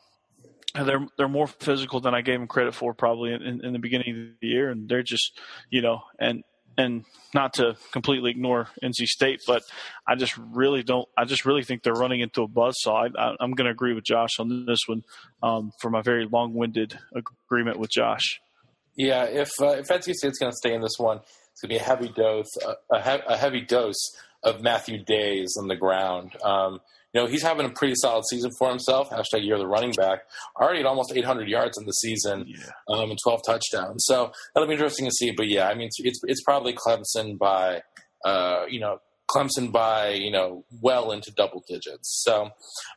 they're 0.76 1.08
they're 1.18 1.28
more 1.28 1.48
physical 1.48 2.00
than 2.00 2.16
I 2.16 2.22
gave 2.22 2.40
them 2.40 2.48
credit 2.48 2.74
for 2.74 2.94
probably 2.94 3.34
in, 3.34 3.64
in, 3.64 3.74
the 3.74 3.80
beginning 3.80 4.10
of 4.10 4.40
the 4.42 4.48
year, 4.48 4.72
and 4.72 4.90
they're 4.90 5.04
just 5.04 5.40
you 5.70 5.82
know 5.84 6.02
and 6.20 6.44
and 6.78 7.06
not 7.34 7.54
to 7.54 7.76
completely 7.92 8.32
ignore 8.32 8.68
NC 8.84 9.06
State, 9.06 9.42
but 9.46 9.62
I 10.08 10.16
just 10.16 10.36
really 10.38 10.84
don't. 10.84 11.08
I 11.18 11.26
just 11.26 11.46
really 11.46 11.64
think 11.64 11.84
they're 11.84 11.94
running 11.94 12.22
into 12.22 12.42
a 12.42 12.48
buzzsaw. 12.48 13.12
I, 13.16 13.36
am 13.40 13.52
going 13.52 13.66
to 13.66 13.72
agree 13.72 13.94
with 13.94 14.04
Josh 14.04 14.40
on 14.40 14.66
this 14.66 14.80
one 14.88 15.04
um, 15.42 15.72
for 15.80 15.90
my 15.90 16.02
very 16.02 16.26
long-winded 16.26 16.98
agreement 17.48 17.78
with 17.78 17.92
Josh. 17.92 18.40
Yeah, 18.96 19.26
if 19.26 19.52
uh, 19.62 19.70
if 19.70 19.88
NC 19.88 20.14
State's 20.14 20.40
going 20.40 20.52
to 20.52 20.58
stay 20.58 20.74
in 20.74 20.82
this 20.82 20.98
one, 20.98 21.20
it's 21.54 21.62
going 21.62 21.70
to 21.70 21.76
be 21.76 21.78
a 21.78 21.84
heavy 21.84 22.10
dose, 22.10 22.52
a, 22.92 23.22
a 23.28 23.38
heavy 23.38 23.62
dose 23.62 24.16
of 24.44 24.62
Matthew 24.62 25.04
Dayes 25.04 25.56
on 25.58 25.68
the 25.68 25.76
ground. 25.76 26.36
Um, 26.44 26.80
you 27.14 27.22
know, 27.22 27.28
he's 27.28 27.44
having 27.44 27.66
a 27.66 27.70
pretty 27.70 27.94
solid 27.96 28.26
season 28.28 28.52
for 28.58 28.70
himself. 28.70 29.10
Hashtag 29.12 29.46
year 29.46 29.58
the 29.60 29.68
running 29.68 29.92
back. 29.92 30.24
Already 30.60 30.80
at 30.80 30.88
almost 30.88 31.14
800 31.16 31.48
yards 31.48 31.78
in 31.78 31.86
the 31.86 31.92
season 31.92 32.46
yeah. 32.48 32.72
um, 32.90 33.12
and 33.12 33.20
12 33.24 33.42
touchdowns. 33.46 34.04
So 34.08 34.32
that'll 34.54 34.68
be 34.68 34.74
interesting 34.74 35.06
to 35.06 35.12
see. 35.12 35.32
But 35.32 35.48
yeah, 35.48 35.70
I 35.70 35.76
mean, 35.76 35.88
it's 35.88 36.00
it's, 36.00 36.20
it's 36.24 36.42
probably 36.42 36.74
Clemson 36.74 37.38
by, 37.38 37.84
uh, 38.26 38.66
you 38.68 38.80
know, 38.80 39.00
Clemson 39.30 39.72
by 39.72 40.10
you 40.10 40.32
know 40.32 40.66
well 40.82 41.12
into 41.12 41.32
double 41.32 41.64
digits. 41.68 42.22
So 42.24 42.50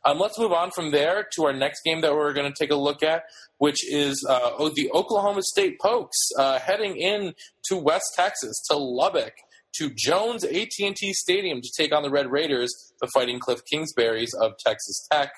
um, 0.05 0.19
let's 0.19 0.37
move 0.37 0.51
on 0.51 0.71
from 0.71 0.91
there 0.91 1.27
to 1.35 1.45
our 1.45 1.53
next 1.53 1.81
game 1.83 2.01
that 2.01 2.13
we're 2.13 2.33
going 2.33 2.51
to 2.51 2.57
take 2.57 2.71
a 2.71 2.75
look 2.75 3.03
at, 3.03 3.23
which 3.57 3.87
is 3.91 4.25
uh, 4.29 4.69
the 4.75 4.89
Oklahoma 4.93 5.41
State 5.43 5.79
Pokes 5.79 6.17
uh, 6.37 6.59
heading 6.59 6.97
in 6.97 7.33
to 7.65 7.77
West 7.77 8.13
Texas 8.15 8.61
to 8.69 8.77
Lubbock 8.77 9.33
to 9.75 9.91
Jones 9.95 10.43
AT&T 10.43 11.13
Stadium 11.13 11.61
to 11.61 11.69
take 11.77 11.93
on 11.93 12.01
the 12.01 12.09
Red 12.09 12.31
Raiders, 12.31 12.73
the 12.99 13.07
Fighting 13.13 13.39
Cliff 13.39 13.61
Kingsburys 13.71 14.29
of 14.39 14.53
Texas 14.57 15.07
Tech. 15.11 15.31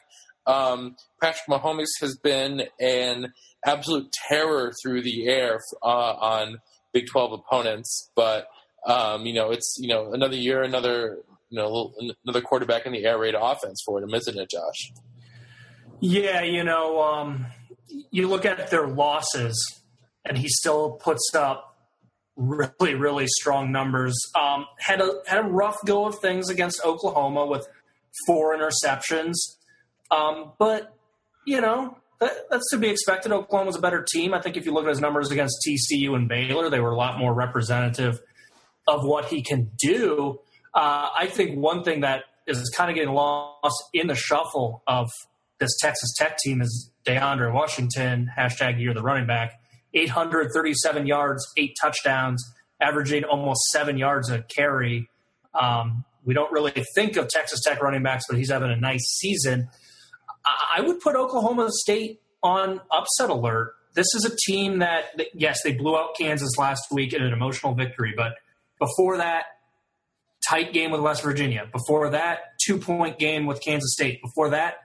Um, 0.46 0.96
Patrick 1.22 1.48
Mahomes 1.50 1.90
has 2.00 2.18
been 2.18 2.64
an 2.80 3.34
absolute 3.66 4.12
terror 4.30 4.72
through 4.82 5.04
the 5.04 5.28
air 5.28 5.60
uh, 5.84 5.86
on 5.86 6.60
Big 6.94 7.08
12 7.08 7.34
opponents, 7.34 8.10
but 8.16 8.48
um, 8.86 9.26
you 9.26 9.34
know 9.34 9.52
it's 9.52 9.78
you 9.80 9.90
know 9.90 10.14
another 10.14 10.36
year, 10.36 10.64
another 10.64 11.20
you 11.50 11.58
know 11.58 11.94
another 12.24 12.42
quarterback 12.42 12.86
in 12.86 12.92
the 12.92 13.06
air 13.06 13.18
raid 13.18 13.36
offense 13.40 13.82
for 13.86 14.02
them, 14.02 14.14
isn't 14.14 14.38
it, 14.38 14.50
Josh? 14.50 14.92
Yeah, 16.00 16.44
you 16.44 16.64
know, 16.64 17.02
um, 17.02 17.46
you 18.12 18.28
look 18.28 18.46
at 18.46 18.70
their 18.70 18.88
losses, 18.88 19.82
and 20.24 20.38
he 20.38 20.48
still 20.48 20.92
puts 20.92 21.32
up 21.36 21.78
really, 22.38 22.96
really 22.96 23.28
strong 23.28 23.72
numbers. 23.72 24.16
Um, 24.40 24.66
had 24.80 25.02
a 25.02 25.22
had 25.28 25.40
a 25.40 25.48
rough 25.48 25.78
go 25.86 26.06
of 26.06 26.20
things 26.20 26.50
against 26.50 26.84
Oklahoma 26.86 27.46
with 27.46 27.68
four 28.26 28.58
interceptions, 28.58 29.36
um, 30.12 30.54
but 30.58 30.96
you 31.46 31.60
know 31.60 31.98
that, 32.22 32.50
that's 32.50 32.70
to 32.72 32.78
be 32.78 32.90
expected. 32.90 33.32
Oklahoma's 33.32 33.76
a 33.76 33.82
better 33.82 34.06
team. 34.14 34.34
I 34.34 34.42
think 34.42 34.56
if 34.56 34.66
you 34.66 34.74
look 34.74 34.86
at 34.86 34.90
his 34.90 35.02
numbers 35.02 35.32
against 35.32 35.68
TCU 35.68 36.16
and 36.16 36.30
Baylor, 36.30 36.70
they 36.70 36.80
were 36.80 36.92
a 36.92 36.98
lot 36.98 37.18
more 37.18 37.34
representative 37.34 38.22
of 38.90 39.06
what 39.06 39.26
he 39.26 39.42
can 39.42 39.72
do. 39.78 40.40
Uh, 40.74 41.10
I 41.16 41.28
think 41.28 41.58
one 41.58 41.84
thing 41.84 42.02
that 42.02 42.24
is 42.48 42.70
kind 42.76 42.90
of 42.90 42.96
getting 42.96 43.14
lost 43.14 43.84
in 43.94 44.08
the 44.08 44.16
shuffle 44.16 44.84
of 44.88 45.08
this 45.60 45.78
Texas 45.80 46.14
Tech 46.18 46.38
team 46.40 46.62
is 46.62 46.92
DeAndre 47.06 47.54
Washington, 47.54 48.32
hashtag 48.36 48.80
year 48.80 48.94
the 48.94 49.04
running 49.04 49.28
back. 49.28 49.54
837 49.94 51.06
yards, 51.06 51.46
eight 51.58 51.76
touchdowns, 51.82 52.44
averaging 52.82 53.24
almost 53.24 53.62
seven 53.72 53.98
yards 53.98 54.30
a 54.30 54.42
carry. 54.44 55.10
Um, 55.54 56.04
we 56.26 56.34
don't 56.34 56.52
really 56.52 56.84
think 56.96 57.16
of 57.16 57.28
Texas 57.28 57.62
Tech 57.64 57.82
running 57.82 58.04
backs, 58.04 58.26
but 58.28 58.38
he's 58.38 58.52
having 58.52 58.72
a 58.72 58.76
nice 58.76 59.04
season. 59.20 59.70
I 60.46 60.82
would 60.82 61.00
put 61.00 61.16
Oklahoma 61.16 61.70
State 61.72 62.22
on 62.42 62.82
upset 62.92 63.30
alert. 63.30 63.74
This 63.94 64.08
is 64.16 64.26
a 64.26 64.36
team 64.48 64.80
that, 64.80 65.06
yes, 65.34 65.60
they 65.64 65.74
blew 65.74 65.98
out 65.98 66.16
Kansas 66.18 66.58
last 66.58 66.84
week 66.92 67.14
in 67.14 67.22
an 67.22 67.34
emotional 67.34 67.74
victory, 67.74 68.14
but 68.16 68.36
before 68.80 69.18
that, 69.18 69.46
tight 70.48 70.74
game 70.74 70.92
with 70.92 71.02
West 71.02 71.24
Virginia. 71.24 71.68
Before 71.72 72.10
that, 72.12 72.40
two 72.66 72.78
point 72.80 73.20
game 73.20 73.46
with 73.46 73.62
Kansas 73.62 73.94
State. 73.94 74.22
Before 74.22 74.50
that, 74.52 74.76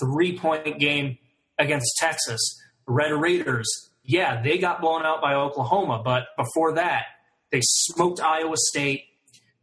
three 0.00 0.38
point 0.38 0.78
game 0.78 1.18
against 1.58 1.96
Texas. 1.98 2.40
Red 2.86 3.12
Raiders, 3.12 3.90
yeah, 4.04 4.40
they 4.42 4.58
got 4.58 4.80
blown 4.80 5.04
out 5.04 5.20
by 5.20 5.34
Oklahoma, 5.34 6.00
but 6.04 6.28
before 6.36 6.74
that, 6.74 7.04
they 7.50 7.60
smoked 7.62 8.20
Iowa 8.20 8.56
State. 8.56 9.04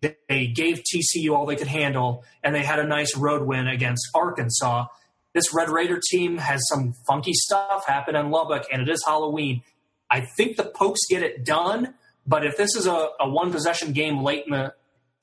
They 0.01 0.47
gave 0.47 0.83
TCU 0.83 1.31
all 1.31 1.47
they 1.47 1.55
could 1.55 1.67
handle, 1.67 2.23
and 2.43 2.53
they 2.53 2.63
had 2.63 2.77
a 2.79 2.85
nice 2.85 3.15
road 3.17 3.47
win 3.47 3.67
against 3.67 4.07
Arkansas. 4.13 4.85
This 5.33 5.53
Red 5.53 5.69
Raider 5.69 5.99
team 6.11 6.37
has 6.37 6.61
some 6.67 6.93
funky 7.07 7.33
stuff 7.33 7.85
happen 7.87 8.15
in 8.15 8.29
Lubbock, 8.29 8.65
and 8.71 8.81
it 8.81 8.89
is 8.89 9.03
Halloween. 9.03 9.63
I 10.11 10.27
think 10.37 10.57
the 10.57 10.63
Pokes 10.63 11.01
get 11.09 11.23
it 11.23 11.43
done, 11.43 11.95
but 12.25 12.45
if 12.45 12.57
this 12.57 12.75
is 12.75 12.87
a, 12.87 13.09
a 13.19 13.29
one 13.29 13.51
possession 13.51 13.93
game 13.93 14.23
late 14.23 14.45
in 14.45 14.53
the 14.53 14.73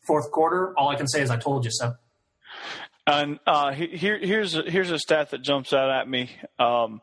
fourth 0.07 0.31
quarter, 0.31 0.75
all 0.77 0.89
I 0.89 0.97
can 0.97 1.09
say 1.09 1.23
is 1.23 1.31
I 1.31 1.37
told 1.37 1.65
you 1.65 1.71
so. 1.73 1.95
And 3.07 3.41
uh, 3.47 3.73
here, 3.73 4.19
here's 4.19 4.53
here's 4.53 4.91
a 4.91 4.99
stat 4.99 5.31
that 5.31 5.43
jumps 5.43 5.73
out 5.73 5.91
at 5.91 6.09
me. 6.09 6.31
Um, 6.59 7.01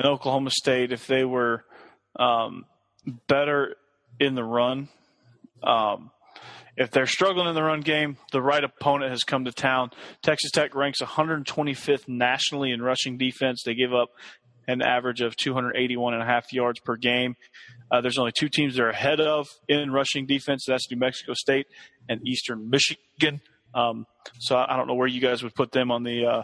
in 0.00 0.06
Oklahoma 0.06 0.50
State 0.50 0.92
if 0.92 1.06
they 1.06 1.24
were 1.24 1.64
um, 2.18 2.64
better 3.28 3.76
in 4.18 4.34
the 4.34 4.44
run. 4.44 4.88
Um, 5.62 6.10
if 6.76 6.90
they're 6.90 7.06
struggling 7.06 7.48
in 7.48 7.54
the 7.54 7.62
run 7.62 7.80
game, 7.80 8.16
the 8.32 8.40
right 8.40 8.64
opponent 8.64 9.10
has 9.10 9.22
come 9.24 9.44
to 9.44 9.52
town. 9.52 9.90
Texas 10.22 10.50
Tech 10.50 10.74
ranks 10.74 11.00
125th 11.00 12.08
nationally 12.08 12.70
in 12.70 12.80
rushing 12.80 13.18
defense. 13.18 13.62
They 13.64 13.74
give 13.74 13.92
up 13.92 14.08
an 14.66 14.80
average 14.80 15.20
of 15.20 15.36
281 15.36 16.14
and 16.14 16.22
a 16.22 16.26
half 16.26 16.52
yards 16.52 16.80
per 16.80 16.96
game. 16.96 17.36
Uh, 17.90 18.00
there's 18.00 18.18
only 18.18 18.32
two 18.36 18.48
teams 18.48 18.76
they're 18.76 18.90
ahead 18.90 19.20
of 19.20 19.48
in 19.68 19.90
rushing 19.90 20.26
defense. 20.26 20.64
That's 20.66 20.90
New 20.90 20.96
Mexico 20.96 21.34
State 21.34 21.66
and 22.08 22.26
Eastern 22.26 22.70
Michigan. 22.70 23.40
Um, 23.74 24.06
so 24.38 24.56
I 24.56 24.76
don't 24.76 24.86
know 24.86 24.94
where 24.94 25.08
you 25.08 25.20
guys 25.20 25.42
would 25.42 25.54
put 25.54 25.72
them 25.72 25.90
on 25.90 26.02
the 26.02 26.26
uh, 26.26 26.42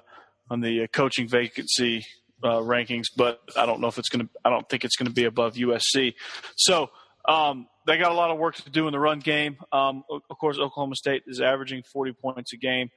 on 0.50 0.60
the 0.60 0.88
coaching 0.88 1.28
vacancy 1.28 2.04
uh, 2.42 2.58
rankings, 2.58 3.04
but 3.16 3.40
I 3.56 3.66
don't 3.66 3.80
know 3.80 3.88
if 3.88 3.98
it's 3.98 4.08
going 4.08 4.26
to. 4.26 4.32
I 4.44 4.50
don't 4.50 4.68
think 4.68 4.84
it's 4.84 4.96
going 4.96 5.08
to 5.08 5.14
be 5.14 5.24
above 5.24 5.54
USC. 5.54 6.14
So 6.56 6.90
um, 7.28 7.66
they 7.86 7.98
got 7.98 8.12
a 8.12 8.14
lot 8.14 8.30
of 8.30 8.38
work 8.38 8.56
to 8.56 8.70
do 8.70 8.86
in 8.86 8.92
the 8.92 8.98
run 8.98 9.20
game. 9.20 9.56
Um, 9.72 10.04
of 10.10 10.38
course, 10.38 10.58
Oklahoma 10.58 10.96
State 10.96 11.22
is 11.26 11.40
averaging 11.40 11.82
40 11.92 12.12
points 12.12 12.52
a 12.52 12.56
game. 12.56 12.90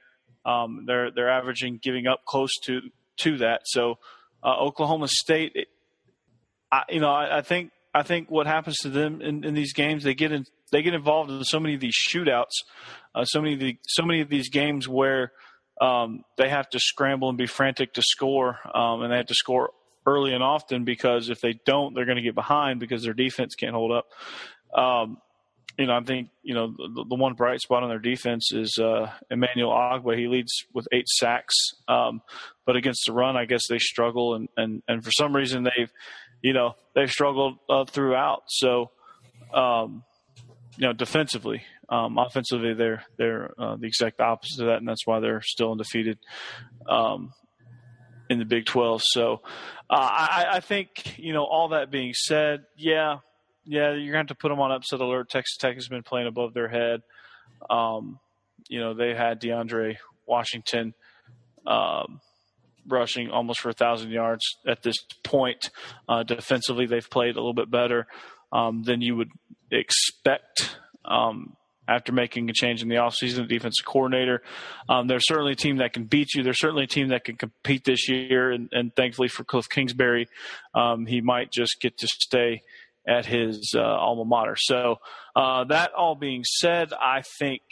Um, 0.44 0.84
they're 0.86 1.10
they're 1.10 1.30
averaging 1.30 1.80
giving 1.82 2.06
up 2.06 2.24
close 2.26 2.52
to 2.64 2.80
to 3.18 3.38
that. 3.38 3.62
So 3.64 3.98
uh, 4.42 4.56
Oklahoma 4.58 5.08
State, 5.08 5.52
it, 5.54 5.68
I, 6.72 6.82
you 6.88 7.00
know, 7.00 7.10
I, 7.10 7.38
I, 7.38 7.42
think 7.42 7.70
I 7.92 8.02
think 8.02 8.30
what 8.30 8.46
happens 8.46 8.78
to 8.78 8.88
them 8.88 9.20
in, 9.20 9.44
in, 9.44 9.54
these 9.54 9.72
games, 9.72 10.04
they 10.04 10.14
get 10.14 10.30
in 10.32 10.44
they 10.70 10.82
get 10.82 10.94
involved 10.94 11.30
in 11.30 11.42
so 11.42 11.58
many 11.58 11.74
of 11.74 11.80
these 11.80 11.96
shootouts, 11.96 12.52
uh, 13.14 13.24
so 13.24 13.40
many 13.40 13.54
of 13.54 13.60
the 13.60 13.76
so 13.86 14.04
many 14.04 14.20
of 14.20 14.28
these 14.28 14.48
games 14.48 14.88
where 14.88 15.32
um, 15.80 16.24
they 16.36 16.48
have 16.48 16.68
to 16.70 16.78
scramble 16.78 17.28
and 17.28 17.38
be 17.38 17.46
frantic 17.46 17.94
to 17.94 18.02
score, 18.02 18.58
um, 18.74 19.02
and 19.02 19.12
they 19.12 19.16
have 19.16 19.26
to 19.26 19.34
score 19.34 19.70
early 20.06 20.32
and 20.32 20.42
often 20.42 20.84
because 20.84 21.30
if 21.30 21.40
they 21.40 21.58
don't, 21.66 21.94
they're 21.94 22.04
going 22.04 22.16
to 22.16 22.22
get 22.22 22.34
behind 22.34 22.80
because 22.80 23.02
their 23.02 23.14
defense 23.14 23.54
can't 23.54 23.74
hold 23.74 23.92
up. 23.92 24.06
Um, 24.78 25.18
you 25.78 25.86
know, 25.86 25.96
I 25.96 26.00
think 26.00 26.28
you 26.42 26.54
know 26.54 26.74
the, 26.76 27.04
the, 27.08 27.14
one 27.14 27.34
bright 27.34 27.60
spot 27.60 27.82
on 27.82 27.88
their 27.88 27.98
defense 27.98 28.52
is 28.52 28.78
uh, 28.78 29.10
Emmanuel 29.30 29.70
Ogbah. 29.70 30.18
He 30.18 30.26
leads 30.26 30.52
with 30.74 30.86
eight 30.92 31.08
sacks, 31.08 31.54
um, 31.88 32.20
but 32.66 32.76
against 32.76 33.04
the 33.06 33.12
run, 33.12 33.36
I 33.36 33.46
guess 33.46 33.62
they 33.68 33.78
struggle, 33.78 34.34
and, 34.34 34.48
and, 34.56 34.82
and 34.88 35.02
for 35.02 35.10
some 35.10 35.34
reason 35.34 35.62
they've, 35.62 35.90
you 36.42 36.52
know, 36.52 36.74
they've 36.94 37.10
struggled 37.10 37.58
uh, 37.68 37.84
throughout. 37.84 38.44
So, 38.48 38.90
um, 39.52 40.04
you 40.76 40.86
know, 40.86 40.92
defensively, 40.92 41.62
um, 41.88 42.18
offensively, 42.18 42.74
they're 42.74 43.04
they're 43.16 43.52
uh, 43.58 43.76
the 43.76 43.86
exact 43.86 44.20
opposite 44.20 44.62
of 44.62 44.68
that, 44.68 44.78
and 44.78 44.88
that's 44.88 45.06
why 45.06 45.20
they're 45.20 45.42
still 45.42 45.72
undefeated 45.72 46.18
um, 46.88 47.32
in 48.28 48.38
the 48.38 48.44
Big 48.44 48.66
Twelve. 48.66 49.02
So, 49.04 49.40
uh, 49.90 49.94
I, 49.94 50.46
I 50.52 50.60
think 50.60 51.18
you 51.18 51.32
know 51.32 51.44
all 51.44 51.68
that 51.68 51.90
being 51.90 52.14
said, 52.14 52.64
yeah, 52.76 53.18
yeah, 53.64 53.92
you're 53.92 54.12
to 54.12 54.18
have 54.18 54.26
to 54.28 54.34
put 54.34 54.48
them 54.48 54.60
on 54.60 54.72
upset 54.72 55.00
alert. 55.00 55.28
Texas 55.28 55.56
Tech 55.56 55.74
has 55.74 55.88
been 55.88 56.02
playing 56.02 56.28
above 56.28 56.54
their 56.54 56.68
head. 56.68 57.02
Um, 57.68 58.18
you 58.68 58.78
know, 58.80 58.94
they 58.94 59.14
had 59.14 59.40
DeAndre 59.40 59.96
Washington 60.26 60.94
um, 61.66 62.20
rushing 62.86 63.30
almost 63.30 63.60
for 63.60 63.70
a 63.70 63.74
thousand 63.74 64.10
yards 64.10 64.44
at 64.66 64.82
this 64.82 64.96
point. 65.24 65.70
Uh, 66.08 66.22
defensively, 66.22 66.86
they've 66.86 67.08
played 67.08 67.36
a 67.36 67.38
little 67.38 67.54
bit 67.54 67.70
better 67.70 68.06
um, 68.52 68.82
than 68.82 69.00
you 69.00 69.16
would 69.16 69.30
expect. 69.70 70.76
Um, 71.04 71.56
after 71.88 72.12
making 72.12 72.48
a 72.48 72.52
change 72.52 72.82
in 72.82 72.88
the 72.88 72.94
offseason, 72.94 73.48
the 73.48 73.54
defensive 73.54 73.84
coordinator. 73.84 74.42
Um, 74.88 75.08
they're 75.08 75.18
certainly 75.18 75.52
a 75.52 75.56
team 75.56 75.78
that 75.78 75.92
can 75.92 76.04
beat 76.04 76.34
you. 76.34 76.44
They're 76.44 76.54
certainly 76.54 76.84
a 76.84 76.86
team 76.86 77.08
that 77.08 77.24
can 77.24 77.36
compete 77.36 77.84
this 77.84 78.08
year. 78.08 78.52
And, 78.52 78.68
and 78.70 78.94
thankfully 78.94 79.26
for 79.26 79.42
Cliff 79.42 79.68
Kingsbury, 79.68 80.28
um, 80.72 81.06
he 81.06 81.20
might 81.20 81.50
just 81.50 81.80
get 81.80 81.98
to 81.98 82.06
stay 82.06 82.62
at 83.08 83.26
his 83.26 83.72
uh, 83.74 83.80
alma 83.80 84.24
mater. 84.24 84.54
So, 84.56 84.96
uh, 85.34 85.64
that 85.64 85.92
all 85.92 86.14
being 86.14 86.44
said, 86.44 86.92
I 86.92 87.22
think 87.40 87.62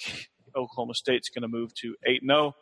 Oklahoma 0.56 0.94
State's 0.94 1.28
going 1.28 1.42
to 1.42 1.48
move 1.48 1.72
to 1.82 1.94
8 2.04 2.22
0. 2.26 2.54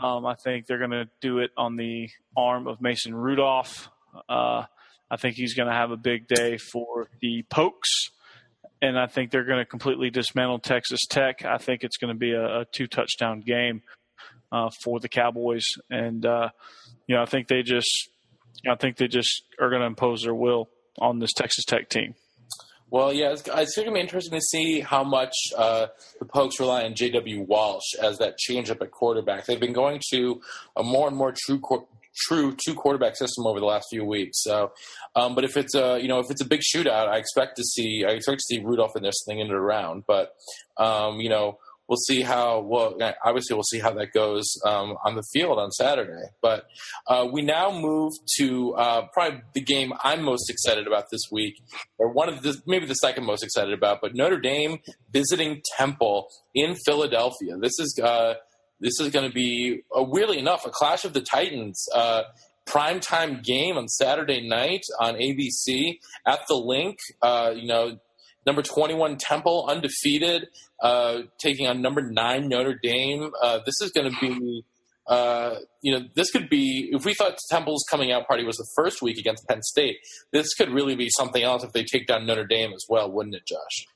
Um, 0.00 0.26
I 0.26 0.34
think 0.34 0.66
they're 0.66 0.78
going 0.78 0.90
to 0.90 1.08
do 1.20 1.38
it 1.38 1.50
on 1.56 1.76
the 1.76 2.08
arm 2.36 2.66
of 2.66 2.80
Mason 2.80 3.14
Rudolph. 3.14 3.88
Uh, 4.28 4.64
I 5.10 5.16
think 5.16 5.36
he's 5.36 5.54
going 5.54 5.68
to 5.68 5.74
have 5.74 5.90
a 5.90 5.96
big 5.96 6.26
day 6.26 6.56
for 6.56 7.08
the 7.20 7.44
Pokes, 7.50 8.10
and 8.80 8.98
I 8.98 9.06
think 9.06 9.30
they're 9.30 9.44
going 9.44 9.58
to 9.58 9.66
completely 9.66 10.10
dismantle 10.10 10.60
Texas 10.60 11.00
Tech. 11.08 11.44
I 11.44 11.58
think 11.58 11.84
it's 11.84 11.98
going 11.98 12.12
to 12.12 12.18
be 12.18 12.32
a, 12.32 12.60
a 12.60 12.64
two 12.72 12.86
touchdown 12.86 13.40
game 13.40 13.82
uh, 14.50 14.70
for 14.82 15.00
the 15.00 15.08
Cowboys, 15.08 15.64
and 15.90 16.24
uh, 16.24 16.48
you 17.06 17.14
know 17.14 17.22
I 17.22 17.26
think 17.26 17.48
they 17.48 17.62
just 17.62 18.10
I 18.68 18.74
think 18.76 18.96
they 18.96 19.08
just 19.08 19.44
are 19.60 19.68
going 19.68 19.80
to 19.80 19.86
impose 19.86 20.22
their 20.22 20.34
will 20.34 20.68
on 20.98 21.18
this 21.18 21.32
Texas 21.32 21.64
Tech 21.64 21.88
team. 21.88 22.14
Well, 22.92 23.10
yeah, 23.10 23.30
it's, 23.30 23.40
it's 23.46 23.74
going 23.74 23.88
to 23.88 23.94
be 23.94 24.00
interesting 24.00 24.38
to 24.38 24.44
see 24.44 24.80
how 24.80 25.02
much 25.02 25.32
uh, 25.56 25.86
the 26.18 26.26
Pokes 26.26 26.60
rely 26.60 26.84
on 26.84 26.94
J.W. 26.94 27.40
Walsh 27.40 27.94
as 27.98 28.18
that 28.18 28.36
changeup 28.38 28.82
at 28.82 28.90
quarterback. 28.90 29.46
They've 29.46 29.58
been 29.58 29.72
going 29.72 30.02
to 30.12 30.42
a 30.76 30.82
more 30.82 31.08
and 31.08 31.16
more 31.16 31.32
true 31.34 31.58
true 32.14 32.54
two 32.62 32.74
quarterback 32.74 33.16
system 33.16 33.46
over 33.46 33.60
the 33.60 33.64
last 33.64 33.86
few 33.88 34.04
weeks. 34.04 34.42
So, 34.42 34.72
um, 35.16 35.34
but 35.34 35.44
if 35.44 35.56
it's 35.56 35.74
a 35.74 35.98
you 36.02 36.06
know 36.06 36.18
if 36.18 36.26
it's 36.28 36.42
a 36.42 36.46
big 36.46 36.60
shootout, 36.60 37.08
I 37.08 37.16
expect 37.16 37.56
to 37.56 37.62
see 37.62 38.04
I 38.06 38.10
expect 38.10 38.40
to 38.40 38.56
see 38.56 38.62
Rudolph 38.62 38.92
in 38.94 39.02
this 39.02 39.22
thing 39.26 39.40
into 39.40 39.54
the 39.54 39.60
round. 39.60 40.04
But 40.06 40.34
um, 40.76 41.18
you 41.18 41.30
know 41.30 41.60
we'll 41.92 41.98
see 41.98 42.22
how 42.22 42.58
well 42.60 42.96
obviously 43.22 43.52
we'll 43.52 43.62
see 43.64 43.78
how 43.78 43.92
that 43.92 44.14
goes 44.14 44.46
um, 44.64 44.96
on 45.04 45.14
the 45.14 45.22
field 45.30 45.58
on 45.58 45.70
Saturday. 45.70 46.24
But 46.40 46.64
uh, 47.06 47.28
we 47.30 47.42
now 47.42 47.70
move 47.70 48.14
to 48.38 48.72
uh, 48.76 49.02
probably 49.12 49.42
the 49.52 49.60
game 49.60 49.92
I'm 50.02 50.22
most 50.22 50.48
excited 50.48 50.86
about 50.86 51.10
this 51.12 51.20
week, 51.30 51.62
or 51.98 52.10
one 52.10 52.30
of 52.30 52.42
the 52.42 52.58
maybe 52.66 52.86
the 52.86 52.94
second 52.94 53.26
most 53.26 53.44
excited 53.44 53.74
about. 53.74 54.00
But 54.00 54.14
Notre 54.14 54.40
Dame 54.40 54.78
visiting 55.12 55.60
Temple 55.76 56.28
in 56.54 56.76
Philadelphia. 56.86 57.58
This 57.60 57.78
is 57.78 58.00
uh, 58.02 58.34
this 58.80 58.98
is 58.98 59.10
going 59.10 59.28
to 59.28 59.34
be 59.34 59.82
uh, 59.94 60.02
weirdly 60.02 60.38
enough 60.38 60.64
a 60.64 60.70
clash 60.70 61.04
of 61.04 61.12
the 61.12 61.20
Titans. 61.20 61.86
Uh, 61.94 62.22
primetime 62.64 63.42
game 63.42 63.76
on 63.76 63.88
Saturday 63.88 64.48
night 64.48 64.82
on 65.00 65.16
ABC 65.16 65.98
at 66.24 66.38
the 66.48 66.54
link. 66.54 66.96
Uh, 67.20 67.52
you 67.54 67.66
know, 67.66 67.98
number 68.46 68.62
21 68.62 69.16
Temple 69.18 69.66
undefeated, 69.68 70.48
uh, 70.82 71.20
taking 71.40 71.66
on 71.66 71.80
number 71.82 72.02
nine 72.02 72.48
Notre 72.48 72.78
Dame. 72.82 73.30
Uh, 73.42 73.60
this 73.64 73.74
is 73.82 73.90
going 73.92 74.10
to 74.10 74.16
be, 74.20 74.64
uh, 75.06 75.56
you 75.82 75.92
know, 75.92 76.06
this 76.14 76.30
could 76.30 76.48
be 76.48 76.90
if 76.92 77.04
we 77.04 77.14
thought 77.14 77.38
Temple's 77.50 77.84
coming 77.90 78.12
out 78.12 78.26
party 78.26 78.44
was 78.44 78.56
the 78.56 78.68
first 78.76 79.02
week 79.02 79.18
against 79.18 79.46
Penn 79.48 79.62
State. 79.62 79.96
This 80.32 80.54
could 80.54 80.70
really 80.70 80.96
be 80.96 81.08
something 81.16 81.42
else 81.42 81.64
if 81.64 81.72
they 81.72 81.84
take 81.84 82.06
down 82.06 82.26
Notre 82.26 82.46
Dame 82.46 82.72
as 82.72 82.84
well, 82.88 83.10
wouldn't 83.10 83.34
it, 83.34 83.46
Josh? 83.46 83.86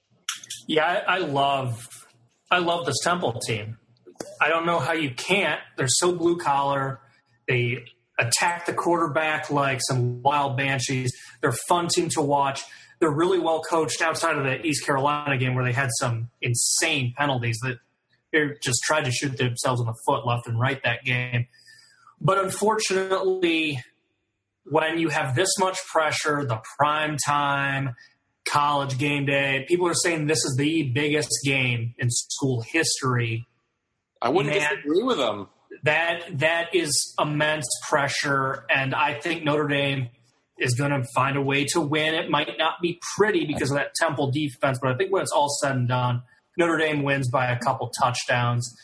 Yeah, 0.68 1.02
I, 1.06 1.18
love, 1.18 1.88
I 2.50 2.58
love 2.58 2.86
this 2.86 2.98
Temple 3.02 3.40
team. 3.40 3.78
I 4.40 4.48
don't 4.48 4.66
know 4.66 4.78
how 4.78 4.92
you 4.92 5.10
can't. 5.10 5.60
They're 5.76 5.86
so 5.88 6.12
blue 6.12 6.38
collar. 6.38 7.00
They 7.48 7.84
attack 8.18 8.66
the 8.66 8.72
quarterback 8.72 9.50
like 9.50 9.80
some 9.86 10.22
wild 10.22 10.56
banshees. 10.56 11.12
They're 11.40 11.50
a 11.50 11.56
fun 11.68 11.88
team 11.88 12.08
to 12.10 12.22
watch 12.22 12.62
they're 12.98 13.10
really 13.10 13.38
well 13.38 13.62
coached 13.62 14.00
outside 14.00 14.36
of 14.36 14.44
the 14.44 14.64
East 14.64 14.84
Carolina 14.84 15.36
game 15.36 15.54
where 15.54 15.64
they 15.64 15.72
had 15.72 15.90
some 15.98 16.30
insane 16.40 17.14
penalties 17.16 17.58
that 17.62 17.78
they 18.32 18.50
just 18.62 18.80
tried 18.84 19.04
to 19.04 19.10
shoot 19.10 19.36
themselves 19.36 19.80
in 19.80 19.86
the 19.86 19.94
foot 20.06 20.26
left 20.26 20.46
and 20.46 20.58
right 20.58 20.80
that 20.84 21.04
game. 21.04 21.46
But 22.20 22.38
unfortunately, 22.38 23.82
when 24.64 24.98
you 24.98 25.10
have 25.10 25.34
this 25.34 25.50
much 25.58 25.78
pressure, 25.86 26.44
the 26.44 26.60
prime 26.78 27.16
time, 27.24 27.94
college 28.46 28.98
game 28.98 29.26
day, 29.26 29.64
people 29.68 29.86
are 29.86 29.94
saying 29.94 30.26
this 30.26 30.44
is 30.44 30.56
the 30.56 30.84
biggest 30.84 31.30
game 31.44 31.94
in 31.98 32.10
school 32.10 32.62
history. 32.62 33.46
I 34.22 34.30
wouldn't 34.30 34.54
Man, 34.54 34.76
disagree 34.76 35.02
with 35.02 35.18
them. 35.18 35.48
That 35.82 36.38
that 36.38 36.74
is 36.74 37.14
immense 37.18 37.66
pressure, 37.88 38.64
and 38.70 38.94
I 38.94 39.14
think 39.20 39.44
Notre 39.44 39.68
Dame 39.68 40.08
is 40.58 40.74
going 40.74 40.90
to 40.90 41.04
find 41.14 41.36
a 41.36 41.42
way 41.42 41.64
to 41.64 41.80
win. 41.80 42.14
It 42.14 42.30
might 42.30 42.48
not 42.58 42.80
be 42.80 43.00
pretty 43.16 43.44
because 43.44 43.70
of 43.70 43.76
that 43.76 43.94
Temple 43.94 44.30
defense, 44.30 44.78
but 44.80 44.92
I 44.92 44.96
think 44.96 45.12
when 45.12 45.22
it's 45.22 45.32
all 45.32 45.48
said 45.62 45.76
and 45.76 45.88
done, 45.88 46.22
Notre 46.56 46.78
Dame 46.78 47.02
wins 47.02 47.28
by 47.30 47.50
a 47.50 47.58
couple 47.58 47.90
touchdowns. 48.00 48.74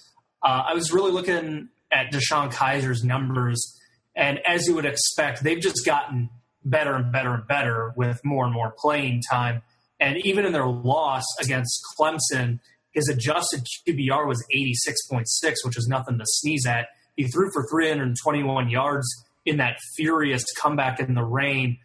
Uh, 0.43 0.65
I 0.69 0.75
was 0.75 0.93
really 0.93 1.13
looking 1.13 1.69
at 1.91 2.13
DeShone 2.13 2.53
Kizer's 2.53 3.03
numbers, 3.03 3.79
and 4.15 4.39
as 4.47 4.67
you 4.67 4.75
would 4.75 4.85
expect, 4.85 5.43
they've 5.43 5.61
just 5.61 5.87
gotten 5.87 6.29
better 6.65 6.95
and 6.95 7.11
better 7.11 7.35
and 7.35 7.47
better 7.47 7.93
with 7.97 8.21
more 8.25 8.45
and 8.45 8.53
more 8.53 8.75
playing 8.79 9.23
time. 9.31 9.63
And 9.99 10.19
even 10.25 10.45
in 10.45 10.53
their 10.53 10.67
loss 10.67 11.25
against 11.41 11.81
Clemson, 11.99 12.61
his 12.93 13.09
adjusted 13.09 13.67
QBR 13.89 14.27
was 14.27 14.45
86.6, 14.55 15.25
which 15.65 15.79
is 15.79 15.87
nothing 15.89 16.19
to 16.19 16.25
sneeze 16.27 16.67
at. 16.67 16.89
He 17.17 17.25
threw 17.25 17.51
for 17.53 17.67
321 17.71 18.69
yards 18.69 19.07
in 19.45 19.59
that 19.59 19.79
furious 19.97 20.45
comeback 20.57 21.01
in 21.01 21.15
the 21.15 21.25
rain. 21.25 21.79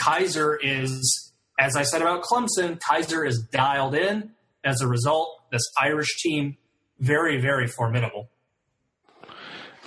Kizer 0.00 0.56
is, 0.62 1.32
as 1.58 1.76
I 1.76 1.82
said 1.82 2.02
about 2.02 2.22
Clemson, 2.22 2.78
Kizer 2.78 3.26
is 3.26 3.46
dialed 3.50 3.94
in. 3.94 4.30
As 4.64 4.80
a 4.80 4.86
result, 4.86 5.42
this 5.50 5.62
Irish 5.80 6.22
team, 6.22 6.56
very, 7.00 7.40
very 7.40 7.66
formidable. 7.66 8.30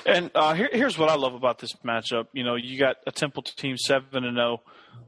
And 0.05 0.29
uh, 0.35 0.53
here, 0.53 0.69
here's 0.71 0.97
what 0.97 1.09
I 1.09 1.15
love 1.15 1.33
about 1.33 1.59
this 1.59 1.73
matchup. 1.83 2.27
You 2.33 2.43
know, 2.43 2.55
you 2.55 2.77
got 2.77 2.97
a 3.07 3.11
Temple 3.11 3.43
team 3.43 3.77
seven 3.77 4.23
and 4.23 4.37
zero 4.37 4.61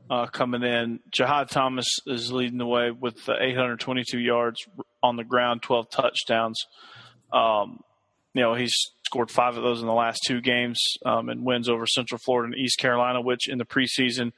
oh, 0.10 0.16
uh, 0.16 0.28
coming 0.28 0.64
in. 0.64 1.00
Jahad 1.16 1.50
Thomas 1.50 1.86
is 2.08 2.32
leading 2.32 2.58
the 2.58 2.66
way 2.66 2.90
with 2.92 3.30
822 3.30 4.20
yards 4.20 4.66
on 5.04 5.16
the 5.16 5.24
ground, 5.24 5.62
12 5.62 5.90
touchdowns. 5.92 6.60
Um, 7.32 7.82
you 8.34 8.42
know, 8.42 8.56
he's 8.56 8.74
scored 9.08 9.32
five 9.32 9.56
of 9.56 9.64
those 9.64 9.80
in 9.80 9.88
the 9.88 9.94
last 9.94 10.20
two 10.28 10.42
games 10.42 10.80
um, 11.06 11.30
and 11.30 11.46
wins 11.46 11.70
over 11.70 11.88
Central 11.88 12.20
Florida 12.20 12.54
and 12.54 12.62
East 12.62 12.78
Carolina, 12.78 13.22
which 13.22 13.48
in 13.48 13.58
the 13.58 13.66
preseason 13.66 14.34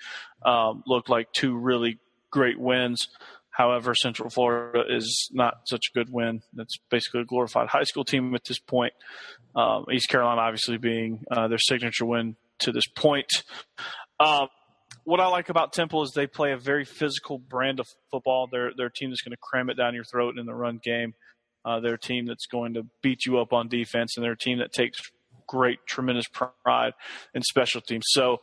um, 0.45 0.83
looked 0.85 1.09
like 1.09 1.31
two 1.33 1.57
really 1.57 1.97
great 2.31 2.59
wins. 2.59 3.07
However, 3.49 3.93
Central 3.95 4.29
Florida 4.29 4.83
is 4.87 5.29
not 5.33 5.61
such 5.65 5.87
a 5.91 5.97
good 5.97 6.09
win. 6.11 6.41
That's 6.53 6.77
basically 6.89 7.21
a 7.21 7.25
glorified 7.25 7.67
high 7.67 7.83
school 7.83 8.05
team 8.05 8.33
at 8.35 8.45
this 8.45 8.59
point. 8.59 8.93
Um, 9.55 9.85
East 9.91 10.07
Carolina, 10.07 10.39
obviously, 10.39 10.77
being 10.77 11.25
uh, 11.29 11.47
their 11.47 11.57
signature 11.57 12.05
win 12.05 12.37
to 12.59 12.71
this 12.71 12.87
point. 12.87 13.27
Um, 14.19 14.47
what 15.03 15.19
I 15.19 15.27
like 15.27 15.49
about 15.49 15.73
Temple 15.73 16.03
is 16.03 16.11
they 16.11 16.27
play 16.27 16.51
a 16.51 16.57
very 16.57 16.85
physical 16.85 17.39
brand 17.39 17.79
of 17.79 17.87
football. 18.11 18.47
They're, 18.51 18.71
they're 18.77 18.87
a 18.87 18.93
team 18.93 19.09
that's 19.09 19.21
going 19.21 19.31
to 19.31 19.41
cram 19.41 19.69
it 19.69 19.73
down 19.73 19.95
your 19.95 20.03
throat 20.03 20.37
in 20.37 20.45
the 20.45 20.53
run 20.53 20.79
game. 20.83 21.15
Uh, 21.65 21.79
they're 21.79 21.95
a 21.95 21.99
team 21.99 22.25
that's 22.25 22.45
going 22.45 22.73
to 22.73 22.83
beat 23.01 23.25
you 23.25 23.39
up 23.39 23.53
on 23.53 23.67
defense, 23.67 24.15
and 24.15 24.23
they're 24.23 24.33
a 24.33 24.37
team 24.37 24.59
that 24.59 24.71
takes 24.71 24.99
great, 25.47 25.79
tremendous 25.87 26.25
pride 26.27 26.93
in 27.33 27.41
special 27.41 27.81
teams. 27.81 28.05
So, 28.07 28.37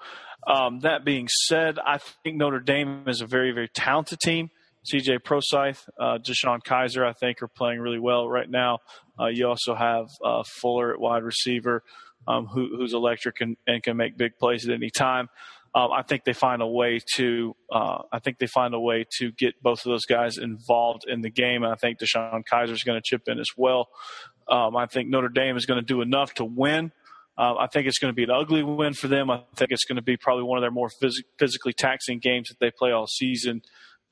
um, 0.47 0.81
that 0.81 1.05
being 1.05 1.29
said, 1.47 1.79
I 1.79 1.99
think 2.23 2.37
Notre 2.37 2.61
Dame 2.61 3.05
is 3.09 3.21
a 3.21 3.27
very, 3.27 3.53
very 3.53 3.69
talented 3.69 4.21
team. 4.21 4.51
C.J. 4.85 5.19
Prosise, 5.19 5.85
uh, 5.99 6.19
DeShone 6.19 6.61
Kizer, 6.63 7.05
I 7.05 7.13
think, 7.13 7.43
are 7.43 7.49
playing 7.49 7.81
really 7.81 7.99
well 7.99 8.29
right 8.29 8.49
now. 8.49 8.79
Uh, 9.19 9.27
you 9.27 9.49
also 9.49 9.75
have 9.75 10.07
uh, 10.25 10.45
Fuller 10.61 10.93
at 10.93 11.01
wide 11.01 11.25
receiver, 11.25 11.83
um, 12.29 12.47
who, 12.47 12.77
who's 12.77 12.95
electric 12.95 13.41
and, 13.41 13.57
and, 13.67 13.83
can 13.83 13.97
make 13.97 14.17
big 14.17 14.39
plays 14.39 14.69
at 14.69 14.73
any 14.73 14.91
time. 14.91 15.29
Um, 15.77 15.93
I 15.93 16.03
think 16.03 16.25
they 16.25 16.33
find 16.33 16.63
a 16.63 16.67
way 16.67 17.01
to. 17.17 17.55
Uh, 17.71 17.99
I 18.11 18.19
think 18.19 18.39
they 18.39 18.47
find 18.47 18.73
a 18.73 18.81
way 18.81 19.05
to 19.19 19.31
get 19.33 19.63
both 19.63 19.81
of 19.81 19.91
those 19.91 20.07
guys 20.07 20.39
involved 20.39 21.05
in 21.07 21.21
the 21.21 21.29
game, 21.29 21.63
and 21.63 21.71
I 21.71 21.77
think 21.77 21.99
DeShone 21.99 22.45
Kizer 22.51 22.71
is 22.71 22.83
going 22.83 22.99
to 22.99 23.03
chip 23.05 23.25
in 23.27 23.39
as 23.39 23.51
well. 23.59 23.89
Um, 24.49 24.75
I 24.75 24.87
think 24.87 25.11
Notre 25.11 25.29
Dame 25.29 25.55
is 25.55 25.67
going 25.67 25.79
to 25.79 25.85
do 25.85 26.01
enough 26.01 26.33
to 26.35 26.47
win. 26.47 26.93
Uh, 27.37 27.57
I 27.57 27.67
think 27.67 27.87
it's 27.87 27.99
going 27.99 28.11
to 28.11 28.15
be 28.15 28.25
an 28.25 28.31
ugly 28.31 28.63
win 28.63 28.95
for 28.95 29.09
them. 29.09 29.31
I 29.31 29.43
think 29.55 29.71
it's 29.71 29.85
going 29.85 29.97
to 29.97 30.03
be 30.03 30.17
probably 30.17 30.45
one 30.45 30.57
of 30.57 30.63
their 30.63 30.71
more 30.71 30.89
phys- 30.89 31.23
physically 31.39 31.75
taxing 31.75 32.21
games 32.21 32.49
that 32.49 32.59
they 32.59 32.71
play 32.71 32.93
all 32.93 33.07
season. 33.07 33.61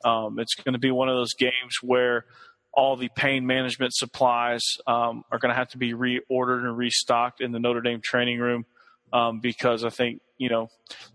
Um, 0.05 0.39
it's 0.39 0.55
going 0.55 0.75
to 0.75 0.79
be 0.79 0.91
one 0.91 1.09
of 1.09 1.17
those 1.17 1.33
games 1.33 1.79
where 1.81 2.27
all 2.75 2.95
the 2.97 3.09
pain 3.17 3.47
management 3.47 3.95
supplies 3.95 4.62
um, 4.87 5.23
are 5.33 5.39
going 5.39 5.49
to 5.49 5.57
have 5.57 5.69
to 5.69 5.79
be 5.79 5.95
reordered 5.95 6.65
and 6.65 6.77
restocked 6.77 7.41
in 7.41 7.53
the 7.53 7.59
Notre 7.59 7.81
Dame 7.81 8.03
training 8.03 8.39
room 8.39 8.67
um, 9.15 9.41
because 9.41 9.85
I 9.85 9.91
think 9.91 10.21
you 10.37 10.51
know 10.51 10.69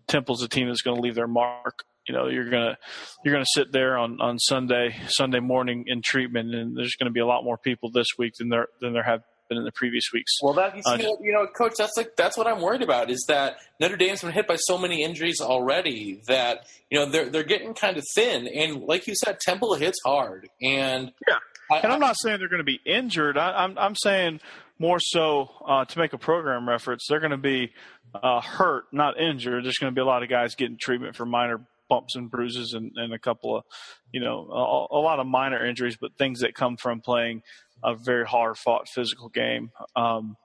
Temple's 0.08 0.41
a 0.41 0.47
team 0.47 0.68
that's 0.68 0.82
going 0.82 0.95
to 0.95 1.02
leave 1.02 1.16
their 1.16 1.28
mark. 1.28 1.84
You 2.08 2.16
know, 2.16 2.28
you're 2.28 2.50
gonna 2.50 2.78
you're 3.24 3.34
gonna 3.34 3.45
sit 3.54 3.72
there 3.72 3.97
on, 3.97 4.20
on 4.20 4.39
Sunday 4.39 4.95
Sunday 5.10 5.39
morning 5.39 5.84
in 5.86 6.02
treatment, 6.02 6.56
and 6.56 6.76
there's 6.76 6.95
going 6.95 7.06
to 7.06 7.14
be 7.14 7.20
a 7.20 7.26
lot 7.28 7.43
more 7.43 7.58
people 7.58 7.91
this 7.91 8.08
week 8.18 8.34
than 8.39 8.50
there 8.50 8.70
than 8.82 8.93
there 8.93 9.04
have 9.04 9.22
been 9.47 9.58
in 9.58 9.64
the 9.64 9.72
previous 9.72 10.06
weeks. 10.14 10.32
Well, 10.41 10.54
that 10.54 10.76
you, 10.76 10.82
Uh, 10.86 10.97
you 11.22 11.34
know, 11.34 11.45
coach, 11.47 11.74
that's 11.78 11.95
like 11.97 12.16
that's 12.16 12.38
what 12.38 12.47
I'm 12.47 12.62
worried 12.62 12.82
about 12.82 13.12
is 13.12 13.24
that 13.28 13.58
Notre 13.80 13.97
Dame's 13.97 14.22
been 14.22 14.32
hit 14.32 14.47
by 14.47 14.56
so 14.56 14.78
many 14.78 15.04
injuries 15.04 15.41
already 15.41 16.22
that 16.28 16.66
you 16.89 16.97
know 16.97 17.06
they're 17.12 17.30
they're 17.30 17.43
getting 17.43 17.74
kind 17.76 17.97
of 17.97 18.04
thin, 18.16 18.47
and 18.47 18.84
like 18.84 19.06
you 19.06 19.14
said, 19.16 19.39
Temple 19.39 19.76
hits 19.76 19.97
hard, 20.06 20.50
and 20.62 21.12
Yeah. 21.28 21.36
I, 21.72 21.80
And 21.82 21.91
I'm 21.91 22.00
not 22.00 22.16
saying 22.18 22.39
they're 22.39 22.47
going 22.50 22.58
to 22.58 22.64
be 22.64 22.82
injured. 22.86 23.38
I, 23.38 23.52
I'm 23.64 23.78
I'm 23.78 23.95
saying 23.95 24.39
more 24.80 24.99
so 24.99 25.49
uh, 25.67 25.86
to 25.86 25.99
make 25.99 26.13
a 26.13 26.17
program 26.17 26.67
reference, 26.67 27.05
they're 27.07 27.19
going 27.19 27.32
to 27.32 27.38
be 27.38 27.71
uh, 28.13 28.41
hurt, 28.41 28.86
not 28.91 29.19
injured. 29.19 29.65
There's 29.65 29.77
going 29.77 29.91
to 29.91 29.95
be 29.95 30.01
a 30.01 30.05
lot 30.05 30.23
of 30.23 30.30
guys 30.30 30.55
getting 30.55 30.77
treatment 30.77 31.15
for 31.15 31.25
minor 31.25 31.61
bumps 31.89 32.15
and 32.15 32.32
bruises 32.32 32.73
and, 32.73 32.91
and 32.95 33.13
a 33.13 33.19
couple 33.19 33.57
of, 33.57 33.63
you 34.11 34.21
know, 34.21 34.47
a, 34.49 34.97
a 34.97 35.01
lot 35.01 35.19
of 35.19 35.27
minor 35.27 35.63
injuries, 35.65 35.97
but 35.99 36.15
things 36.17 36.39
that 36.39 36.55
come 36.55 36.77
from 36.77 37.01
playing 37.01 37.41
a 37.84 37.95
very 37.95 38.25
hard 38.25 38.57
fought 38.57 38.88
physical 38.88 39.30
game, 39.30 39.71
um, 39.95 40.38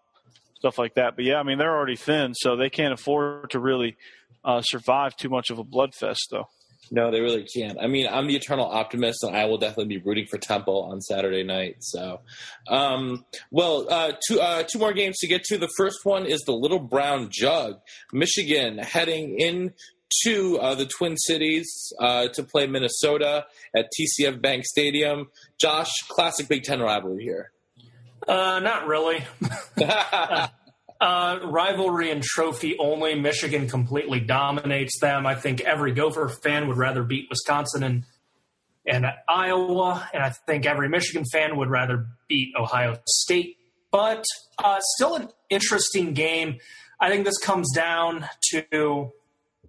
stuff 0.56 0.78
like 0.78 0.94
that. 0.94 1.16
But 1.16 1.24
yeah, 1.24 1.36
I 1.36 1.42
mean 1.42 1.58
they're 1.58 1.74
already 1.74 1.96
thin, 1.96 2.34
so 2.34 2.56
they 2.56 2.70
can't 2.70 2.94
afford 2.94 3.50
to 3.50 3.58
really 3.58 3.96
uh, 4.44 4.62
survive 4.62 5.16
too 5.16 5.28
much 5.28 5.50
of 5.50 5.58
a 5.58 5.64
bloodfest, 5.64 6.28
though. 6.30 6.48
No, 6.90 7.10
they 7.10 7.20
really 7.20 7.44
can't. 7.44 7.78
I 7.80 7.86
mean, 7.86 8.06
I'm 8.10 8.26
the 8.26 8.36
eternal 8.36 8.66
optimist, 8.66 9.22
and 9.22 9.36
I 9.36 9.46
will 9.46 9.58
definitely 9.58 9.96
be 9.96 10.02
rooting 10.04 10.26
for 10.26 10.38
Temple 10.38 10.88
on 10.90 11.00
Saturday 11.00 11.42
night. 11.42 11.76
So, 11.80 12.20
um, 12.68 13.24
well, 13.50 13.86
uh, 13.90 14.12
two 14.26 14.40
uh, 14.40 14.64
two 14.64 14.78
more 14.78 14.92
games 14.92 15.16
to 15.18 15.26
get 15.26 15.44
to. 15.44 15.58
The 15.58 15.70
first 15.76 15.98
one 16.04 16.26
is 16.26 16.40
the 16.42 16.52
Little 16.52 16.78
Brown 16.78 17.28
Jug, 17.30 17.80
Michigan, 18.12 18.78
heading 18.78 19.38
in 19.38 19.72
to 20.24 20.58
uh, 20.58 20.74
the 20.74 20.86
Twin 20.86 21.16
Cities 21.16 21.92
uh, 22.00 22.28
to 22.28 22.42
play 22.42 22.66
Minnesota 22.66 23.46
at 23.74 23.90
TCF 23.98 24.40
Bank 24.40 24.64
Stadium. 24.64 25.28
Josh, 25.60 25.90
classic 26.08 26.48
Big 26.48 26.62
Ten 26.62 26.80
rivalry 26.80 27.24
here. 27.24 27.50
Uh, 28.28 28.60
not 28.60 28.86
really. 28.86 29.24
Uh, 31.04 31.38
rivalry 31.42 32.10
and 32.10 32.22
trophy 32.22 32.78
only. 32.78 33.14
Michigan 33.14 33.68
completely 33.68 34.20
dominates 34.20 34.98
them. 35.00 35.26
I 35.26 35.34
think 35.34 35.60
every 35.60 35.92
Gopher 35.92 36.30
fan 36.30 36.66
would 36.66 36.78
rather 36.78 37.02
beat 37.02 37.26
Wisconsin 37.28 37.82
and 37.82 38.04
and 38.86 39.04
Iowa, 39.28 40.08
and 40.14 40.22
I 40.22 40.30
think 40.30 40.64
every 40.64 40.88
Michigan 40.88 41.26
fan 41.30 41.58
would 41.58 41.68
rather 41.68 42.06
beat 42.26 42.54
Ohio 42.58 42.96
State. 43.06 43.58
But 43.92 44.24
uh, 44.56 44.80
still 44.96 45.16
an 45.16 45.28
interesting 45.50 46.14
game. 46.14 46.56
I 46.98 47.10
think 47.10 47.26
this 47.26 47.36
comes 47.36 47.70
down 47.74 48.26
to 48.52 49.12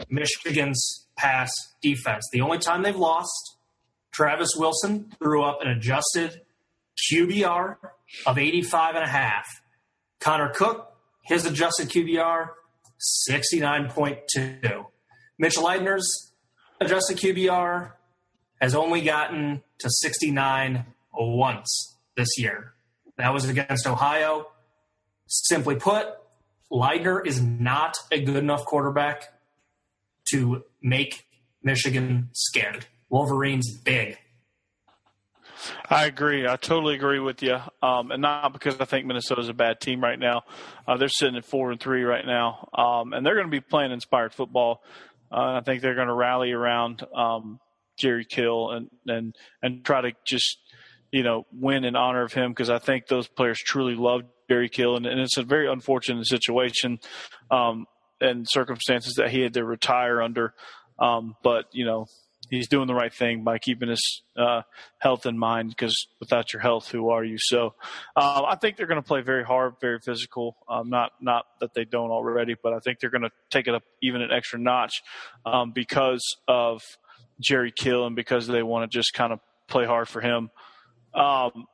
Michigan's 0.10 1.06
pass 1.18 1.52
defense. 1.82 2.30
The 2.32 2.40
only 2.40 2.60
time 2.60 2.82
they've 2.82 2.96
lost, 2.96 3.58
Travis 4.14 4.52
Wilson 4.56 5.12
threw 5.20 5.44
up 5.44 5.60
an 5.62 5.68
adjusted 5.68 6.44
QBR 7.12 7.76
of 8.26 8.38
85 8.38 8.96
and 8.96 9.04
a 9.04 9.10
half. 9.10 9.46
Connor 10.22 10.54
Cook, 10.56 10.95
his 11.26 11.45
adjusted 11.45 11.89
QBR, 11.89 12.49
69.2. 13.30 14.86
Mitch 15.38 15.55
Leidner's 15.55 16.32
adjusted 16.80 17.17
QBR 17.17 17.91
has 18.61 18.76
only 18.76 19.01
gotten 19.01 19.63
to 19.80 19.89
69 19.89 20.86
once 21.13 21.97
this 22.15 22.38
year. 22.38 22.73
That 23.17 23.34
was 23.34 23.47
against 23.47 23.88
Ohio. 23.88 24.47
Simply 25.28 25.76
put, 25.76 26.07
Leitner 26.71 27.26
is 27.26 27.41
not 27.41 27.97
a 28.11 28.21
good 28.21 28.38
enough 28.38 28.65
quarterback 28.65 29.34
to 30.32 30.63
make 30.82 31.28
Michigan 31.63 32.30
scared. 32.34 32.86
Wolverines 33.09 33.71
big. 33.71 34.17
I 35.89 36.05
agree. 36.05 36.47
I 36.47 36.55
totally 36.55 36.95
agree 36.95 37.20
with 37.20 37.41
you. 37.41 37.57
Um, 37.82 38.11
and 38.11 38.22
not 38.22 38.53
because 38.53 38.80
I 38.80 38.86
think 38.86 39.05
Minnesota's 39.05 39.49
a 39.49 39.53
bad 39.53 39.80
team 39.80 40.01
right 40.01 40.20
now. 40.20 40.43
Uh, 40.88 40.97
they're 40.97 41.09
sitting 41.09 41.36
at 41.36 41.45
four 41.45 41.72
and 41.72 41.80
three 41.80 42.03
right 42.03 42.26
now, 42.26 42.70
um, 42.74 43.13
and 43.13 43.26
they're 43.26 43.36
going 43.36 43.47
to 43.47 43.51
be 43.51 43.61
playing 43.61 43.91
inspired 43.91 44.34
football. 44.34 44.82
Uh, 45.32 45.57
I 45.57 45.61
think 45.61 45.82
they're 45.82 45.95
going 45.95 46.07
to 46.07 46.13
rally 46.13 46.51
around 46.51 47.05
um, 47.16 47.59
Jerry 47.97 48.26
Kill 48.26 48.72
and 48.72 48.89
and 49.07 49.36
and 49.61 49.84
try 49.84 50.01
to 50.01 50.11
just 50.26 50.57
you 51.11 51.24
know 51.24 51.45
win 51.51 51.84
in 51.84 51.95
honor 51.95 52.24
of 52.24 52.34
him 52.34 52.51
because 52.51 52.70
I 52.70 52.80
think 52.80 53.07
those 53.07 53.28
players 53.28 53.59
truly 53.59 53.95
love 53.95 54.22
Jerry 54.49 54.70
Kill, 54.70 54.95
and, 54.95 55.05
and 55.05 55.20
it's 55.20 55.38
a 55.38 55.43
very 55.43 55.70
unfortunate 55.70 56.28
situation 56.28 56.99
um, 57.49 57.86
and 58.22 58.45
circumstances 58.49 59.16
that 59.16 59.32
he 59.32 59.41
had 59.41 59.53
to 59.53 59.63
retire 59.63 60.22
under. 60.22 60.53
Um, 60.99 61.36
but 61.43 61.66
you 61.72 61.86
know 61.86 62.07
he's 62.50 62.68
doing 62.68 62.88
the 62.88 62.93
right 62.93 63.14
thing 63.14 63.43
by 63.43 63.58
keeping 63.58 63.89
his 63.89 64.22
uh, 64.38 64.62
health 65.00 65.26
in 65.26 65.38
mind 65.38 65.70
because 65.70 66.08
without 66.20 66.54
your 66.54 66.62
health, 66.62 66.89
who 66.89 67.10
are 67.10 67.24
you? 67.24 67.38
So 67.39 67.76
um, 68.16 68.46
I 68.48 68.56
think 68.60 68.78
they're 68.78 68.88
going 68.88 69.02
to 69.02 69.08
play 69.08 69.22
very 69.22 69.43
hard, 69.43 69.76
very 69.82 70.00
physical. 70.00 70.58
Um, 70.70 70.89
not 70.89 71.14
not 71.22 71.46
that 71.60 71.74
they 71.74 71.86
don't 71.86 72.12
already, 72.12 72.56
but 72.62 72.74
I 72.74 72.80
think 72.80 73.00
they're 73.00 73.10
going 73.10 73.24
to 73.24 73.32
take 73.50 73.68
it 73.68 73.74
up 73.74 73.84
even 74.02 74.22
an 74.22 74.32
extra 74.32 74.60
notch 74.60 75.02
um, 75.46 75.72
because 75.72 76.38
of 76.48 76.82
Jerry 77.39 77.72
Kill 77.76 78.06
and 78.06 78.16
because 78.16 78.48
they 78.48 78.64
want 78.64 78.89
to 78.89 78.98
just 78.98 79.14
kind 79.14 79.34
of 79.34 79.39
play 79.68 79.86
hard 79.86 80.08
for 80.08 80.22
him. 80.22 80.50
Um, 81.14 81.66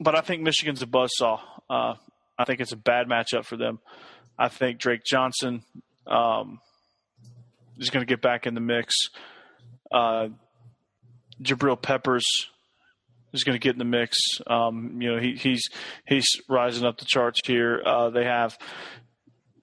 but 0.00 0.14
I 0.14 0.20
think 0.20 0.42
Michigan's 0.42 0.82
a 0.82 0.86
buzzsaw. 0.86 1.40
Uh, 1.70 1.94
I 2.38 2.44
think 2.44 2.60
it's 2.60 2.72
a 2.72 2.76
bad 2.76 3.08
matchup 3.08 3.44
for 3.44 3.56
them. 3.56 3.78
I 4.38 4.48
think 4.48 4.78
Drake 4.78 5.02
Johnson 5.04 5.62
um, 6.06 6.60
is 7.78 7.90
going 7.90 8.04
to 8.04 8.08
get 8.08 8.20
back 8.20 8.46
in 8.46 8.54
the 8.54 8.60
mix. 8.60 8.94
Uh, 9.92 10.28
Jabril 11.42 11.80
Peppers 11.80 12.24
is 13.32 13.44
going 13.44 13.54
to 13.54 13.62
get 13.62 13.74
in 13.74 13.78
the 13.78 13.84
mix. 13.84 14.16
Um, 14.46 15.00
you 15.00 15.14
know, 15.14 15.20
he, 15.20 15.34
he's 15.36 15.68
he's 16.06 16.26
rising 16.48 16.84
up 16.84 16.98
the 16.98 17.04
charts 17.04 17.40
here. 17.44 17.82
Uh, 17.84 18.10
they 18.10 18.24
have 18.24 18.58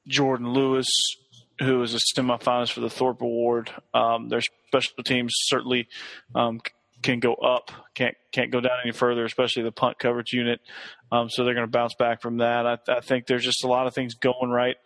Jourdan 0.10 0.54
Lewis, 0.54 0.88
who 1.60 1.82
is 1.82 1.94
a 1.94 2.00
semifinalist 2.18 2.72
for 2.72 2.82
the 2.82 2.90
Thorpe 2.90 3.22
Award. 3.22 3.72
Um, 3.94 4.30
their 4.30 4.42
special 4.68 5.04
teams 5.04 5.34
certainly 5.36 5.88
um, 6.36 6.62
can 7.02 7.20
go 7.20 7.34
up, 7.36 7.72
can't 7.96 8.16
can't 8.32 8.52
go 8.52 8.62
down 8.62 8.78
any 8.84 8.94
further, 8.94 9.26
especially 9.26 9.64
the 9.64 9.72
punt 9.72 10.00
coverage 10.00 10.34
unit. 10.34 10.60
Um, 11.12 11.30
so 11.30 11.44
they're 11.44 11.54
going 11.54 11.68
to 11.68 11.72
bounce 11.72 11.96
back 11.96 12.22
from 12.22 12.38
that. 12.38 12.66
I, 12.66 12.78
I, 12.88 13.02
think 13.02 13.28
there's 13.28 13.44
just 13.44 13.64
a 13.64 13.68
lot 13.68 13.86
of 13.88 13.94
things 13.94 14.16
going 14.16 14.50
right. 14.50 14.78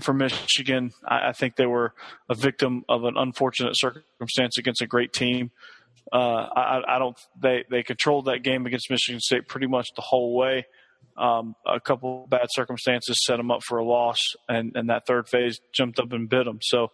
For 0.00 0.12
Michigan, 0.12 0.92
I, 1.06 1.28
I, 1.28 1.32
think 1.32 1.56
they 1.56 1.66
were 1.66 1.94
a 2.28 2.34
victim 2.34 2.84
of 2.88 3.04
an 3.04 3.14
unfortunate 3.16 3.72
circumstance 3.76 4.58
against 4.58 4.82
a 4.82 4.86
great 4.86 5.12
team. 5.12 5.50
Uh, 6.12 6.48
I, 6.54 6.96
I, 6.96 6.98
don't. 6.98 7.18
They 7.40 7.64
they 7.70 7.82
controlled 7.82 8.26
that 8.26 8.42
game 8.42 8.66
against 8.66 8.90
Michigan 8.90 9.20
State 9.20 9.48
pretty 9.48 9.66
much 9.66 9.88
the 9.96 10.02
whole 10.02 10.36
way. 10.36 10.66
Um, 11.16 11.54
a 11.66 11.80
couple 11.80 12.26
bad 12.28 12.46
circumstances 12.50 13.16
set 13.24 13.38
them 13.38 13.50
up 13.50 13.62
for 13.62 13.78
a 13.78 13.84
loss, 13.84 14.18
and, 14.48 14.72
and 14.74 14.90
that 14.90 15.06
third 15.06 15.28
phase 15.28 15.60
jumped 15.72 15.98
up 15.98 16.12
and 16.12 16.28
bit 16.28 16.44
them. 16.44 16.58
So 16.60 16.88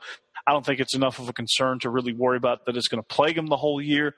I 0.46 0.53
don't 0.53 0.64
think 0.64 0.78
it's 0.80 0.94
enough 0.94 1.18
of 1.18 1.28
a 1.28 1.32
concern 1.32 1.80
to 1.80 1.90
really 1.90 2.12
worry 2.12 2.36
about 2.36 2.66
that 2.66 2.76
it's 2.76 2.88
going 2.88 3.03
to 3.03 3.07
plague 3.07 3.34
them 3.36 3.48
the 3.48 3.57
whole 3.57 3.82
year. 3.82 4.14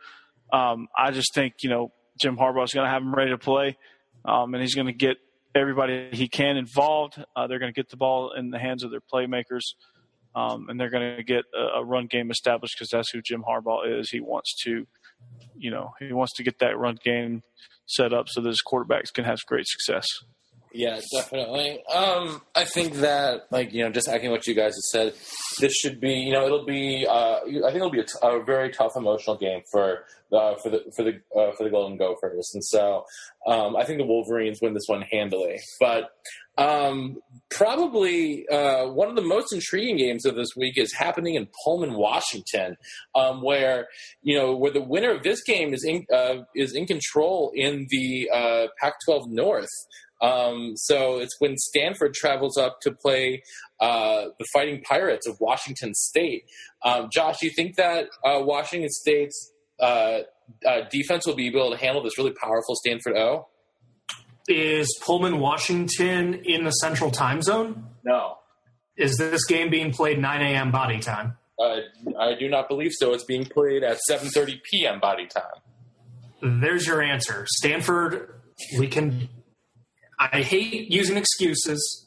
Um, 0.53 0.89
I 0.97 1.11
just 1.11 1.35
think 1.35 1.55
you 1.63 1.71
know 1.71 1.93
Jim 2.21 2.37
Harbaugh 2.37 2.65
is 2.65 2.73
going 2.73 2.87
to 2.87 2.91
have 2.91 3.03
them 3.03 3.15
ready 3.15 3.31
to 3.31 3.39
play, 3.39 3.79
um, 4.25 4.55
and 4.55 4.63
he's 4.63 4.75
going 4.75 4.87
to 4.87 4.93
get 4.93 5.17
everybody 5.55 6.09
he 6.13 6.29
can 6.29 6.57
involved. 6.57 7.23
Uh, 7.37 7.47
they're 7.47 7.59
going 7.59 7.73
to 7.73 7.79
get 7.79 7.91
the 7.91 7.97
ball 7.97 8.33
in 8.33 8.51
the 8.51 8.59
hands 8.59 8.83
of 8.83 8.91
their 8.91 9.01
playmakers, 9.01 9.75
um, 10.35 10.69
and 10.69 10.79
they're 10.79 10.91
going 10.91 11.17
to 11.17 11.23
get 11.23 11.45
a, 11.55 11.79
a, 11.79 11.85
run 11.85 12.07
game 12.07 12.31
established 12.31 12.75
because 12.77 12.91
that's 12.91 13.11
who 13.11 13.23
Jim 13.23 13.45
Harbaugh 13.49 14.01
is. 14.01 14.11
He 14.11 14.21
wants 14.21 14.55
to, 14.65 14.87
you 15.57 15.71
know, 15.71 15.93
he 16.01 16.13
wants 16.13 16.33
to 16.35 16.43
get 16.43 16.59
that 16.59 16.79
run 16.79 16.99
game 17.03 17.43
set 17.87 18.13
up 18.13 18.29
so 18.29 18.41
that 18.41 18.49
his 18.49 18.63
quarterbacks 18.67 19.13
can 19.13 19.25
have 19.25 19.39
great 19.47 19.67
success. 19.67 20.07
Yeah, 20.77 20.99
definitely. 21.13 21.85
Um, 21.87 22.43
I 22.57 22.65
think 22.65 22.95
that, 22.95 23.47
like, 23.53 23.73
you 23.73 23.85
know, 23.85 23.91
just 23.91 24.09
echoing 24.09 24.33
what 24.33 24.45
you 24.49 24.55
guys 24.55 24.73
have 24.75 24.91
said, 24.91 25.15
this 25.61 25.73
should 25.73 26.01
be, 26.01 26.15
you 26.15 26.33
know, 26.33 26.47
it'll 26.47 26.65
be. 26.67 27.07
Uh, 27.09 27.37
I 27.37 27.43
think 27.45 27.77
it'll 27.77 27.91
be 27.91 28.01
a, 28.01 28.05
t- 28.05 28.19
a 28.21 28.43
very 28.43 28.71
tough 28.71 28.97
emotional 28.97 29.37
game 29.37 29.63
for 29.71 30.05
uh, 30.33 30.57
for 30.57 30.71
the 30.71 30.83
for 30.97 31.05
the 31.05 31.21
uh, 31.39 31.53
for 31.57 31.63
the 31.63 31.71
Golden 31.71 31.97
Gophers, 31.97 32.51
and 32.55 32.65
so 32.65 33.05
um, 33.47 33.77
I 33.77 33.85
think 33.85 33.99
the 33.99 34.05
Wolverines 34.05 34.59
win 34.61 34.75
this 34.75 34.87
one 34.87 35.03
handily. 35.13 35.61
But 35.79 36.11
um, 36.59 37.19
probably 37.51 38.47
uh, 38.49 38.87
one 38.87 39.09
of 39.09 39.17
the 39.17 39.23
most 39.23 39.53
intriguing 39.53 39.97
games 39.97 40.27
of 40.27 40.35
this 40.35 40.49
week 40.57 40.77
is 40.77 40.93
happening 40.93 41.37
in 41.37 41.49
Pullman, 41.65 41.95
Washington, 41.95 42.77
um, 43.15 43.43
where 43.43 43.87
you 44.23 44.37
know 44.37 44.57
where 44.57 44.73
the 44.73 44.83
winner 44.83 45.13
of 45.13 45.23
this 45.23 45.43
game 45.45 45.73
is 45.73 45.85
in 45.85 46.05
uh, 46.13 46.43
is 46.57 46.75
in 46.75 46.87
control 46.87 47.53
in 47.55 47.87
the 47.91 48.29
uh, 48.35 48.67
Pac-12 48.81 49.29
North. 49.29 49.69
Um, 50.25 50.73
so 50.77 51.19
it's 51.19 51.37
when 51.39 51.57
Stanford 51.59 52.15
travels 52.15 52.57
up 52.57 52.81
to 52.83 52.93
play 52.93 53.43
uh, 53.81 54.27
the 54.39 54.47
Fighting 54.53 54.83
Pirates 54.83 55.29
of 55.29 55.37
Washington 55.39 55.93
State. 55.95 56.45
Um, 56.83 57.09
Josh, 57.13 57.41
do 57.41 57.47
you 57.47 57.53
think 57.55 57.77
that 57.77 58.07
uh, 58.25 58.41
Washington 58.43 58.89
State's 58.89 59.53
uh, 59.81 60.21
uh, 60.67 60.81
defense 60.91 61.27
will 61.27 61.35
be 61.35 61.49
able 61.49 61.71
to 61.71 61.77
handle 61.77 62.03
this 62.03 62.17
really 62.17 62.33
powerful 62.33 62.75
Stanford 62.77 63.17
O? 63.17 63.49
Is 64.49 64.99
Pullman, 65.03 65.41
Washington 65.41 66.35
in 66.35 66.65
the 66.65 66.71
central 66.71 67.11
time 67.11 67.43
zone? 67.43 67.87
No. 68.03 68.39
Is 68.97 69.17
this 69.19 69.45
game 69.47 69.71
being 69.71 69.93
played 69.93 70.19
9 70.19 70.41
a.m. 70.41 70.71
body 70.71 71.01
time? 71.01 71.37
Uh, 71.59 71.81
I 72.19 72.35
do 72.39 72.49
not 72.49 72.69
believe 72.69 72.93
so. 72.93 73.13
It's 73.13 73.25
being 73.25 73.45
played 73.45 73.83
at 73.83 73.99
7:30 74.11 74.61
p.m. 74.63 75.01
body 75.01 75.27
time. 75.27 76.61
There's 76.61 76.87
your 76.87 77.01
answer. 77.01 77.47
Stanford, 77.49 78.35
we 78.79 78.89
can. 78.89 79.29
I 80.19 80.43
hate 80.43 80.91
using 80.91 81.17
excuses, 81.17 82.07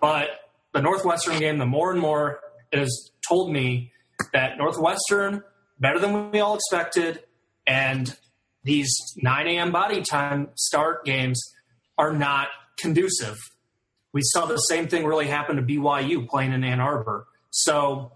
but 0.00 0.28
the 0.72 0.82
Northwestern 0.82 1.38
game, 1.38 1.58
the 1.58 1.66
more 1.66 1.92
and 1.92 2.00
more 2.00 2.40
it 2.72 2.78
has 2.78 3.10
told 3.28 3.52
me 3.52 3.92
that 4.32 4.58
Northwestern 4.58 5.42
better 5.78 5.98
than 5.98 6.30
we 6.30 6.40
all 6.40 6.54
expected, 6.56 7.22
and 7.66 8.16
these 8.64 8.94
9 9.16 9.46
a.m. 9.46 9.72
body 9.72 10.02
time 10.02 10.48
start 10.54 11.04
games 11.04 11.40
are 11.98 12.12
not 12.12 12.48
conducive. 12.78 13.36
We 14.12 14.22
saw 14.24 14.46
the 14.46 14.56
same 14.56 14.88
thing 14.88 15.04
really 15.04 15.26
happen 15.26 15.56
to 15.56 15.62
BYU 15.62 16.26
playing 16.28 16.52
in 16.52 16.64
Ann 16.64 16.80
Arbor. 16.80 17.26
So 17.50 18.12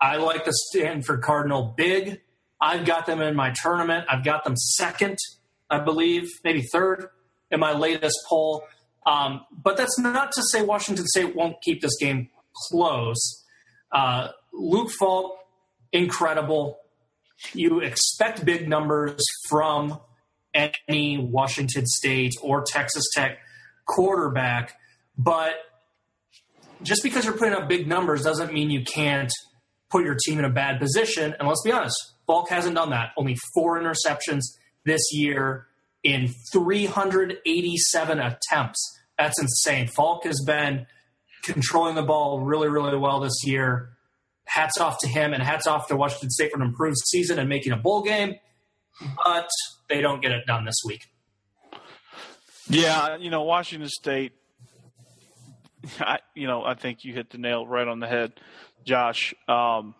I 0.00 0.16
like 0.16 0.44
the 0.44 0.52
Stanford 0.52 1.22
Cardinal 1.22 1.74
big. 1.76 2.20
I've 2.60 2.84
got 2.84 3.06
them 3.06 3.20
in 3.20 3.36
my 3.36 3.52
tournament. 3.62 4.06
I've 4.08 4.24
got 4.24 4.44
them 4.44 4.56
second, 4.56 5.18
I 5.70 5.80
believe, 5.80 6.28
maybe 6.44 6.62
third 6.62 7.08
in 7.50 7.60
my 7.60 7.72
latest 7.72 8.16
poll. 8.28 8.64
Um, 9.06 9.42
but 9.50 9.76
that's 9.76 9.98
not 9.98 10.32
to 10.32 10.42
say 10.50 10.62
Washington 10.62 11.06
State 11.06 11.36
won't 11.36 11.56
keep 11.62 11.80
this 11.80 11.96
game 12.00 12.28
close. 12.68 13.44
Uh, 13.92 14.28
Luke 14.52 14.90
Falk, 14.98 15.38
incredible. 15.92 16.78
You 17.52 17.80
expect 17.80 18.44
big 18.44 18.68
numbers 18.68 19.22
from 19.48 20.00
any 20.54 21.18
Washington 21.18 21.84
State 21.86 22.32
or 22.42 22.64
Texas 22.66 23.04
Tech 23.14 23.38
quarterback, 23.86 24.74
but 25.16 25.54
just 26.82 27.02
because 27.02 27.24
you're 27.24 27.36
putting 27.36 27.54
up 27.54 27.68
big 27.68 27.86
numbers 27.86 28.22
doesn't 28.22 28.52
mean 28.52 28.70
you 28.70 28.82
can't 28.82 29.32
put 29.90 30.04
your 30.04 30.16
team 30.26 30.38
in 30.38 30.44
a 30.44 30.50
bad 30.50 30.80
position. 30.80 31.34
And 31.38 31.46
let's 31.46 31.62
be 31.62 31.72
honest, 31.72 31.96
Falk 32.26 32.48
hasn't 32.48 32.74
done 32.74 32.90
that. 32.90 33.12
Only 33.16 33.36
four 33.54 33.80
interceptions 33.80 34.42
this 34.84 35.00
year 35.12 35.66
in 36.06 36.28
387 36.52 38.20
attempts. 38.20 38.98
That's 39.18 39.40
insane. 39.40 39.88
Falk 39.88 40.24
has 40.24 40.40
been 40.46 40.86
controlling 41.42 41.96
the 41.96 42.02
ball 42.02 42.40
really, 42.40 42.68
really 42.68 42.96
well 42.96 43.18
this 43.18 43.44
year. 43.44 43.90
Hats 44.44 44.78
off 44.78 44.98
to 45.00 45.08
him 45.08 45.34
and 45.34 45.42
hats 45.42 45.66
off 45.66 45.88
to 45.88 45.96
Washington 45.96 46.30
State 46.30 46.52
for 46.52 46.60
an 46.60 46.66
improved 46.66 46.98
season 47.08 47.40
and 47.40 47.48
making 47.48 47.72
a 47.72 47.76
bowl 47.76 48.02
game. 48.02 48.36
But 49.24 49.48
they 49.88 50.00
don't 50.00 50.22
get 50.22 50.30
it 50.30 50.46
done 50.46 50.64
this 50.64 50.76
week. 50.86 51.02
Yeah, 52.68 53.16
you 53.16 53.30
know, 53.30 53.42
Washington 53.42 53.88
State. 53.88 54.32
I, 55.98 56.18
you 56.34 56.46
know, 56.46 56.64
I 56.64 56.74
think 56.74 57.04
you 57.04 57.14
hit 57.14 57.30
the 57.30 57.38
nail 57.38 57.66
right 57.66 57.86
on 57.86 57.98
the 57.98 58.06
head, 58.06 58.32
Josh. 58.84 59.34
Um, 59.48 59.96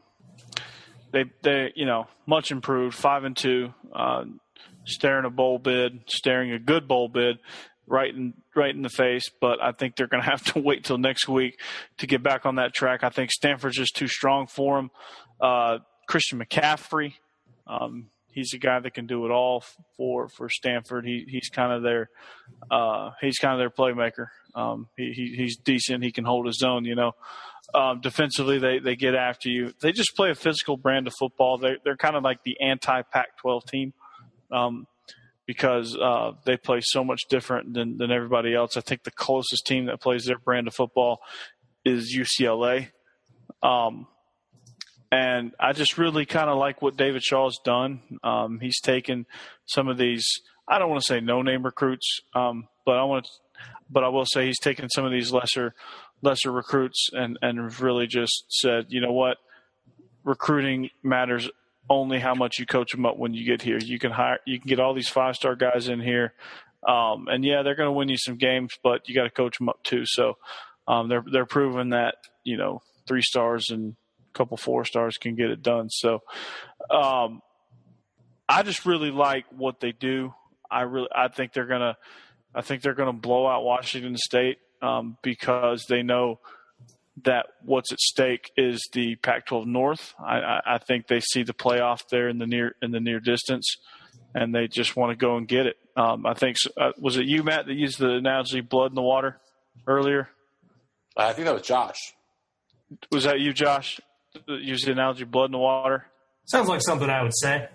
they, 1.11 1.25
they, 1.43 1.73
you 1.75 1.85
know, 1.85 2.07
much 2.27 2.53
improved, 2.53 2.95
five 2.95 3.25
and 3.25 3.37
two, 3.37 3.75
uh, 3.93 4.25
staring 4.87 5.25
a 5.25 5.31
bowl 5.31 5.59
bid, 5.59 6.01
staring 6.07 6.53
a 6.53 6.59
good 6.59 6.89
bowl 6.89 7.09
bid, 7.09 7.39
right 7.87 8.15
in 8.15 8.35
right 8.55 8.75
in 8.75 8.83
the 8.83 8.89
face. 8.89 9.25
But 9.41 9.63
I 9.63 9.73
think 9.73 9.97
they're 9.97 10.07
going 10.07 10.23
to 10.25 10.31
have 10.31 10.45
to 10.55 10.61
wait 10.61 10.85
till 10.85 10.99
next 10.99 11.29
week 11.29 11.61
to 11.99 12.07
get 12.07 12.23
back 12.23 12.47
on 12.47 12.57
that 12.57 12.75
track. 12.75 13.05
I 13.05 13.11
think 13.11 13.31
Stanford's 13.31 13.77
just 13.77 13.97
too 13.97 14.09
strong 14.09 14.47
for 14.47 14.77
them. 14.77 14.91
Uh, 15.41 15.79
Christian 16.09 16.39
McCaffrey, 16.39 17.15
um, 17.67 18.11
he's 18.37 18.53
a 18.55 18.59
guy 18.59 18.79
that 18.79 18.95
can 18.95 19.07
do 19.07 19.27
it 19.27 19.31
all 19.31 19.65
for 19.97 20.29
for 20.29 20.49
Stanford. 20.49 21.05
He 21.05 21.25
he's 21.29 21.49
kind 21.49 21.73
of 21.73 21.83
their 21.83 22.09
uh, 22.71 23.11
he's 23.21 23.39
kind 23.39 23.55
of 23.55 23.59
their 23.59 23.71
playmaker. 23.71 24.29
Um, 24.55 24.89
he, 24.97 25.13
he, 25.13 25.35
he's 25.37 25.59
decent. 25.59 26.03
He 26.03 26.13
can 26.13 26.25
hold 26.25 26.47
his 26.47 26.63
own. 26.65 26.85
You 26.85 26.95
know, 26.95 27.13
um, 27.75 28.01
defensively 28.01 28.59
they 28.59 28.79
they 28.79 28.97
get 28.97 29.15
after 29.15 29.49
you. 29.49 29.73
They 29.81 29.93
just 29.93 30.15
play 30.17 30.31
a 30.31 30.35
physical 30.35 30.77
brand 30.77 31.07
of 31.07 31.15
football. 31.19 31.59
They 31.59 31.77
they're 31.85 31.97
kind 31.97 32.17
of 32.17 32.23
like 32.23 32.43
the 32.45 32.61
anti 32.61 33.03
Pac-12 33.03 33.67
team. 33.67 33.93
Um, 34.51 34.87
because 35.47 35.97
uh, 35.97 36.33
they 36.45 36.57
play 36.57 36.81
so 36.83 37.05
much 37.05 37.23
different 37.29 37.73
than, 37.73 37.99
than 37.99 38.11
everybody 38.11 38.55
else. 38.55 38.77
I 38.77 38.81
think 38.81 39.05
the 39.05 39.13
closest 39.13 39.65
team 39.65 39.87
that 39.87 40.01
plays 40.01 40.25
their 40.25 40.39
brand 40.39 40.67
of 40.67 40.75
football 40.75 41.21
is 41.85 42.15
UCLA. 42.15 42.89
Um, 43.63 44.09
and 45.13 45.53
I 45.61 45.73
just 45.73 45.99
really 45.99 46.27
kind 46.27 46.51
of 46.51 46.59
like 46.59 46.83
what 46.83 46.97
David 46.97 47.23
Shaw's 47.23 47.59
done. 47.65 48.01
Um, 48.25 48.59
he's 48.61 48.81
taken 48.81 49.27
some 49.65 49.89
of 49.89 49.99
these. 49.99 50.27
I 50.69 50.81
don't 50.81 50.91
want 50.91 51.03
to 51.03 51.07
say 51.07 51.21
no 51.21 51.43
name 51.43 51.65
recruits, 51.65 52.21
um, 52.35 52.67
but 52.85 52.97
I 52.97 53.05
want 53.05 53.25
to, 53.25 53.31
but 53.89 54.03
I 54.03 54.09
will 54.09 54.27
say 54.27 54.47
he's 54.47 54.59
taken 54.59 54.91
some 54.91 55.05
of 55.05 55.13
these 55.13 55.33
lesser 55.33 55.75
lesser 56.23 56.51
recruits 56.51 57.09
and 57.13 57.39
and 57.41 57.79
really 57.81 58.09
just 58.09 58.47
said, 58.49 58.87
you 58.89 59.01
know 59.01 59.13
what, 59.13 59.37
recruiting 60.25 60.91
matters 61.05 61.49
only 61.89 62.19
how 62.19 62.35
much 62.35 62.59
you 62.59 62.67
coach 62.67 62.93
them 62.93 63.07
up 63.07 63.17
when 63.17 63.35
you 63.35 63.45
get 63.45 63.63
here. 63.63 63.79
You 63.79 63.99
can 63.99 64.13
hire, 64.13 64.39
you 64.47 64.59
can 64.59 64.69
get 64.69 64.81
all 64.81 64.95
these 64.95 65.09
five 65.09 65.37
star 65.37 65.55
guys 65.55 65.89
in 65.89 66.01
here, 66.01 66.35
um, 66.87 67.29
and 67.29 67.45
yeah, 67.45 67.63
they're 67.63 67.75
going 67.75 67.89
to 67.89 67.93
win 67.93 68.09
you 68.09 68.17
some 68.17 68.37
games, 68.37 68.73
but 68.83 69.09
you 69.09 69.15
got 69.15 69.25
to 69.25 69.31
coach 69.31 69.59
them 69.59 69.69
up 69.69 69.83
too. 69.83 70.03
So 70.05 70.35
um, 70.89 71.09
they're 71.09 71.25
they're 71.31 71.47
proving 71.47 71.91
that 71.91 72.17
you 72.45 72.57
know 72.57 72.83
three 73.07 73.23
stars 73.23 73.71
and 73.71 73.95
a 74.35 74.39
couple 74.39 74.57
four 74.57 74.85
stars 74.85 75.17
can 75.17 75.35
get 75.35 75.51
it 75.51 75.63
done. 75.63 75.89
So 75.91 76.21
um, 76.91 77.41
I 78.49 78.63
just 78.63 78.87
really 78.87 79.11
like 79.11 79.45
what 79.51 79.81
they 79.81 79.93
do. 79.93 80.35
I 80.71 80.83
really 80.83 81.09
I 81.15 81.29
think 81.29 81.53
they're 81.53 81.67
gonna 81.67 81.97
I 82.55 82.63
think 82.63 82.83
they're 82.83 82.95
gonna 82.95 83.13
blow 83.13 83.47
out 83.47 83.65
Washington 83.65 84.17
State 84.17 84.59
um, 84.83 85.17
because 85.23 85.87
they 85.89 86.03
know 86.03 86.41
that 87.25 87.47
what's 87.63 87.93
at 87.93 87.99
stake 87.99 88.51
is 88.57 88.87
the 88.93 89.17
Pac-12 89.17 89.67
North. 89.67 90.15
I, 90.19 90.61
I, 90.67 90.79
think 90.79 91.07
they 91.07 91.21
see 91.21 91.43
the 91.43 91.55
playoff 91.55 92.01
there 92.11 92.29
in 92.29 92.39
the 92.39 92.47
near 92.47 92.75
in 92.83 92.91
the 92.91 93.01
near 93.01 93.21
distance, 93.21 93.77
and 94.35 94.55
they 94.55 94.69
just 94.69 94.97
want 94.97 95.11
to 95.11 95.17
go 95.17 95.37
and 95.37 95.49
get 95.49 95.67
it. 95.67 95.77
Um, 95.97 96.27
I 96.27 96.35
think 96.35 96.57
uh, 96.77 96.93
was 96.99 97.17
it 97.17 97.25
you, 97.25 97.43
Matt, 97.43 97.67
that 97.67 97.75
used 97.75 97.99
the 97.99 98.11
analogy 98.11 98.61
"blood 98.61 98.91
in 98.91 98.95
the 98.95 99.03
water" 99.03 99.41
earlier. 99.87 100.29
I 101.17 101.33
think 101.33 101.47
that 101.47 101.55
was 101.55 101.63
Josh. 101.63 101.99
Was 103.11 103.25
that 103.25 103.41
you, 103.41 103.53
Josh? 103.53 104.01
used 104.47 104.87
the 104.87 104.93
analogy 104.93 105.25
"blood 105.25 105.47
in 105.47 105.53
the 105.53 105.59
water." 105.59 106.07
Sounds 106.45 106.69
like 106.69 106.83
something 106.83 107.09
I 107.09 107.23
would 107.23 107.37
say. 107.37 107.69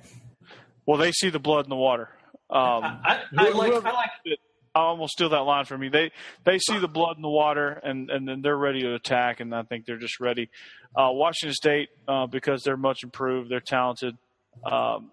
Well, 0.86 0.98
they 0.98 1.12
see 1.12 1.30
the 1.30 1.40
blood 1.40 1.66
in 1.66 1.70
the 1.70 1.76
water. 1.76 2.10
Um, 2.50 2.84
I, 2.84 3.22
I, 3.38 3.48
I 3.48 3.50
like. 3.50 3.74
I 3.74 3.92
like. 3.92 4.10
I 4.74 4.80
almost 4.82 5.14
steal 5.14 5.30
that 5.30 5.40
line 5.40 5.66
from 5.66 5.84
you. 5.84 5.90
They 5.90 6.12
they 6.46 6.58
see 6.58 6.78
the 6.78 6.88
blood 6.88 7.18
in 7.18 7.22
the 7.22 7.30
water 7.30 7.80
and 7.84 8.10
and 8.10 8.28
then 8.28 8.42
they're 8.42 8.58
ready 8.58 8.82
to 8.82 8.94
attack, 8.94 9.40
and 9.40 9.54
I 9.54 9.64
think 9.64 9.86
they're 9.86 9.98
just 9.98 10.20
ready. 10.20 10.50
Uh, 10.96 11.10
Washington 11.12 11.54
State 11.54 11.90
uh, 12.08 12.28
because 12.28 12.64
they're 12.64 12.78
much 12.78 13.04
improved, 13.04 13.50
they're 13.50 13.60
talented. 13.60 14.18
Um, 14.64 15.12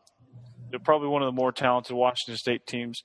they're 0.71 0.79
probably 0.79 1.09
one 1.09 1.23
of 1.23 1.27
the 1.27 1.33
more 1.33 1.51
talented 1.51 1.97
Washington 1.97 2.37
State 2.37 2.67
teams 2.67 3.03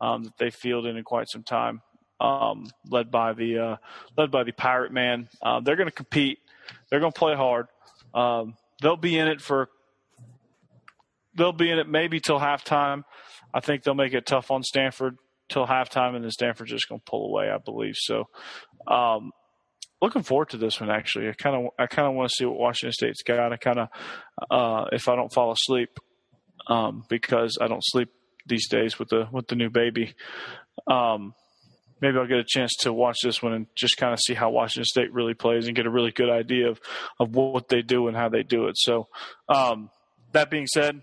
um, 0.00 0.24
that 0.24 0.36
they 0.38 0.50
fielded 0.50 0.96
in 0.96 1.04
quite 1.04 1.30
some 1.30 1.42
time, 1.42 1.80
um, 2.20 2.66
led 2.90 3.10
by 3.10 3.32
the 3.32 3.58
uh, 3.58 3.76
led 4.18 4.30
by 4.30 4.44
the 4.44 4.52
Pirate 4.52 4.92
Man. 4.92 5.28
Uh, 5.42 5.60
they're 5.60 5.76
going 5.76 5.88
to 5.88 5.94
compete. 5.94 6.38
They're 6.90 7.00
going 7.00 7.12
to 7.12 7.18
play 7.18 7.34
hard. 7.34 7.68
Um, 8.12 8.56
they'll 8.82 8.96
be 8.96 9.18
in 9.18 9.28
it 9.28 9.40
for. 9.40 9.70
They'll 11.36 11.52
be 11.52 11.70
in 11.70 11.78
it 11.78 11.88
maybe 11.88 12.20
till 12.20 12.38
halftime. 12.38 13.04
I 13.52 13.60
think 13.60 13.82
they'll 13.82 13.94
make 13.94 14.12
it 14.12 14.26
tough 14.26 14.50
on 14.50 14.62
Stanford 14.62 15.16
till 15.54 15.66
halftime, 15.66 16.14
and 16.14 16.24
then 16.24 16.30
Stanford's 16.30 16.72
just 16.72 16.88
going 16.88 17.00
to 17.00 17.10
pull 17.10 17.26
away, 17.26 17.50
I 17.50 17.58
believe. 17.58 17.94
So, 17.96 18.24
um, 18.86 19.30
looking 20.02 20.22
forward 20.22 20.50
to 20.50 20.58
this 20.58 20.80
one. 20.80 20.90
Actually, 20.90 21.28
I 21.28 21.32
kind 21.32 21.56
of 21.56 21.72
I 21.78 21.86
kind 21.86 22.06
of 22.08 22.14
want 22.14 22.28
to 22.28 22.34
see 22.34 22.44
what 22.44 22.58
Washington 22.58 22.92
State's 22.92 23.22
got. 23.22 23.52
I 23.52 23.56
kind 23.56 23.78
of 23.78 23.88
uh, 24.50 24.84
if 24.92 25.08
I 25.08 25.16
don't 25.16 25.32
fall 25.32 25.52
asleep 25.52 25.90
um, 26.66 27.04
because 27.08 27.56
I 27.60 27.68
don't 27.68 27.84
sleep 27.84 28.10
these 28.46 28.68
days 28.68 28.98
with 28.98 29.08
the 29.08 29.28
with 29.32 29.46
the 29.48 29.56
new 29.56 29.70
baby. 29.70 30.14
Um, 30.90 31.34
maybe 32.00 32.18
I'll 32.18 32.26
get 32.26 32.38
a 32.38 32.44
chance 32.46 32.74
to 32.80 32.92
watch 32.92 33.18
this 33.22 33.42
one 33.42 33.52
and 33.54 33.66
just 33.76 33.96
kind 33.96 34.12
of 34.12 34.20
see 34.20 34.34
how 34.34 34.50
Washington 34.50 34.84
State 34.84 35.12
really 35.12 35.34
plays 35.34 35.66
and 35.66 35.76
get 35.76 35.86
a 35.86 35.90
really 35.90 36.10
good 36.10 36.30
idea 36.30 36.68
of 36.68 36.80
of 37.18 37.34
what 37.34 37.68
they 37.68 37.82
do 37.82 38.08
and 38.08 38.16
how 38.16 38.28
they 38.28 38.42
do 38.42 38.66
it. 38.66 38.76
So, 38.76 39.08
um, 39.48 39.90
that 40.32 40.50
being 40.50 40.66
said, 40.66 41.00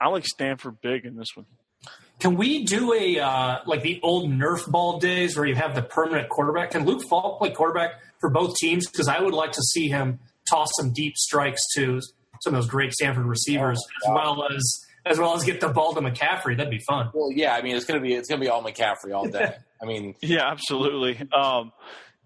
I 0.00 0.08
like 0.08 0.26
Stanford 0.26 0.80
big 0.82 1.04
in 1.04 1.16
this 1.16 1.34
one. 1.34 1.46
Can 2.18 2.36
we 2.36 2.64
do 2.64 2.92
a 2.92 3.18
uh, 3.18 3.58
like 3.66 3.82
the 3.82 4.00
old 4.02 4.30
Nerf 4.30 4.70
ball 4.70 4.98
days 5.00 5.36
where 5.36 5.46
you 5.46 5.56
have 5.56 5.74
the 5.74 5.82
permanent 5.82 6.28
quarterback? 6.28 6.70
Can 6.70 6.84
Luke 6.84 7.02
Falk 7.08 7.38
play 7.38 7.50
quarterback 7.50 8.00
for 8.20 8.30
both 8.30 8.54
teams? 8.56 8.88
Because 8.88 9.08
I 9.08 9.20
would 9.20 9.34
like 9.34 9.52
to 9.52 9.62
see 9.62 9.88
him 9.88 10.20
toss 10.48 10.68
some 10.78 10.92
deep 10.92 11.16
strikes 11.16 11.60
to 11.76 12.00
some 12.42 12.54
of 12.54 12.62
those 12.62 12.70
great 12.70 12.92
Stanford 12.92 13.26
receivers, 13.26 13.78
as 14.04 14.10
well 14.14 14.46
as 14.48 14.86
as 15.04 15.18
well 15.18 15.34
as 15.34 15.42
get 15.42 15.60
the 15.60 15.68
ball 15.68 15.94
to 15.94 16.00
McCaffrey. 16.00 16.56
That'd 16.56 16.70
be 16.70 16.82
fun. 16.86 17.10
Well, 17.12 17.32
yeah, 17.32 17.54
I 17.54 17.62
mean, 17.62 17.76
it's 17.76 17.84
gonna 17.84 18.00
be 18.00 18.14
it's 18.14 18.28
gonna 18.28 18.40
be 18.40 18.48
all 18.48 18.62
McCaffrey 18.62 19.14
all 19.14 19.26
day. 19.28 19.56
I 19.82 19.84
mean, 19.84 20.14
Yeah, 20.20 20.48
absolutely. 20.48 21.20
Um, 21.32 21.72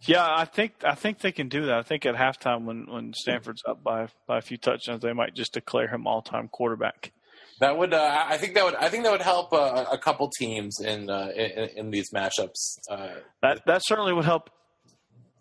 yeah, 0.02 0.26
I 0.28 0.44
think 0.44 0.72
I 0.84 0.94
think 0.94 1.20
they 1.20 1.32
can 1.32 1.48
do 1.48 1.66
that. 1.66 1.78
I 1.78 1.82
think 1.82 2.04
at 2.04 2.14
halftime 2.14 2.64
when 2.64 2.86
when 2.86 3.14
Stanford's 3.14 3.62
up 3.66 3.82
by 3.82 4.08
by 4.26 4.38
a 4.38 4.42
few 4.42 4.58
touchdowns, 4.58 5.02
they 5.02 5.12
might 5.14 5.34
just 5.34 5.54
declare 5.54 5.88
him 5.88 6.06
all 6.06 6.20
time 6.22 6.48
quarterback. 6.48 7.12
That 7.60 7.76
would 7.78 7.94
uh, 7.94 8.24
I 8.28 8.36
think 8.36 8.54
that 8.54 8.64
would 8.64 8.74
I 8.76 8.88
think 8.88 9.04
that 9.04 9.12
would 9.12 9.22
help 9.22 9.52
uh, 9.52 9.84
a 9.90 9.98
couple 9.98 10.30
teams 10.38 10.78
in 10.80 11.08
uh, 11.10 11.28
in, 11.34 11.68
in 11.76 11.90
these 11.90 12.10
matchups. 12.14 12.78
Uh, 12.90 13.08
That 13.42 13.62
that 13.66 13.82
certainly 13.84 14.12
would 14.12 14.24
help. 14.24 14.50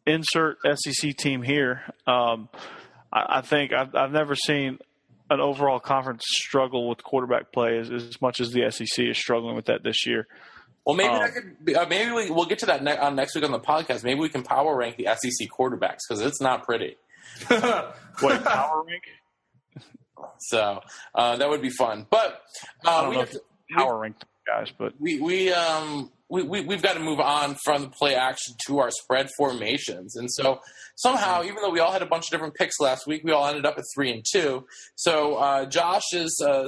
Insert 0.07 0.57
SEC 0.75 1.15
team 1.17 1.41
here. 1.41 1.81
Um, 2.05 2.47
I, 3.11 3.37
I 3.37 3.41
think 3.41 3.73
I've, 3.73 3.95
I've 3.95 4.11
never 4.11 4.35
seen 4.35 4.77
an 5.31 5.39
overall 5.39 5.79
conference 5.79 6.23
struggle 6.27 6.87
with 6.87 7.03
quarterback 7.03 7.51
play 7.51 7.79
as, 7.79 7.89
as 7.89 8.21
much 8.21 8.39
as 8.39 8.51
the 8.51 8.69
SEC 8.69 9.03
is 9.03 9.17
struggling 9.17 9.55
with 9.55 9.65
that 9.65 9.81
this 9.83 10.05
year. 10.05 10.27
well, 10.85 10.95
maybe 10.95 11.09
Um, 11.09 11.19
that 11.21 11.33
could 11.33 11.65
be, 11.65 11.75
uh, 11.75 11.87
maybe 11.87 12.11
we, 12.11 12.29
we'll 12.29 12.45
get 12.45 12.59
to 12.59 12.67
that 12.67 12.83
ne- 12.83 12.95
on 12.99 13.15
next 13.15 13.33
week 13.33 13.43
on 13.43 13.51
the 13.51 13.59
podcast. 13.59 14.03
Maybe 14.03 14.19
we 14.19 14.29
can 14.29 14.43
power 14.43 14.77
rank 14.77 14.97
the 14.97 15.07
SEC 15.07 15.47
quarterbacks 15.49 16.01
because 16.07 16.21
it's 16.21 16.39
not 16.39 16.63
pretty. 16.63 16.97
Wait, 17.49 18.43
power 18.43 18.83
rank? 18.87 19.03
So 20.39 20.81
uh, 21.13 21.37
that 21.37 21.49
would 21.49 21.61
be 21.61 21.69
fun. 21.69 22.05
But 22.09 22.41
uh, 22.85 23.07
we 23.09 23.17
have 23.17 23.31
to, 23.31 23.41
power 23.71 23.99
rank 23.99 24.17
guys, 24.45 24.71
but 24.77 24.93
we 24.99 25.19
we 25.19 25.51
um 25.51 26.11
we, 26.29 26.43
we 26.43 26.61
we've 26.61 26.81
got 26.81 26.93
to 26.93 26.99
move 26.99 27.19
on 27.19 27.55
from 27.63 27.83
the 27.83 27.89
play 27.89 28.15
action 28.15 28.55
to 28.67 28.79
our 28.79 28.91
spread 28.91 29.29
formations, 29.37 30.15
and 30.15 30.31
so 30.31 30.59
somehow, 30.95 31.43
even 31.43 31.57
though 31.61 31.69
we 31.69 31.79
all 31.79 31.91
had 31.91 32.01
a 32.01 32.07
bunch 32.07 32.25
of 32.25 32.31
different 32.31 32.55
picks 32.55 32.79
last 32.79 33.07
week, 33.07 33.23
we 33.23 33.31
all 33.31 33.47
ended 33.47 33.65
up 33.65 33.77
at 33.77 33.83
three 33.95 34.11
and 34.11 34.25
two. 34.31 34.65
So 34.95 35.35
uh, 35.35 35.65
Josh 35.65 36.13
is 36.13 36.41
uh, 36.45 36.67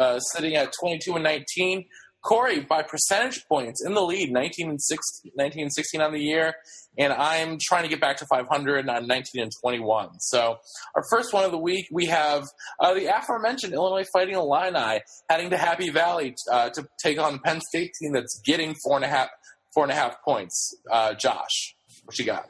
uh, 0.00 0.18
sitting 0.20 0.56
at 0.56 0.72
twenty 0.80 0.98
two 1.02 1.14
and 1.14 1.24
nineteen. 1.24 1.86
Corey 2.20 2.60
by 2.60 2.82
percentage 2.82 3.46
points 3.48 3.82
in 3.86 3.94
the 3.94 4.02
lead, 4.02 4.32
19 4.32 4.70
and 4.70 4.82
16, 4.82 5.32
19 5.36 5.62
and 5.62 5.72
16 5.72 6.00
on 6.00 6.12
the 6.12 6.20
year, 6.20 6.52
and 6.98 7.12
I'm 7.12 7.58
trying 7.60 7.84
to 7.84 7.88
get 7.88 8.00
back 8.00 8.16
to 8.18 8.26
500 8.26 8.88
on 8.88 9.06
19 9.06 9.42
and 9.42 9.52
21. 9.62 10.18
So 10.20 10.58
our 10.94 11.04
first 11.10 11.32
one 11.32 11.44
of 11.44 11.52
the 11.52 11.58
week, 11.58 11.86
we 11.92 12.06
have 12.06 12.44
uh, 12.80 12.94
the 12.94 13.06
aforementioned 13.06 13.72
Illinois 13.72 14.04
Fighting 14.12 14.34
Illini 14.34 15.00
heading 15.30 15.50
to 15.50 15.56
Happy 15.56 15.90
Valley 15.90 16.34
uh, 16.50 16.70
to 16.70 16.86
take 17.02 17.18
on 17.18 17.34
the 17.34 17.38
Penn 17.38 17.60
State 17.60 17.92
team 18.00 18.12
that's 18.12 18.40
getting 18.44 18.74
four 18.84 18.96
and 18.96 19.04
a 19.04 19.08
half 19.08 19.28
four 19.74 19.84
and 19.84 19.92
a 19.92 19.94
half 19.94 20.22
points. 20.22 20.76
Uh, 20.90 21.14
Josh, 21.14 21.74
what 22.04 22.18
you 22.18 22.24
got? 22.24 22.48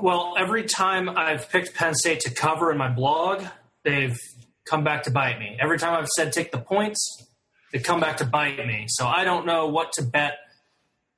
Well, 0.00 0.34
every 0.38 0.64
time 0.64 1.08
I've 1.08 1.50
picked 1.50 1.74
Penn 1.74 1.94
State 1.94 2.20
to 2.20 2.30
cover 2.30 2.70
in 2.70 2.78
my 2.78 2.88
blog, 2.88 3.44
they've 3.84 4.16
come 4.64 4.84
back 4.84 5.02
to 5.04 5.10
bite 5.10 5.38
me. 5.38 5.56
Every 5.60 5.78
time 5.78 5.94
I've 5.94 6.08
said 6.08 6.32
take 6.32 6.52
the 6.52 6.58
points, 6.58 7.26
they 7.72 7.78
come 7.78 8.00
back 8.00 8.18
to 8.18 8.24
bite 8.24 8.58
me. 8.58 8.86
So 8.88 9.06
I 9.06 9.24
don't 9.24 9.46
know 9.46 9.66
what 9.66 9.92
to 9.94 10.02
bet 10.02 10.34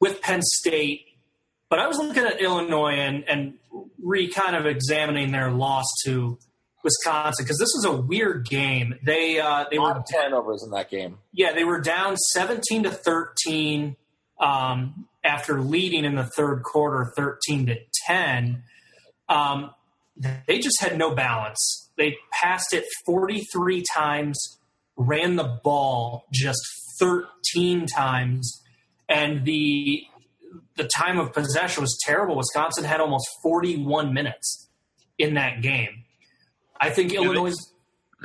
with 0.01 0.21
Penn 0.23 0.41
State. 0.43 1.03
But 1.75 1.81
I 1.81 1.89
was 1.89 1.99
looking 1.99 2.23
at 2.23 2.41
Illinois 2.41 2.93
and, 2.93 3.25
and 3.29 3.55
re 4.01 4.29
kind 4.29 4.55
of 4.55 4.65
examining 4.65 5.33
their 5.33 5.51
loss 5.51 5.87
to 6.05 6.39
Wisconsin 6.85 7.45
because 7.45 7.59
this 7.59 7.73
was 7.75 7.85
a 7.85 8.01
weird 8.01 8.47
game. 8.47 8.95
They 9.03 9.41
uh, 9.41 9.65
they 9.73 9.81
were 9.81 10.01
turnovers 10.09 10.63
in 10.63 10.71
that 10.71 10.89
game. 10.89 11.19
yeah, 11.33 11.53
they 11.53 11.65
were 11.65 11.81
down 11.81 12.17
17 12.17 12.85
to 12.85 12.93
13 12.93 13.97
um, 14.39 15.09
after 15.25 15.61
leading 15.61 16.05
in 16.05 16.15
the 16.15 16.31
third 16.37 16.63
quarter, 16.63 17.13
13 17.17 17.67
to 17.67 17.77
10. 18.07 18.63
Um, 19.29 19.73
they 20.47 20.61
just 20.61 20.81
had 20.81 20.97
no 20.97 21.13
balance. 21.13 21.91
They 21.99 22.19
passed 22.41 22.73
it 22.73 22.85
43 23.05 23.83
times, 23.93 24.61
ran 24.97 25.35
the 25.35 25.59
ball 25.65 26.27
just 26.33 26.63
13 27.01 27.87
times, 27.87 28.63
and 29.09 29.45
the 29.45 30.05
the 30.77 30.89
time 30.97 31.19
of 31.19 31.33
possession 31.33 31.83
was 31.83 31.99
terrible. 32.05 32.37
Wisconsin 32.37 32.85
had 32.85 33.01
almost 33.01 33.27
41 33.43 34.13
minutes 34.13 34.69
in 35.19 35.35
that 35.35 35.63
game. 35.63 36.05
I 36.81 36.91
think 36.91 37.13
Illinois. 37.13 37.53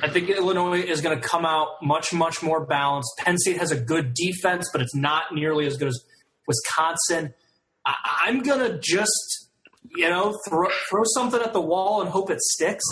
I 0.01 0.07
think 0.07 0.29
Illinois 0.29 0.81
is 0.81 1.01
going 1.01 1.19
to 1.19 1.27
come 1.27 1.45
out 1.45 1.83
much, 1.83 2.13
much 2.13 2.41
more 2.41 2.65
balanced. 2.65 3.09
Penn 3.17 3.37
State 3.37 3.57
has 3.57 3.71
a 3.71 3.79
good 3.79 4.13
defense, 4.13 4.69
but 4.71 4.81
it's 4.81 4.95
not 4.95 5.33
nearly 5.33 5.65
as 5.65 5.75
good 5.75 5.89
as 5.89 6.03
Wisconsin. 6.47 7.33
I, 7.85 7.95
I'm 8.23 8.41
going 8.41 8.59
to 8.59 8.79
just, 8.79 9.49
you 9.97 10.09
know, 10.09 10.37
throw, 10.47 10.69
throw 10.89 11.03
something 11.15 11.41
at 11.41 11.51
the 11.51 11.59
wall 11.59 12.01
and 12.01 12.09
hope 12.09 12.29
it 12.29 12.39
sticks. 12.39 12.85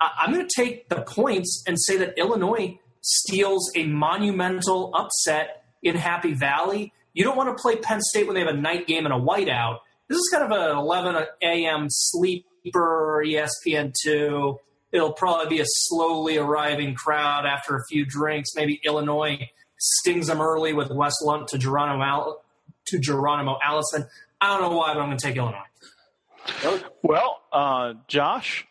I, 0.00 0.10
I'm 0.22 0.32
going 0.32 0.46
to 0.46 0.54
take 0.56 0.88
the 0.88 1.02
points 1.02 1.62
and 1.66 1.78
say 1.78 1.98
that 1.98 2.18
Illinois 2.18 2.78
steals 3.02 3.70
a 3.76 3.84
monumental 3.84 4.94
upset 4.94 5.64
in 5.82 5.96
Happy 5.96 6.32
Valley. 6.32 6.92
You 7.14 7.24
don't 7.24 7.36
want 7.36 7.56
to 7.56 7.60
play 7.60 7.76
Penn 7.76 8.00
State 8.02 8.26
when 8.26 8.34
they 8.34 8.40
have 8.40 8.54
a 8.54 8.56
night 8.56 8.86
game 8.86 9.06
and 9.06 9.14
a 9.14 9.18
whiteout. 9.18 9.78
This 10.08 10.18
is 10.18 10.28
kind 10.30 10.44
of 10.44 10.50
an 10.50 10.76
11 10.76 11.26
a.m. 11.42 11.86
sleeper, 11.88 13.22
E 13.22 13.34
ESPN2 13.34 14.58
it'll 14.94 15.12
probably 15.12 15.56
be 15.56 15.60
a 15.60 15.66
slowly 15.66 16.38
arriving 16.38 16.94
crowd 16.94 17.44
after 17.44 17.76
a 17.76 17.84
few 17.90 18.06
drinks. 18.06 18.50
Maybe 18.54 18.80
Illinois 18.84 19.50
stings 19.76 20.28
them 20.28 20.40
early 20.40 20.72
with 20.72 20.90
Wes 20.90 21.20
Lunt 21.20 21.48
to 21.48 21.58
Geronimo 21.58 22.02
Al- 22.04 22.44
to 22.86 22.98
Geronimo 22.98 23.58
Allison. 23.62 24.06
I 24.40 24.56
don't 24.56 24.70
know 24.70 24.76
why, 24.76 24.94
but 24.94 25.00
I'm 25.00 25.08
going 25.08 25.18
to 25.18 25.26
take 25.26 25.36
Illinois. 25.36 26.80
Well, 27.02 27.40
uh, 27.52 27.94
Josh, 28.06 28.66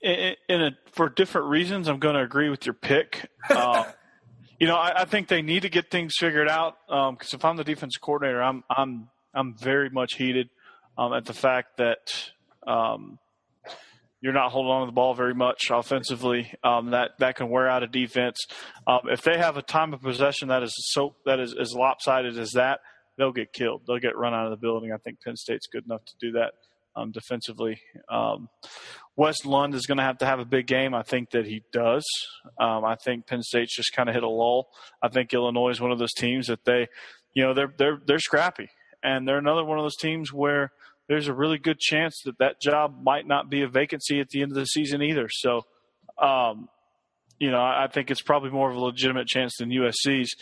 in, 0.00 0.34
a, 0.48 0.76
for 0.90 1.08
different 1.08 1.48
reasons, 1.48 1.88
I'm 1.88 2.00
going 2.00 2.16
to 2.16 2.22
agree 2.22 2.50
with 2.50 2.66
your 2.66 2.74
pick. 2.74 3.30
Um, 3.50 3.86
you 4.62 4.68
know, 4.68 4.76
I, 4.76 5.02
I 5.02 5.04
think 5.06 5.26
they 5.26 5.42
need 5.42 5.62
to 5.62 5.68
get 5.68 5.90
things 5.90 6.14
figured 6.16 6.48
out 6.48 6.76
because 6.86 7.34
if 7.34 7.44
I'm 7.44 7.56
the 7.56 7.64
defense 7.64 7.96
coordinator, 7.96 8.40
I'm 8.40 8.62
I'm 8.70 9.08
I'm 9.34 9.56
very 9.58 9.90
much 9.90 10.14
heated 10.14 10.50
um, 10.96 11.12
at 11.12 11.24
the 11.24 11.34
fact 11.34 11.78
that 11.78 12.30
um, 12.64 13.18
you're 14.20 14.32
not 14.32 14.52
holding 14.52 14.70
on 14.70 14.82
to 14.82 14.86
the 14.86 14.92
ball 14.92 15.14
very 15.14 15.34
much 15.34 15.62
offensively. 15.72 16.54
Um, 16.62 16.92
that 16.92 17.18
that 17.18 17.34
can 17.34 17.48
wear 17.48 17.68
out 17.68 17.82
a 17.82 17.88
defense. 17.88 18.38
Um, 18.86 19.00
if 19.10 19.22
they 19.22 19.36
have 19.36 19.56
a 19.56 19.62
time 19.62 19.94
of 19.94 20.00
possession 20.00 20.46
that 20.46 20.62
is 20.62 20.72
so 20.92 21.16
that 21.26 21.40
is 21.40 21.56
as 21.60 21.74
lopsided 21.74 22.38
as 22.38 22.52
that, 22.52 22.78
they'll 23.18 23.32
get 23.32 23.52
killed. 23.52 23.82
They'll 23.88 23.98
get 23.98 24.16
run 24.16 24.32
out 24.32 24.44
of 24.44 24.52
the 24.52 24.64
building. 24.64 24.92
I 24.92 24.98
think 24.98 25.18
Penn 25.24 25.34
State's 25.34 25.66
good 25.66 25.86
enough 25.86 26.04
to 26.04 26.12
do 26.20 26.30
that 26.38 26.52
um, 26.96 27.10
defensively. 27.10 27.80
Um, 28.10 28.48
Wes 29.16 29.44
Lunt 29.44 29.74
is 29.74 29.86
going 29.86 29.98
to 29.98 30.04
have 30.04 30.18
to 30.18 30.26
have 30.26 30.38
a 30.38 30.44
big 30.44 30.66
game. 30.66 30.94
I 30.94 31.02
think 31.02 31.30
that 31.30 31.46
he 31.46 31.62
does. 31.72 32.04
Um, 32.58 32.84
I 32.84 32.96
think 32.96 33.26
Penn 33.26 33.42
State's 33.42 33.76
just 33.76 33.92
kind 33.92 34.08
of 34.08 34.14
hit 34.14 34.24
a 34.24 34.28
lull. 34.28 34.68
I 35.02 35.08
think 35.08 35.32
Illinois 35.32 35.70
is 35.70 35.80
one 35.80 35.92
of 35.92 35.98
those 35.98 36.14
teams 36.14 36.46
that 36.46 36.64
they, 36.64 36.88
you 37.34 37.42
know, 37.42 37.54
they're 37.54 37.72
they're 37.76 38.00
they're 38.06 38.18
scrappy, 38.18 38.68
and 39.02 39.26
they're 39.26 39.38
another 39.38 39.64
one 39.64 39.78
of 39.78 39.84
those 39.84 39.96
teams 39.96 40.32
where 40.32 40.72
there's 41.08 41.28
a 41.28 41.34
really 41.34 41.58
good 41.58 41.78
chance 41.78 42.20
that 42.24 42.38
that 42.38 42.60
job 42.60 43.02
might 43.02 43.26
not 43.26 43.50
be 43.50 43.62
a 43.62 43.68
vacancy 43.68 44.20
at 44.20 44.28
the 44.30 44.42
end 44.42 44.52
of 44.52 44.56
the 44.56 44.64
season 44.64 45.02
either. 45.02 45.28
So, 45.30 45.62
um, 46.18 46.68
you 47.38 47.50
know, 47.50 47.60
I, 47.60 47.88
think 47.92 48.10
it's 48.10 48.22
probably 48.22 48.50
more 48.50 48.70
of 48.70 48.76
a 48.76 48.80
legitimate 48.80 49.26
chance 49.26 49.56
than 49.58 49.70
USC's. 49.70 50.34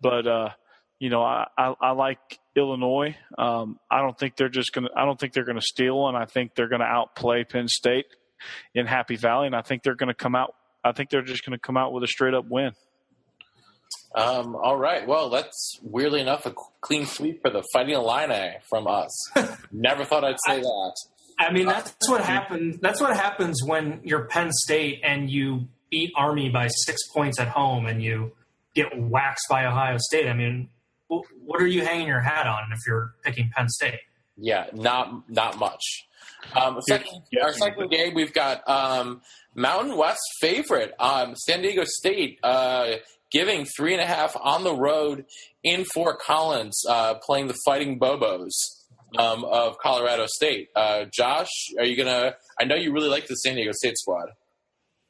But 0.00 0.26
uh, 0.26 0.50
you 0.98 1.10
know, 1.10 1.22
I, 1.22 1.46
I, 1.58 1.74
I 1.80 1.90
like 1.90 2.38
Illinois. 2.56 3.16
Um, 3.38 3.78
I 3.90 4.00
don't 4.00 4.18
think 4.18 4.36
they're 4.36 4.48
just 4.48 4.72
gonna. 4.72 4.88
I 4.96 5.04
don't 5.04 5.18
think 5.18 5.32
they're 5.32 5.44
gonna 5.44 5.60
steal 5.60 5.98
one. 6.00 6.14
I 6.16 6.24
think 6.26 6.54
they're 6.54 6.68
gonna 6.68 6.84
outplay 6.84 7.44
Penn 7.44 7.68
State 7.68 8.06
in 8.74 8.86
Happy 8.86 9.16
Valley, 9.16 9.46
and 9.46 9.56
I 9.56 9.62
think 9.62 9.82
they're 9.82 9.94
gonna 9.94 10.14
come 10.14 10.34
out. 10.34 10.54
I 10.84 10.92
think 10.92 11.10
they're 11.10 11.22
just 11.22 11.44
gonna 11.44 11.58
come 11.58 11.76
out 11.76 11.92
with 11.92 12.04
a 12.04 12.06
straight 12.08 12.34
up 12.34 12.46
win. 12.48 12.72
Um, 14.14 14.54
all 14.54 14.76
right. 14.76 15.06
Well, 15.06 15.28
that's 15.30 15.78
weirdly 15.82 16.20
enough 16.20 16.46
a 16.46 16.54
clean 16.80 17.04
sweep 17.06 17.42
for 17.42 17.50
the 17.50 17.64
Fighting 17.72 17.94
Illini 17.94 18.58
from 18.70 18.86
us. 18.86 19.10
Never 19.72 20.04
thought 20.04 20.24
I'd 20.24 20.36
say 20.46 20.60
that. 20.60 20.94
I 21.38 21.52
mean, 21.52 21.66
that's 21.66 21.92
what 22.08 22.20
happens. 22.20 22.78
That's 22.80 23.00
what 23.00 23.16
happens 23.16 23.60
when 23.66 24.00
you're 24.04 24.26
Penn 24.26 24.50
State 24.52 25.00
and 25.02 25.28
you 25.28 25.66
beat 25.90 26.12
Army 26.16 26.48
by 26.48 26.68
six 26.68 27.00
points 27.12 27.40
at 27.40 27.48
home 27.48 27.86
and 27.86 28.00
you 28.00 28.32
get 28.76 28.96
waxed 28.96 29.46
by 29.50 29.64
Ohio 29.66 29.96
State. 29.98 30.28
I 30.28 30.32
mean, 30.34 30.68
wh- 30.68 30.73
what 31.44 31.60
are 31.60 31.66
you 31.66 31.84
hanging 31.84 32.06
your 32.06 32.20
hat 32.20 32.46
on 32.46 32.72
if 32.72 32.80
you're 32.86 33.14
picking 33.22 33.50
Penn 33.54 33.68
State? 33.68 34.00
Yeah, 34.36 34.66
not 34.72 35.28
not 35.30 35.58
much. 35.58 36.06
Um, 36.54 36.80
second, 36.82 37.22
our 37.42 37.52
second 37.52 37.90
game, 37.90 38.14
we've 38.14 38.32
got 38.32 38.68
um, 38.68 39.22
Mountain 39.54 39.96
West 39.96 40.22
favorite, 40.40 40.92
um, 40.98 41.34
San 41.36 41.62
Diego 41.62 41.84
State, 41.84 42.38
uh, 42.42 42.96
giving 43.30 43.64
three 43.64 43.92
and 43.92 44.02
a 44.02 44.06
half 44.06 44.36
on 44.40 44.64
the 44.64 44.74
road 44.74 45.24
in 45.62 45.84
Fort 45.84 46.20
Collins, 46.20 46.84
uh, 46.88 47.14
playing 47.14 47.46
the 47.48 47.56
Fighting 47.64 47.98
Bobos 47.98 48.50
um, 49.18 49.44
of 49.44 49.78
Colorado 49.78 50.26
State. 50.26 50.68
Uh, 50.74 51.04
Josh, 51.12 51.50
are 51.78 51.84
you 51.84 51.96
gonna? 51.96 52.34
I 52.58 52.64
know 52.64 52.74
you 52.74 52.92
really 52.92 53.08
like 53.08 53.26
the 53.26 53.36
San 53.36 53.54
Diego 53.54 53.72
State 53.72 53.96
squad. 53.98 54.30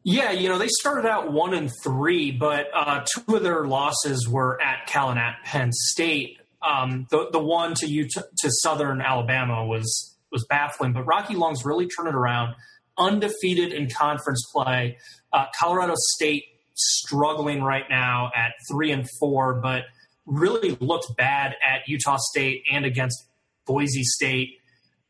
Yeah, 0.06 0.32
you 0.32 0.50
know 0.50 0.58
they 0.58 0.68
started 0.68 1.08
out 1.08 1.32
one 1.32 1.54
and 1.54 1.70
three, 1.82 2.30
but 2.30 2.66
uh, 2.74 3.04
two 3.06 3.36
of 3.36 3.42
their 3.42 3.66
losses 3.66 4.28
were 4.28 4.60
at 4.60 4.86
Cal 4.86 5.08
and 5.08 5.18
at 5.18 5.36
Penn 5.44 5.72
State. 5.72 6.38
Um, 6.62 7.06
the 7.10 7.30
the 7.32 7.38
one 7.38 7.72
to 7.76 7.86
Utah, 7.86 8.20
to 8.20 8.50
Southern 8.62 9.00
Alabama 9.00 9.64
was 9.64 10.14
was 10.30 10.44
baffling, 10.50 10.92
but 10.92 11.04
Rocky 11.04 11.34
Long's 11.36 11.64
really 11.64 11.86
turned 11.86 12.08
it 12.08 12.14
around. 12.14 12.54
Undefeated 12.98 13.72
in 13.72 13.88
conference 13.88 14.44
play. 14.52 14.98
Uh, 15.32 15.46
Colorado 15.58 15.94
State 15.96 16.44
struggling 16.74 17.62
right 17.62 17.84
now 17.88 18.30
at 18.36 18.52
three 18.70 18.92
and 18.92 19.08
four, 19.18 19.54
but 19.54 19.84
really 20.26 20.76
looked 20.80 21.16
bad 21.16 21.54
at 21.66 21.88
Utah 21.88 22.18
State 22.18 22.64
and 22.70 22.84
against 22.84 23.24
Boise 23.66 24.04
State. 24.04 24.58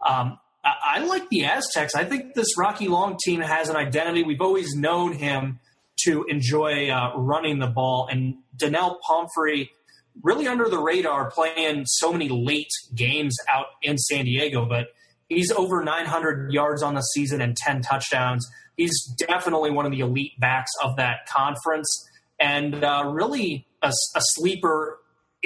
Um, 0.07 0.39
I, 0.65 0.73
I 0.97 0.99
like 1.01 1.29
the 1.29 1.45
Aztecs. 1.45 1.95
I 1.95 2.05
think 2.05 2.35
this 2.35 2.57
Rocky 2.59 2.89
Long 2.89 3.17
team 3.23 3.41
has 3.41 3.69
an 3.69 3.77
identity. 3.77 4.23
We've 4.23 4.41
always 4.41 4.75
known 4.75 5.13
him 5.13 5.61
to 6.05 6.25
enjoy 6.25 6.91
uh, 6.91 7.17
running 7.17 7.59
the 7.59 7.69
ball, 7.69 8.09
and 8.11 8.37
Donnel 8.57 8.99
Pumphrey 9.07 9.71
really 10.23 10.47
under 10.47 10.69
the 10.69 10.79
radar, 10.79 11.31
playing 11.31 11.85
so 11.87 12.13
many 12.13 12.29
late 12.29 12.71
games 12.95 13.37
out 13.49 13.67
in 13.83 13.99
San 13.99 14.25
Diego, 14.25 14.65
but 14.67 14.89
he's 15.29 15.51
over 15.51 15.83
900 15.83 16.53
yards 16.53 16.83
on 16.83 16.95
the 16.95 17.01
season 17.01 17.41
and 17.41 17.57
10 17.57 17.83
touchdowns. 17.83 18.49
He's 18.77 19.05
definitely 19.17 19.71
one 19.71 19.87
of 19.87 19.93
the 19.93 20.01
elite 20.01 20.39
backs 20.39 20.71
of 20.83 20.97
that 20.97 21.27
conference, 21.29 22.09
and 22.39 22.83
uh, 22.85 23.05
really 23.07 23.67
a, 23.83 23.89
a 23.89 24.21
sleeper 24.21 24.99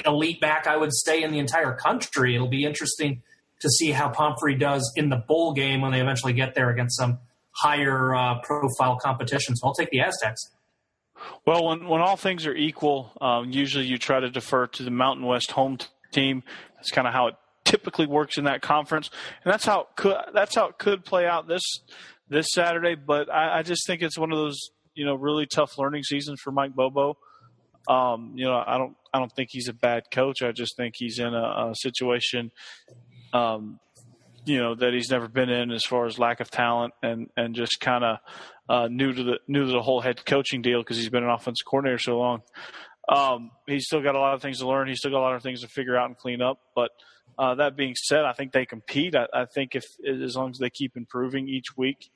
elite 0.05 0.41
back, 0.41 0.67
I 0.67 0.77
would 0.77 0.95
say, 0.95 1.23
in 1.23 1.33
the 1.33 1.39
entire 1.39 1.75
country. 1.75 2.35
It'll 2.35 2.49
be 2.49 2.65
interesting 2.65 3.23
to 3.61 3.69
see 3.69 3.91
how 3.91 4.09
Pumphrey 4.09 4.55
does 4.55 4.93
in 4.97 5.09
the 5.09 5.17
bowl 5.17 5.53
game 5.53 5.81
when 5.81 5.93
they 5.93 6.01
eventually 6.01 6.33
get 6.33 6.55
there 6.55 6.71
against 6.71 6.97
some 6.97 7.19
higher 7.51 8.15
uh, 8.15 8.41
profile 8.41 8.99
competition. 9.03 9.57
So 9.57 9.67
I'll 9.67 9.75
take 9.75 9.91
the 9.91 10.01
Aztecs. 10.01 10.51
Well, 11.45 11.67
when 11.67 11.89
when 11.89 12.01
all 12.01 12.17
things 12.17 12.47
are 12.47 12.55
equal, 12.55 13.13
um, 13.21 13.51
usually 13.51 13.87
you 13.87 13.99
try 13.99 14.21
to 14.21 14.31
defer 14.31 14.69
to 14.69 14.83
the 14.83 14.91
Mountain 14.91 15.27
West 15.27 15.51
home 15.51 15.77
t- 15.77 15.87
team. 16.13 16.45
That's 16.77 16.91
kind 16.91 17.09
of 17.09 17.13
how 17.13 17.29
it 17.29 17.35
typically 17.65 18.07
works 18.07 18.39
in 18.39 18.45
that 18.45 18.63
conference, 18.63 19.11
and 19.45 19.53
that's 19.53 19.65
how 19.65 19.81
it 19.81 19.87
could 19.97 20.17
that's 20.33 20.55
how 20.55 20.69
it 20.69 20.79
could 20.79 21.05
play 21.05 21.27
out 21.27 21.49
this 21.49 21.63
this 22.29 22.47
Saturday. 22.53 22.95
But 22.95 23.33
I, 23.33 23.59
I 23.59 23.63
just 23.63 23.85
think 23.87 24.03
it's 24.03 24.17
one 24.17 24.31
of 24.31 24.39
those 24.39 24.71
you 24.95 25.05
know 25.05 25.17
really 25.17 25.47
tough 25.47 25.77
learning 25.77 26.05
seasons 26.05 26.41
for 26.41 26.53
Mike 26.53 26.75
Bobo. 26.77 27.17
Um, 27.89 28.35
you 28.37 28.45
know, 28.45 28.63
I 28.65 28.79
don't 28.79 28.97
I 29.13 29.19
don't 29.19 29.33
think 29.35 29.49
he's 29.51 29.69
a 29.69 29.73
bad 29.73 30.05
coach. 30.13 30.43
I 30.43 30.53
just 30.53 30.77
think 30.77 30.95
he's 30.97 31.19
in 31.19 31.35
a, 31.35 31.71
a 31.71 31.75
situation 31.75 32.53
um, 33.33 33.81
you 34.45 34.59
know 34.59 34.75
that 34.75 34.93
he's 34.93 35.11
never 35.11 35.29
been 35.29 35.51
in 35.51 35.71
as 35.71 35.85
far 35.85 36.07
as 36.07 36.19
lack 36.19 36.41
of 36.41 36.51
talent 36.51 36.95
and 37.03 37.29
and 37.37 37.55
just 37.55 37.81
kind 37.81 38.05
of 38.05 38.19
uh, 38.69 38.89
new 38.89 39.13
to 39.13 39.23
the 39.23 39.39
new 39.47 39.67
to 39.67 39.73
the 39.73 39.83
whole 39.83 40.01
head 40.01 40.25
coaching 40.25 40.63
deal 40.63 40.81
because 40.81 40.97
he's 40.97 41.11
been 41.11 41.25
an 41.25 41.31
offensive 41.31 41.67
coordinator 41.67 41.99
so 41.99 42.19
long. 42.19 42.43
Um, 43.09 43.51
he's 43.67 43.87
still 43.87 44.03
got 44.03 44.15
a 44.15 44.21
lot 44.21 44.35
of 44.35 44.43
things 44.43 44.59
to 44.59 44.69
learn. 44.69 44.89
He's 44.89 44.99
still 44.99 45.11
got 45.11 45.21
a 45.21 45.23
lot 45.23 45.35
of 45.35 45.43
things 45.43 45.63
to 45.63 45.69
figure 45.69 45.97
out 45.97 46.07
and 46.07 46.17
clean 46.17 46.43
up. 46.43 46.61
But 46.75 46.91
uh, 47.39 47.55
that 47.55 47.77
being 47.77 47.95
said, 47.95 48.25
I 48.25 48.33
think 48.33 48.53
they 48.53 48.67
compete. 48.67 49.15
I, 49.15 49.27
I, 49.33 49.47
think 49.47 49.75
if 49.75 49.85
as 50.07 50.37
long 50.37 50.51
as 50.51 50.59
they 50.59 50.69
keep 50.69 50.97
improving 50.97 51.49
each 51.49 51.77
week, 51.77 52.11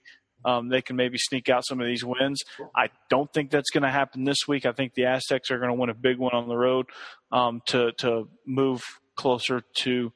um, 0.44 0.68
they 0.68 0.82
can 0.82 0.96
maybe 0.96 1.16
sneak 1.16 1.48
out 1.48 1.64
some 1.64 1.80
of 1.80 1.86
these 1.86 2.04
wins. 2.04 2.42
I 2.76 2.88
don't 3.08 3.32
think 3.32 3.50
that's 3.50 3.70
going 3.70 3.84
to 3.84 3.90
happen 3.90 4.24
this 4.24 4.48
week. 4.48 4.66
I 4.66 4.72
think 4.72 4.94
the 4.94 5.06
Aztecs 5.06 5.50
are 5.50 5.58
going 5.58 5.70
to 5.70 5.74
win 5.74 5.90
a 5.90 5.94
big 5.94 6.18
one 6.18 6.34
on 6.34 6.48
the 6.48 6.56
road 6.56 6.86
um, 7.30 7.62
to 7.66 7.92
to 7.98 8.28
move 8.46 8.82
closer 9.16 9.62
to 9.76 10.12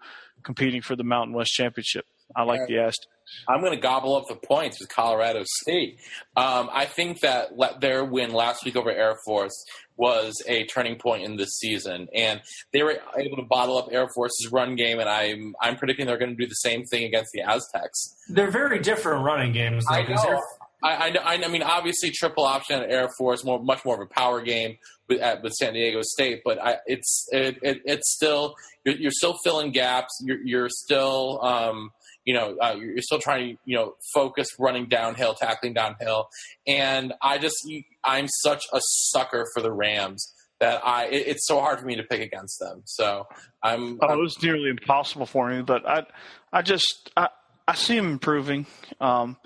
competing 0.46 0.80
for 0.80 0.96
the 0.96 1.04
Mountain 1.04 1.34
West 1.34 1.50
Championship. 1.52 2.06
I 2.34 2.42
like 2.44 2.66
the 2.66 2.78
Aztecs. 2.78 3.06
I'm 3.48 3.60
going 3.60 3.72
to 3.72 3.80
gobble 3.80 4.14
up 4.16 4.24
the 4.28 4.36
points 4.36 4.78
with 4.80 4.88
Colorado 4.88 5.42
State. 5.44 5.98
Um, 6.36 6.70
I 6.72 6.84
think 6.86 7.20
that 7.20 7.56
le- 7.56 7.76
their 7.80 8.04
win 8.04 8.32
last 8.32 8.64
week 8.64 8.76
over 8.76 8.90
Air 8.90 9.16
Force 9.24 9.52
was 9.96 10.40
a 10.46 10.64
turning 10.66 10.96
point 10.96 11.24
in 11.24 11.36
this 11.36 11.56
season, 11.56 12.06
and 12.14 12.40
they 12.72 12.82
were 12.84 12.98
able 13.18 13.36
to 13.36 13.42
bottle 13.42 13.78
up 13.78 13.88
Air 13.90 14.08
Force's 14.14 14.48
run 14.52 14.76
game. 14.76 15.00
And 15.00 15.08
I'm 15.08 15.54
I'm 15.60 15.76
predicting 15.76 16.06
they're 16.06 16.18
going 16.18 16.36
to 16.36 16.42
do 16.42 16.46
the 16.48 16.54
same 16.54 16.84
thing 16.84 17.02
against 17.04 17.30
the 17.32 17.42
Aztecs. 17.42 18.14
They're 18.28 18.50
very 18.50 18.78
different 18.78 19.24
running 19.24 19.52
games. 19.52 19.84
Though, 19.86 19.94
I 19.96 20.04
'cause 20.04 20.22
know. 20.24 20.30
they're- 20.30 20.40
I, 20.82 21.16
I, 21.24 21.34
I 21.42 21.48
mean, 21.48 21.62
obviously, 21.62 22.10
triple 22.10 22.44
option 22.44 22.82
at 22.82 22.90
Air 22.90 23.08
Force, 23.18 23.44
more, 23.44 23.62
much 23.62 23.84
more 23.84 23.94
of 23.94 24.00
a 24.00 24.06
power 24.06 24.42
game 24.42 24.76
with, 25.08 25.20
at, 25.20 25.42
with 25.42 25.52
San 25.54 25.72
Diego 25.72 26.00
State. 26.02 26.42
But 26.44 26.62
I, 26.62 26.76
it's 26.86 27.26
it, 27.32 27.58
it, 27.62 27.80
it's 27.84 28.12
still 28.14 28.54
you're, 28.84 28.96
you're 28.96 29.10
still 29.10 29.36
filling 29.42 29.72
gaps. 29.72 30.12
You're, 30.22 30.40
you're 30.44 30.68
still 30.68 31.42
um, 31.42 31.90
you 32.24 32.34
know 32.34 32.56
uh, 32.60 32.74
you're, 32.76 32.92
you're 32.92 33.02
still 33.02 33.18
trying 33.18 33.54
to 33.54 33.58
you 33.64 33.76
know 33.76 33.94
focus 34.14 34.48
running 34.58 34.86
downhill, 34.86 35.34
tackling 35.34 35.72
downhill. 35.72 36.28
And 36.66 37.14
I 37.22 37.38
just 37.38 37.56
I'm 38.04 38.28
such 38.28 38.64
a 38.72 38.80
sucker 38.82 39.46
for 39.54 39.62
the 39.62 39.72
Rams 39.72 40.32
that 40.60 40.80
I 40.84 41.06
it, 41.06 41.26
it's 41.26 41.46
so 41.46 41.60
hard 41.60 41.80
for 41.80 41.86
me 41.86 41.96
to 41.96 42.02
pick 42.02 42.20
against 42.20 42.58
them. 42.58 42.82
So 42.84 43.26
I'm, 43.62 43.98
Oh, 44.02 44.12
it 44.12 44.18
was 44.18 44.42
nearly 44.42 44.70
impossible 44.70 45.26
for 45.26 45.48
me, 45.48 45.62
but 45.62 45.88
I, 45.88 46.04
I 46.52 46.62
just 46.62 47.10
I, 47.16 47.28
I 47.66 47.74
see 47.74 47.96
him 47.96 48.12
improving. 48.12 48.66
Um, 49.00 49.36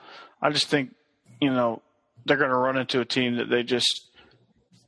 I 0.43 0.51
just 0.51 0.68
think 0.68 0.93
you 1.41 1.53
know 1.53 1.82
they're 2.26 2.36
going 2.36 2.51
to 2.51 2.57
run 2.57 2.76
into 2.76 3.01
a 3.01 3.05
team 3.05 3.36
that 3.36 3.51
they 3.51 3.62
just 3.62 4.09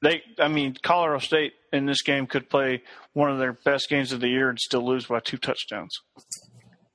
they. 0.02 0.22
I 0.38 0.48
mean, 0.48 0.76
Colorado 0.82 1.18
State 1.18 1.52
in 1.72 1.86
this 1.86 2.02
game 2.02 2.26
could 2.26 2.50
play 2.50 2.82
one 3.12 3.30
of 3.30 3.38
their 3.38 3.52
best 3.52 3.88
games 3.88 4.12
of 4.12 4.20
the 4.20 4.28
year 4.28 4.48
and 4.48 4.58
still 4.58 4.86
lose 4.86 5.06
by 5.06 5.20
two 5.20 5.38
touchdowns. 5.38 5.92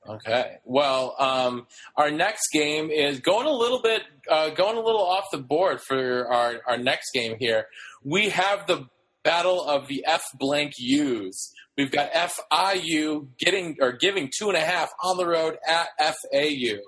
Okay. 0.08 0.56
Well, 0.64 1.14
um, 1.18 1.66
our 1.96 2.10
next 2.10 2.48
game 2.52 2.90
is 2.90 3.20
going 3.20 3.46
a 3.46 3.52
little 3.52 3.82
bit, 3.82 4.02
uh, 4.30 4.48
going 4.50 4.78
a 4.78 4.80
little 4.80 5.02
off 5.02 5.24
the 5.30 5.38
board 5.38 5.80
for 5.86 6.26
our, 6.32 6.62
our 6.66 6.78
next 6.78 7.10
game 7.12 7.36
here. 7.38 7.66
We 8.02 8.30
have 8.30 8.66
the 8.66 8.88
battle 9.22 9.62
of 9.62 9.86
the 9.86 10.04
F 10.06 10.22
blank 10.38 10.72
U's. 10.78 11.52
We've 11.76 11.90
got 11.90 12.10
FIU 12.12 13.28
getting 13.38 13.76
or 13.80 13.92
giving 13.92 14.30
two 14.36 14.48
and 14.48 14.56
a 14.56 14.62
half 14.62 14.88
on 15.04 15.18
the 15.18 15.26
road 15.26 15.58
at 15.66 15.88
FAU. 16.00 16.78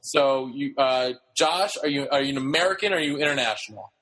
So, 0.00 0.50
you, 0.54 0.74
uh, 0.76 1.12
Josh, 1.36 1.72
are 1.82 1.88
you 1.88 2.08
are 2.10 2.22
you 2.22 2.30
an 2.30 2.36
American 2.38 2.92
or 2.92 2.96
are 2.96 3.00
you 3.00 3.18
international? 3.18 3.92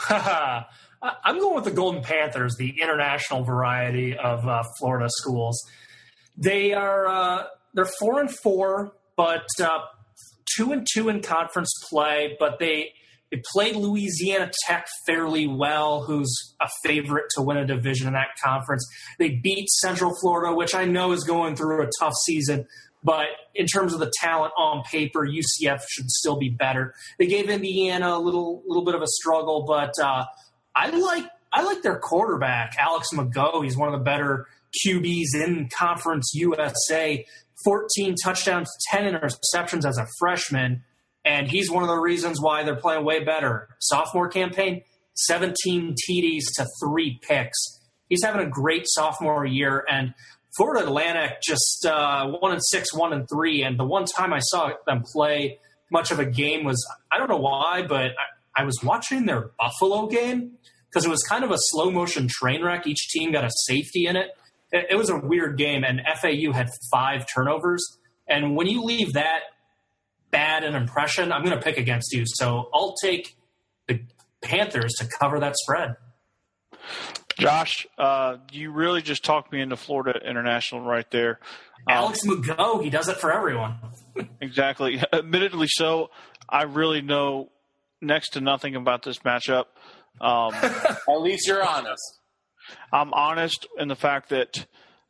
I'm 0.10 1.38
going 1.38 1.54
with 1.54 1.64
the 1.64 1.70
Golden 1.70 2.02
Panthers, 2.02 2.56
the 2.56 2.80
international 2.80 3.44
variety 3.44 4.16
of 4.16 4.46
uh, 4.46 4.62
Florida 4.78 5.08
schools. 5.08 5.60
They 6.36 6.72
are 6.72 7.06
uh, 7.06 7.44
they're 7.74 7.88
four 7.98 8.20
and 8.20 8.30
four, 8.42 8.92
but 9.16 9.46
uh, 9.60 9.78
two 10.56 10.72
and 10.72 10.86
two 10.92 11.08
in 11.08 11.22
conference 11.22 11.72
play. 11.88 12.36
But 12.38 12.58
they 12.58 12.92
they 13.30 13.42
played 13.52 13.76
Louisiana 13.76 14.50
Tech 14.66 14.86
fairly 15.06 15.46
well, 15.46 16.02
who's 16.02 16.54
a 16.60 16.68
favorite 16.84 17.26
to 17.36 17.42
win 17.42 17.58
a 17.58 17.66
division 17.66 18.06
in 18.06 18.14
that 18.14 18.28
conference. 18.42 18.86
They 19.18 19.30
beat 19.42 19.68
Central 19.68 20.12
Florida, 20.20 20.54
which 20.54 20.74
I 20.74 20.84
know 20.84 21.12
is 21.12 21.24
going 21.24 21.54
through 21.56 21.82
a 21.82 21.90
tough 22.00 22.14
season. 22.24 22.66
But 23.08 23.28
in 23.54 23.66
terms 23.66 23.94
of 23.94 24.00
the 24.00 24.12
talent 24.20 24.52
on 24.58 24.82
paper, 24.82 25.26
UCF 25.26 25.80
should 25.88 26.10
still 26.10 26.38
be 26.38 26.50
better. 26.50 26.92
They 27.18 27.26
gave 27.26 27.48
Indiana 27.48 28.10
a 28.10 28.18
little 28.18 28.62
little 28.66 28.84
bit 28.84 28.94
of 28.94 29.00
a 29.00 29.06
struggle, 29.06 29.64
but 29.66 29.94
uh, 29.98 30.26
I 30.76 30.90
like 30.90 31.24
I 31.50 31.62
like 31.62 31.80
their 31.80 31.98
quarterback, 31.98 32.74
Alex 32.78 33.08
McGough. 33.14 33.64
He's 33.64 33.78
one 33.78 33.88
of 33.88 33.98
the 33.98 34.04
better 34.04 34.46
QBs 34.84 35.34
in 35.34 35.70
Conference 35.74 36.32
USA. 36.34 37.24
14 37.64 38.14
touchdowns, 38.22 38.68
10 38.90 39.14
interceptions 39.14 39.86
as 39.86 39.96
a 39.96 40.06
freshman, 40.18 40.84
and 41.24 41.48
he's 41.48 41.70
one 41.70 41.82
of 41.82 41.88
the 41.88 41.98
reasons 41.98 42.42
why 42.42 42.62
they're 42.62 42.76
playing 42.76 43.06
way 43.06 43.24
better. 43.24 43.68
Sophomore 43.80 44.28
campaign, 44.28 44.82
17 45.14 45.94
TDs 45.94 46.44
to 46.56 46.66
three 46.84 47.18
picks. 47.26 47.56
He's 48.10 48.22
having 48.22 48.46
a 48.46 48.50
great 48.50 48.82
sophomore 48.84 49.46
year, 49.46 49.82
and 49.90 50.12
Florida 50.58 50.84
Atlantic 50.84 51.40
just 51.40 51.86
uh, 51.86 52.26
one 52.26 52.50
and 52.52 52.60
six, 52.62 52.92
one 52.92 53.12
and 53.12 53.28
three. 53.28 53.62
And 53.62 53.78
the 53.78 53.84
one 53.84 54.04
time 54.04 54.32
I 54.32 54.40
saw 54.40 54.72
them 54.86 55.04
play 55.04 55.60
much 55.90 56.10
of 56.10 56.18
a 56.18 56.26
game 56.26 56.64
was 56.64 56.84
I 57.10 57.16
don't 57.16 57.30
know 57.30 57.38
why, 57.38 57.86
but 57.88 58.10
I, 58.10 58.62
I 58.62 58.64
was 58.64 58.82
watching 58.82 59.24
their 59.24 59.52
Buffalo 59.56 60.08
game 60.08 60.58
because 60.90 61.06
it 61.06 61.08
was 61.08 61.22
kind 61.22 61.44
of 61.44 61.52
a 61.52 61.56
slow 61.58 61.92
motion 61.92 62.26
train 62.28 62.62
wreck. 62.62 62.88
Each 62.88 63.08
team 63.08 63.30
got 63.30 63.44
a 63.44 63.50
safety 63.66 64.06
in 64.06 64.16
it. 64.16 64.36
It, 64.72 64.86
it 64.90 64.94
was 64.96 65.10
a 65.10 65.16
weird 65.16 65.56
game, 65.56 65.84
and 65.84 66.02
FAU 66.20 66.52
had 66.52 66.68
five 66.92 67.24
turnovers. 67.32 67.86
And 68.28 68.56
when 68.56 68.66
you 68.66 68.82
leave 68.82 69.12
that 69.12 69.40
bad 70.32 70.64
an 70.64 70.74
impression, 70.74 71.32
I'm 71.32 71.44
going 71.44 71.56
to 71.56 71.62
pick 71.62 71.78
against 71.78 72.12
you. 72.12 72.24
So 72.26 72.68
I'll 72.74 72.94
take 73.00 73.36
the 73.86 74.00
Panthers 74.42 74.94
to 74.98 75.08
cover 75.20 75.38
that 75.38 75.56
spread. 75.56 75.96
Josh, 77.38 77.86
uh, 77.96 78.38
you 78.50 78.72
really 78.72 79.00
just 79.00 79.24
talked 79.24 79.52
me 79.52 79.60
into 79.60 79.76
Florida 79.76 80.18
International 80.28 80.80
right 80.80 81.08
there. 81.10 81.38
Um, 81.86 81.96
Alex 81.96 82.20
McGough, 82.26 82.82
he 82.82 82.90
does 82.90 83.08
it 83.08 83.16
for 83.18 83.32
everyone. 83.32 83.76
Exactly. 84.40 85.00
Admittedly 85.12 85.68
so. 85.68 86.10
I 86.48 86.62
really 86.62 87.02
know 87.02 87.50
next 88.00 88.30
to 88.30 88.40
nothing 88.40 88.74
about 88.74 89.04
this 89.04 89.18
matchup. 89.20 89.66
Um, 90.20 90.52
At 90.54 91.20
least 91.20 91.46
you're 91.46 91.64
honest. 91.64 92.02
I'm 92.92 93.12
honest 93.14 93.68
in 93.78 93.86
the 93.86 93.94
fact 93.94 94.30
that 94.30 94.66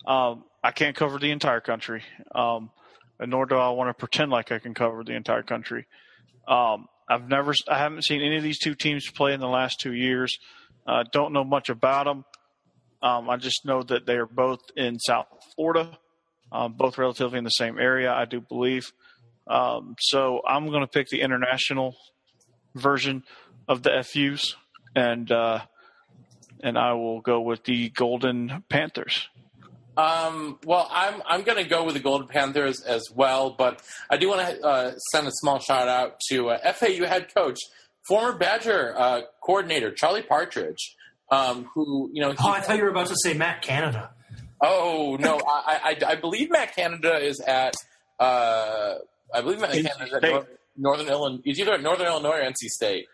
um, 0.07 0.45
I 0.63 0.73
can't 0.73 0.95
cover 0.95 1.19
the 1.19 1.31
entire 1.31 1.61
country, 1.61 2.03
um, 2.35 2.71
and 3.19 3.31
nor 3.31 3.47
do 3.47 3.55
I 3.55 3.71
want 3.71 3.89
to 3.89 3.95
pretend 3.95 4.31
like 4.31 4.53
I 4.53 4.59
can 4.59 4.75
cover 4.75 5.03
the 5.05 5.15
entire 5.15 5.43
country. 5.43 5.87
Um, 6.47 6.87
I've 7.09 7.29
never, 7.29 7.55
I 7.67 7.79
haven't 7.79 8.05
seen 8.05 8.21
any 8.21 8.37
of 8.37 8.43
these 8.43 8.59
two 8.59 8.75
teams 8.75 9.11
play 9.11 9.33
in 9.33 9.41
the 9.41 9.49
last 9.49 9.81
two 9.81 9.95
years. 9.95 10.37
Uh, 10.89 11.05
don't 11.13 11.35
know 11.35 11.45
much 11.45 11.69
about 11.69 12.05
them. 12.05 12.25
Um, 13.03 13.29
I 13.29 13.37
just 13.37 13.67
know 13.67 13.83
that 13.83 14.07
they 14.07 14.15
are 14.15 14.27
both 14.27 14.61
in 14.75 14.99
South 14.99 15.27
Florida, 15.55 15.99
um, 16.51 16.73
both 16.73 16.97
relatively 16.97 17.37
in 17.37 17.45
the 17.45 17.51
same 17.51 17.79
area, 17.79 18.11
I 18.11 18.25
do 18.25 18.41
believe. 18.41 18.91
Um, 19.47 19.97
so 20.01 20.41
I'm 20.49 20.69
going 20.69 20.81
to 20.81 20.87
pick 20.87 21.09
the 21.09 21.21
international 21.21 21.95
version 22.75 23.23
of 23.69 23.83
the 23.83 24.03
FUs, 24.03 24.57
and 24.97 25.31
uh, 25.31 25.61
and 26.63 26.79
I 26.79 26.95
will 26.95 27.21
go 27.21 27.43
with 27.43 27.65
the 27.65 27.91
Golden 27.91 28.65
Panthers. 28.69 29.29
Um, 29.99 30.59
well, 30.65 30.89
I'm 30.91 31.23
I'm 31.27 31.43
going 31.43 31.63
to 31.63 31.69
go 31.69 31.85
with 31.85 31.95
the 31.95 32.01
Golden 32.01 32.29
Panthers 32.29 32.81
as 32.83 33.03
well, 33.15 33.51
but 33.51 33.83
I 34.09 34.17
do 34.17 34.29
want 34.29 34.49
to 34.49 34.63
uh, 34.63 34.95
send 35.13 35.27
a 35.27 35.33
small 35.33 35.59
shout 35.59 35.89
out 35.89 36.21
to 36.31 36.51
uh, 36.51 36.73
FAU 36.73 37.05
head 37.05 37.35
coach, 37.35 37.59
former 38.09 38.37
Badger 38.39 38.95
uh, 38.99 39.21
coordinator 39.45 39.93
Charlie 39.93 40.23
Partridge, 40.23 40.97
um, 41.31 41.69
who 41.75 42.11
you 42.13 42.23
know. 42.23 42.31
He, 42.33 42.37
Oh, 42.41 42.49
I 42.51 42.61
thought 42.61 42.77
you 42.79 42.83
were 42.85 42.91
about 42.91 43.09
to 43.09 43.17
say 43.23 43.35
Matt 43.35 43.63
Canada. 43.63 44.11
oh 44.63 45.17
no, 45.21 45.39
I, 45.47 45.97
I 46.07 46.13
I 46.13 46.15
believe 46.17 46.51
Matt 46.51 46.75
Canada 46.75 47.19
is 47.19 47.41
at 47.41 47.75
uh, 48.19 48.95
I 49.35 49.41
believe 49.43 49.61
Matt 49.61 49.71
NC 49.71 49.87
Canada 49.87 50.05
is 50.07 50.13
at 50.15 50.19
State. 50.23 50.33
North, 50.33 50.47
Northern 50.77 51.09
Illinois. 51.09 51.41
He's 51.45 51.61
either 51.61 51.75
at 51.75 51.83
Northern 51.83 52.07
Illinois 52.07 52.39
or 52.39 52.43
NC 52.43 52.55
State. 52.69 53.07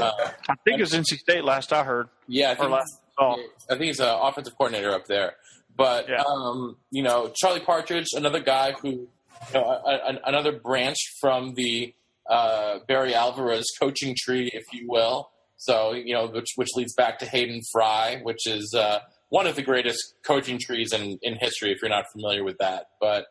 Uh, 0.00 0.10
I 0.48 0.54
think 0.64 0.78
it 0.78 0.80
was 0.80 0.92
NC 0.92 1.18
State 1.18 1.44
last 1.44 1.72
I 1.72 1.84
heard. 1.84 2.08
yeah, 2.28 2.50
I 2.50 2.54
think 2.54 2.70
last 2.70 3.00
oh, 3.18 3.36
I 3.68 3.74
think 3.74 3.84
he's 3.84 4.00
an 4.00 4.08
offensive 4.08 4.56
coordinator 4.56 4.92
up 4.94 5.06
there. 5.06 5.34
But 5.76 6.08
Yeah. 6.08 6.22
um, 6.22 6.76
you 6.90 7.02
know, 7.02 7.32
Charlie 7.34 7.60
Partridge, 7.60 8.08
another 8.14 8.40
guy 8.40 8.72
who, 8.72 8.88
you 8.90 9.08
know, 9.54 9.62
a, 9.64 10.12
a, 10.12 10.20
another 10.26 10.52
branch 10.52 10.98
from 11.20 11.54
the 11.54 11.94
uh, 12.30 12.78
Barry 12.88 13.14
Alvarez 13.14 13.66
coaching 13.78 14.16
tree, 14.18 14.50
if 14.54 14.64
you 14.72 14.86
will. 14.88 15.30
So 15.56 15.92
you 15.92 16.14
know, 16.14 16.28
which 16.28 16.48
which 16.56 16.70
leads 16.74 16.94
back 16.94 17.18
to 17.18 17.26
Hayden 17.26 17.60
Fry, 17.72 18.20
which 18.22 18.46
is 18.46 18.74
uh, 18.74 19.00
one 19.28 19.46
of 19.46 19.56
the 19.56 19.62
greatest 19.62 20.14
coaching 20.24 20.58
trees 20.58 20.92
in, 20.92 21.18
in 21.22 21.36
history. 21.36 21.70
If 21.72 21.82
you're 21.82 21.90
not 21.90 22.06
familiar 22.12 22.44
with 22.44 22.56
that, 22.58 22.86
but 23.00 23.26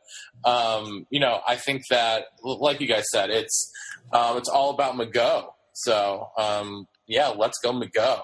um, 0.46 1.08
you 1.10 1.20
know, 1.20 1.42
I 1.48 1.56
think 1.56 1.84
that, 1.90 2.26
like 2.44 2.82
you 2.82 2.88
guys 2.88 3.06
said, 3.12 3.32
it's 3.32 3.72
um, 4.14 4.38
it's 4.38 4.50
all 4.50 4.70
about 4.70 4.94
McGough. 4.96 5.48
So 5.74 6.30
um, 6.38 6.88
yeah, 7.08 7.30
let's 7.30 7.58
go 7.64 7.72
McGough 7.72 8.22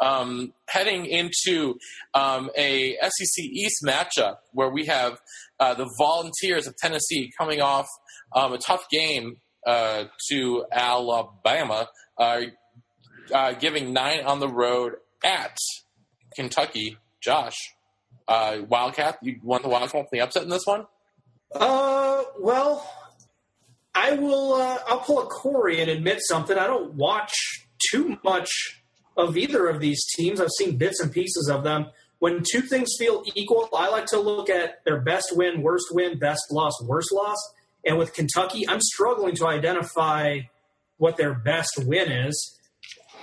um, 0.00 0.52
heading 0.68 1.06
into 1.06 1.78
um, 2.14 2.50
a 2.56 2.96
SEC 3.02 3.44
East 3.44 3.84
matchup 3.84 4.36
where 4.52 4.68
we 4.68 4.86
have 4.86 5.18
uh, 5.60 5.74
the 5.74 5.88
Volunteers 5.98 6.66
of 6.66 6.76
Tennessee 6.76 7.30
coming 7.38 7.60
off 7.60 7.86
um, 8.34 8.52
a 8.52 8.58
tough 8.58 8.88
game 8.90 9.36
uh, 9.66 10.04
to 10.28 10.64
Alabama, 10.72 11.88
uh, 12.16 12.40
uh, 13.32 13.52
giving 13.52 13.92
nine 13.92 14.20
on 14.24 14.40
the 14.40 14.48
road 14.48 14.94
at 15.24 15.56
Kentucky. 16.34 16.96
Josh, 17.20 17.56
uh, 18.28 18.58
Wildcat, 18.68 19.18
you 19.22 19.40
want 19.42 19.62
the 19.62 19.68
Wildcat 19.68 20.06
the 20.12 20.20
upset 20.20 20.44
in 20.44 20.48
this 20.48 20.66
one? 20.66 20.86
Uh, 21.52 22.22
well, 22.38 22.88
I 23.94 24.12
will. 24.12 24.54
Uh, 24.54 24.78
I'll 24.86 25.00
pull 25.00 25.20
a 25.20 25.26
Corey 25.26 25.80
and 25.80 25.90
admit 25.90 26.20
something. 26.20 26.56
I 26.56 26.66
don't 26.66 26.94
watch 26.94 27.34
too 27.90 28.18
much 28.22 28.82
of 29.16 29.36
either 29.36 29.66
of 29.66 29.80
these 29.80 30.04
teams. 30.14 30.40
I've 30.40 30.50
seen 30.56 30.76
bits 30.76 31.00
and 31.00 31.10
pieces 31.12 31.50
of 31.52 31.64
them. 31.64 31.86
When 32.20 32.42
two 32.50 32.60
things 32.60 32.90
feel 32.98 33.22
equal, 33.34 33.68
I 33.76 33.88
like 33.90 34.06
to 34.06 34.20
look 34.20 34.50
at 34.50 34.84
their 34.84 35.00
best 35.00 35.36
win, 35.36 35.62
worst 35.62 35.86
win, 35.92 36.18
best 36.18 36.42
loss, 36.50 36.72
worst 36.84 37.12
loss. 37.12 37.36
And 37.84 37.98
with 37.98 38.12
Kentucky, 38.12 38.68
I'm 38.68 38.80
struggling 38.80 39.34
to 39.36 39.46
identify 39.46 40.40
what 40.96 41.16
their 41.16 41.34
best 41.34 41.78
win 41.78 42.10
is. 42.10 42.58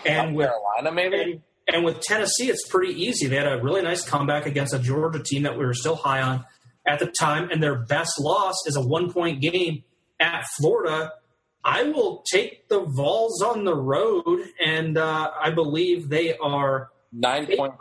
And 0.06 0.30
South 0.30 0.36
with 0.36 0.50
Carolina, 0.50 0.92
maybe. 0.92 1.22
and, 1.22 1.42
and 1.76 1.86
with 1.86 2.02
Tennessee, 2.02 2.50
it's 2.50 2.68
pretty 2.68 2.94
easy. 2.94 3.28
They 3.28 3.36
had 3.36 3.48
a 3.52 3.62
really 3.62 3.82
nice 3.82 4.08
comeback 4.08 4.46
against 4.46 4.74
a 4.74 4.80
Georgia 4.80 5.22
team 5.22 5.44
that 5.44 5.58
we 5.58 5.66
were 5.66 5.74
still 5.74 5.96
high 5.96 6.22
on 6.22 6.46
at 6.88 7.00
the 7.00 7.12
time, 7.20 7.50
and 7.50 7.62
their 7.62 7.76
best 7.76 8.20
loss 8.20 8.56
is 8.68 8.76
a 8.76 8.82
one 8.82 9.12
point 9.12 9.42
game 9.42 9.84
at 10.20 10.46
Florida. 10.58 11.14
I 11.64 11.84
will 11.84 12.24
take 12.32 12.70
the 12.70 12.82
Vols 12.82 13.42
on 13.42 13.66
the 13.66 13.76
road, 13.76 14.48
and 14.64 14.98
uh, 14.98 15.32
I 15.42 15.50
believe 15.50 16.10
they 16.10 16.38
are 16.38 16.92
Nine 17.18 17.48
point 17.56 17.76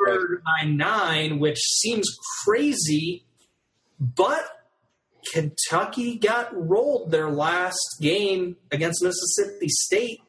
by 0.44 0.64
nine, 0.64 1.40
which 1.40 1.58
seems 1.58 2.08
crazy, 2.44 3.24
but 3.98 4.44
Kentucky 5.32 6.16
got 6.16 6.48
rolled 6.52 7.10
their 7.10 7.30
last 7.30 7.78
game 8.00 8.56
against 8.70 9.02
Mississippi 9.02 9.68
State. 9.68 10.20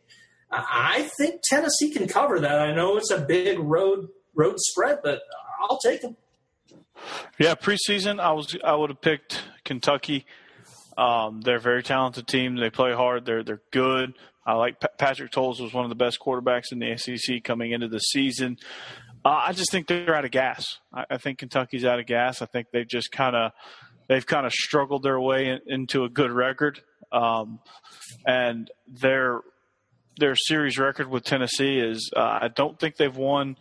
I 0.51 1.09
think 1.17 1.41
Tennessee 1.43 1.91
can 1.91 2.07
cover 2.07 2.39
that. 2.39 2.59
I 2.59 2.73
know 2.73 2.97
it's 2.97 3.11
a 3.11 3.19
big 3.19 3.59
road 3.59 4.07
road 4.33 4.59
spread, 4.59 4.99
but 5.03 5.21
I'll 5.61 5.79
take 5.79 6.01
them. 6.01 6.15
Yeah, 7.37 7.55
preseason, 7.55 8.19
I 8.19 8.31
was 8.31 8.55
I 8.63 8.75
would 8.75 8.89
have 8.89 9.01
picked 9.01 9.43
Kentucky. 9.63 10.25
Um, 10.97 11.41
they're 11.41 11.57
a 11.57 11.61
very 11.61 11.83
talented 11.83 12.27
team. 12.27 12.55
They 12.55 12.69
play 12.69 12.93
hard. 12.93 13.25
They're 13.25 13.43
they're 13.43 13.61
good. 13.71 14.13
I 14.45 14.53
like 14.53 14.79
Pa- 14.79 14.87
Patrick 14.97 15.31
Towles 15.31 15.59
was 15.59 15.73
one 15.73 15.83
of 15.83 15.89
the 15.89 15.95
best 15.95 16.19
quarterbacks 16.19 16.71
in 16.71 16.79
the 16.79 16.95
SEC 16.97 17.43
coming 17.43 17.71
into 17.71 17.87
the 17.87 17.99
season. 17.99 18.57
Uh, 19.25 19.41
I 19.47 19.53
just 19.53 19.71
think 19.71 19.87
they're 19.87 20.15
out 20.15 20.23
of 20.23 20.31
gas. 20.31 20.77
I, 20.93 21.05
I 21.09 21.17
think 21.17 21.39
Kentucky's 21.39 21.83
out 21.83 21.99
of 21.99 22.05
gas. 22.05 22.41
I 22.41 22.45
think 22.45 22.67
they've 22.71 22.87
just 22.87 23.11
kind 23.11 23.35
of 23.35 23.51
they've 24.07 24.25
kind 24.25 24.45
of 24.45 24.51
struggled 24.51 25.03
their 25.03 25.19
way 25.19 25.47
in, 25.49 25.59
into 25.67 26.03
a 26.03 26.09
good 26.09 26.31
record, 26.31 26.81
um, 27.11 27.59
and 28.25 28.69
their 28.87 29.41
their 30.17 30.35
series 30.35 30.77
record 30.77 31.09
with 31.09 31.23
Tennessee 31.23 31.77
is 31.79 32.09
uh, 32.15 32.39
I 32.41 32.49
don't 32.53 32.79
think 32.79 32.95
they've 32.95 33.15
won. 33.15 33.57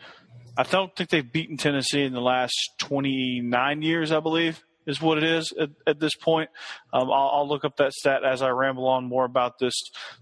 I 0.56 0.62
don't 0.62 0.94
think 0.94 1.10
they've 1.10 1.32
beaten 1.32 1.56
Tennessee 1.56 2.04
in 2.04 2.12
the 2.12 2.20
last 2.20 2.54
29 2.78 3.82
years, 3.82 4.12
I 4.12 4.20
believe, 4.20 4.62
is 4.86 5.02
what 5.02 5.18
it 5.18 5.24
is 5.24 5.52
at, 5.60 5.70
at 5.84 5.98
this 5.98 6.14
point. 6.14 6.48
Um, 6.92 7.10
I'll, 7.10 7.30
I'll 7.34 7.48
look 7.48 7.64
up 7.64 7.78
that 7.78 7.92
stat 7.92 8.24
as 8.24 8.40
I 8.40 8.50
ramble 8.50 8.86
on 8.86 9.04
more 9.04 9.24
about 9.24 9.58
this 9.58 9.74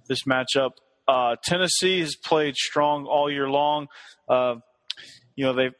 this 0.08 0.24
matchup. 0.24 0.70
Uh, 1.06 1.36
Tennessee 1.44 2.00
has 2.00 2.16
played 2.16 2.56
strong 2.56 3.06
all 3.06 3.30
year 3.30 3.48
long. 3.48 3.88
Uh, 4.28 4.56
you 5.36 5.44
know 5.44 5.52
they've 5.52 5.74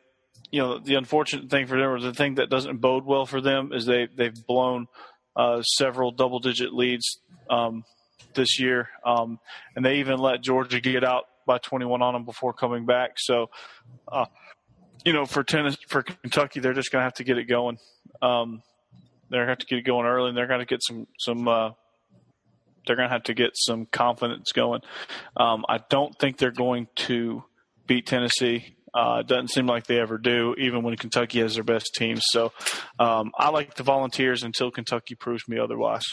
you 0.53 0.61
know 0.61 0.79
the 0.79 0.95
unfortunate 0.95 1.51
thing 1.51 1.67
for 1.67 1.79
them 1.79 1.89
or 1.89 1.99
the 1.99 2.15
thing 2.15 2.37
that 2.37 2.51
doesn't 2.51 2.77
bode 2.77 3.05
well 3.05 3.27
for 3.27 3.41
them 3.41 3.73
is 3.73 3.87
they 3.87 4.07
they've 4.15 4.47
blown 4.47 4.87
uh, 5.35 5.63
several 5.63 6.13
double 6.13 6.39
digit 6.39 6.73
leads 6.73 7.21
um, 7.51 7.85
this 8.35 8.61
year, 8.61 8.89
um, 9.05 9.41
and 9.75 9.85
they 9.85 9.97
even 9.97 10.19
let 10.19 10.43
Georgia 10.43 10.81
get 10.81 11.03
out 11.03 11.25
by 11.47 11.59
21 11.59 12.03
on 12.03 12.15
them 12.15 12.25
before 12.25 12.53
coming 12.53 12.87
back. 12.87 13.13
So, 13.17 13.51
uh, 14.07 14.27
you 15.05 15.13
know, 15.13 15.25
for 15.25 15.43
tennis 15.43 15.77
for 15.89 16.03
Kentucky, 16.03 16.61
they're 16.61 16.75
just 16.75 16.93
going 16.93 17.01
to 17.01 17.05
have 17.05 17.15
to 17.15 17.25
get 17.25 17.39
it 17.39 17.49
going. 17.49 17.79
Um, 18.21 18.63
they're 19.31 19.41
going 19.41 19.49
to 19.49 19.53
have 19.53 19.59
to 19.59 19.67
get 19.67 19.79
it 19.79 19.87
going 19.87 20.07
early, 20.07 20.29
and 20.29 20.37
they're 20.37 20.47
going 20.47 20.61
to 20.61 20.67
get 20.67 20.83
some 20.83 21.07
some. 21.19 21.49
Uh, 21.49 21.71
they're 22.87 22.97
going 22.97 23.09
to 23.09 23.13
have 23.13 23.25
to 23.25 23.35
get 23.35 23.53
some 23.55 23.87
confidence 23.87 24.51
going. 24.53 24.81
Um, 25.37 25.65
I 25.69 25.79
don't 25.89 26.19
think 26.19 26.37
they're 26.37 26.51
going 26.51 26.89
to 26.97 27.45
beat 27.87 28.07
Tennessee. 28.07 28.77
Uh, 28.95 29.19
it 29.21 29.27
doesn't 29.27 29.49
seem 29.49 29.67
like 29.67 29.87
they 29.87 29.99
ever 29.99 30.19
do, 30.19 30.55
even 30.59 30.83
when 30.83 30.97
Kentucky 30.97 31.41
has 31.41 31.55
their 31.55 31.65
best 31.65 31.95
team. 31.95 32.19
So 32.21 32.53
um, 32.99 33.33
I 33.39 33.49
like 33.51 33.75
the 33.75 33.83
Volunteers 33.83 34.43
until 34.43 34.71
Kentucky 34.71 35.15
proves 35.15 35.49
me 35.49 35.59
otherwise. 35.59 36.05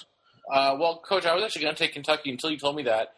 Uh, 0.51 0.75
well, 0.79 1.01
Coach, 1.07 1.25
I 1.25 1.35
was 1.35 1.43
actually 1.43 1.63
going 1.63 1.75
to 1.75 1.79
take 1.83 1.93
Kentucky 1.93 2.31
until 2.31 2.49
you 2.51 2.57
told 2.57 2.75
me 2.75 2.83
that 2.83 3.09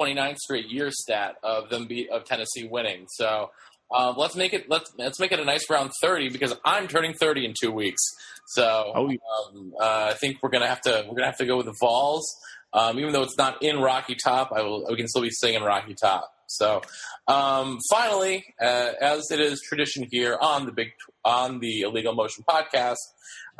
29th 0.00 0.36
straight 0.38 0.66
year 0.66 0.90
stat 0.90 1.36
of 1.42 1.68
them 1.68 1.86
be, 1.86 2.08
of 2.08 2.24
Tennessee 2.24 2.66
winning. 2.66 3.06
So 3.10 3.50
um, 3.94 4.14
let's 4.16 4.36
make 4.36 4.52
it 4.54 4.68
let's 4.70 4.90
let's 4.98 5.18
make 5.20 5.32
it 5.32 5.40
a 5.40 5.44
nice 5.44 5.68
round 5.68 5.90
30 6.02 6.30
because 6.30 6.54
I'm 6.64 6.86
turning 6.88 7.12
30 7.12 7.44
in 7.44 7.54
two 7.60 7.72
weeks. 7.72 8.00
So 8.48 8.92
Oh, 8.94 9.08
yeah. 9.10 9.16
um, 9.48 9.72
uh, 9.80 10.10
I 10.10 10.14
think 10.14 10.38
we're 10.42 10.50
gonna 10.50 10.68
have 10.68 10.80
to 10.82 11.04
we're 11.08 11.14
gonna 11.16 11.26
have 11.26 11.38
to 11.38 11.46
go 11.46 11.56
with 11.56 11.66
the 11.66 11.74
Vols. 11.80 12.24
Um, 12.72 12.98
even 13.00 13.12
though 13.12 13.22
it's 13.22 13.36
not 13.36 13.62
in 13.64 13.80
Rocky 13.80 14.14
Top, 14.24 14.52
I 14.54 14.62
will 14.62 14.86
we 14.88 14.96
can 14.96 15.08
still 15.08 15.22
be 15.22 15.30
singing 15.30 15.62
Rocky 15.62 15.94
Top. 16.00 16.30
So 16.50 16.82
um, 17.28 17.78
finally, 17.88 18.44
uh, 18.60 18.92
as 19.00 19.30
it 19.30 19.38
is 19.38 19.60
tradition 19.60 20.06
here 20.10 20.36
on 20.40 20.66
the 20.66 20.72
big 20.72 20.88
on 21.24 21.60
the 21.60 21.82
Illegal 21.82 22.12
Motion 22.12 22.44
podcast, 22.48 22.96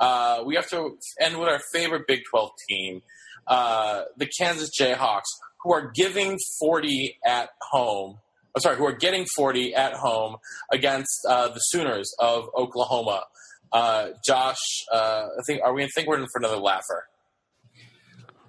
uh, 0.00 0.42
we 0.44 0.56
have 0.56 0.68
to 0.70 0.96
end 1.20 1.38
with 1.38 1.48
our 1.48 1.60
favorite 1.72 2.08
Big 2.08 2.22
12 2.28 2.50
team, 2.68 3.02
uh, 3.46 4.02
the 4.16 4.26
Kansas 4.26 4.70
Jayhawks, 4.78 5.28
who 5.62 5.72
are 5.72 5.92
giving 5.94 6.36
40 6.58 7.18
at 7.24 7.50
home. 7.70 8.18
I'm 8.56 8.60
sorry, 8.60 8.76
who 8.76 8.86
are 8.86 8.96
getting 8.96 9.24
40 9.36 9.72
at 9.74 9.92
home 9.92 10.36
against 10.72 11.24
uh, 11.28 11.48
the 11.48 11.60
Sooners 11.60 12.12
of 12.18 12.48
Oklahoma. 12.56 13.22
Uh, 13.72 14.08
Josh, 14.26 14.58
uh, 14.92 15.26
I 15.38 15.42
think 15.46 15.62
are 15.62 15.72
we? 15.72 15.84
I 15.84 15.88
think 15.94 16.08
we're 16.08 16.18
in 16.18 16.26
for 16.32 16.40
another 16.40 16.56
laugher. 16.56 17.06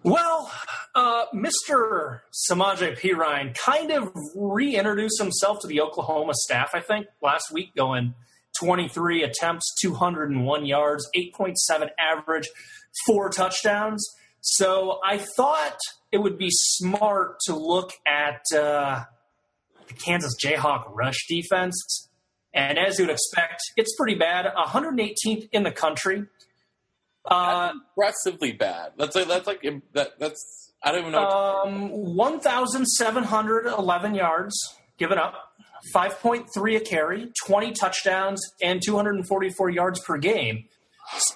Well, 0.03 0.51
uh, 0.95 1.25
Mr. 1.31 2.21
Samaje 2.49 2.99
Perine 2.99 3.55
kind 3.55 3.91
of 3.91 4.11
reintroduced 4.35 5.21
himself 5.21 5.59
to 5.61 5.67
the 5.67 5.79
Oklahoma 5.81 6.33
staff, 6.33 6.71
I 6.73 6.79
think, 6.79 7.05
last 7.21 7.51
week, 7.51 7.75
going 7.75 8.15
23 8.59 9.21
attempts, 9.21 9.75
201 9.79 10.65
yards, 10.65 11.07
8.7 11.15 11.89
average, 11.99 12.49
four 13.05 13.29
touchdowns. 13.29 14.03
So 14.41 14.99
I 15.05 15.19
thought 15.37 15.77
it 16.11 16.17
would 16.17 16.39
be 16.39 16.49
smart 16.49 17.37
to 17.45 17.55
look 17.55 17.91
at 18.07 18.41
uh, 18.55 19.03
the 19.87 19.93
Kansas 19.93 20.33
Jayhawk 20.43 20.85
rush 20.95 21.27
defense. 21.29 22.09
And 22.55 22.79
as 22.79 22.97
you 22.97 23.05
would 23.05 23.13
expect, 23.13 23.61
it's 23.77 23.95
pretty 23.95 24.15
bad. 24.15 24.47
118th 24.47 25.47
in 25.51 25.61
the 25.61 25.71
country. 25.71 26.25
Uh, 27.25 27.73
Aggressively 27.93 28.51
bad. 28.51 28.91
That's 28.97 29.15
like 29.15 29.27
that's 29.27 29.47
like 29.47 29.61
that. 29.93 30.19
That's 30.19 30.71
I 30.83 30.91
don't 30.91 31.01
even 31.01 31.11
know. 31.11 31.27
um, 31.27 31.89
1,711 32.15 34.15
yards 34.15 34.55
given 34.97 35.19
up, 35.19 35.35
5.3 35.95 36.75
a 36.75 36.79
carry, 36.79 37.31
20 37.45 37.71
touchdowns, 37.73 38.41
and 38.63 38.81
244 38.83 39.69
yards 39.69 39.99
per 39.99 40.17
game. 40.17 40.65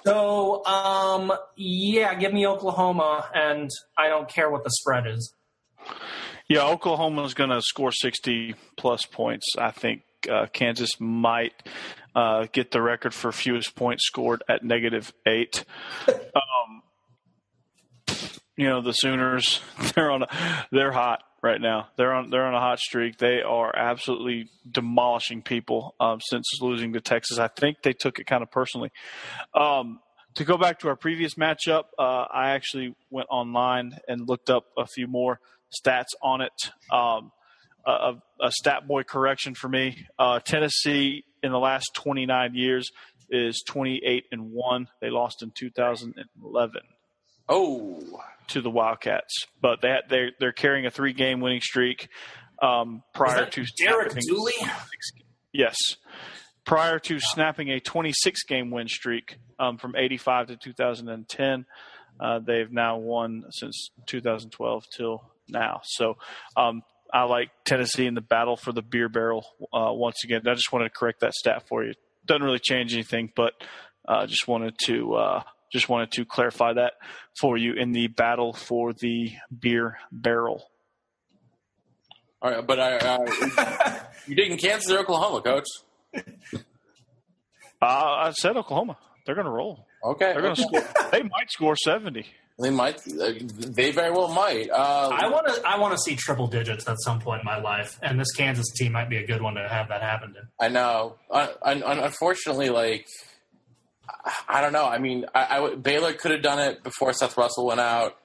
So, 0.04 0.64
um, 0.64 1.32
yeah, 1.56 2.14
give 2.14 2.32
me 2.32 2.46
Oklahoma, 2.46 3.28
and 3.34 3.68
I 3.98 4.08
don't 4.08 4.28
care 4.28 4.50
what 4.50 4.64
the 4.64 4.70
spread 4.70 5.06
is. 5.06 5.34
Yeah, 6.48 6.64
Oklahoma 6.66 7.24
is 7.24 7.34
going 7.34 7.50
to 7.50 7.60
score 7.60 7.92
60 7.92 8.54
plus 8.76 9.04
points. 9.04 9.44
I 9.58 9.70
think 9.72 10.02
uh, 10.28 10.46
Kansas 10.52 10.90
might 11.00 11.54
uh, 12.14 12.46
get 12.52 12.70
the 12.70 12.80
record 12.80 13.14
for 13.14 13.32
fewest 13.32 13.74
points 13.74 14.06
scored 14.06 14.42
at 14.48 14.64
negative 14.64 15.12
eight. 15.26 15.64
Um, 16.08 16.82
you 18.56 18.66
know, 18.66 18.80
the 18.80 18.92
Sooners, 18.92 19.60
they're 19.94 20.10
on, 20.10 20.22
a, 20.22 20.66
they're 20.72 20.92
hot 20.92 21.22
right 21.42 21.60
now. 21.60 21.88
They're 21.96 22.12
on, 22.12 22.30
they're 22.30 22.44
on 22.44 22.54
a 22.54 22.60
hot 22.60 22.78
streak. 22.78 23.18
They 23.18 23.42
are 23.42 23.74
absolutely 23.76 24.48
demolishing 24.70 25.42
people 25.42 25.94
um, 26.00 26.20
since 26.22 26.46
losing 26.60 26.94
to 26.94 27.00
Texas. 27.00 27.38
I 27.38 27.48
think 27.48 27.82
they 27.82 27.92
took 27.92 28.18
it 28.18 28.26
kind 28.26 28.42
of 28.42 28.50
personally. 28.50 28.90
Um, 29.54 30.00
to 30.34 30.44
go 30.44 30.56
back 30.58 30.78
to 30.80 30.88
our 30.88 30.96
previous 30.96 31.34
matchup, 31.34 31.84
uh, 31.98 32.26
I 32.32 32.50
actually 32.50 32.94
went 33.10 33.28
online 33.30 33.98
and 34.08 34.28
looked 34.28 34.50
up 34.50 34.64
a 34.76 34.86
few 34.86 35.06
more 35.06 35.40
stats 35.72 36.14
on 36.22 36.40
it. 36.40 36.70
Um, 36.92 37.32
a, 37.90 38.12
a 38.40 38.50
stat 38.50 38.86
boy 38.86 39.02
correction 39.02 39.54
for 39.54 39.68
me. 39.68 40.06
Uh, 40.18 40.40
Tennessee 40.40 41.24
in 41.42 41.52
the 41.52 41.58
last 41.58 41.90
29 41.94 42.54
years 42.54 42.90
is 43.30 43.62
28 43.66 44.24
and 44.32 44.52
one. 44.52 44.88
They 45.00 45.10
lost 45.10 45.42
in 45.42 45.52
2011 45.52 46.80
oh, 47.48 48.00
to 48.48 48.60
the 48.60 48.70
Wildcats, 48.70 49.46
but 49.60 49.80
they 49.80 49.88
had, 49.88 50.32
they're 50.38 50.52
carrying 50.52 50.86
a 50.86 50.90
three 50.90 51.12
game 51.12 51.40
winning 51.40 51.60
streak. 51.60 52.08
Um, 52.62 53.02
prior 53.12 53.46
to 53.46 53.64
Derek 53.78 54.12
snapping- 54.12 54.28
Dooley? 54.28 54.54
Yes. 55.52 55.76
Prior 56.64 56.98
to 57.00 57.20
snapping 57.20 57.70
a 57.70 57.80
26 57.80 58.44
game 58.44 58.70
win 58.70 58.88
streak 58.88 59.36
um, 59.58 59.78
from 59.78 59.94
85 59.94 60.48
to 60.48 60.56
2010, 60.56 61.66
uh, 62.18 62.40
they've 62.40 62.72
now 62.72 62.96
won 62.96 63.44
since 63.50 63.90
2012 64.06 64.84
till 64.90 65.22
now. 65.48 65.80
So 65.84 66.16
um, 66.56 66.82
I 67.12 67.24
like 67.24 67.50
Tennessee 67.64 68.06
in 68.06 68.14
the 68.14 68.20
battle 68.20 68.56
for 68.56 68.72
the 68.72 68.82
beer 68.82 69.08
barrel 69.08 69.46
uh, 69.72 69.92
once 69.92 70.24
again. 70.24 70.42
I 70.46 70.54
just 70.54 70.72
wanted 70.72 70.86
to 70.86 70.98
correct 70.98 71.20
that 71.20 71.34
stat 71.34 71.66
for 71.68 71.84
you. 71.84 71.92
Doesn't 72.26 72.42
really 72.42 72.58
change 72.58 72.92
anything, 72.94 73.32
but 73.34 73.52
uh, 74.06 74.26
just 74.26 74.48
wanted 74.48 74.74
to 74.84 75.14
uh, 75.14 75.42
just 75.72 75.88
wanted 75.88 76.10
to 76.12 76.24
clarify 76.24 76.72
that 76.74 76.94
for 77.40 77.56
you 77.56 77.74
in 77.74 77.92
the 77.92 78.08
battle 78.08 78.52
for 78.52 78.92
the 78.92 79.32
beer 79.56 79.98
barrel. 80.10 80.68
all 82.42 82.50
right, 82.50 82.66
but 82.66 82.80
I, 82.80 82.96
uh, 82.96 83.98
you 84.26 84.56
Kansas 84.56 84.90
or 84.90 84.98
Oklahoma, 84.98 85.42
Coach? 85.42 85.66
Uh, 87.82 87.84
I 87.84 88.32
said 88.32 88.56
Oklahoma. 88.56 88.96
They're 89.24 89.34
going 89.34 89.44
to 89.46 89.50
roll. 89.50 89.86
Okay, 90.04 90.32
They're 90.32 90.42
going 90.42 90.54
to 90.54 90.66
okay. 90.66 90.78
score. 90.78 91.10
They 91.10 91.22
might 91.22 91.50
score 91.50 91.76
70. 91.76 92.26
They 92.58 92.70
might. 92.70 92.96
Uh, 93.06 93.32
they 93.58 93.90
very 93.90 94.10
well 94.10 94.28
might. 94.28 94.70
Uh, 94.70 95.10
I 95.12 95.28
want 95.28 95.46
to. 95.48 95.62
I 95.68 95.78
want 95.78 95.92
to 95.92 95.98
see 95.98 96.16
triple 96.16 96.46
digits 96.46 96.88
at 96.88 96.96
some 97.02 97.20
point 97.20 97.40
in 97.40 97.44
my 97.44 97.58
life, 97.60 97.98
and 98.02 98.18
this 98.18 98.32
Kansas 98.32 98.72
team 98.72 98.92
might 98.92 99.10
be 99.10 99.18
a 99.18 99.26
good 99.26 99.42
one 99.42 99.54
to 99.56 99.68
have 99.68 99.88
that 99.88 100.00
happen 100.02 100.32
to. 100.34 100.40
I 100.58 100.68
know. 100.68 101.16
Un- 101.30 101.50
un- 101.62 101.82
unfortunately, 101.82 102.70
like 102.70 103.06
I- 104.24 104.32
I 104.48 104.60
don't 104.62 104.72
know. 104.72 104.86
I 104.86 104.96
mean, 104.98 105.26
I, 105.34 105.58
I 105.58 105.74
Baylor 105.74 106.14
could 106.14 106.30
have 106.30 106.40
done 106.42 106.58
it 106.58 106.82
before 106.82 107.12
Seth 107.12 107.36
Russell 107.36 107.66
went 107.66 107.80
out. 107.80 108.16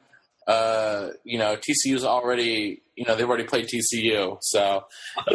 Uh, 0.47 1.09
you 1.25 1.37
know, 1.37 1.57
TCU's 1.57 2.05
already. 2.05 2.81
You 2.95 3.05
know, 3.05 3.15
they've 3.15 3.27
already 3.27 3.43
played 3.45 3.67
TCU. 3.67 4.37
So, 4.41 4.85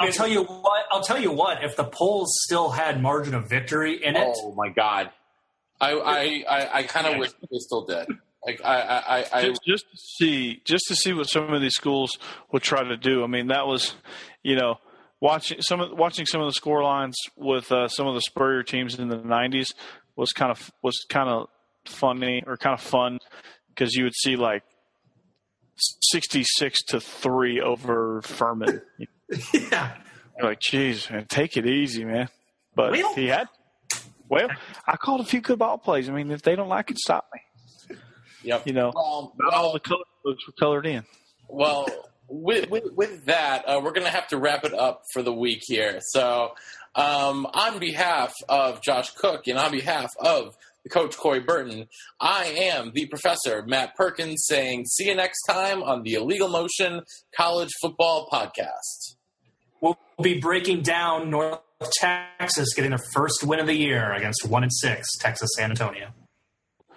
I'll 0.01 0.13
tell 0.13 0.29
you 0.29 0.43
what. 0.45 0.85
I'll 0.91 1.03
tell 1.03 1.21
you 1.21 1.33
what. 1.33 1.63
If 1.63 1.77
the 1.77 1.85
polls 1.85 2.33
still 2.45 2.71
had 2.71 3.03
margin 3.03 3.35
of 3.35 3.47
victory 3.49 4.03
in 4.03 4.17
it, 4.17 4.27
oh 4.41 4.55
my 4.55 4.71
god, 4.71 5.11
I 5.81 5.93
I 5.93 6.45
I, 6.49 6.79
I 6.79 6.83
kind 6.85 7.07
of 7.09 7.19
wish 7.19 7.31
they 7.33 7.59
still 7.59 7.85
did. 7.85 8.07
Like 8.47 8.61
I 8.65 8.81
I, 8.81 9.19
I, 9.19 9.25
I 9.33 9.43
just, 9.49 9.61
just 9.67 9.85
to 9.91 9.97
see 10.19 10.63
just 10.65 10.85
to 10.89 10.95
see 10.97 11.13
what 11.13 11.25
some 11.25 11.53
of 11.53 11.61
these 11.61 11.75
schools 11.75 12.11
would 12.53 12.63
try 12.63 12.85
to 12.85 12.97
do. 12.97 13.25
I 13.25 13.27
mean, 13.27 13.49
that 13.49 13.67
was, 13.67 13.95
you 14.43 14.55
know, 14.57 14.77
watching 15.21 15.61
some 15.61 15.81
of 15.81 15.91
watching 15.93 16.27
some 16.27 16.41
of 16.41 16.47
the 16.47 16.53
score 16.53 16.83
lines 16.85 17.17
with 17.37 17.71
uh, 17.73 17.89
some 17.89 18.07
of 18.07 18.15
the 18.15 18.21
Spurrier 18.21 18.63
teams 18.63 18.99
in 18.99 19.09
the 19.09 19.17
'90s 19.19 19.75
was 20.15 20.33
kind 20.33 20.51
of 20.53 20.71
was 20.83 21.05
kind 21.09 21.29
of 21.29 21.49
funny 21.87 22.43
or 22.47 22.57
kind 22.57 22.75
of 22.75 22.81
fun 22.81 23.19
because 23.69 23.95
you 23.95 24.05
would 24.05 24.15
see 24.15 24.37
like 24.37 24.63
66 26.11 26.83
to 26.89 27.01
three 27.01 27.61
over 27.61 28.23
Furman. 28.23 28.81
yeah. 29.53 29.97
You're 30.39 30.49
like, 30.49 30.61
geez, 30.61 31.11
man, 31.11 31.27
take 31.29 31.57
it 31.57 31.67
easy, 31.67 32.05
man. 32.05 32.29
But 32.75 32.93
Well- 32.93 33.15
he 33.15 33.27
had. 33.29 33.49
Well, 34.29 34.49
I 34.85 34.97
called 34.97 35.21
a 35.21 35.25
few 35.25 35.41
good 35.41 35.61
ball 35.61 35.79
plays. 35.79 36.09
I 36.09 36.13
mean, 36.13 36.33
if 36.33 36.43
they 36.43 36.57
don't 36.57 36.69
like 36.69 36.91
it, 36.91 36.99
stop 36.99 37.29
me. 37.33 37.41
Yep. 38.47 38.67
You 38.67 38.73
know, 38.73 38.93
Well, 38.95 39.35
not 39.39 39.55
all 39.55 39.73
the 39.73 39.81
color 39.81 40.05
books 40.25 40.47
were 40.47 40.55
colored 40.59 40.87
in. 40.87 41.05
Well, 41.49 41.87
with 42.29 42.71
with, 42.71 42.85
with 42.95 43.27
that, 43.27 43.65
uh, 43.69 43.81
we're 43.83 43.93
going 43.93 44.07
to 44.07 44.13
have 44.13 44.29
to 44.29 44.39
wrap 44.39 44.65
it 44.65 44.75
up 44.75 45.03
for 45.13 45.23
the 45.23 45.33
week 45.33 45.63
here. 45.67 45.99
So, 46.01 46.55
um, 46.95 47.47
on 47.47 47.79
behalf 47.79 48.33
of 48.49 48.83
Josh 48.83 49.11
Cook 49.15 49.47
and 49.47 49.59
on 49.59 49.71
behalf 49.71 50.11
of 50.21 50.57
the 50.83 50.91
coach 50.91 51.17
Corey 51.17 51.41
Burton, 51.41 51.89
I 52.21 52.47
am 52.47 52.93
the 52.95 53.07
professor 53.07 53.65
Matt 53.67 53.95
Perkins 53.97 54.45
saying, 54.47 54.87
"See 54.87 55.09
you 55.09 55.15
next 55.15 55.43
time 55.49 55.83
on 55.83 56.03
the 56.03 56.15
Illegal 56.15 56.49
Motion 56.49 57.03
College 57.37 57.71
Football 57.81 58.29
Podcast." 58.33 59.17
We'll 59.81 59.99
be 60.23 60.41
breaking 60.41 60.83
down 60.83 61.31
North 61.31 61.61
Texas 62.01 62.73
getting 62.75 62.91
their 62.91 63.05
first 63.13 63.45
win 63.45 63.61
of 63.61 63.67
the 63.67 63.75
year 63.75 64.13
against 64.15 64.49
one 64.49 64.63
and 64.63 64.73
six 64.73 65.07
Texas 65.19 65.51
San 65.57 65.71
Antonio. 65.71 66.13